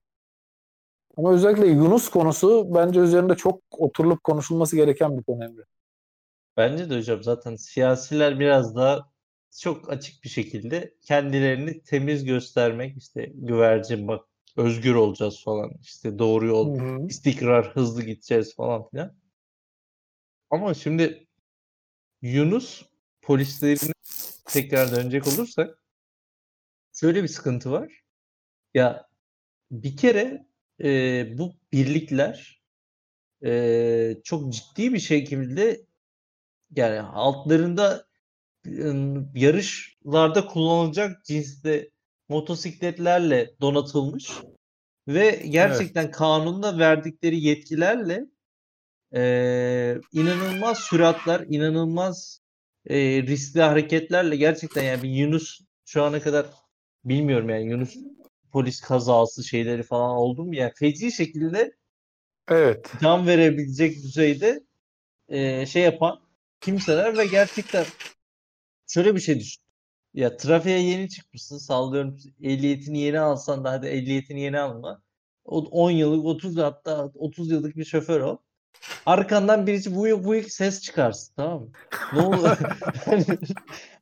Ama 1.20 1.32
özellikle 1.32 1.66
Yunus 1.66 2.08
konusu 2.08 2.74
bence 2.74 3.00
üzerinde 3.00 3.34
çok 3.34 3.62
oturulup 3.70 4.24
konuşulması 4.24 4.76
gereken 4.76 5.18
bir 5.18 5.22
konu 5.22 5.44
Emre. 5.44 5.62
Bence 6.56 6.90
de 6.90 6.96
hocam 6.96 7.22
zaten 7.22 7.56
siyasiler 7.56 8.40
biraz 8.40 8.76
daha 8.76 9.10
çok 9.60 9.90
açık 9.92 10.24
bir 10.24 10.28
şekilde 10.28 10.94
kendilerini 11.02 11.82
temiz 11.82 12.24
göstermek 12.24 12.96
işte 12.96 13.32
güvercin 13.34 14.08
bak 14.08 14.24
özgür 14.56 14.94
olacağız 14.94 15.44
falan 15.44 15.72
işte 15.82 16.18
doğru 16.18 16.46
yol 16.46 16.78
hı 16.78 16.84
hı. 16.84 17.06
istikrar 17.06 17.76
hızlı 17.76 18.02
gideceğiz 18.02 18.56
falan 18.56 18.88
filan. 18.88 19.16
Ama 20.50 20.74
şimdi 20.74 21.26
Yunus 22.22 22.82
polislerine 23.22 23.92
tekrar 24.44 24.90
dönecek 24.90 25.26
olursak 25.26 25.84
şöyle 26.92 27.22
bir 27.22 27.28
sıkıntı 27.28 27.70
var. 27.70 28.00
Ya 28.74 29.08
bir 29.70 29.96
kere 29.96 30.49
e, 30.84 31.38
bu 31.38 31.52
birlikler 31.72 32.60
e, 33.44 34.16
çok 34.24 34.52
ciddi 34.52 34.92
bir 34.94 34.98
şekilde 34.98 35.80
yani 36.76 37.00
altlarında 37.00 38.04
yarışlarda 39.34 40.46
kullanılacak 40.46 41.24
cinste 41.24 41.90
motosikletlerle 42.28 43.50
donatılmış 43.60 44.30
ve 45.08 45.42
gerçekten 45.48 46.04
evet. 46.04 46.14
kanunda 46.14 46.78
verdikleri 46.78 47.40
yetkilerle 47.40 48.26
e, 49.14 49.22
inanılmaz 50.12 50.78
süratler, 50.78 51.44
inanılmaz 51.48 52.40
e, 52.86 52.96
riskli 53.22 53.60
hareketlerle 53.60 54.36
gerçekten 54.36 54.82
yani 54.82 55.02
bir 55.02 55.08
Yunus 55.08 55.60
şu 55.84 56.02
ana 56.02 56.20
kadar 56.20 56.46
bilmiyorum 57.04 57.48
yani 57.50 57.70
Yunus 57.70 57.96
polis 58.50 58.80
kazası 58.80 59.44
şeyleri 59.44 59.82
falan 59.82 60.10
oldu 60.16 60.44
mu 60.44 60.54
yani 60.54 60.72
feci 60.76 61.12
şekilde 61.12 61.72
evet 62.48 62.92
can 63.02 63.26
verebilecek 63.26 63.96
düzeyde 64.02 64.64
e, 65.28 65.66
şey 65.66 65.82
yapan 65.82 66.20
kimseler 66.60 67.18
ve 67.18 67.26
gerçekten 67.26 67.84
şöyle 68.86 69.14
bir 69.14 69.20
şey 69.20 69.40
düşün. 69.40 69.62
Ya 70.14 70.36
trafiğe 70.36 70.78
yeni 70.78 71.08
çıkmışsın 71.08 71.58
sallıyorum 71.58 72.16
ehliyetini 72.42 72.98
yeni 72.98 73.20
alsan 73.20 73.64
da 73.64 73.70
hadi 73.70 73.86
ehliyetini 73.86 74.40
yeni 74.40 74.58
alma. 74.58 75.02
10 75.44 75.90
yıllık 75.90 76.24
30 76.24 76.56
hatta 76.56 77.12
30 77.14 77.50
yıllık 77.50 77.76
bir 77.76 77.84
şoför 77.84 78.20
ol. 78.20 78.36
Arkandan 79.06 79.66
birisi 79.66 79.96
bu 79.96 80.24
bu 80.24 80.48
ses 80.48 80.82
çıkarsın 80.82 81.34
tamam 81.36 81.60
mı? 81.60 81.70
Ne 82.12 82.20
olur? 82.20 82.48
hani, 83.04 83.24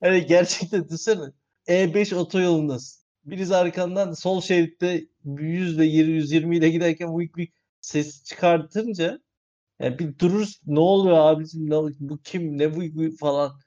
hani 0.00 0.26
gerçekten 0.26 0.84
düşünsene 0.84 1.32
E5 1.68 2.14
otoyolundasın. 2.14 2.97
Birisi 3.30 3.56
arkandan 3.56 4.12
sol 4.12 4.40
şeritte 4.40 5.06
100 5.24 5.76
ile 5.76 5.84
120 5.84 6.56
ile 6.56 6.70
giderken 6.70 7.09
bu 7.09 7.20
bir 7.20 7.48
ses 7.80 8.24
çıkartınca 8.24 9.20
yani 9.80 9.98
bir 9.98 10.18
durur 10.18 10.48
ne 10.66 10.80
oluyor 10.80 11.16
abicim 11.18 11.70
ne, 11.70 11.76
bu 12.00 12.18
kim 12.22 12.59
ne 12.59 12.76
bu, 12.76 12.80
bu 12.80 13.16
falan 13.16 13.60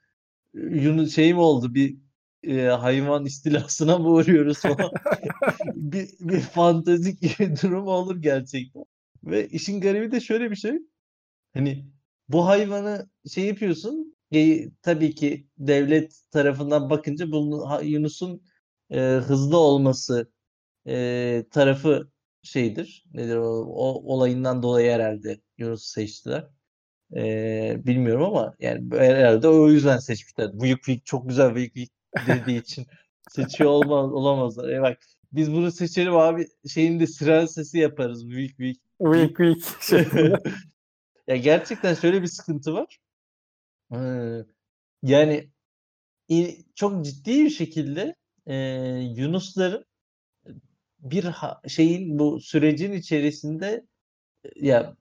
Yunus 0.54 1.14
şey 1.14 1.34
mi 1.34 1.40
oldu 1.40 1.74
bir 1.74 1.98
e, 2.42 2.62
hayvan 2.66 3.26
istilasına 3.26 3.98
mı 3.98 4.08
uğruyoruz 4.08 4.58
falan. 4.58 4.90
bir, 5.74 6.08
bir 6.20 6.40
fantezik 6.40 7.22
bir 7.22 7.38
durum 7.62 7.86
olur 7.86 8.16
gerçekten. 8.16 8.84
Ve 9.24 9.48
işin 9.48 9.80
garibi 9.80 10.12
de 10.12 10.20
şöyle 10.20 10.50
bir 10.50 10.56
şey. 10.56 10.78
Hani 11.54 11.86
bu 12.28 12.46
hayvanı 12.46 13.10
şey 13.34 13.44
yapıyorsun. 13.44 14.16
Tabii 14.82 15.14
ki 15.14 15.46
devlet 15.58 16.14
tarafından 16.30 16.90
bakınca 16.90 17.32
bunun 17.32 17.82
Yunus'un 17.82 18.42
e, 18.92 19.00
hızlı 19.00 19.56
olması 19.56 20.32
e, 20.86 21.44
tarafı 21.50 22.10
şeydir. 22.42 23.04
Nedir 23.14 23.36
o, 23.36 23.64
o 23.64 24.14
olayından 24.14 24.62
dolayı 24.62 24.92
herhalde 24.92 25.40
Yunus'u 25.58 25.88
seçtiler. 25.88 26.48
Ee, 27.16 27.76
bilmiyorum 27.86 28.22
ama 28.22 28.54
yani 28.58 28.98
herhalde 28.98 29.48
o 29.48 29.68
yüzden 29.68 29.98
seçmişler. 29.98 30.60
Büyük 30.60 30.86
büyük 30.86 31.06
çok 31.06 31.28
güzel 31.28 31.54
büyük 31.54 31.74
büyük 31.74 31.90
dediği 32.26 32.60
için 32.60 32.86
seçiyor 33.30 33.70
olmaz 33.70 34.12
olamazlar. 34.12 34.68
E 34.68 34.82
bak 34.82 34.98
biz 35.32 35.52
bunu 35.52 35.72
seçelim 35.72 36.16
abi 36.16 36.46
şeyinde 36.68 37.06
siren 37.06 37.46
sesi 37.46 37.78
yaparız 37.78 38.28
büyük 38.28 38.58
büyük. 38.58 38.76
Büyük 39.00 39.38
büyük. 39.38 39.64
ya 41.26 41.36
gerçekten 41.36 41.94
şöyle 41.94 42.22
bir 42.22 42.26
sıkıntı 42.26 42.74
var. 42.74 42.98
Ee, 43.94 44.44
yani 45.02 45.50
çok 46.74 47.04
ciddi 47.04 47.44
bir 47.44 47.50
şekilde 47.50 48.16
e, 48.46 48.54
Yunusların 49.16 49.84
bir 50.98 51.24
ha, 51.24 51.60
şeyin 51.68 52.18
bu 52.18 52.40
sürecin 52.40 52.92
içerisinde 52.92 53.86
ya 54.56 54.96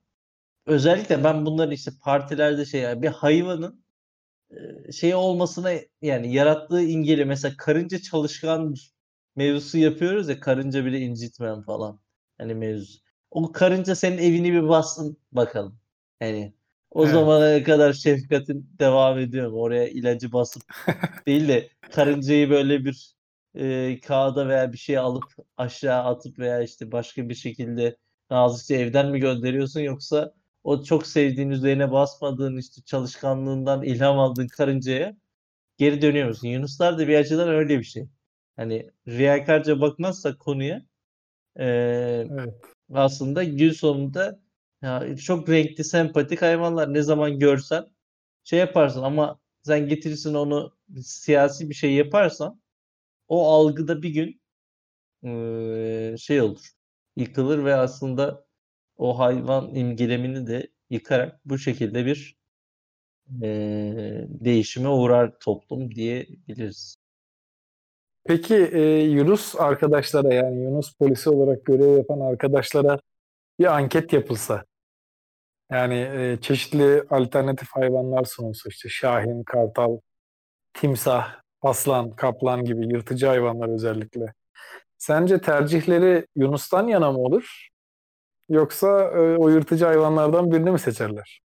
özellikle 0.66 1.24
ben 1.24 1.46
bunların 1.46 1.72
işte 1.72 1.92
partilerde 2.04 2.66
şey 2.66 2.82
yani 2.82 3.02
bir 3.02 3.08
hayvanın 3.08 3.82
şey 4.92 5.16
olmasına 5.16 5.72
yani 6.02 6.34
yarattığı 6.34 6.82
ingeli 6.82 7.26
mesela 7.26 7.58
karınca 7.58 8.00
çalışkan 8.00 8.76
mevzusu 9.36 9.78
yapıyoruz 9.78 10.30
ya 10.30 10.40
karınca 10.40 10.86
bile 10.86 11.00
incitmem 11.00 11.62
falan. 11.62 12.00
Hani 12.38 12.56
mevzu. 12.56 13.00
O 13.32 13.52
karınca 13.52 13.96
senin 13.96 14.18
evini 14.18 14.54
bir 14.54 14.70
bassın 14.70 15.18
bakalım. 15.32 15.80
Yani 16.22 16.54
o 16.92 17.04
evet. 17.04 17.14
zamana 17.14 17.64
kadar 17.64 17.94
şefkatin 17.94 18.70
devam 18.80 19.20
ediyor 19.20 19.52
mu? 19.52 19.58
Oraya 19.58 19.88
ilacı 19.88 20.34
basıp 20.34 20.64
değil 21.28 21.48
de 21.48 21.70
karıncayı 21.92 22.50
böyle 22.50 22.86
bir 22.86 23.16
e, 23.56 24.00
kağıda 24.00 24.48
veya 24.48 24.74
bir 24.74 24.78
şey 24.78 24.98
alıp 24.98 25.24
aşağı 25.58 26.04
atıp 26.04 26.40
veya 26.40 26.62
işte 26.62 26.92
başka 26.92 27.30
bir 27.30 27.36
şekilde 27.36 27.98
nazikçe 28.30 28.76
evden 28.76 29.12
mi 29.12 29.20
gönderiyorsun 29.20 29.80
yoksa 29.80 30.34
o 30.64 30.84
çok 30.84 31.08
sevdiğin 31.08 31.50
üzerine 31.50 31.92
basmadığın 31.92 32.58
işte 32.58 32.82
çalışkanlığından 32.86 33.84
ilham 33.84 34.20
aldığın 34.20 34.48
karıncaya 34.48 35.18
geri 35.78 36.02
dönüyor 36.02 36.28
musun? 36.28 36.48
Yunuslar 36.48 36.98
da 36.98 37.08
bir 37.08 37.16
açıdan 37.16 37.50
öyle 37.50 37.80
bir 37.80 37.84
şey. 37.84 38.08
Hani 38.56 38.90
riyakarca 39.08 39.82
bakmazsak 39.82 40.40
konuya 40.40 40.82
e, 41.56 41.66
evet. 42.32 42.54
aslında 42.94 43.44
gün 43.44 43.72
sonunda 43.72 44.40
ya, 44.82 45.16
çok 45.18 45.50
renkli, 45.50 45.84
sempatik 45.84 46.42
hayvanlar. 46.42 46.94
Ne 46.94 47.02
zaman 47.02 47.40
görsen 47.40 47.86
şey 48.44 48.60
yaparsın 48.60 49.04
ama 49.04 49.40
sen 49.64 49.88
getirirsin 49.88 50.34
onu 50.34 50.74
siyasi 51.04 51.70
bir 51.70 51.76
şey 51.76 51.94
yaparsan 51.94 52.62
o 53.32 53.48
algıda 53.48 54.02
bir 54.02 54.10
gün 54.10 54.42
e, 55.24 56.18
şey 56.18 56.42
olur. 56.42 56.70
Yıkılır 57.16 57.66
ve 57.66 57.76
aslında 57.76 58.46
o 58.98 59.20
hayvan 59.20 59.76
imgelemini 59.76 60.48
de 60.48 60.68
yıkarak 60.90 61.40
bu 61.46 61.58
şekilde 61.58 62.06
bir 62.06 62.38
e, 63.44 63.48
değişime 64.28 64.90
uğrar 64.90 65.40
toplum 65.40 65.96
diyebiliriz. 65.96 66.98
Peki 68.24 68.56
e, 68.56 68.82
Yunus 69.02 69.56
arkadaşlara 69.56 70.34
yani 70.34 70.64
Yunus 70.64 70.98
polisi 70.98 71.30
olarak 71.30 71.66
görev 71.66 71.98
yapan 71.98 72.20
arkadaşlara 72.20 73.00
bir 73.60 73.66
anket 73.66 74.14
yapılsa 74.14 74.66
yani 75.72 75.96
e, 75.96 76.38
çeşitli 76.42 77.04
alternatif 77.10 77.70
hayvanlar 77.72 78.24
sunulsa 78.24 78.70
işte 78.70 78.90
şahin, 78.90 79.44
kartal, 79.44 80.00
timsah, 80.74 81.42
aslan, 81.62 82.12
kaplan 82.12 82.66
gibi 82.66 82.88
yırtıcı 82.88 83.28
hayvanlar 83.28 83.70
özellikle. 83.70 84.34
Sence 84.98 85.42
tercihleri 85.42 86.28
Yunus'tan 86.36 86.88
yana 86.88 87.12
mı 87.12 87.20
olur? 87.20 87.70
Yoksa 88.50 89.02
e, 89.04 89.38
o 89.38 89.50
yırtıcı 89.50 89.86
hayvanlardan 89.86 90.52
birini 90.52 90.72
mi 90.72 90.80
seçerler? 90.80 91.42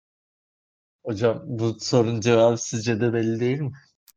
Hocam 1.05 1.43
bu 1.47 1.77
sorunun 1.81 2.21
cevabı 2.21 2.59
sizce 2.59 3.01
de 3.01 3.13
belli 3.13 3.41
değil 3.41 3.61
mi? 3.61 3.73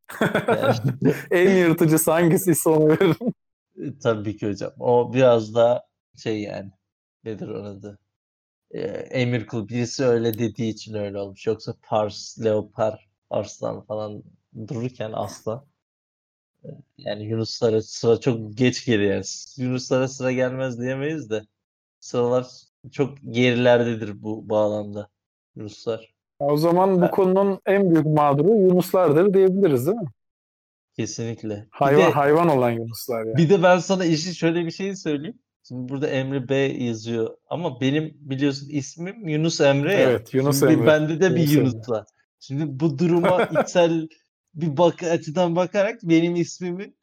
En 1.31 1.49
yırtıcısı 1.57 2.11
hangisi 2.11 2.69
onu 2.69 2.89
veririm. 2.89 3.33
E, 3.77 3.99
tabii 4.03 4.37
ki 4.37 4.47
hocam. 4.49 4.71
O 4.79 5.13
biraz 5.13 5.55
daha 5.55 5.83
şey 6.17 6.41
yani 6.41 6.71
nedir 7.23 7.49
adı? 7.49 7.99
Ee, 8.71 8.81
emir 9.11 9.47
kul 9.47 9.67
birisi 9.67 10.05
öyle 10.05 10.39
dediği 10.39 10.69
için 10.71 10.93
öyle 10.93 11.17
olmuş. 11.19 11.47
Yoksa 11.47 11.75
Pars, 11.83 12.39
Leopar, 12.45 13.09
Arslan 13.29 13.81
falan 13.85 14.23
dururken 14.67 15.11
asla. 15.13 15.65
Yani 16.97 17.25
Yunuslara 17.25 17.81
sıra 17.81 18.19
çok 18.19 18.57
geç 18.57 18.85
geliyor. 18.85 19.23
Yunuslara 19.57 20.07
sıra 20.07 20.31
gelmez 20.31 20.81
diyemeyiz 20.81 21.29
de 21.29 21.41
sıralar 21.99 22.47
çok 22.91 23.17
gerilerdedir 23.29 24.23
bu 24.23 24.49
bağlamda 24.49 25.09
Yunuslar. 25.55 26.13
O 26.39 26.57
zaman 26.57 27.01
bu 27.01 27.11
konunun 27.11 27.59
en 27.65 27.91
büyük 27.91 28.05
mağduru 28.05 28.47
Yunuslardır 28.47 29.33
diyebiliriz 29.33 29.87
değil 29.87 29.97
mi? 29.97 30.07
Kesinlikle. 30.95 31.67
Hayvan 31.69 32.01
de, 32.01 32.13
hayvan 32.13 32.49
olan 32.49 32.71
Yunuslar 32.71 33.25
yani. 33.25 33.37
Bir 33.37 33.49
de 33.49 33.63
ben 33.63 33.79
sana 33.79 34.05
işi 34.05 34.35
şöyle 34.35 34.65
bir 34.65 34.71
şey 34.71 34.95
söyleyeyim. 34.95 35.39
Şimdi 35.63 35.89
burada 35.89 36.07
Emre 36.07 36.49
B 36.49 36.55
yazıyor 36.55 37.37
ama 37.49 37.81
benim 37.81 38.17
biliyorsun 38.19 38.69
ismim 38.69 39.27
Yunus 39.27 39.61
Emre 39.61 39.93
ya. 39.93 39.99
Evet 39.99 40.33
Yunus 40.33 40.59
Şimdi 40.59 40.73
Emre. 40.73 40.87
Bende 40.87 41.21
de 41.21 41.25
Yunus 41.25 41.37
bir 41.37 41.51
Yunus 41.51 41.73
Emre. 41.73 41.87
var. 41.87 42.05
Şimdi 42.39 42.79
bu 42.79 42.99
duruma 42.99 43.43
içsel 43.63 44.07
bir 44.53 44.77
bak 44.77 45.03
açıdan 45.03 45.55
bakarak 45.55 45.99
benim 46.03 46.35
ismimi 46.35 46.93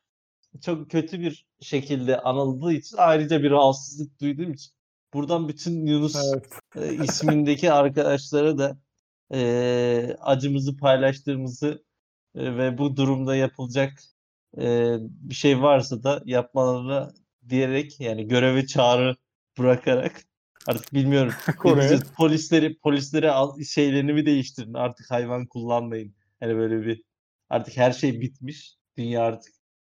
çok 0.63 0.91
kötü 0.91 1.21
bir 1.21 1.47
şekilde 1.61 2.21
anıldığı 2.21 2.73
için 2.73 2.97
ayrıca 2.97 3.43
bir 3.43 3.51
rahatsızlık 3.51 4.21
duyduğum 4.21 4.53
için 4.53 4.73
buradan 5.15 5.49
bütün 5.49 5.87
Yunus 5.87 6.17
evet. 6.35 6.47
e, 6.77 7.05
ismindeki 7.05 7.73
arkadaşlara 7.73 8.59
da 8.59 8.79
e, 9.35 10.17
acımızı 10.21 10.77
paylaştığımızı 10.77 11.85
e, 12.35 12.57
ve 12.57 12.79
bu 12.79 12.97
durumda 12.97 13.37
yapılacak 13.37 13.93
e, 14.59 14.97
bir 15.01 15.35
şey 15.35 15.63
varsa 15.63 16.03
da 16.03 16.23
yapmalarını 16.25 17.15
diyerek 17.49 18.01
yani 18.01 18.29
göreve 18.29 18.67
çağrı 18.67 19.17
bırakarak 19.59 20.23
artık 20.67 20.95
bilmiyorum 20.95 21.33
polisleri 22.17 22.79
polisleri 22.79 23.31
al, 23.31 23.63
şeylerini 23.63 24.13
mi 24.13 24.27
değiştirin 24.27 24.75
artık 24.75 25.11
hayvan 25.11 25.47
kullanmayın. 25.47 26.15
Hani 26.41 26.57
böyle 26.57 26.87
bir 26.87 27.03
artık 27.51 27.77
her 27.77 27.93
şey 27.93 28.21
bitmiş. 28.21 28.77
Dünya 28.97 29.23
artık 29.23 29.55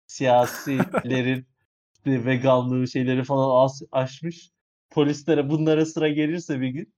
siyasilerin 0.07 1.47
işte 1.97 2.25
veganlığı 2.25 2.89
şeyleri 2.89 3.25
falan 3.25 3.69
aşmış. 3.93 4.51
Polislere 4.91 5.51
bunlara 5.51 5.87
sıra 5.87 6.09
gelirse 6.09 6.61
bir 6.61 6.69
gün 6.69 6.95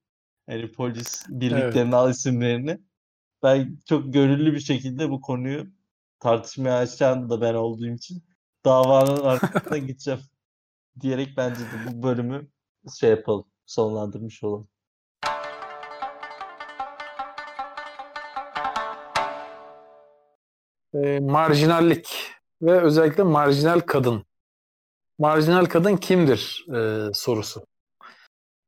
hani 0.47 0.73
polis 0.73 1.25
birliklerinin 1.29 1.93
evet. 1.93 2.17
isimlerini 2.17 2.79
ben 3.43 3.79
çok 3.89 4.13
gönüllü 4.13 4.55
bir 4.55 4.61
şekilde 4.61 5.11
bu 5.11 5.21
konuyu 5.21 5.67
tartışmaya 6.21 6.79
açan 6.79 7.31
da 7.31 7.41
ben 7.41 7.55
olduğum 7.55 7.95
için 7.95 8.25
davanın 8.65 9.23
arkasına 9.23 9.79
gideceğim 9.87 10.21
diyerek 11.01 11.37
bence 11.37 11.61
de 11.61 11.93
bu 11.93 12.03
bölümü 12.03 12.49
şey 13.01 13.11
yapalım, 13.11 13.47
sonlandırmış 13.67 14.43
olalım. 14.45 14.69
E, 20.95 21.21
marjinallik 21.21 22.09
ve 22.63 22.81
özellikle 22.81 23.23
marjinal 23.23 23.81
kadın. 23.81 24.25
Marjinal 25.19 25.65
kadın 25.65 25.97
kimdir 25.97 26.67
e, 26.75 27.11
sorusu. 27.15 27.67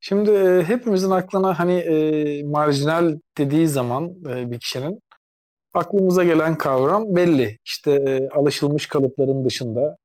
Şimdi 0.01 0.31
e, 0.31 0.63
hepimizin 0.63 1.11
aklına 1.11 1.59
hani 1.59 1.75
e, 1.75 2.43
marjinal 2.45 3.19
dediği 3.39 3.69
zaman 3.69 4.15
e, 4.29 4.51
bir 4.51 4.61
kişinin 4.61 5.01
aklımıza 5.75 6.25
gelen 6.25 6.59
kavram 6.59 7.17
belli. 7.17 7.59
İşte 7.65 7.93
e, 7.93 8.29
alışılmış 8.29 8.87
kalıpların 8.87 9.45
dışında 9.45 9.97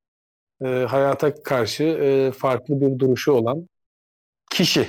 e, 0.64 0.66
hayata 0.68 1.42
karşı 1.42 1.84
e, 1.84 2.32
farklı 2.32 2.80
bir 2.80 2.98
duruşu 2.98 3.32
olan 3.32 3.68
kişi. 4.50 4.88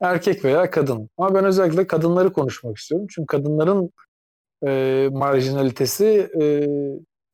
Erkek 0.00 0.44
veya 0.44 0.70
kadın. 0.70 1.10
Ama 1.16 1.34
ben 1.34 1.44
özellikle 1.44 1.86
kadınları 1.86 2.32
konuşmak 2.32 2.78
istiyorum. 2.78 3.06
Çünkü 3.10 3.26
kadınların 3.26 3.90
e, 4.66 5.08
marjinalitesi 5.12 6.30
e, 6.40 6.66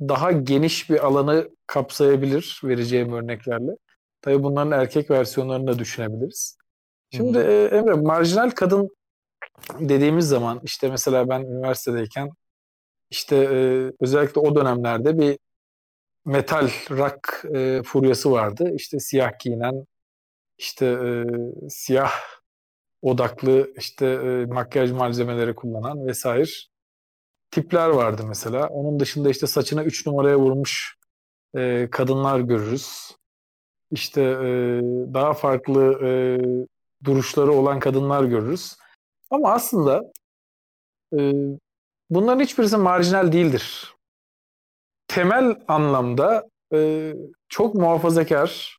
daha 0.00 0.32
geniş 0.32 0.90
bir 0.90 1.06
alanı 1.06 1.50
kapsayabilir 1.66 2.60
vereceğim 2.64 3.12
örneklerle. 3.12 3.70
Tabii 4.22 4.42
bunların 4.42 4.80
erkek 4.80 5.10
versiyonlarını 5.10 5.66
da 5.66 5.78
düşünebiliriz. 5.78 6.56
Şimdi 7.12 7.38
e, 7.38 7.64
Emre, 7.64 7.94
marjinal 7.94 8.50
kadın 8.50 8.90
dediğimiz 9.80 10.28
zaman 10.28 10.60
işte 10.62 10.90
mesela 10.90 11.28
ben 11.28 11.40
üniversitedeyken 11.40 12.30
işte 13.10 13.36
e, 13.36 13.92
özellikle 14.00 14.40
o 14.40 14.54
dönemlerde 14.54 15.18
bir 15.18 15.38
metal 16.24 16.68
rock 16.90 17.44
e, 17.54 17.82
furyası 17.82 18.30
vardı. 18.30 18.70
İşte 18.74 19.00
siyah 19.00 19.38
giyinen, 19.38 19.86
işte 20.58 20.86
e, 20.86 21.24
siyah 21.68 22.12
odaklı 23.02 23.72
işte 23.76 24.06
e, 24.06 24.46
makyaj 24.46 24.92
malzemeleri 24.92 25.54
kullanan 25.54 26.06
vesaire 26.06 26.50
tipler 27.50 27.88
vardı 27.88 28.22
mesela. 28.28 28.68
Onun 28.68 29.00
dışında 29.00 29.30
işte 29.30 29.46
saçına 29.46 29.84
3 29.84 30.06
numaraya 30.06 30.38
vurmuş 30.38 30.96
e, 31.56 31.88
kadınlar 31.90 32.40
görürüz. 32.40 33.16
İşte 33.90 34.22
e, 34.22 34.80
daha 35.14 35.34
farklı 35.34 36.06
e, 36.06 36.10
duruşları 37.04 37.52
olan 37.52 37.80
kadınlar 37.80 38.24
görürüz. 38.24 38.76
Ama 39.30 39.52
aslında 39.52 40.02
e, 41.18 41.32
bunların 42.10 42.40
hiçbirisi 42.40 42.76
marjinal 42.76 43.32
değildir. 43.32 43.94
Temel 45.08 45.56
anlamda 45.68 46.48
e, 46.74 47.12
çok 47.48 47.74
muhafazakar 47.74 48.78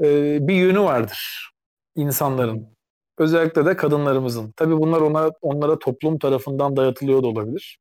e, 0.00 0.38
bir 0.48 0.54
yönü 0.54 0.80
vardır 0.80 1.50
insanların. 1.96 2.75
Özellikle 3.18 3.66
de 3.66 3.76
kadınlarımızın. 3.76 4.52
Tabii 4.56 4.78
bunlar 4.78 5.00
ona 5.00 5.30
onlara 5.42 5.78
toplum 5.78 6.18
tarafından 6.18 6.76
dayatılıyor 6.76 7.22
da 7.22 7.26
olabilir. 7.26 7.78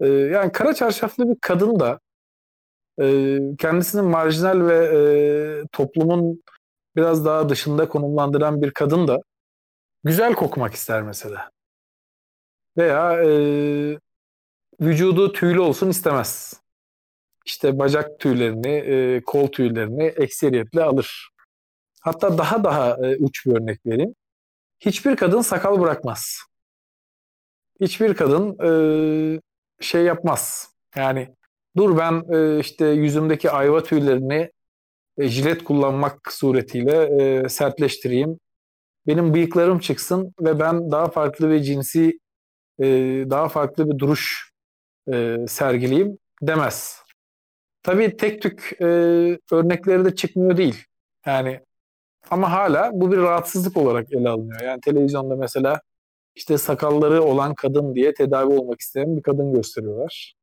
E, 0.00 0.06
yani 0.08 0.52
kara 0.52 0.74
çarşaflı 0.74 1.28
bir 1.30 1.36
kadın 1.40 1.80
da 1.80 2.00
e, 3.02 3.38
kendisini 3.58 4.02
marjinal 4.02 4.66
ve 4.66 4.76
e, 4.84 5.00
toplumun 5.72 6.42
biraz 6.96 7.24
daha 7.24 7.48
dışında 7.48 7.88
konumlandıran 7.88 8.62
bir 8.62 8.70
kadın 8.70 9.08
da 9.08 9.20
güzel 10.04 10.34
kokmak 10.34 10.74
ister 10.74 11.02
mesela. 11.02 11.50
Veya 12.76 13.22
e, 13.24 13.30
vücudu 14.80 15.32
tüylü 15.32 15.60
olsun 15.60 15.88
istemez. 15.90 16.60
İşte 17.46 17.78
bacak 17.78 18.20
tüylerini, 18.20 18.68
e, 18.68 19.22
kol 19.26 19.46
tüylerini 19.46 20.04
ekseriyetle 20.04 20.82
alır. 20.82 21.30
Hatta 22.00 22.38
daha 22.38 22.64
daha 22.64 22.90
e, 23.06 23.16
uç 23.16 23.46
bir 23.46 23.52
örnek 23.52 23.86
vereyim. 23.86 24.14
Hiçbir 24.80 25.16
kadın 25.16 25.40
sakal 25.40 25.80
bırakmaz. 25.80 26.38
Hiçbir 27.80 28.14
kadın 28.14 28.56
e, 28.64 29.40
şey 29.80 30.02
yapmaz. 30.02 30.74
Yani 30.96 31.34
dur 31.76 31.98
ben 31.98 32.24
e, 32.34 32.60
işte 32.60 32.86
yüzümdeki 32.86 33.50
ayva 33.50 33.82
tüylerini 33.82 34.50
e, 35.18 35.28
jilet 35.28 35.64
kullanmak 35.64 36.32
suretiyle 36.32 37.22
e, 37.22 37.48
sertleştireyim. 37.48 38.38
Benim 39.06 39.34
bıyıklarım 39.34 39.78
çıksın 39.78 40.34
ve 40.40 40.60
ben 40.60 40.90
daha 40.90 41.08
farklı 41.10 41.50
bir 41.50 41.60
cinsi, 41.62 42.18
e, 42.80 42.86
daha 43.30 43.48
farklı 43.48 43.90
bir 43.90 43.98
duruş 43.98 44.52
e, 45.12 45.36
sergileyeyim 45.48 46.18
demez. 46.42 47.02
Tabii 47.82 48.16
tek 48.16 48.42
tük 48.42 48.76
e, 48.80 48.86
örnekleri 49.52 50.04
de 50.04 50.14
çıkmıyor 50.14 50.56
değil. 50.56 50.84
Yani 51.26 51.60
ama 52.30 52.52
hala 52.52 52.90
bu 52.94 53.12
bir 53.12 53.18
rahatsızlık 53.18 53.76
olarak 53.76 54.12
ele 54.12 54.28
alınıyor. 54.28 54.60
Yani 54.60 54.80
televizyonda 54.80 55.36
mesela 55.36 55.80
işte 56.34 56.58
sakalları 56.58 57.22
olan 57.22 57.54
kadın 57.54 57.94
diye 57.94 58.14
tedavi 58.14 58.58
olmak 58.58 58.80
isteyen 58.80 59.16
bir 59.16 59.22
kadın 59.22 59.52
gösteriyorlar. 59.52 60.34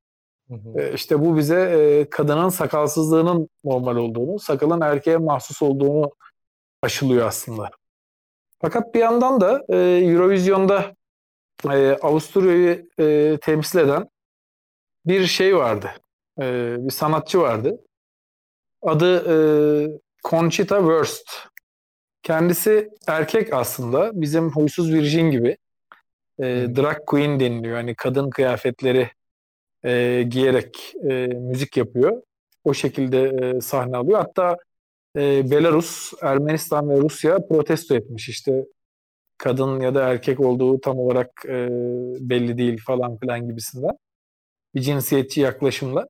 Hı 0.47 0.53
hı. 0.53 0.79
E, 0.79 0.93
işte 0.93 1.19
bu 1.19 1.37
bize 1.37 1.61
e, 1.61 2.09
kadının 2.09 2.49
sakalsızlığının 2.49 3.49
normal 3.63 3.95
olduğunu, 3.95 4.39
sakalın 4.39 4.81
erkeğe 4.81 5.17
mahsus 5.17 5.61
olduğunu 5.61 6.11
aşılıyor 6.81 7.27
aslında. 7.27 7.69
Fakat 8.61 8.95
bir 8.95 8.99
yandan 8.99 9.41
da 9.41 9.65
e, 9.69 9.75
Eurovision'da 9.77 10.95
e, 11.71 11.97
Avusturya'yı 12.01 12.89
e, 12.99 13.37
temsil 13.41 13.79
eden 13.79 14.09
bir 15.05 15.25
şey 15.25 15.55
vardı. 15.55 15.89
E, 16.41 16.75
bir 16.79 16.91
sanatçı 16.91 17.39
vardı. 17.39 17.79
Adı 18.81 19.33
e, 19.33 19.35
Conchita 20.29 20.77
Wurst. 20.79 21.29
Kendisi 22.27 22.89
erkek 23.07 23.53
aslında. 23.53 24.21
Bizim 24.21 24.51
huysuz 24.51 24.93
virjin 24.93 25.31
gibi. 25.31 25.57
E, 26.39 26.43
drag 26.75 26.97
queen 27.05 27.39
deniliyor. 27.39 27.77
Yani 27.77 27.95
kadın 27.95 28.29
kıyafetleri 28.29 29.09
e, 29.83 30.23
giyerek 30.29 30.93
e, 31.09 31.27
müzik 31.27 31.77
yapıyor. 31.77 32.21
O 32.63 32.73
şekilde 32.73 33.23
e, 33.23 33.61
sahne 33.61 33.97
alıyor. 33.97 34.19
Hatta 34.19 34.57
e, 35.15 35.51
Belarus, 35.51 36.13
Ermenistan 36.21 36.89
ve 36.89 36.97
Rusya 36.97 37.47
protesto 37.47 37.95
etmiş. 37.95 38.29
İşte 38.29 38.65
kadın 39.37 39.79
ya 39.79 39.95
da 39.95 40.09
erkek 40.09 40.39
olduğu 40.39 40.81
tam 40.81 40.99
olarak 40.99 41.31
e, 41.45 41.67
belli 42.19 42.57
değil 42.57 42.81
falan 42.85 43.17
filan 43.17 43.47
gibisinden. 43.47 43.97
Bir 44.75 44.81
cinsiyetçi 44.81 45.41
yaklaşımla. 45.41 46.07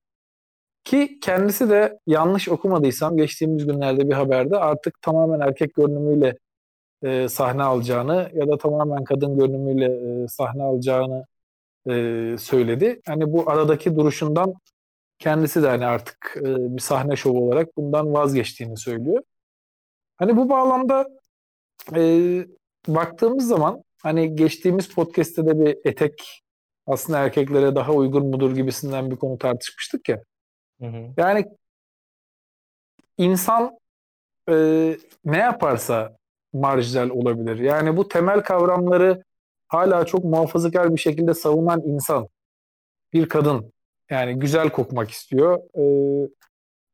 Ki 0.87 1.19
kendisi 1.21 1.69
de 1.69 1.99
yanlış 2.07 2.49
okumadıysam 2.49 3.17
geçtiğimiz 3.17 3.67
günlerde 3.67 4.09
bir 4.09 4.13
haberde 4.13 4.57
artık 4.57 5.01
tamamen 5.01 5.39
erkek 5.39 5.73
görünümüyle 5.75 6.37
e, 7.03 7.29
sahne 7.29 7.63
alacağını 7.63 8.31
ya 8.33 8.47
da 8.47 8.57
tamamen 8.57 9.03
kadın 9.03 9.37
görünümüyle 9.37 9.85
e, 9.85 10.27
sahne 10.27 10.63
alacağını 10.63 11.25
e, 11.89 12.35
söyledi. 12.39 13.01
Hani 13.07 13.33
bu 13.33 13.49
aradaki 13.49 13.95
duruşundan 13.95 14.53
kendisi 15.19 15.63
de 15.63 15.67
hani 15.67 15.85
artık 15.85 16.37
e, 16.37 16.75
bir 16.75 16.81
sahne 16.81 17.15
şovu 17.15 17.47
olarak 17.47 17.77
bundan 17.77 18.13
vazgeçtiğini 18.13 18.77
söylüyor. 18.77 19.23
Hani 20.17 20.37
bu 20.37 20.49
bağlamda 20.49 21.07
e, 21.95 22.01
baktığımız 22.87 23.47
zaman 23.47 23.83
hani 24.03 24.35
geçtiğimiz 24.35 24.89
podcast'te 24.95 25.45
de 25.45 25.59
bir 25.59 25.77
etek 25.85 26.43
aslında 26.85 27.19
erkeklere 27.19 27.75
daha 27.75 27.93
uygun 27.93 28.27
mudur 28.27 28.55
gibisinden 28.55 29.11
bir 29.11 29.15
konu 29.15 29.37
tartışmıştık 29.37 30.09
ya. 30.09 30.23
Hı. 30.81 31.13
Yani 31.17 31.45
insan 33.17 33.79
e, 34.49 34.53
ne 35.25 35.37
yaparsa 35.37 36.17
marjinal 36.53 37.09
olabilir. 37.09 37.57
Yani 37.57 37.97
bu 37.97 38.07
temel 38.07 38.43
kavramları 38.43 39.23
hala 39.67 40.05
çok 40.05 40.23
muhafazakar 40.23 40.93
bir 40.95 40.99
şekilde 40.99 41.33
savunan 41.33 41.81
insan, 41.81 42.27
bir 43.13 43.29
kadın 43.29 43.73
yani 44.09 44.39
güzel 44.39 44.69
kokmak 44.69 45.11
istiyor, 45.11 45.59
e, 45.75 45.83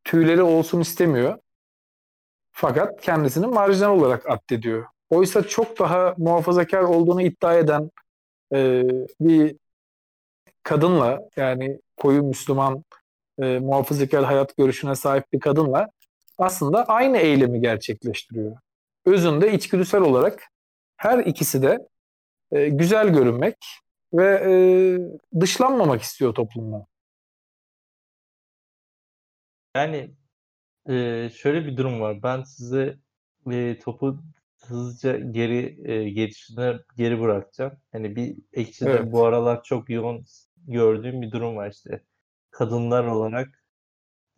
tüyleri 0.03 0.41
olsun 0.41 0.81
istemiyor. 0.81 1.37
Fakat 2.51 3.01
kendisini 3.01 3.47
marjinal 3.47 3.97
olarak 3.99 4.29
addediyor. 4.29 4.85
Oysa 5.09 5.43
çok 5.47 5.79
daha 5.79 6.15
muhafazakar 6.17 6.81
olduğunu 6.83 7.21
iddia 7.21 7.55
eden 7.55 7.91
e, 8.53 8.83
bir 9.19 9.55
kadınla 10.63 11.19
yani 11.35 11.79
koyu 11.97 12.23
Müslüman 12.23 12.83
e, 13.41 13.59
muhafazakar 13.59 14.23
hayat 14.23 14.57
görüşüne 14.57 14.95
sahip 14.95 15.33
bir 15.33 15.39
kadınla 15.39 15.89
aslında 16.37 16.85
aynı 16.85 17.17
eylemi 17.17 17.61
gerçekleştiriyor. 17.61 18.57
Özünde 19.05 19.53
içgüdüsel 19.53 20.01
olarak 20.01 20.43
her 20.97 21.19
ikisi 21.19 21.61
de 21.61 21.87
e, 22.51 22.69
güzel 22.69 23.09
görünmek 23.09 23.55
ve 24.13 24.43
e, 24.45 24.51
dışlanmamak 25.41 26.01
istiyor 26.01 26.33
toplumdan. 26.33 26.85
Yani 29.75 30.11
e, 30.89 31.29
şöyle 31.29 31.65
bir 31.65 31.77
durum 31.77 32.01
var. 32.01 32.23
Ben 32.23 32.43
size 32.43 32.97
e, 33.51 33.79
topu 33.79 34.19
hızlıca 34.67 35.17
geri 35.17 35.91
e, 35.91 36.09
gelişine 36.09 36.79
geri 36.97 37.21
bırakacağım. 37.21 37.73
Hani 37.91 38.15
bir 38.15 38.35
ekşide 38.53 38.89
evet. 38.89 39.11
bu 39.11 39.25
aralar 39.25 39.63
çok 39.63 39.89
yoğun 39.89 40.25
gördüğüm 40.67 41.21
bir 41.21 41.31
durum 41.31 41.55
var 41.55 41.71
işte. 41.71 42.03
Kadınlar 42.53 43.05
olarak 43.05 43.63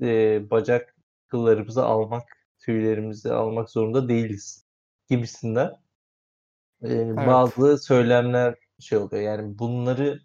e, 0.01 0.41
bacak 0.49 0.95
kıllarımızı 1.27 1.85
almak, 1.85 2.23
tüylerimizi 2.59 3.33
almak 3.33 3.69
zorunda 3.69 4.09
değiliz 4.09 4.65
gibisinden 5.09 5.71
e, 6.81 6.93
evet. 6.93 7.17
bazı 7.17 7.77
söylemler 7.77 8.55
şey 8.79 8.97
oluyor. 8.97 9.23
Yani 9.23 9.59
bunları 9.59 10.19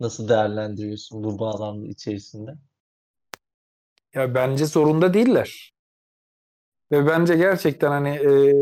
nasıl 0.00 0.28
değerlendiriyorsun 0.28 1.24
bu 1.24 1.38
bağlamda 1.38 1.86
içerisinde? 1.86 2.50
Ya 4.14 4.34
bence 4.34 4.66
zorunda 4.66 5.14
değiller. 5.14 5.74
Ve 6.92 7.06
bence 7.06 7.36
gerçekten 7.36 7.90
hani 7.90 8.08
e, 8.08 8.54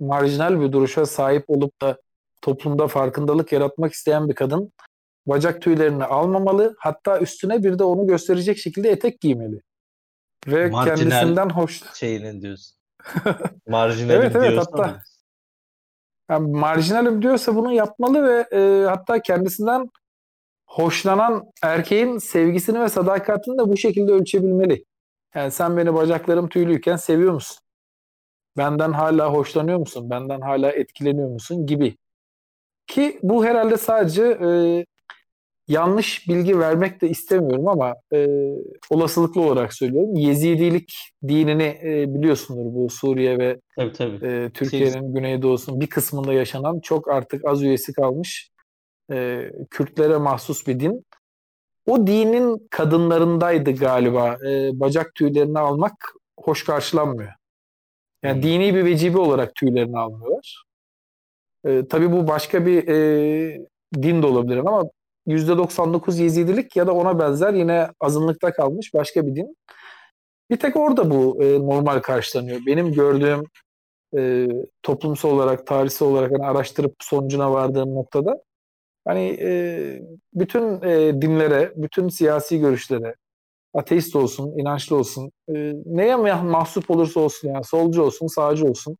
marjinal 0.00 0.60
bir 0.60 0.72
duruşa 0.72 1.06
sahip 1.06 1.44
olup 1.48 1.80
da 1.80 2.00
toplumda 2.42 2.88
farkındalık 2.88 3.52
yaratmak 3.52 3.92
isteyen 3.92 4.28
bir 4.28 4.34
kadın 4.34 4.72
bacak 5.26 5.62
tüylerini 5.62 6.04
almamalı. 6.04 6.74
Hatta 6.78 7.18
üstüne 7.18 7.64
bir 7.64 7.78
de 7.78 7.84
onu 7.84 8.06
gösterecek 8.06 8.58
şekilde 8.58 8.90
etek 8.90 9.20
giymeli. 9.20 9.60
Ve 10.46 10.70
Marjinal 10.70 10.96
kendisinden 10.96 11.48
hoş 11.48 11.82
şeyinin 11.94 12.42
diyorsun. 12.42 12.76
Marjinal 13.68 14.10
evet 14.10 14.36
evet 14.36 14.58
hatta 14.58 15.02
yani 16.30 16.50
marjinalim 16.52 17.22
diyorsa 17.22 17.56
bunu 17.56 17.72
yapmalı 17.72 18.28
ve 18.28 18.56
e, 18.58 18.84
hatta 18.84 19.22
kendisinden 19.22 19.90
hoşlanan 20.66 21.44
erkeğin 21.62 22.18
sevgisini 22.18 22.80
ve 22.80 22.88
sadakatini 22.88 23.58
de 23.58 23.62
bu 23.62 23.76
şekilde 23.76 24.12
ölçebilmeli. 24.12 24.84
Yani 25.34 25.50
sen 25.50 25.76
beni 25.76 25.94
bacaklarım 25.94 26.48
tüylüyken 26.48 26.96
seviyor 26.96 27.32
musun? 27.32 27.58
Benden 28.56 28.92
hala 28.92 29.32
hoşlanıyor 29.32 29.78
musun? 29.78 30.10
Benden 30.10 30.40
hala 30.40 30.70
etkileniyor 30.72 31.28
musun? 31.28 31.66
Gibi. 31.66 31.96
Ki 32.86 33.18
bu 33.22 33.44
herhalde 33.44 33.76
sadece 33.76 34.22
e, 34.22 34.84
yanlış 35.70 36.28
bilgi 36.28 36.58
vermek 36.58 37.00
de 37.00 37.08
istemiyorum 37.08 37.68
ama 37.68 37.94
e, 38.12 38.26
olasılıklı 38.90 39.40
olarak 39.40 39.74
söylüyorum. 39.74 40.14
Yezidilik 40.14 40.94
dinini 41.28 41.78
e, 41.84 42.14
biliyorsundur 42.14 42.74
bu 42.74 42.90
Suriye 42.90 43.38
ve 43.38 43.60
tabii, 43.76 43.92
tabii. 43.92 44.26
E, 44.26 44.50
Türkiye'nin 44.50 45.14
güneydoğusunun 45.14 45.80
bir 45.80 45.86
kısmında 45.86 46.32
yaşanan 46.32 46.80
çok 46.80 47.08
artık 47.10 47.44
az 47.44 47.62
üyesi 47.62 47.92
kalmış 47.92 48.50
e, 49.12 49.50
Kürtlere 49.70 50.16
mahsus 50.16 50.66
bir 50.66 50.80
din. 50.80 51.04
O 51.86 52.06
dinin 52.06 52.68
kadınlarındaydı 52.70 53.72
galiba. 53.72 54.38
E, 54.48 54.80
bacak 54.80 55.14
tüylerini 55.14 55.58
almak 55.58 56.14
hoş 56.40 56.64
karşılanmıyor. 56.64 57.32
Yani 58.22 58.34
hmm. 58.34 58.42
dini 58.42 58.74
bir 58.74 58.84
vecibe 58.84 59.18
olarak 59.18 59.54
tüylerini 59.54 59.98
almıyorlar. 59.98 60.64
E, 61.64 61.88
tabii 61.88 62.12
bu 62.12 62.28
başka 62.28 62.66
bir 62.66 62.88
e, 62.88 63.66
din 64.02 64.22
de 64.22 64.26
olabilir 64.26 64.56
ama 64.56 64.90
%99 65.26 66.22
Yezidilik 66.22 66.76
ya 66.76 66.86
da 66.86 66.94
ona 66.94 67.18
benzer 67.18 67.54
yine 67.54 67.88
azınlıkta 68.00 68.52
kalmış 68.52 68.94
başka 68.94 69.26
bir 69.26 69.36
din. 69.36 69.56
Bir 70.50 70.56
tek 70.56 70.76
orada 70.76 71.10
bu 71.10 71.44
e, 71.44 71.58
normal 71.58 72.00
karşılanıyor. 72.00 72.60
Benim 72.66 72.92
gördüğüm 72.92 73.42
e, 74.18 74.48
toplumsal 74.82 75.30
olarak, 75.30 75.66
tarihsel 75.66 76.08
olarak 76.08 76.32
hani 76.32 76.46
araştırıp 76.46 76.94
sonucuna 77.00 77.52
vardığım 77.52 77.94
noktada 77.94 78.42
hani 79.04 79.38
e, 79.40 79.50
bütün 80.34 80.82
e, 80.82 81.22
dinlere, 81.22 81.72
bütün 81.76 82.08
siyasi 82.08 82.58
görüşlere, 82.58 83.14
ateist 83.74 84.16
olsun, 84.16 84.58
inançlı 84.58 84.96
olsun, 84.96 85.32
e, 85.48 85.72
neye 85.86 86.16
mahsup 86.16 86.90
olursa 86.90 87.20
olsun 87.20 87.48
yani 87.48 87.64
solcu 87.64 88.02
olsun, 88.02 88.26
sağcı 88.26 88.66
olsun, 88.66 88.98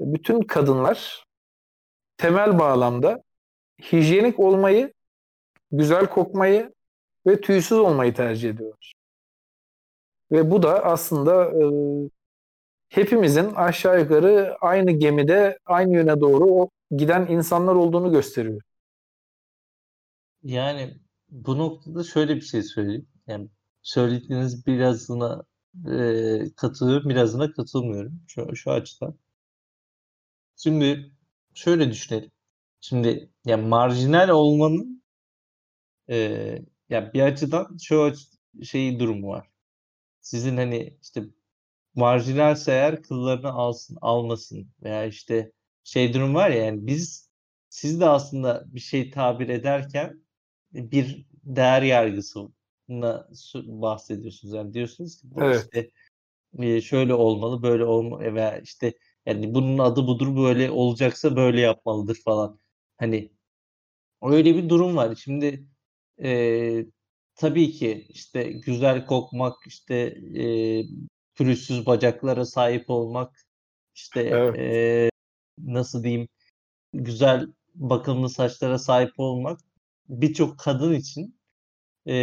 bütün 0.00 0.40
kadınlar 0.40 1.24
temel 2.16 2.58
bağlamda 2.58 3.22
hijyenik 3.92 4.40
olmayı, 4.40 4.92
güzel 5.72 6.06
kokmayı 6.06 6.74
ve 7.26 7.40
tüysüz 7.40 7.78
olmayı 7.78 8.14
tercih 8.14 8.50
ediyorlar. 8.50 8.94
Ve 10.32 10.50
bu 10.50 10.62
da 10.62 10.84
aslında 10.84 11.44
e, 11.44 11.64
hepimizin 12.88 13.54
aşağı 13.54 14.00
yukarı 14.00 14.56
aynı 14.60 14.90
gemide 14.90 15.58
aynı 15.66 15.94
yöne 15.94 16.20
doğru 16.20 16.70
giden 16.90 17.26
insanlar 17.26 17.74
olduğunu 17.74 18.12
gösteriyor. 18.12 18.60
Yani 20.42 21.00
bu 21.28 21.58
noktada 21.58 22.04
şöyle 22.04 22.36
bir 22.36 22.40
şey 22.40 22.62
söyleyeyim. 22.62 23.08
Yani 23.26 23.48
söylediğiniz 23.82 24.66
birazına 24.66 25.44
e, 25.90 26.54
katılıyorum, 26.56 27.10
birazına 27.10 27.52
katılmıyorum 27.52 28.20
şu, 28.28 28.56
şu 28.56 28.70
açıdan. 28.70 29.18
Şimdi 30.56 31.12
şöyle 31.54 31.90
düşünelim. 31.90 32.30
Şimdi 32.80 33.30
yani 33.44 33.66
marjinal 33.66 34.28
olmanın 34.28 35.02
e, 36.10 36.16
ya 36.88 37.12
bir 37.12 37.22
açıdan 37.22 37.76
şu 37.82 38.02
aç 38.02 38.18
şeyi 38.62 39.00
durumu 39.00 39.28
var. 39.28 39.50
Sizin 40.20 40.56
hani 40.56 40.98
işte 41.02 41.24
marjinalse 41.94 42.72
eğer 42.72 43.02
kıllarını 43.02 43.52
alsın, 43.52 43.98
almasın 44.00 44.70
veya 44.82 45.06
işte 45.06 45.52
şey 45.84 46.14
durum 46.14 46.34
var 46.34 46.50
ya 46.50 46.64
yani 46.64 46.86
biz 46.86 47.30
siz 47.68 48.00
de 48.00 48.06
aslında 48.08 48.64
bir 48.66 48.80
şey 48.80 49.10
tabir 49.10 49.48
ederken 49.48 50.24
bir 50.72 51.26
değer 51.44 51.82
yargısı 51.82 52.48
bahsediyorsunuz. 53.54 54.54
Yani 54.54 54.74
diyorsunuz 54.74 55.20
ki 55.20 55.28
bu 55.30 55.42
evet. 55.44 55.68
işte 55.74 55.90
şöyle 56.80 57.14
olmalı, 57.14 57.62
böyle 57.62 57.84
olmalı 57.84 58.34
veya 58.34 58.58
işte 58.58 58.94
yani 59.26 59.54
bunun 59.54 59.78
adı 59.78 60.06
budur 60.06 60.36
böyle 60.36 60.70
olacaksa 60.70 61.36
böyle 61.36 61.60
yapmalıdır 61.60 62.18
falan. 62.24 62.60
Hani 62.96 63.32
öyle 64.22 64.56
bir 64.56 64.68
durum 64.68 64.96
var. 64.96 65.14
Şimdi 65.14 65.66
e, 66.22 66.86
tabii 67.34 67.72
ki 67.72 68.06
işte 68.08 68.42
güzel 68.44 69.06
kokmak, 69.06 69.54
işte 69.66 69.94
e, 70.40 70.44
pürüzsüz 71.34 71.86
bacaklara 71.86 72.44
sahip 72.44 72.90
olmak, 72.90 73.46
işte 73.94 74.20
evet. 74.22 74.58
e, 74.58 75.10
nasıl 75.58 76.02
diyeyim 76.04 76.28
güzel 76.92 77.46
bakımlı 77.74 78.30
saçlara 78.30 78.78
sahip 78.78 79.12
olmak 79.18 79.60
birçok 80.08 80.58
kadın 80.58 80.94
için 80.94 81.38
e, 82.06 82.14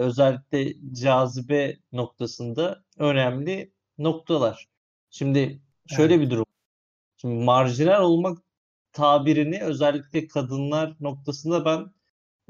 özellikle 0.00 0.74
cazibe 0.92 1.76
noktasında 1.92 2.84
önemli 2.98 3.72
noktalar. 3.98 4.68
Şimdi 5.10 5.60
şöyle 5.86 6.14
evet. 6.14 6.26
bir 6.26 6.30
durum. 6.30 6.46
Şimdi 7.16 7.44
marjinal 7.44 8.02
olmak 8.02 8.38
tabirini 8.92 9.62
özellikle 9.62 10.28
kadınlar 10.28 10.96
noktasında 11.00 11.64
ben 11.64 11.93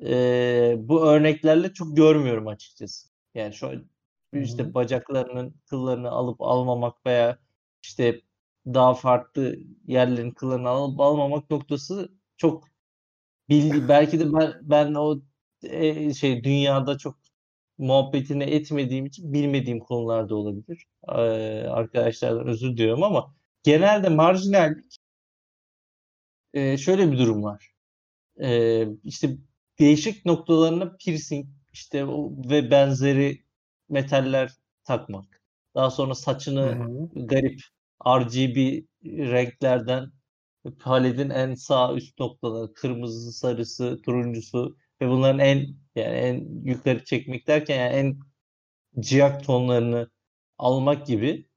e, 0.03 0.75
bu 0.79 1.07
örneklerle 1.07 1.73
çok 1.73 1.97
görmüyorum 1.97 2.49
açıkçası. 2.49 3.09
Yani 3.35 3.55
şu 3.55 3.85
işte 4.33 4.63
Hı-hı. 4.63 4.75
bacaklarının 4.75 5.55
kıllarını 5.67 6.11
alıp 6.11 6.43
almamak 6.43 7.07
veya 7.07 7.39
işte 7.83 8.21
daha 8.67 8.95
farklı 8.95 9.57
yerlerin 9.87 10.31
kıllarını 10.31 10.69
alıp 10.69 11.01
almamak 11.01 11.51
noktası 11.51 12.09
çok 12.37 12.65
bildi 13.49 13.89
belki 13.89 14.21
de 14.21 14.33
ben 14.33 14.53
ben 14.63 14.95
o 14.95 15.23
e, 15.63 16.15
şey 16.15 16.45
dünyada 16.45 16.99
çok 16.99 17.17
muhabbetini 17.79 18.45
etmediğim 18.45 19.07
için 19.07 19.33
bilmediğim 19.33 19.81
konularda 19.81 20.35
olabilir. 20.37 20.87
Ee, 21.09 21.13
arkadaşlardan 21.69 22.47
özür 22.47 22.73
diliyorum 22.73 23.03
ama 23.03 23.35
genelde 23.63 24.09
marjinallik 24.09 24.99
e, 26.55 26.79
şöyle 26.79 27.13
bir 27.13 27.19
durum 27.19 27.43
var. 27.43 27.75
E, 28.41 28.87
işte 29.05 29.37
değişik 29.79 30.27
noktalarına 30.27 30.97
piercing 30.97 31.47
işte 31.73 32.07
ve 32.51 32.71
benzeri 32.71 33.45
metaller 33.89 34.53
takmak. 34.85 35.43
Daha 35.75 35.91
sonra 35.91 36.15
saçını 36.15 36.61
Hı-hı. 36.61 37.27
garip 37.27 37.61
RGB 38.07 38.83
renklerden 39.05 40.11
paletin 40.81 41.31
en 41.31 41.55
sağ 41.55 41.95
üst 41.95 42.19
noktaları 42.19 42.75
kırmızı, 42.75 43.33
sarısı, 43.33 44.03
turuncusu 44.03 44.77
ve 45.01 45.09
bunların 45.09 45.39
en 45.39 45.67
yani 45.97 46.17
en 46.17 46.63
yukarı 46.65 47.05
çekmek 47.05 47.47
derken 47.47 47.79
yani 47.79 47.95
en 47.95 48.21
ciyak 49.03 49.45
tonlarını 49.45 50.11
almak 50.59 51.07
gibi 51.07 51.49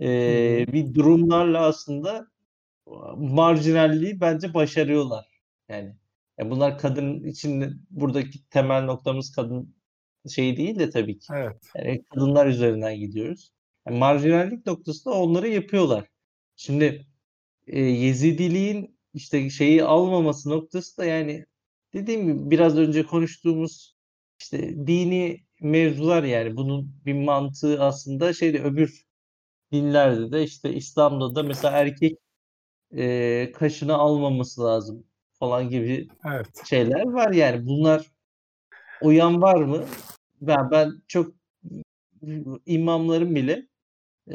e, 0.00 0.66
bir 0.72 0.94
durumlarla 0.94 1.60
aslında 1.66 2.26
marjinalliği 3.16 4.20
bence 4.20 4.54
başarıyorlar. 4.54 5.26
Yani, 5.68 5.96
yani 6.38 6.50
bunlar 6.50 6.78
kadın 6.78 7.24
için 7.24 7.82
buradaki 7.90 8.48
temel 8.48 8.84
noktamız 8.84 9.32
kadın 9.32 9.76
şey 10.28 10.56
değil 10.56 10.78
de 10.78 10.90
tabii 10.90 11.18
ki. 11.18 11.26
Evet. 11.34 11.62
Yani 11.76 12.04
kadınlar 12.04 12.46
üzerinden 12.46 12.96
gidiyoruz. 12.96 13.52
Yani 13.86 13.98
marjinallik 13.98 14.66
noktasında 14.66 15.14
onları 15.14 15.48
yapıyorlar. 15.48 16.08
Şimdi 16.56 17.06
e, 17.66 17.80
Yezidiliğin 17.80 18.98
işte 19.14 19.50
şeyi 19.50 19.84
almaması 19.84 20.50
noktası 20.50 20.98
da 20.98 21.04
yani 21.04 21.46
dediğim 21.94 22.26
gibi 22.26 22.50
biraz 22.50 22.78
önce 22.78 23.06
konuştuğumuz 23.06 23.96
işte 24.40 24.86
dini 24.86 25.46
mevzular 25.60 26.24
yani 26.24 26.56
bunun 26.56 27.02
bir 27.06 27.14
mantığı 27.14 27.82
aslında 27.84 28.32
şeyde 28.34 28.62
öbür 28.62 29.06
dinlerde 29.72 30.32
de 30.32 30.42
işte 30.44 30.74
İslam'da 30.74 31.34
da 31.34 31.42
mesela 31.42 31.78
erkek 31.78 32.18
e, 32.96 33.52
kaşını 33.54 33.94
almaması 33.94 34.64
lazım 34.64 35.04
falan 35.38 35.70
gibi 35.70 36.08
evet. 36.26 36.66
şeyler 36.66 37.04
var 37.04 37.32
yani 37.32 37.66
bunlar 37.66 38.06
uyan 39.02 39.42
var 39.42 39.62
mı? 39.62 39.84
Ben 40.40 40.70
ben 40.70 40.92
çok 41.08 41.34
imamların 42.66 43.34
bile 43.34 43.66
e, 44.30 44.34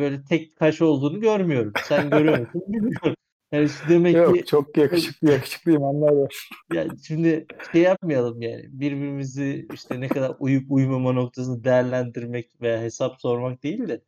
böyle 0.00 0.24
tek 0.24 0.56
kaş 0.56 0.82
olduğunu 0.82 1.20
görmüyorum. 1.20 1.72
Sen 1.84 2.10
görüyor 2.10 2.38
musun 2.38 2.62
bilmiyorum. 2.68 3.14
Yani 3.52 3.68
demek 3.88 4.14
Yok, 4.14 4.36
ki 4.36 4.44
çok 4.44 4.76
yakışıklı 4.76 5.30
yakışıklı 5.32 5.72
imanlar 5.72 6.12
var. 6.12 6.48
Ya 6.72 6.86
şimdi 7.06 7.46
şey 7.72 7.82
yapmayalım 7.82 8.42
yani 8.42 8.64
birbirimizi 8.68 9.66
işte 9.74 10.00
ne 10.00 10.08
kadar 10.08 10.36
uyup 10.38 10.72
uyumama 10.72 11.12
noktasını 11.12 11.64
değerlendirmek 11.64 12.60
veya 12.60 12.80
hesap 12.80 13.20
sormak 13.20 13.62
değil 13.62 13.88
de 13.88 14.00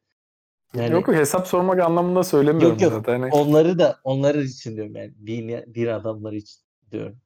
yani, 0.74 0.92
yok 0.92 1.08
hesap 1.08 1.46
sormak 1.46 1.80
anlamında 1.80 2.24
söylemiyorum 2.24 2.78
yok, 2.78 2.80
yok. 2.80 2.92
zaten. 2.92 3.20
Hani... 3.20 3.32
Onları 3.32 3.78
da 3.78 4.00
onları 4.04 4.42
için 4.42 4.76
diyorum 4.76 4.96
yani 4.96 5.14
din, 5.26 5.74
din 5.74 5.86
adamları 5.86 6.36
için 6.36 6.60
diyorum. 6.90 7.20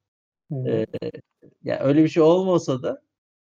Ee, 0.53 0.87
yani 1.63 1.81
öyle 1.81 2.05
bir 2.05 2.09
şey 2.09 2.23
olmasa 2.23 2.83
da 2.83 3.03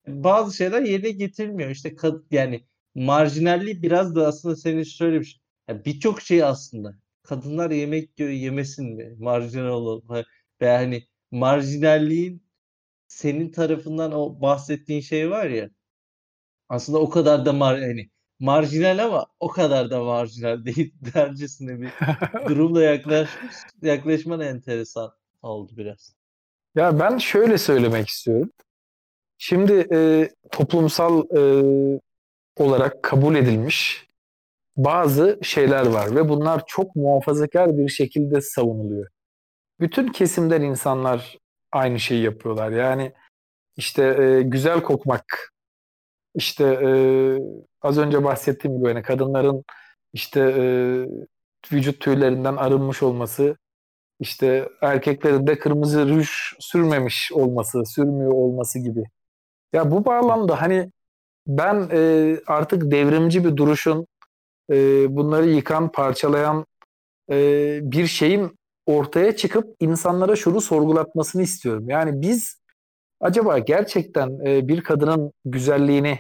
bazı 0.09 0.57
şeyler 0.57 0.83
yerine 0.83 1.11
getirilmiyor. 1.11 1.71
İşte 1.71 1.97
yani 2.31 2.65
marjinalliği 2.95 3.83
biraz 3.83 4.15
da 4.15 4.27
aslında 4.27 4.57
senin 4.57 4.83
şöyle 4.83 5.21
bir 5.21 5.25
şey. 5.25 5.41
Yani 5.69 5.85
birçok 5.85 6.21
şey 6.21 6.45
aslında 6.45 6.95
kadınlar 7.23 7.71
yemek 7.71 8.21
yiyor 8.21 8.33
yemesin 8.33 8.97
mi? 8.97 9.15
Marjinal 9.19 9.69
olalım. 9.69 10.25
Veya 10.61 10.79
hani 10.79 11.05
marjinalliğin 11.31 12.43
senin 13.09 13.53
tarafından 13.53 14.13
o 14.13 14.41
bahsettiğin 14.41 15.01
şey 15.01 15.31
var 15.31 15.47
ya 15.47 15.71
aslında 16.69 16.99
o 16.99 17.11
kadar 17.11 17.47
da 17.47 17.53
mar 17.53 17.81
hani 17.81 18.11
marjinal 18.41 19.05
ama 19.05 19.27
o 19.41 19.49
kadar 19.49 19.91
da 19.91 20.05
marjinal 20.05 20.65
değil 20.65 20.95
dercesine 21.15 21.81
bir 21.81 21.91
durumla 22.49 22.83
yaklaşmış 22.83 23.55
yaklaşman 23.83 24.41
enteresan 24.41 25.13
oldu 25.43 25.73
biraz. 25.77 26.15
Ya 26.75 26.99
ben 26.99 27.19
şöyle 27.19 27.59
söylemek 27.59 28.09
istiyorum. 28.09 28.51
Şimdi 29.39 29.87
e, 29.93 30.31
toplumsal 30.51 31.25
e, 31.37 31.43
olarak 32.57 33.03
kabul 33.03 33.35
edilmiş 33.35 34.07
bazı 34.77 35.39
şeyler 35.43 35.87
var 35.87 36.17
ve 36.17 36.29
bunlar 36.29 36.63
çok 36.67 36.97
muhafazakar 36.97 37.79
bir 37.79 37.89
şekilde 37.89 38.41
savunuluyor. 38.41 39.09
Bütün 39.81 40.09
kesimden 40.09 40.63
insanlar 40.63 41.39
aynı 41.73 42.01
şeyi 42.01 42.23
yapıyorlar. 42.23 42.71
Yani 42.71 43.13
işte 43.77 44.03
e, 44.03 44.43
güzel 44.43 44.83
kokmak, 44.83 45.53
işte 46.35 46.65
e, 46.65 46.91
az 47.83 47.99
önce 47.99 48.25
bahsettiğim 48.25 48.79
gibi 48.79 48.89
yani 48.89 49.03
kadınların 49.03 49.65
işte 50.13 50.41
e, 50.41 50.65
vücut 51.73 52.01
tüylerinden 52.01 52.57
arınmış 52.57 53.03
olması 53.03 53.57
işte 54.21 54.69
erkeklerin 54.81 55.47
de 55.47 55.59
kırmızı 55.59 56.09
ruj 56.09 56.29
sürmemiş 56.59 57.33
olması, 57.33 57.83
sürmüyor 57.87 58.33
olması 58.33 58.79
gibi. 58.79 59.05
Ya 59.73 59.91
bu 59.91 60.05
bağlamda 60.05 60.63
hani 60.63 60.91
ben 61.47 61.89
e, 61.93 62.37
artık 62.47 62.91
devrimci 62.91 63.45
bir 63.45 63.57
duruşun 63.57 64.07
e, 64.71 64.77
bunları 65.17 65.47
yıkan, 65.51 65.93
parçalayan 65.93 66.67
e, 67.31 67.37
bir 67.83 68.07
şeyin 68.07 68.59
ortaya 68.87 69.37
çıkıp 69.37 69.77
insanlara 69.81 70.37
şunu 70.37 70.61
sorgulatmasını 70.61 71.43
istiyorum. 71.43 71.85
Yani 71.89 72.23
biz 72.23 72.61
acaba 73.21 73.59
gerçekten 73.59 74.47
e, 74.47 74.69
bir 74.69 74.81
kadının 74.83 75.33
güzelliğini 75.45 76.19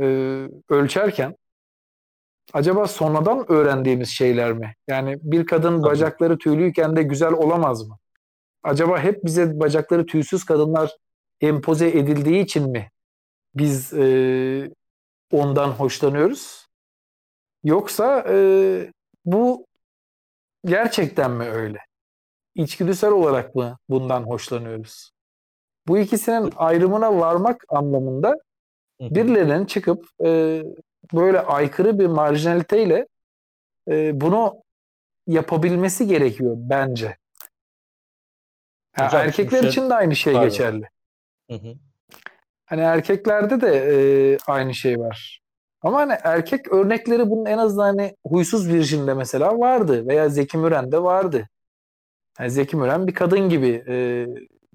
e, 0.00 0.04
ölçerken 0.68 1.36
acaba 2.52 2.86
sonradan 2.86 3.52
öğrendiğimiz 3.52 4.08
şeyler 4.08 4.52
mi? 4.52 4.74
Yani 4.88 5.16
bir 5.22 5.46
kadın 5.46 5.82
Tabii. 5.82 5.90
bacakları 5.90 6.38
tüylüyken 6.38 6.96
de 6.96 7.02
güzel 7.02 7.32
olamaz 7.32 7.88
mı? 7.88 7.98
Acaba 8.62 9.00
hep 9.00 9.24
bize 9.24 9.60
bacakları 9.60 10.06
tüysüz 10.06 10.44
kadınlar 10.44 10.96
empoze 11.40 11.88
edildiği 11.88 12.44
için 12.44 12.70
mi 12.70 12.90
biz 13.54 13.92
e, 13.92 14.70
ondan 15.32 15.68
hoşlanıyoruz? 15.68 16.66
Yoksa 17.64 18.24
e, 18.28 18.36
bu 19.24 19.66
gerçekten 20.64 21.30
mi 21.30 21.44
öyle? 21.44 21.78
İçgüdüsel 22.54 23.10
olarak 23.10 23.54
mı 23.54 23.78
bundan 23.88 24.22
hoşlanıyoruz? 24.22 25.10
Bu 25.88 25.98
ikisinin 25.98 26.52
ayrımına 26.56 27.16
varmak 27.16 27.64
anlamında 27.68 28.36
birilerinin 29.00 29.64
çıkıp 29.64 30.06
e, 30.24 30.62
böyle 31.12 31.40
aykırı 31.40 31.98
bir 31.98 32.06
marjinaliteyle 32.06 33.06
e, 33.88 34.20
bunu 34.20 34.62
yapabilmesi 35.26 36.06
gerekiyor 36.06 36.54
bence. 36.56 37.16
Ha, 38.92 39.06
Hocam, 39.06 39.20
erkekler 39.20 39.60
şey, 39.60 39.68
için 39.68 39.90
de 39.90 39.94
aynı 39.94 40.16
şey 40.16 40.32
pardon. 40.32 40.48
geçerli. 40.48 40.88
Hı 41.50 41.56
hı. 41.56 41.74
Hani 42.66 42.80
erkeklerde 42.80 43.60
de 43.60 43.76
e, 43.76 44.38
aynı 44.46 44.74
şey 44.74 44.98
var. 44.98 45.40
Ama 45.82 45.98
hani 45.98 46.12
erkek 46.22 46.72
örnekleri 46.72 47.30
bunun 47.30 47.46
en 47.46 47.58
azından 47.58 47.84
hani 47.84 48.16
huysuz 48.26 48.68
virjinde 48.68 49.14
mesela 49.14 49.58
vardı 49.58 50.08
veya 50.08 50.28
Zeki 50.28 50.58
Müren'de 50.58 51.02
vardı. 51.02 51.48
Yani 52.38 52.50
Zeki 52.50 52.76
Müren 52.76 53.06
bir 53.06 53.14
kadın 53.14 53.48
gibi 53.48 53.84
e, 53.88 54.26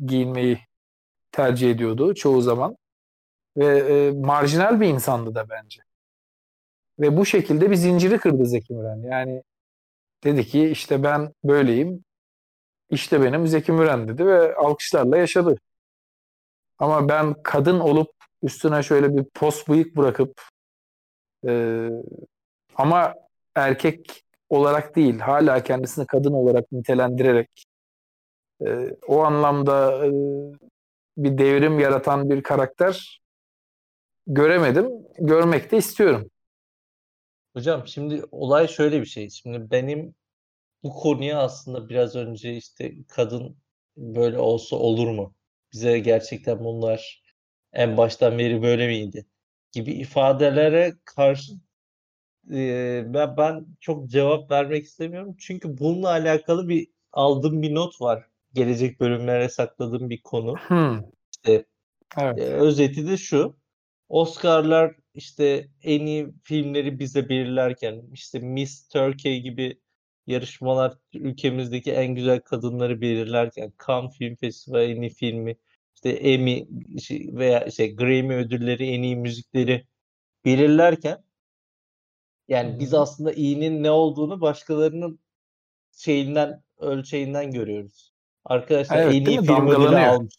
giyinmeyi 0.06 0.60
tercih 1.32 1.72
ediyordu 1.72 2.14
çoğu 2.14 2.42
zaman. 2.42 2.78
Ve 3.58 3.78
e, 3.78 4.12
marjinal 4.12 4.82
bir 4.82 4.88
insandı 4.88 5.36
da 5.36 5.50
bence. 5.50 5.82
Ve 7.00 7.18
bu 7.18 7.26
şekilde 7.26 7.72
bir 7.72 7.76
zinciri 7.76 8.18
kırdı 8.18 8.46
Zeki 8.46 8.74
Müren. 8.74 8.98
Yani 8.98 9.44
dedi 10.24 10.46
ki 10.48 10.70
işte 10.70 11.04
ben 11.04 11.34
böyleyim. 11.44 12.04
İşte 12.90 13.22
benim 13.22 13.48
Zeki 13.48 13.72
Müren 13.72 14.08
dedi 14.08 14.26
ve 14.26 14.56
alkışlarla 14.56 15.18
yaşadı. 15.18 15.58
Ama 16.80 17.10
ben 17.10 17.36
kadın 17.44 17.80
olup 17.80 18.12
üstüne 18.44 18.84
şöyle 18.84 19.18
bir 19.18 19.24
post 19.24 19.70
bıyık 19.70 19.98
bırakıp 19.98 20.42
e, 21.48 21.90
ama 22.76 23.14
erkek 23.56 24.24
olarak 24.50 24.96
değil 24.96 25.20
hala 25.20 25.64
kendisini 25.64 26.08
kadın 26.08 26.34
olarak 26.34 26.72
nitelendirerek 26.72 27.66
e, 28.66 28.90
o 29.08 29.24
anlamda 29.24 30.06
e, 30.06 30.10
bir 31.18 31.38
devrim 31.38 31.80
yaratan 31.80 32.30
bir 32.30 32.44
karakter 32.44 33.22
göremedim. 34.28 34.90
Görmek 35.20 35.72
de 35.72 35.78
istiyorum. 35.78 36.30
Hocam 37.54 37.88
şimdi 37.88 38.24
olay 38.32 38.68
şöyle 38.68 39.02
bir 39.02 39.06
şey. 39.06 39.30
Şimdi 39.30 39.72
benim 39.72 40.16
bu 40.84 40.94
konuya 40.94 41.40
aslında 41.40 41.90
biraz 41.90 42.16
önce 42.16 42.56
işte 42.56 42.94
kadın 43.08 43.58
böyle 43.98 44.38
olsa 44.38 44.76
olur 44.76 45.08
mu? 45.08 45.36
Bize 45.74 46.00
gerçekten 46.00 46.60
bunlar 46.64 47.24
en 47.74 47.98
baştan 47.98 48.38
beri 48.38 48.62
böyle 48.62 48.88
miydi? 48.88 49.26
Gibi 49.72 49.92
ifadelere 49.92 50.94
karşı 51.06 51.54
e, 52.52 53.04
ben, 53.08 53.38
ben 53.38 53.66
çok 53.80 54.10
cevap 54.10 54.52
vermek 54.52 54.86
istemiyorum. 54.86 55.36
Çünkü 55.40 55.78
bununla 55.78 56.10
alakalı 56.10 56.70
bir 56.70 56.88
aldığım 57.12 57.62
bir 57.62 57.76
not 57.76 58.02
var. 58.02 58.26
Gelecek 58.54 59.00
bölümlere 59.00 59.50
sakladığım 59.50 60.10
bir 60.10 60.22
konu. 60.22 60.56
Hmm. 60.56 61.02
İşte, 61.32 61.66
evet. 62.18 62.40
e, 62.40 62.42
özeti 62.42 63.08
de 63.08 63.18
şu. 63.18 63.56
Oscar'lar 64.10 64.96
işte 65.14 65.68
en 65.84 66.06
iyi 66.06 66.28
filmleri 66.44 67.00
bize 67.00 67.30
belirlerken 67.30 68.04
işte 68.14 68.40
Miss 68.40 68.88
Turkey 68.88 69.42
gibi 69.42 69.80
yarışmalar 70.28 70.98
ülkemizdeki 71.14 71.92
en 71.92 72.16
güzel 72.16 72.40
kadınları 72.40 73.02
belirlerken 73.02 73.74
Cannes 73.88 74.18
Film 74.18 74.36
Festivali 74.36 74.92
en 74.92 75.02
iyi 75.02 75.10
filmi 75.10 75.56
işte 75.96 76.10
Emmy 76.10 76.68
veya 77.38 77.72
şey 77.72 77.96
Grammy 77.96 78.36
ödülleri 78.36 78.88
en 78.88 79.02
iyi 79.02 79.16
müzikleri 79.16 79.88
belirlerken 80.46 81.24
yani 82.48 82.80
biz 82.80 82.94
aslında 82.94 83.34
iyinin 83.34 83.84
ne 83.84 83.92
olduğunu 83.92 84.42
başkalarının 84.42 85.20
şeyinden 85.98 86.64
ölçeğinden 86.78 87.52
görüyoruz. 87.52 88.14
Arkadaşlar 88.46 88.98
evet, 88.98 89.16
en 89.16 89.26
iyi 89.26 89.42
film 89.42 89.68
ödülü 89.68 89.98
almış. 89.98 90.36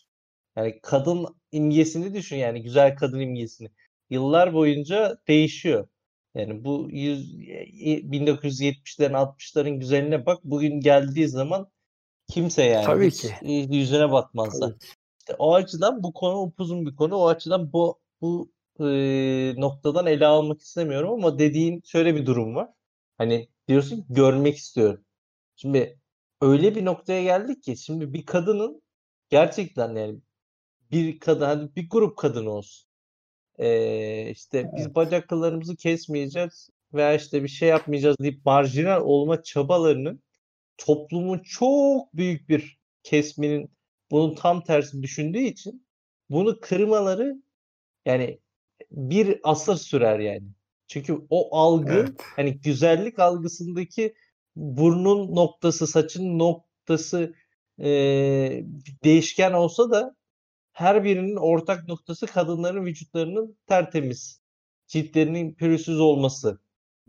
Yani 0.57 0.79
kadın 0.83 1.27
imgesini 1.57 2.15
düşün 2.15 2.37
yani 2.37 2.63
güzel 2.63 2.97
kadın 2.97 3.21
imgesini. 3.21 3.69
Yıllar 4.11 4.55
boyunca 4.55 5.19
değişiyor. 5.29 5.89
Yani 6.35 6.65
bu 6.65 6.89
100, 6.91 7.35
1970'lerin 7.35 9.13
60'ların 9.13 9.79
güzeline 9.79 10.27
bak 10.27 10.41
bugün 10.45 10.81
geldiği 10.81 11.29
zaman 11.29 11.71
kimse 12.29 12.65
yani 12.65 12.85
Tabii 12.85 13.11
ki. 13.11 13.35
yüzüne 13.77 14.13
bakmazlar. 14.13 14.75
İşte 15.19 15.35
o 15.39 15.55
açıdan 15.55 16.03
bu 16.03 16.13
konu 16.13 16.43
upuzun 16.43 16.87
bir 16.87 16.97
konu. 16.97 17.17
O 17.17 17.29
açıdan 17.29 17.73
bu 17.73 18.01
bu 18.21 18.53
e, 18.81 18.85
noktadan 19.57 20.07
ele 20.07 20.27
almak 20.27 20.61
istemiyorum 20.61 21.11
ama 21.13 21.39
dediğin 21.39 21.83
şöyle 21.85 22.15
bir 22.17 22.27
durum 22.27 22.55
var. 22.55 22.69
Hani 23.19 23.49
diyorsun 23.69 23.97
ki 23.97 24.05
görmek 24.09 24.57
istiyorum. 24.57 25.05
Şimdi 25.57 26.01
öyle 26.41 26.75
bir 26.75 26.85
noktaya 26.85 27.23
geldik 27.23 27.63
ki 27.63 27.77
şimdi 27.77 28.13
bir 28.13 28.27
kadının 28.27 28.83
gerçekten 29.29 29.97
yani 29.97 30.21
bir 30.91 31.19
kadın 31.19 31.47
hadi 31.47 31.77
bir 31.77 31.89
grup 31.91 32.17
kadın 32.19 32.47
olsun. 32.47 32.89
Ee, 33.59 34.31
işte 34.31 34.59
evet. 34.59 34.71
biz 34.77 34.95
bacaklarımızı 34.95 35.77
kesmeyeceğiz 35.77 36.71
veya 36.95 37.15
işte 37.15 37.43
bir 37.43 37.49
şey 37.49 37.69
yapmayacağız 37.69 38.17
deyip 38.21 38.47
marjinal 38.47 39.01
olma 39.01 39.43
çabalarının 39.43 40.23
toplumun 40.79 41.39
çok 41.39 42.15
büyük 42.15 42.49
bir 42.49 42.79
kesminin 43.03 43.71
bunun 44.11 44.35
tam 44.35 44.65
tersi 44.65 45.03
düşündüğü 45.03 45.39
için 45.39 45.87
bunu 46.31 46.61
kırmaları 46.61 47.43
yani 48.07 48.41
bir 48.91 49.41
asır 49.43 49.77
sürer 49.77 50.19
yani. 50.19 50.49
Çünkü 50.89 51.27
o 51.31 51.57
algı 51.57 51.93
evet. 51.93 52.21
hani 52.37 52.61
güzellik 52.61 53.19
algısındaki 53.19 54.15
burnun 54.57 55.37
noktası, 55.37 55.87
saçın 55.87 56.39
noktası 56.39 57.35
e, 57.79 57.89
değişken 59.05 59.53
olsa 59.53 59.91
da 59.91 60.16
her 60.77 61.05
birinin 61.05 61.37
ortak 61.37 61.89
noktası 61.89 62.27
kadınların 62.27 62.85
vücutlarının 62.85 63.59
tertemiz, 63.67 64.41
ciltlerinin 64.87 65.55
pürüzsüz 65.55 66.01
olması 66.01 66.59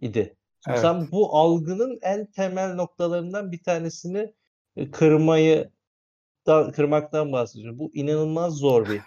idi. 0.01 0.37
Evet. 0.67 0.79
Sen 0.79 1.11
bu 1.11 1.35
algının 1.35 1.99
en 2.01 2.25
temel 2.25 2.75
noktalarından 2.75 3.51
bir 3.51 3.63
tanesini 3.63 4.33
e, 4.75 4.91
kırmayı 4.91 5.71
da, 6.45 6.71
kırmaktan 6.71 7.31
bahsediyorum. 7.31 7.79
Bu 7.79 7.91
inanılmaz 7.93 8.53
zor 8.53 8.87
bir 8.89 9.01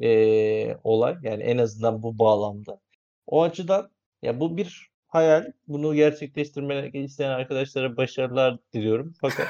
e, 0.06 0.76
olay. 0.84 1.16
Yani 1.22 1.42
en 1.42 1.58
azından 1.58 2.02
bu 2.02 2.18
bağlamda. 2.18 2.80
O 3.26 3.42
açıdan 3.42 3.90
ya 4.22 4.40
bu 4.40 4.56
bir 4.56 4.90
hayal. 5.08 5.52
Bunu 5.68 5.94
gerçekleştirmek 5.94 6.94
isteyen 6.94 7.30
arkadaşlara 7.30 7.96
başarılar 7.96 8.58
diliyorum. 8.72 9.14
Fakat 9.20 9.48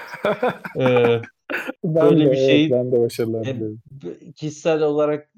e, 0.80 1.20
ben 1.84 2.10
böyle 2.10 2.26
de, 2.26 2.30
bir 2.30 2.36
şey 2.36 2.62
evet, 2.62 2.72
ben 2.72 2.92
de 2.92 3.00
başarılar. 3.00 3.46
E, 3.46 4.32
kişisel 4.32 4.82
olarak 4.82 5.30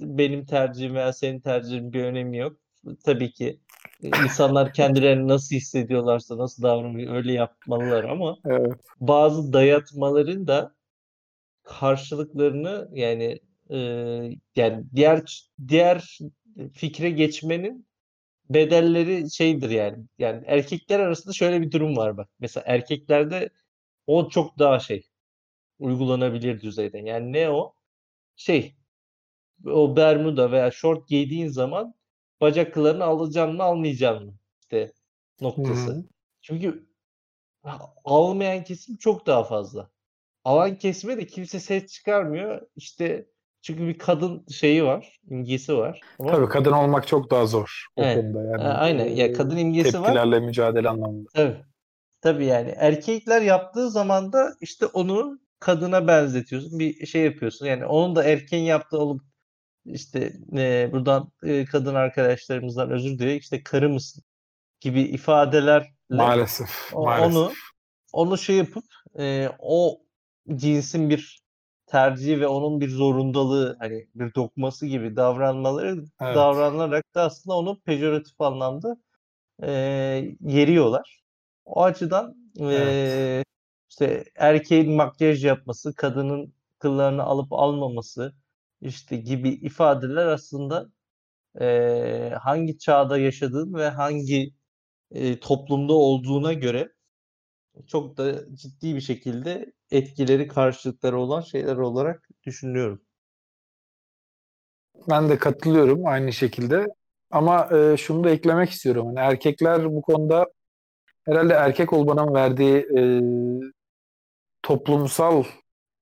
benim 0.00 0.46
tercihim 0.46 0.94
veya 0.94 1.12
senin 1.12 1.40
tercihin 1.40 1.92
bir 1.92 2.04
önemi 2.04 2.38
yok. 2.38 2.56
Tabii 3.04 3.32
ki 3.32 3.60
insanlar 4.02 4.72
kendilerini 4.74 5.28
nasıl 5.28 5.56
hissediyorlarsa, 5.56 6.38
nasıl 6.38 6.62
davranıyor 6.62 7.14
öyle 7.14 7.32
yapmalılar 7.32 8.04
ama 8.04 8.36
evet. 8.46 8.72
bazı 9.00 9.52
dayatmaların 9.52 10.46
da 10.46 10.74
karşılıklarını 11.62 12.88
yani 12.92 13.40
e, 13.70 13.78
yani 14.56 14.84
diğer 14.94 15.48
diğer 15.68 16.18
fikre 16.72 17.10
geçmenin 17.10 17.86
bedelleri 18.50 19.30
şeydir 19.30 19.70
yani. 19.70 20.04
Yani 20.18 20.42
erkekler 20.46 21.00
arasında 21.00 21.32
şöyle 21.32 21.60
bir 21.62 21.70
durum 21.70 21.96
var 21.96 22.16
bak. 22.16 22.28
Mesela 22.40 22.64
erkeklerde 22.66 23.50
o 24.06 24.28
çok 24.28 24.58
daha 24.58 24.78
şey 24.78 25.02
uygulanabilir 25.78 26.60
düzeyde. 26.60 26.98
Yani 26.98 27.32
ne 27.32 27.50
o? 27.50 27.74
Şey 28.36 28.76
o 29.66 29.96
bermuda 29.96 30.52
veya 30.52 30.70
short 30.70 31.08
giydiğin 31.08 31.48
zaman 31.48 31.94
bacak 32.40 32.74
kıllarını 32.74 33.04
alacaksın 33.04 33.56
mı 33.56 33.62
almayacaksın 33.62 34.26
mı? 34.26 34.34
İşte 34.60 34.92
noktası. 35.40 35.90
Hı-hı. 35.90 36.04
Çünkü 36.40 36.86
almayan 38.04 38.64
kesim 38.64 38.96
çok 38.96 39.26
daha 39.26 39.44
fazla. 39.44 39.90
Alan 40.44 40.78
kesime 40.78 41.16
de 41.16 41.26
kimse 41.26 41.60
ses 41.60 41.86
çıkarmıyor. 41.86 42.66
İşte 42.76 43.26
çünkü 43.62 43.86
bir 43.88 43.98
kadın 43.98 44.46
şeyi 44.46 44.84
var, 44.84 45.20
imgesi 45.30 45.76
var. 45.76 46.00
Tamam 46.18 46.34
Tabii 46.34 46.48
kadın 46.48 46.72
olmak 46.72 47.06
çok 47.06 47.30
daha 47.30 47.46
zor 47.46 47.86
o 47.96 48.02
evet. 48.02 48.16
konuda 48.16 48.42
yani. 48.50 48.62
aynen. 48.62 49.08
Ya 49.08 49.32
kadın 49.32 49.56
imgesi 49.56 49.92
tepkilerle 49.92 50.08
var. 50.08 50.14
Tepkilerle 50.14 50.46
mücadele 50.46 50.88
anlamında. 50.88 51.28
Tabii. 51.34 51.56
Tabii 52.20 52.44
yani 52.44 52.74
erkekler 52.76 53.42
yaptığı 53.42 53.90
zaman 53.90 54.32
da 54.32 54.54
işte 54.60 54.86
onu 54.86 55.38
kadına 55.64 56.06
benzetiyorsun. 56.06 56.78
Bir 56.78 57.06
şey 57.06 57.22
yapıyorsun. 57.22 57.66
Yani 57.66 57.86
onun 57.86 58.16
da 58.16 58.24
erkeğin 58.24 58.64
yaptığı 58.64 58.98
olup 58.98 59.22
işte 59.84 60.32
e, 60.56 60.88
buradan 60.92 61.32
e, 61.42 61.64
kadın 61.64 61.94
arkadaşlarımızdan 61.94 62.90
özür 62.90 63.18
dileyerek 63.18 63.42
işte 63.42 63.62
karı 63.62 63.88
mısın 63.88 64.24
gibi 64.80 65.02
ifadelerle 65.02 65.94
maalesef, 66.10 66.90
o, 66.92 67.04
maalesef. 67.04 67.36
onu 67.36 67.52
onu 68.12 68.38
şey 68.38 68.56
yapıp 68.56 68.84
e, 69.18 69.48
o 69.58 70.00
cinsin 70.54 71.10
bir 71.10 71.44
tercihi 71.86 72.40
ve 72.40 72.46
onun 72.46 72.80
bir 72.80 72.88
zorundalığı 72.88 73.76
hani 73.80 74.08
bir 74.14 74.34
dokması 74.34 74.86
gibi 74.86 75.16
davranmaları 75.16 75.88
evet. 76.20 76.36
davranarak 76.36 77.14
da 77.14 77.22
aslında 77.22 77.56
onu 77.56 77.80
pejoratif 77.80 78.40
anlamda 78.40 78.96
e, 79.62 79.70
yeriyorlar. 80.40 81.22
O 81.64 81.82
açıdan 81.82 82.34
evet. 82.60 82.80
e, 82.80 83.44
işte 83.90 84.24
erkeğin 84.36 84.92
makyaj 84.92 85.44
yapması, 85.44 85.94
kadının 85.94 86.54
kıllarını 86.78 87.22
alıp 87.22 87.52
almaması 87.52 88.34
işte 88.80 89.16
gibi 89.16 89.48
ifadeler 89.48 90.26
aslında 90.26 90.88
e, 91.60 92.32
hangi 92.42 92.78
çağda 92.78 93.18
yaşadığın 93.18 93.74
ve 93.74 93.88
hangi 93.88 94.54
e, 95.10 95.40
toplumda 95.40 95.92
olduğuna 95.92 96.52
göre 96.52 96.92
çok 97.86 98.16
da 98.16 98.56
ciddi 98.56 98.94
bir 98.94 99.00
şekilde 99.00 99.72
etkileri 99.90 100.48
karşılıkları 100.48 101.20
olan 101.20 101.40
şeyler 101.40 101.76
olarak 101.76 102.28
düşünüyorum. 102.46 103.02
Ben 105.08 105.28
de 105.28 105.38
katılıyorum 105.38 106.06
aynı 106.06 106.32
şekilde. 106.32 106.86
Ama 107.30 107.68
e, 107.76 107.96
şunu 107.96 108.24
da 108.24 108.30
eklemek 108.30 108.70
istiyorum. 108.70 109.06
Yani 109.06 109.18
erkekler 109.18 109.84
bu 109.84 110.02
konuda 110.02 110.46
herhalde 111.26 111.54
erkek 111.54 111.92
olmanın 111.92 112.34
verdiği 112.34 112.86
e, 112.96 113.02
toplumsal 114.62 115.44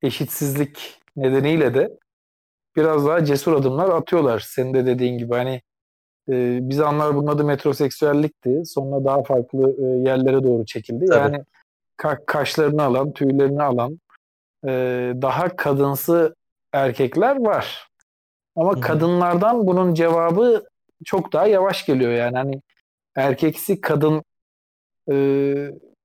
eşitsizlik 0.03 1.01
nedeniyle 1.17 1.75
de 1.75 1.99
biraz 2.77 3.07
daha 3.07 3.25
cesur 3.25 3.53
adımlar 3.53 3.89
atıyorlar. 3.89 4.41
Senin 4.41 4.75
de 4.75 4.87
dediğin 4.87 5.19
gibi 5.19 5.35
hani 5.35 5.63
e, 6.29 6.59
biz 6.69 6.81
anlar 6.81 7.15
bunun 7.15 7.27
adı 7.27 7.45
metroseksüellikti. 7.45 8.63
Sonra 8.65 9.05
daha 9.05 9.23
farklı 9.23 9.77
e, 9.79 10.09
yerlere 10.09 10.43
doğru 10.43 10.67
çekildi. 10.67 11.07
Tabii. 11.07 11.19
Yani 11.19 11.45
ka- 11.99 12.25
kaşlarını 12.27 12.83
alan, 12.83 13.13
tüylerini 13.13 13.63
alan 13.63 14.01
e, 14.67 14.71
daha 15.23 15.57
kadınsı 15.57 16.35
erkekler 16.73 17.37
var. 17.37 17.89
Ama 18.57 18.73
Hı-hı. 18.73 18.81
kadınlardan 18.81 19.67
bunun 19.67 19.95
cevabı 19.95 20.65
çok 21.05 21.33
daha 21.33 21.47
yavaş 21.47 21.87
geliyor 21.87 22.13
yani 22.13 22.37
hani 22.37 22.63
erkeksi 23.17 23.81
kadın 23.81 24.23
e, 25.11 25.15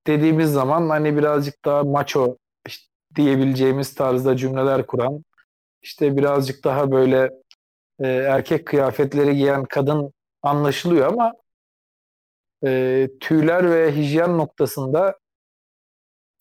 dediğimiz 0.06 0.52
zaman 0.52 0.88
hani 0.88 1.16
birazcık 1.16 1.64
daha 1.64 1.82
macho 1.84 2.36
işte 2.66 2.88
diyebileceğimiz 3.16 3.94
tarzda 3.94 4.36
cümleler 4.36 4.86
kuran 4.86 5.24
işte 5.82 6.16
birazcık 6.16 6.64
daha 6.64 6.90
böyle 6.90 7.30
e, 8.00 8.08
erkek 8.08 8.66
kıyafetleri 8.66 9.36
giyen 9.36 9.64
kadın 9.64 10.12
anlaşılıyor 10.42 11.06
ama 11.06 11.32
e, 12.64 13.08
tüyler 13.20 13.70
ve 13.70 13.96
hijyen 13.96 14.38
noktasında 14.38 15.18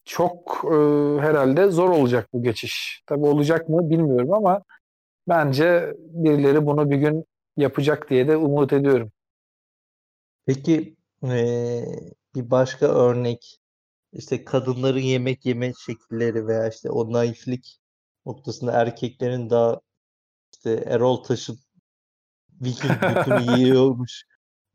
çok 0.06 0.66
e, 0.66 0.78
herhalde 1.22 1.72
zor 1.72 1.90
olacak 1.90 2.30
bu 2.34 2.44
geçiş. 2.44 3.04
Tabi 3.06 3.26
olacak 3.26 3.70
mı 3.70 3.90
bilmiyorum 3.90 4.34
ama 4.34 4.64
bence 5.28 5.94
birileri 5.98 6.66
bunu 6.66 6.92
bir 6.92 6.98
gün 6.98 7.26
yapacak 7.58 8.10
diye 8.10 8.28
de 8.28 8.38
umut 8.38 8.74
ediyorum. 8.74 9.12
Peki 10.46 10.96
ee, 11.24 11.86
bir 12.38 12.52
başka 12.52 12.86
örnek 12.88 13.60
işte 14.14 14.44
kadınların 14.46 15.00
yemek 15.00 15.46
yeme 15.46 15.74
şekilleri 15.86 16.48
veya 16.48 16.70
işte 16.70 16.90
o 16.90 17.14
naiflik 17.14 17.80
noktasında 18.26 18.72
erkeklerin 18.72 19.50
daha 19.50 19.82
işte 20.54 20.84
Erol 20.88 21.24
Taş'ın 21.24 21.60
Viking 22.62 23.02
butunu 23.04 23.58
yiyormuş 23.58 24.24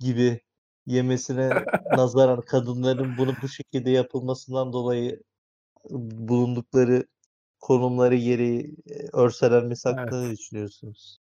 gibi 0.01 0.41
yemesine 0.87 1.65
nazaran 1.97 2.41
kadınların 2.41 3.17
bunu 3.19 3.35
bu 3.43 3.49
şekilde 3.49 3.91
yapılmasından 3.91 4.73
dolayı 4.73 5.23
bulundukları 5.91 7.07
konumları 7.61 8.17
yeri 8.17 8.77
örselenmesi 9.13 9.89
hakkında 9.89 10.19
evet. 10.21 10.31
ne 10.31 10.39
düşünüyorsunuz? 10.39 11.22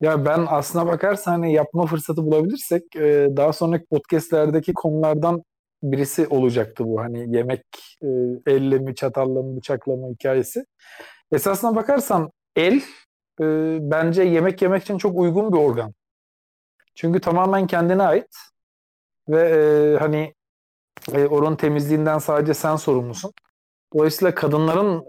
Ya 0.00 0.24
ben 0.24 0.46
aslına 0.48 0.86
bakarsan 0.86 1.32
hani 1.32 1.52
yapma 1.52 1.86
fırsatı 1.86 2.22
bulabilirsek 2.26 2.96
e, 2.96 3.28
daha 3.36 3.52
sonraki 3.52 3.86
podcastlerdeki 3.86 4.74
konulardan 4.74 5.42
birisi 5.82 6.26
olacaktı 6.26 6.84
bu. 6.84 7.00
Hani 7.00 7.36
yemek 7.36 7.62
e, 8.02 8.06
elle 8.52 8.78
mi, 8.78 8.94
çatalla 8.94 9.42
mı, 9.42 9.56
bıçakla 9.56 9.96
mı 9.96 10.08
hikayesi. 10.14 10.64
Esasına 11.32 11.76
bakarsan 11.76 12.30
el 12.56 12.82
e, 13.40 13.44
bence 13.80 14.22
yemek 14.22 14.62
yemek 14.62 14.82
için 14.82 14.98
çok 14.98 15.18
uygun 15.18 15.52
bir 15.52 15.58
organ. 15.58 15.94
Çünkü 16.94 17.20
tamamen 17.20 17.66
kendine 17.66 18.02
ait 18.02 18.36
ve 19.28 19.40
e, 19.48 19.98
hani 19.98 20.34
e, 21.14 21.26
oranın 21.26 21.56
temizliğinden 21.56 22.18
sadece 22.18 22.54
sen 22.54 22.76
sorumlusun. 22.76 23.32
Dolayısıyla 23.94 24.34
kadınların 24.34 25.04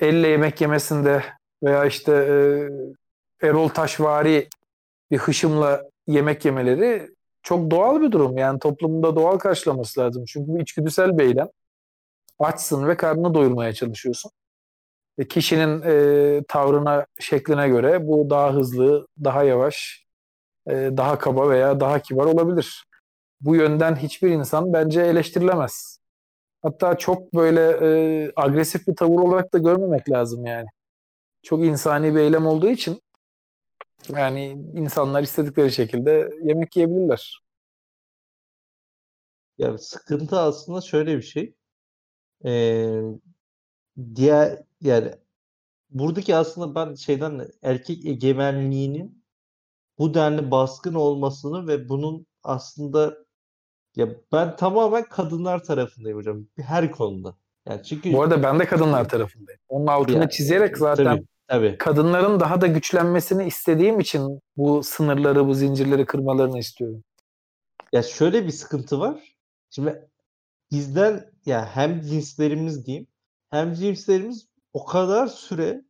e, 0.00 0.06
elle 0.06 0.28
yemek 0.28 0.60
yemesinde 0.60 1.22
veya 1.62 1.84
işte 1.84 2.12
e, 2.12 3.46
Erol 3.46 3.68
Taşvari 3.68 4.48
bir 5.10 5.18
hışımla 5.18 5.82
yemek 6.06 6.44
yemeleri 6.44 7.10
çok 7.42 7.70
doğal 7.70 8.00
bir 8.00 8.12
durum. 8.12 8.38
Yani 8.38 8.58
toplumda 8.58 9.16
doğal 9.16 9.38
karşılaması 9.38 10.00
lazım. 10.00 10.24
Çünkü 10.28 10.48
bu 10.52 10.58
içgüdüsel 10.58 11.18
bir 11.18 11.24
eylem. 11.24 11.48
Açsın 12.38 12.88
ve 12.88 12.96
karnını 12.96 13.34
doyurmaya 13.34 13.72
çalışıyorsun. 13.72 14.30
E, 15.18 15.28
kişinin 15.28 15.82
e, 15.82 16.44
tavrına, 16.48 17.06
şekline 17.20 17.68
göre 17.68 18.08
bu 18.08 18.30
daha 18.30 18.54
hızlı, 18.54 19.06
daha 19.24 19.44
yavaş, 19.44 20.06
e, 20.68 20.72
daha 20.72 21.18
kaba 21.18 21.50
veya 21.50 21.80
daha 21.80 21.98
kibar 22.02 22.26
olabilir. 22.26 22.84
Bu 23.40 23.56
yönden 23.56 23.96
hiçbir 23.96 24.30
insan 24.30 24.72
bence 24.72 25.02
eleştirilemez. 25.02 25.98
Hatta 26.62 26.98
çok 26.98 27.34
böyle 27.34 27.62
e, 27.82 28.32
agresif 28.36 28.88
bir 28.88 28.96
tavır 28.96 29.18
olarak 29.18 29.52
da 29.54 29.58
görmemek 29.58 30.10
lazım 30.10 30.46
yani. 30.46 30.66
Çok 31.46 31.64
insani 31.64 32.14
bir 32.14 32.20
eylem 32.20 32.46
olduğu 32.46 32.68
için 32.68 33.02
yani 34.08 34.50
insanlar 34.74 35.22
istedikleri 35.22 35.72
şekilde 35.72 36.30
yemek 36.42 36.76
yiyebilirler. 36.76 37.42
Ya 39.58 39.78
sıkıntı 39.78 40.38
aslında 40.38 40.80
şöyle 40.80 41.16
bir 41.16 41.22
şey. 41.22 41.54
Ee, 42.44 43.00
diğer 44.14 44.62
yani 44.80 45.12
buradaki 45.90 46.36
aslında 46.36 46.74
ben 46.74 46.94
şeyden 46.94 47.48
erkek 47.62 48.06
egemenliğinin 48.06 49.24
bu 49.98 50.14
denli 50.14 50.50
baskın 50.50 50.94
olmasını 50.94 51.68
ve 51.68 51.88
bunun 51.88 52.26
aslında 52.42 53.16
ya 53.96 54.08
ben 54.32 54.56
tamamen 54.56 55.04
kadınlar 55.04 55.64
tarafındayım 55.64 56.18
hocam. 56.18 56.46
Her 56.56 56.90
konuda. 56.90 57.36
Yani 57.68 57.82
çünkü 57.82 58.12
Bu 58.12 58.22
arada 58.22 58.42
ben 58.42 58.58
de 58.58 58.66
kadınlar 58.66 59.08
tarafındayım. 59.08 59.60
Onun 59.68 59.86
altını 59.86 60.22
ya, 60.22 60.28
çizerek 60.28 60.78
zaten 60.78 61.04
tabii, 61.04 61.26
tabii. 61.48 61.78
kadınların 61.78 62.40
daha 62.40 62.60
da 62.60 62.66
güçlenmesini 62.66 63.46
istediğim 63.46 64.00
için 64.00 64.40
bu 64.56 64.82
sınırları, 64.82 65.46
bu 65.46 65.54
zincirleri 65.54 66.06
kırmalarını 66.06 66.58
istiyorum. 66.58 67.04
Ya 67.92 68.02
şöyle 68.02 68.46
bir 68.46 68.50
sıkıntı 68.50 69.00
var. 69.00 69.36
Şimdi 69.70 70.08
bizden 70.70 71.30
ya 71.46 71.76
hem 71.76 72.00
cinslerimiz 72.00 72.86
diyeyim 72.86 73.06
hem 73.50 73.74
cinslerimiz 73.74 74.48
o 74.72 74.84
kadar 74.84 75.26
süre 75.26 75.82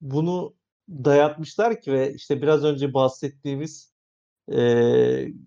bunu 0.00 0.54
dayatmışlar 0.88 1.80
ki 1.80 1.92
ve 1.92 2.14
işte 2.14 2.42
biraz 2.42 2.64
önce 2.64 2.94
bahsettiğimiz 2.94 3.94
e, 4.48 4.60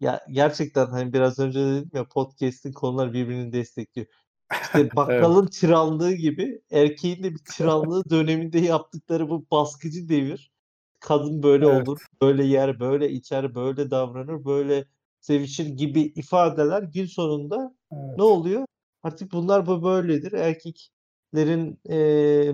ya 0.02 0.26
gerçekten 0.32 0.86
hani 0.86 1.14
biraz 1.14 1.40
önce 1.40 1.60
dedim 1.60 1.92
ya 1.94 2.08
podcast'in 2.08 2.72
konular 2.72 3.14
birbirini 3.14 3.54
destekliyor. 3.54 4.08
İşte 4.52 4.90
bakkalın 4.96 5.44
evet. 5.44 5.54
tiranlığı 5.54 6.14
gibi 6.14 6.62
erkeğin 6.72 7.24
de 7.24 7.34
bir 7.34 7.40
tiranlığı 7.56 8.04
döneminde 8.10 8.60
yaptıkları 8.60 9.30
bu 9.30 9.46
baskıcı 9.52 10.10
devir. 10.10 10.52
Kadın 11.00 11.44
böyle 11.44 11.68
evet. 11.68 11.88
olur, 11.88 12.06
böyle 12.22 12.44
yer, 12.44 12.80
böyle 12.80 13.10
içer, 13.12 13.56
böyle 13.56 13.92
davranır, 13.92 14.46
böyle 14.46 14.86
sevişir 15.20 15.66
gibi 15.66 16.02
ifadeler 16.02 16.84
gün 16.84 17.06
sonunda 17.06 17.76
evet. 17.92 18.18
ne 18.18 18.24
oluyor? 18.24 18.66
Artık 19.04 19.32
bunlar 19.32 19.68
bu 19.68 19.84
böyledir. 19.84 20.32
Erkeklerin 20.32 21.80
e, 21.90 22.52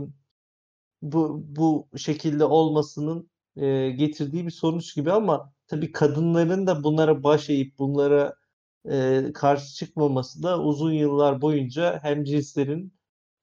bu 1.02 1.44
bu 1.48 1.88
şekilde 1.98 2.46
olmasının 2.46 3.30
e, 3.56 3.90
getirdiği 3.90 4.46
bir 4.46 4.52
sonuç 4.52 4.96
gibi 4.96 5.12
ama 5.12 5.54
tabii 5.68 5.92
kadınların 5.92 6.68
da 6.68 6.84
bunlara 6.84 7.24
baş 7.24 7.50
eğip 7.50 7.80
bunlara 7.80 8.36
e, 8.90 9.24
karşı 9.34 9.76
çıkmaması 9.76 10.44
da 10.44 10.62
uzun 10.62 10.92
yıllar 10.92 11.42
boyunca 11.42 12.00
hem 12.02 12.24
cinslerin 12.24 12.94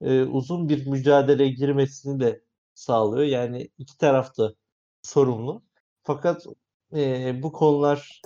e, 0.00 0.22
uzun 0.22 0.68
bir 0.68 0.86
mücadeleye 0.86 1.50
girmesini 1.50 2.20
de 2.20 2.42
sağlıyor. 2.74 3.24
Yani 3.24 3.70
iki 3.78 3.98
taraf 3.98 4.38
da 4.38 4.54
sorumlu. 5.02 5.62
Fakat 6.02 6.46
e, 6.94 7.42
bu 7.42 7.52
konular 7.52 8.22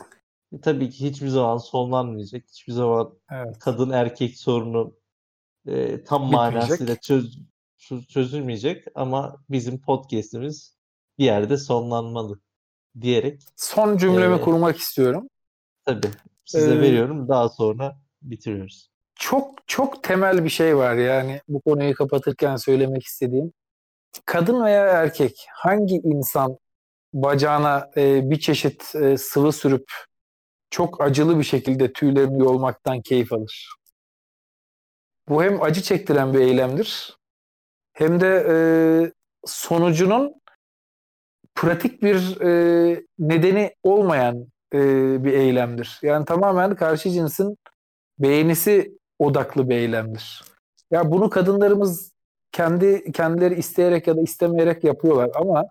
tabii 0.62 0.90
ki 0.90 1.08
hiçbir 1.10 1.28
zaman 1.28 1.58
sonlanmayacak. 1.58 2.44
Hiçbir 2.48 2.72
zaman 2.72 3.18
evet. 3.30 3.58
kadın 3.58 3.90
erkek 3.90 4.38
sorunu 4.38 4.96
e, 5.66 6.04
tam 6.04 6.30
manasıyla 6.30 6.96
çöz, 6.96 7.38
çözülmeyecek 8.08 8.84
ama 8.94 9.44
bizim 9.50 9.80
podcast'imiz 9.80 10.76
bir 11.18 11.24
yerde 11.24 11.56
sonlanmalı 11.56 12.40
diyerek. 13.00 13.42
Son 13.56 13.96
cümlemi 13.96 14.34
e, 14.34 14.40
kurmak 14.40 14.76
istiyorum. 14.76 15.28
Tabii. 15.84 16.10
Size 16.44 16.74
ee, 16.74 16.80
veriyorum. 16.80 17.28
Daha 17.28 17.48
sonra 17.48 17.96
bitiriyoruz. 18.22 18.90
Çok 19.14 19.54
çok 19.66 20.02
temel 20.02 20.44
bir 20.44 20.48
şey 20.48 20.76
var 20.76 20.94
yani 20.94 21.40
bu 21.48 21.60
konuyu 21.60 21.94
kapatırken 21.94 22.56
söylemek 22.56 23.02
istediğim. 23.02 23.52
Kadın 24.26 24.64
veya 24.64 24.86
erkek 24.86 25.46
hangi 25.52 25.94
insan 25.94 26.58
bacağına 27.12 27.90
e, 27.96 28.30
bir 28.30 28.40
çeşit 28.40 28.94
e, 28.94 29.16
sıvı 29.16 29.52
sürüp 29.52 29.92
çok 30.70 31.00
acılı 31.00 31.38
bir 31.38 31.44
şekilde 31.44 31.92
tüylerini 31.92 32.42
yolmaktan 32.42 33.02
keyif 33.02 33.32
alır? 33.32 33.68
Bu 35.28 35.42
hem 35.42 35.62
acı 35.62 35.82
çektiren 35.82 36.34
bir 36.34 36.40
eylemdir 36.40 37.18
hem 37.92 38.20
de 38.20 38.46
e, 38.48 38.54
sonucunun 39.44 40.34
pratik 41.54 42.02
bir 42.02 42.40
e, 42.40 43.04
nedeni 43.18 43.74
olmayan 43.82 44.46
e, 44.74 44.78
bir 45.24 45.32
eylemdir. 45.32 45.98
Yani 46.02 46.24
tamamen 46.24 46.74
karşı 46.74 47.10
cinsin 47.10 47.58
beğenisi 48.18 48.98
odaklı 49.18 49.68
bir 49.68 49.76
eylemdir. 49.76 50.44
Ya 50.90 51.10
bunu 51.10 51.30
kadınlarımız 51.30 52.12
kendi 52.52 53.12
kendileri 53.12 53.54
isteyerek 53.54 54.06
ya 54.06 54.16
da 54.16 54.20
istemeyerek 54.20 54.84
yapıyorlar 54.84 55.30
ama 55.34 55.64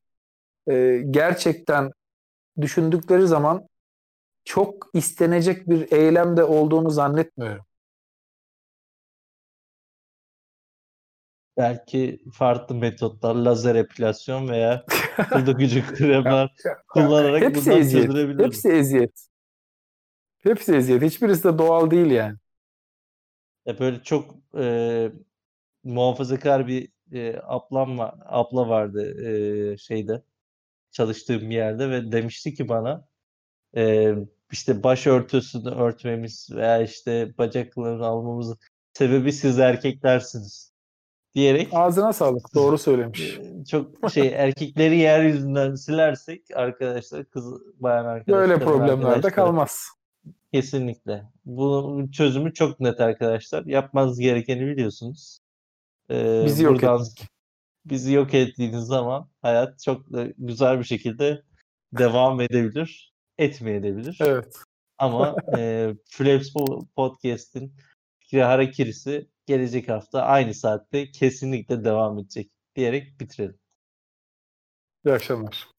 e, 0.69 1.03
gerçekten 1.11 1.91
düşündükleri 2.61 3.27
zaman 3.27 3.67
çok 4.45 4.89
istenecek 4.93 5.69
bir 5.69 5.91
eylemde 5.91 6.43
olduğunu 6.43 6.89
zannetmiyorum. 6.89 7.65
Belki 11.57 12.23
farklı 12.33 12.75
metotlar, 12.75 13.35
lazer 13.35 13.75
epilasyon 13.75 14.49
veya 14.49 14.85
kılda 15.29 15.51
gücü 15.51 15.85
kremler 15.95 16.49
kullanarak 16.87 17.41
Hepsi 17.41 17.65
bundan 17.65 17.79
eziyet. 17.79 18.05
çözülebilir. 18.05 18.45
Hepsi 18.45 18.69
eziyet. 18.69 19.27
Hepsi 20.43 20.75
eziyet. 20.75 21.01
Hiçbirisi 21.01 21.43
de 21.43 21.57
doğal 21.57 21.91
değil 21.91 22.11
yani. 22.11 22.37
Ya 23.65 23.79
böyle 23.79 24.03
çok 24.03 24.35
e, 24.57 25.11
muhafazakar 25.83 26.67
bir 26.67 26.89
e, 27.11 27.39
ablam 27.43 27.97
var, 27.97 28.15
abla 28.25 28.69
vardı 28.69 29.27
e, 29.73 29.77
şeyde 29.77 30.23
çalıştığım 30.91 31.51
yerde 31.51 31.89
ve 31.89 32.11
demişti 32.11 32.53
ki 32.53 32.69
bana 32.69 33.07
e, 33.77 34.13
işte 34.51 34.83
başörtüsünü 34.83 35.69
örtmemiz 35.69 36.49
veya 36.51 36.81
işte 36.81 37.37
bacaklarını 37.37 38.05
almamızın 38.05 38.57
sebebi 38.93 39.33
siz 39.33 39.59
erkeklersiniz 39.59 40.72
diyerek 41.35 41.67
ağzına 41.71 42.13
sağlık. 42.13 42.55
Doğru 42.55 42.77
söylemiş. 42.77 43.39
Çok 43.69 44.11
şey 44.11 44.27
erkekleri 44.27 44.97
yeryüzünden 44.97 45.75
silersek 45.75 46.41
arkadaşlar 46.53 47.25
kız 47.25 47.53
bayan 47.79 48.05
arkadaşlar 48.05 48.49
böyle 48.49 48.65
problemler 48.65 49.23
de 49.23 49.31
kalmaz. 49.31 49.87
Kesinlikle. 50.53 51.23
Bunun 51.45 52.11
çözümü 52.11 52.53
çok 52.53 52.79
net 52.79 53.01
arkadaşlar. 53.01 53.65
Yapmanız 53.65 54.19
gerekeni 54.19 54.67
biliyorsunuz. 54.67 55.39
Ee, 56.09 56.43
bizi 56.45 56.63
yok 56.63 56.83
ettik. 56.83 57.27
Bizi 57.85 58.13
yok 58.13 58.33
ettiğiniz 58.33 58.83
zaman 58.83 59.29
hayat 59.41 59.79
çok 59.79 60.05
güzel 60.37 60.79
bir 60.79 60.83
şekilde 60.83 61.43
devam 61.93 62.41
edebilir. 62.41 63.13
Etmeyebilir. 63.37 64.17
Evet. 64.21 64.57
Ama 64.97 65.35
e, 65.57 65.89
Flaps 66.09 66.53
Podcast'in 66.95 67.73
fikri 68.19 68.43
harekirisi 68.43 69.27
gelecek 69.45 69.89
hafta 69.89 70.21
aynı 70.21 70.53
saatte 70.53 71.11
kesinlikle 71.11 71.85
devam 71.85 72.19
edecek 72.19 72.51
diyerek 72.75 73.19
bitirelim. 73.19 73.59
İyi 75.05 75.13
akşamlar. 75.13 75.72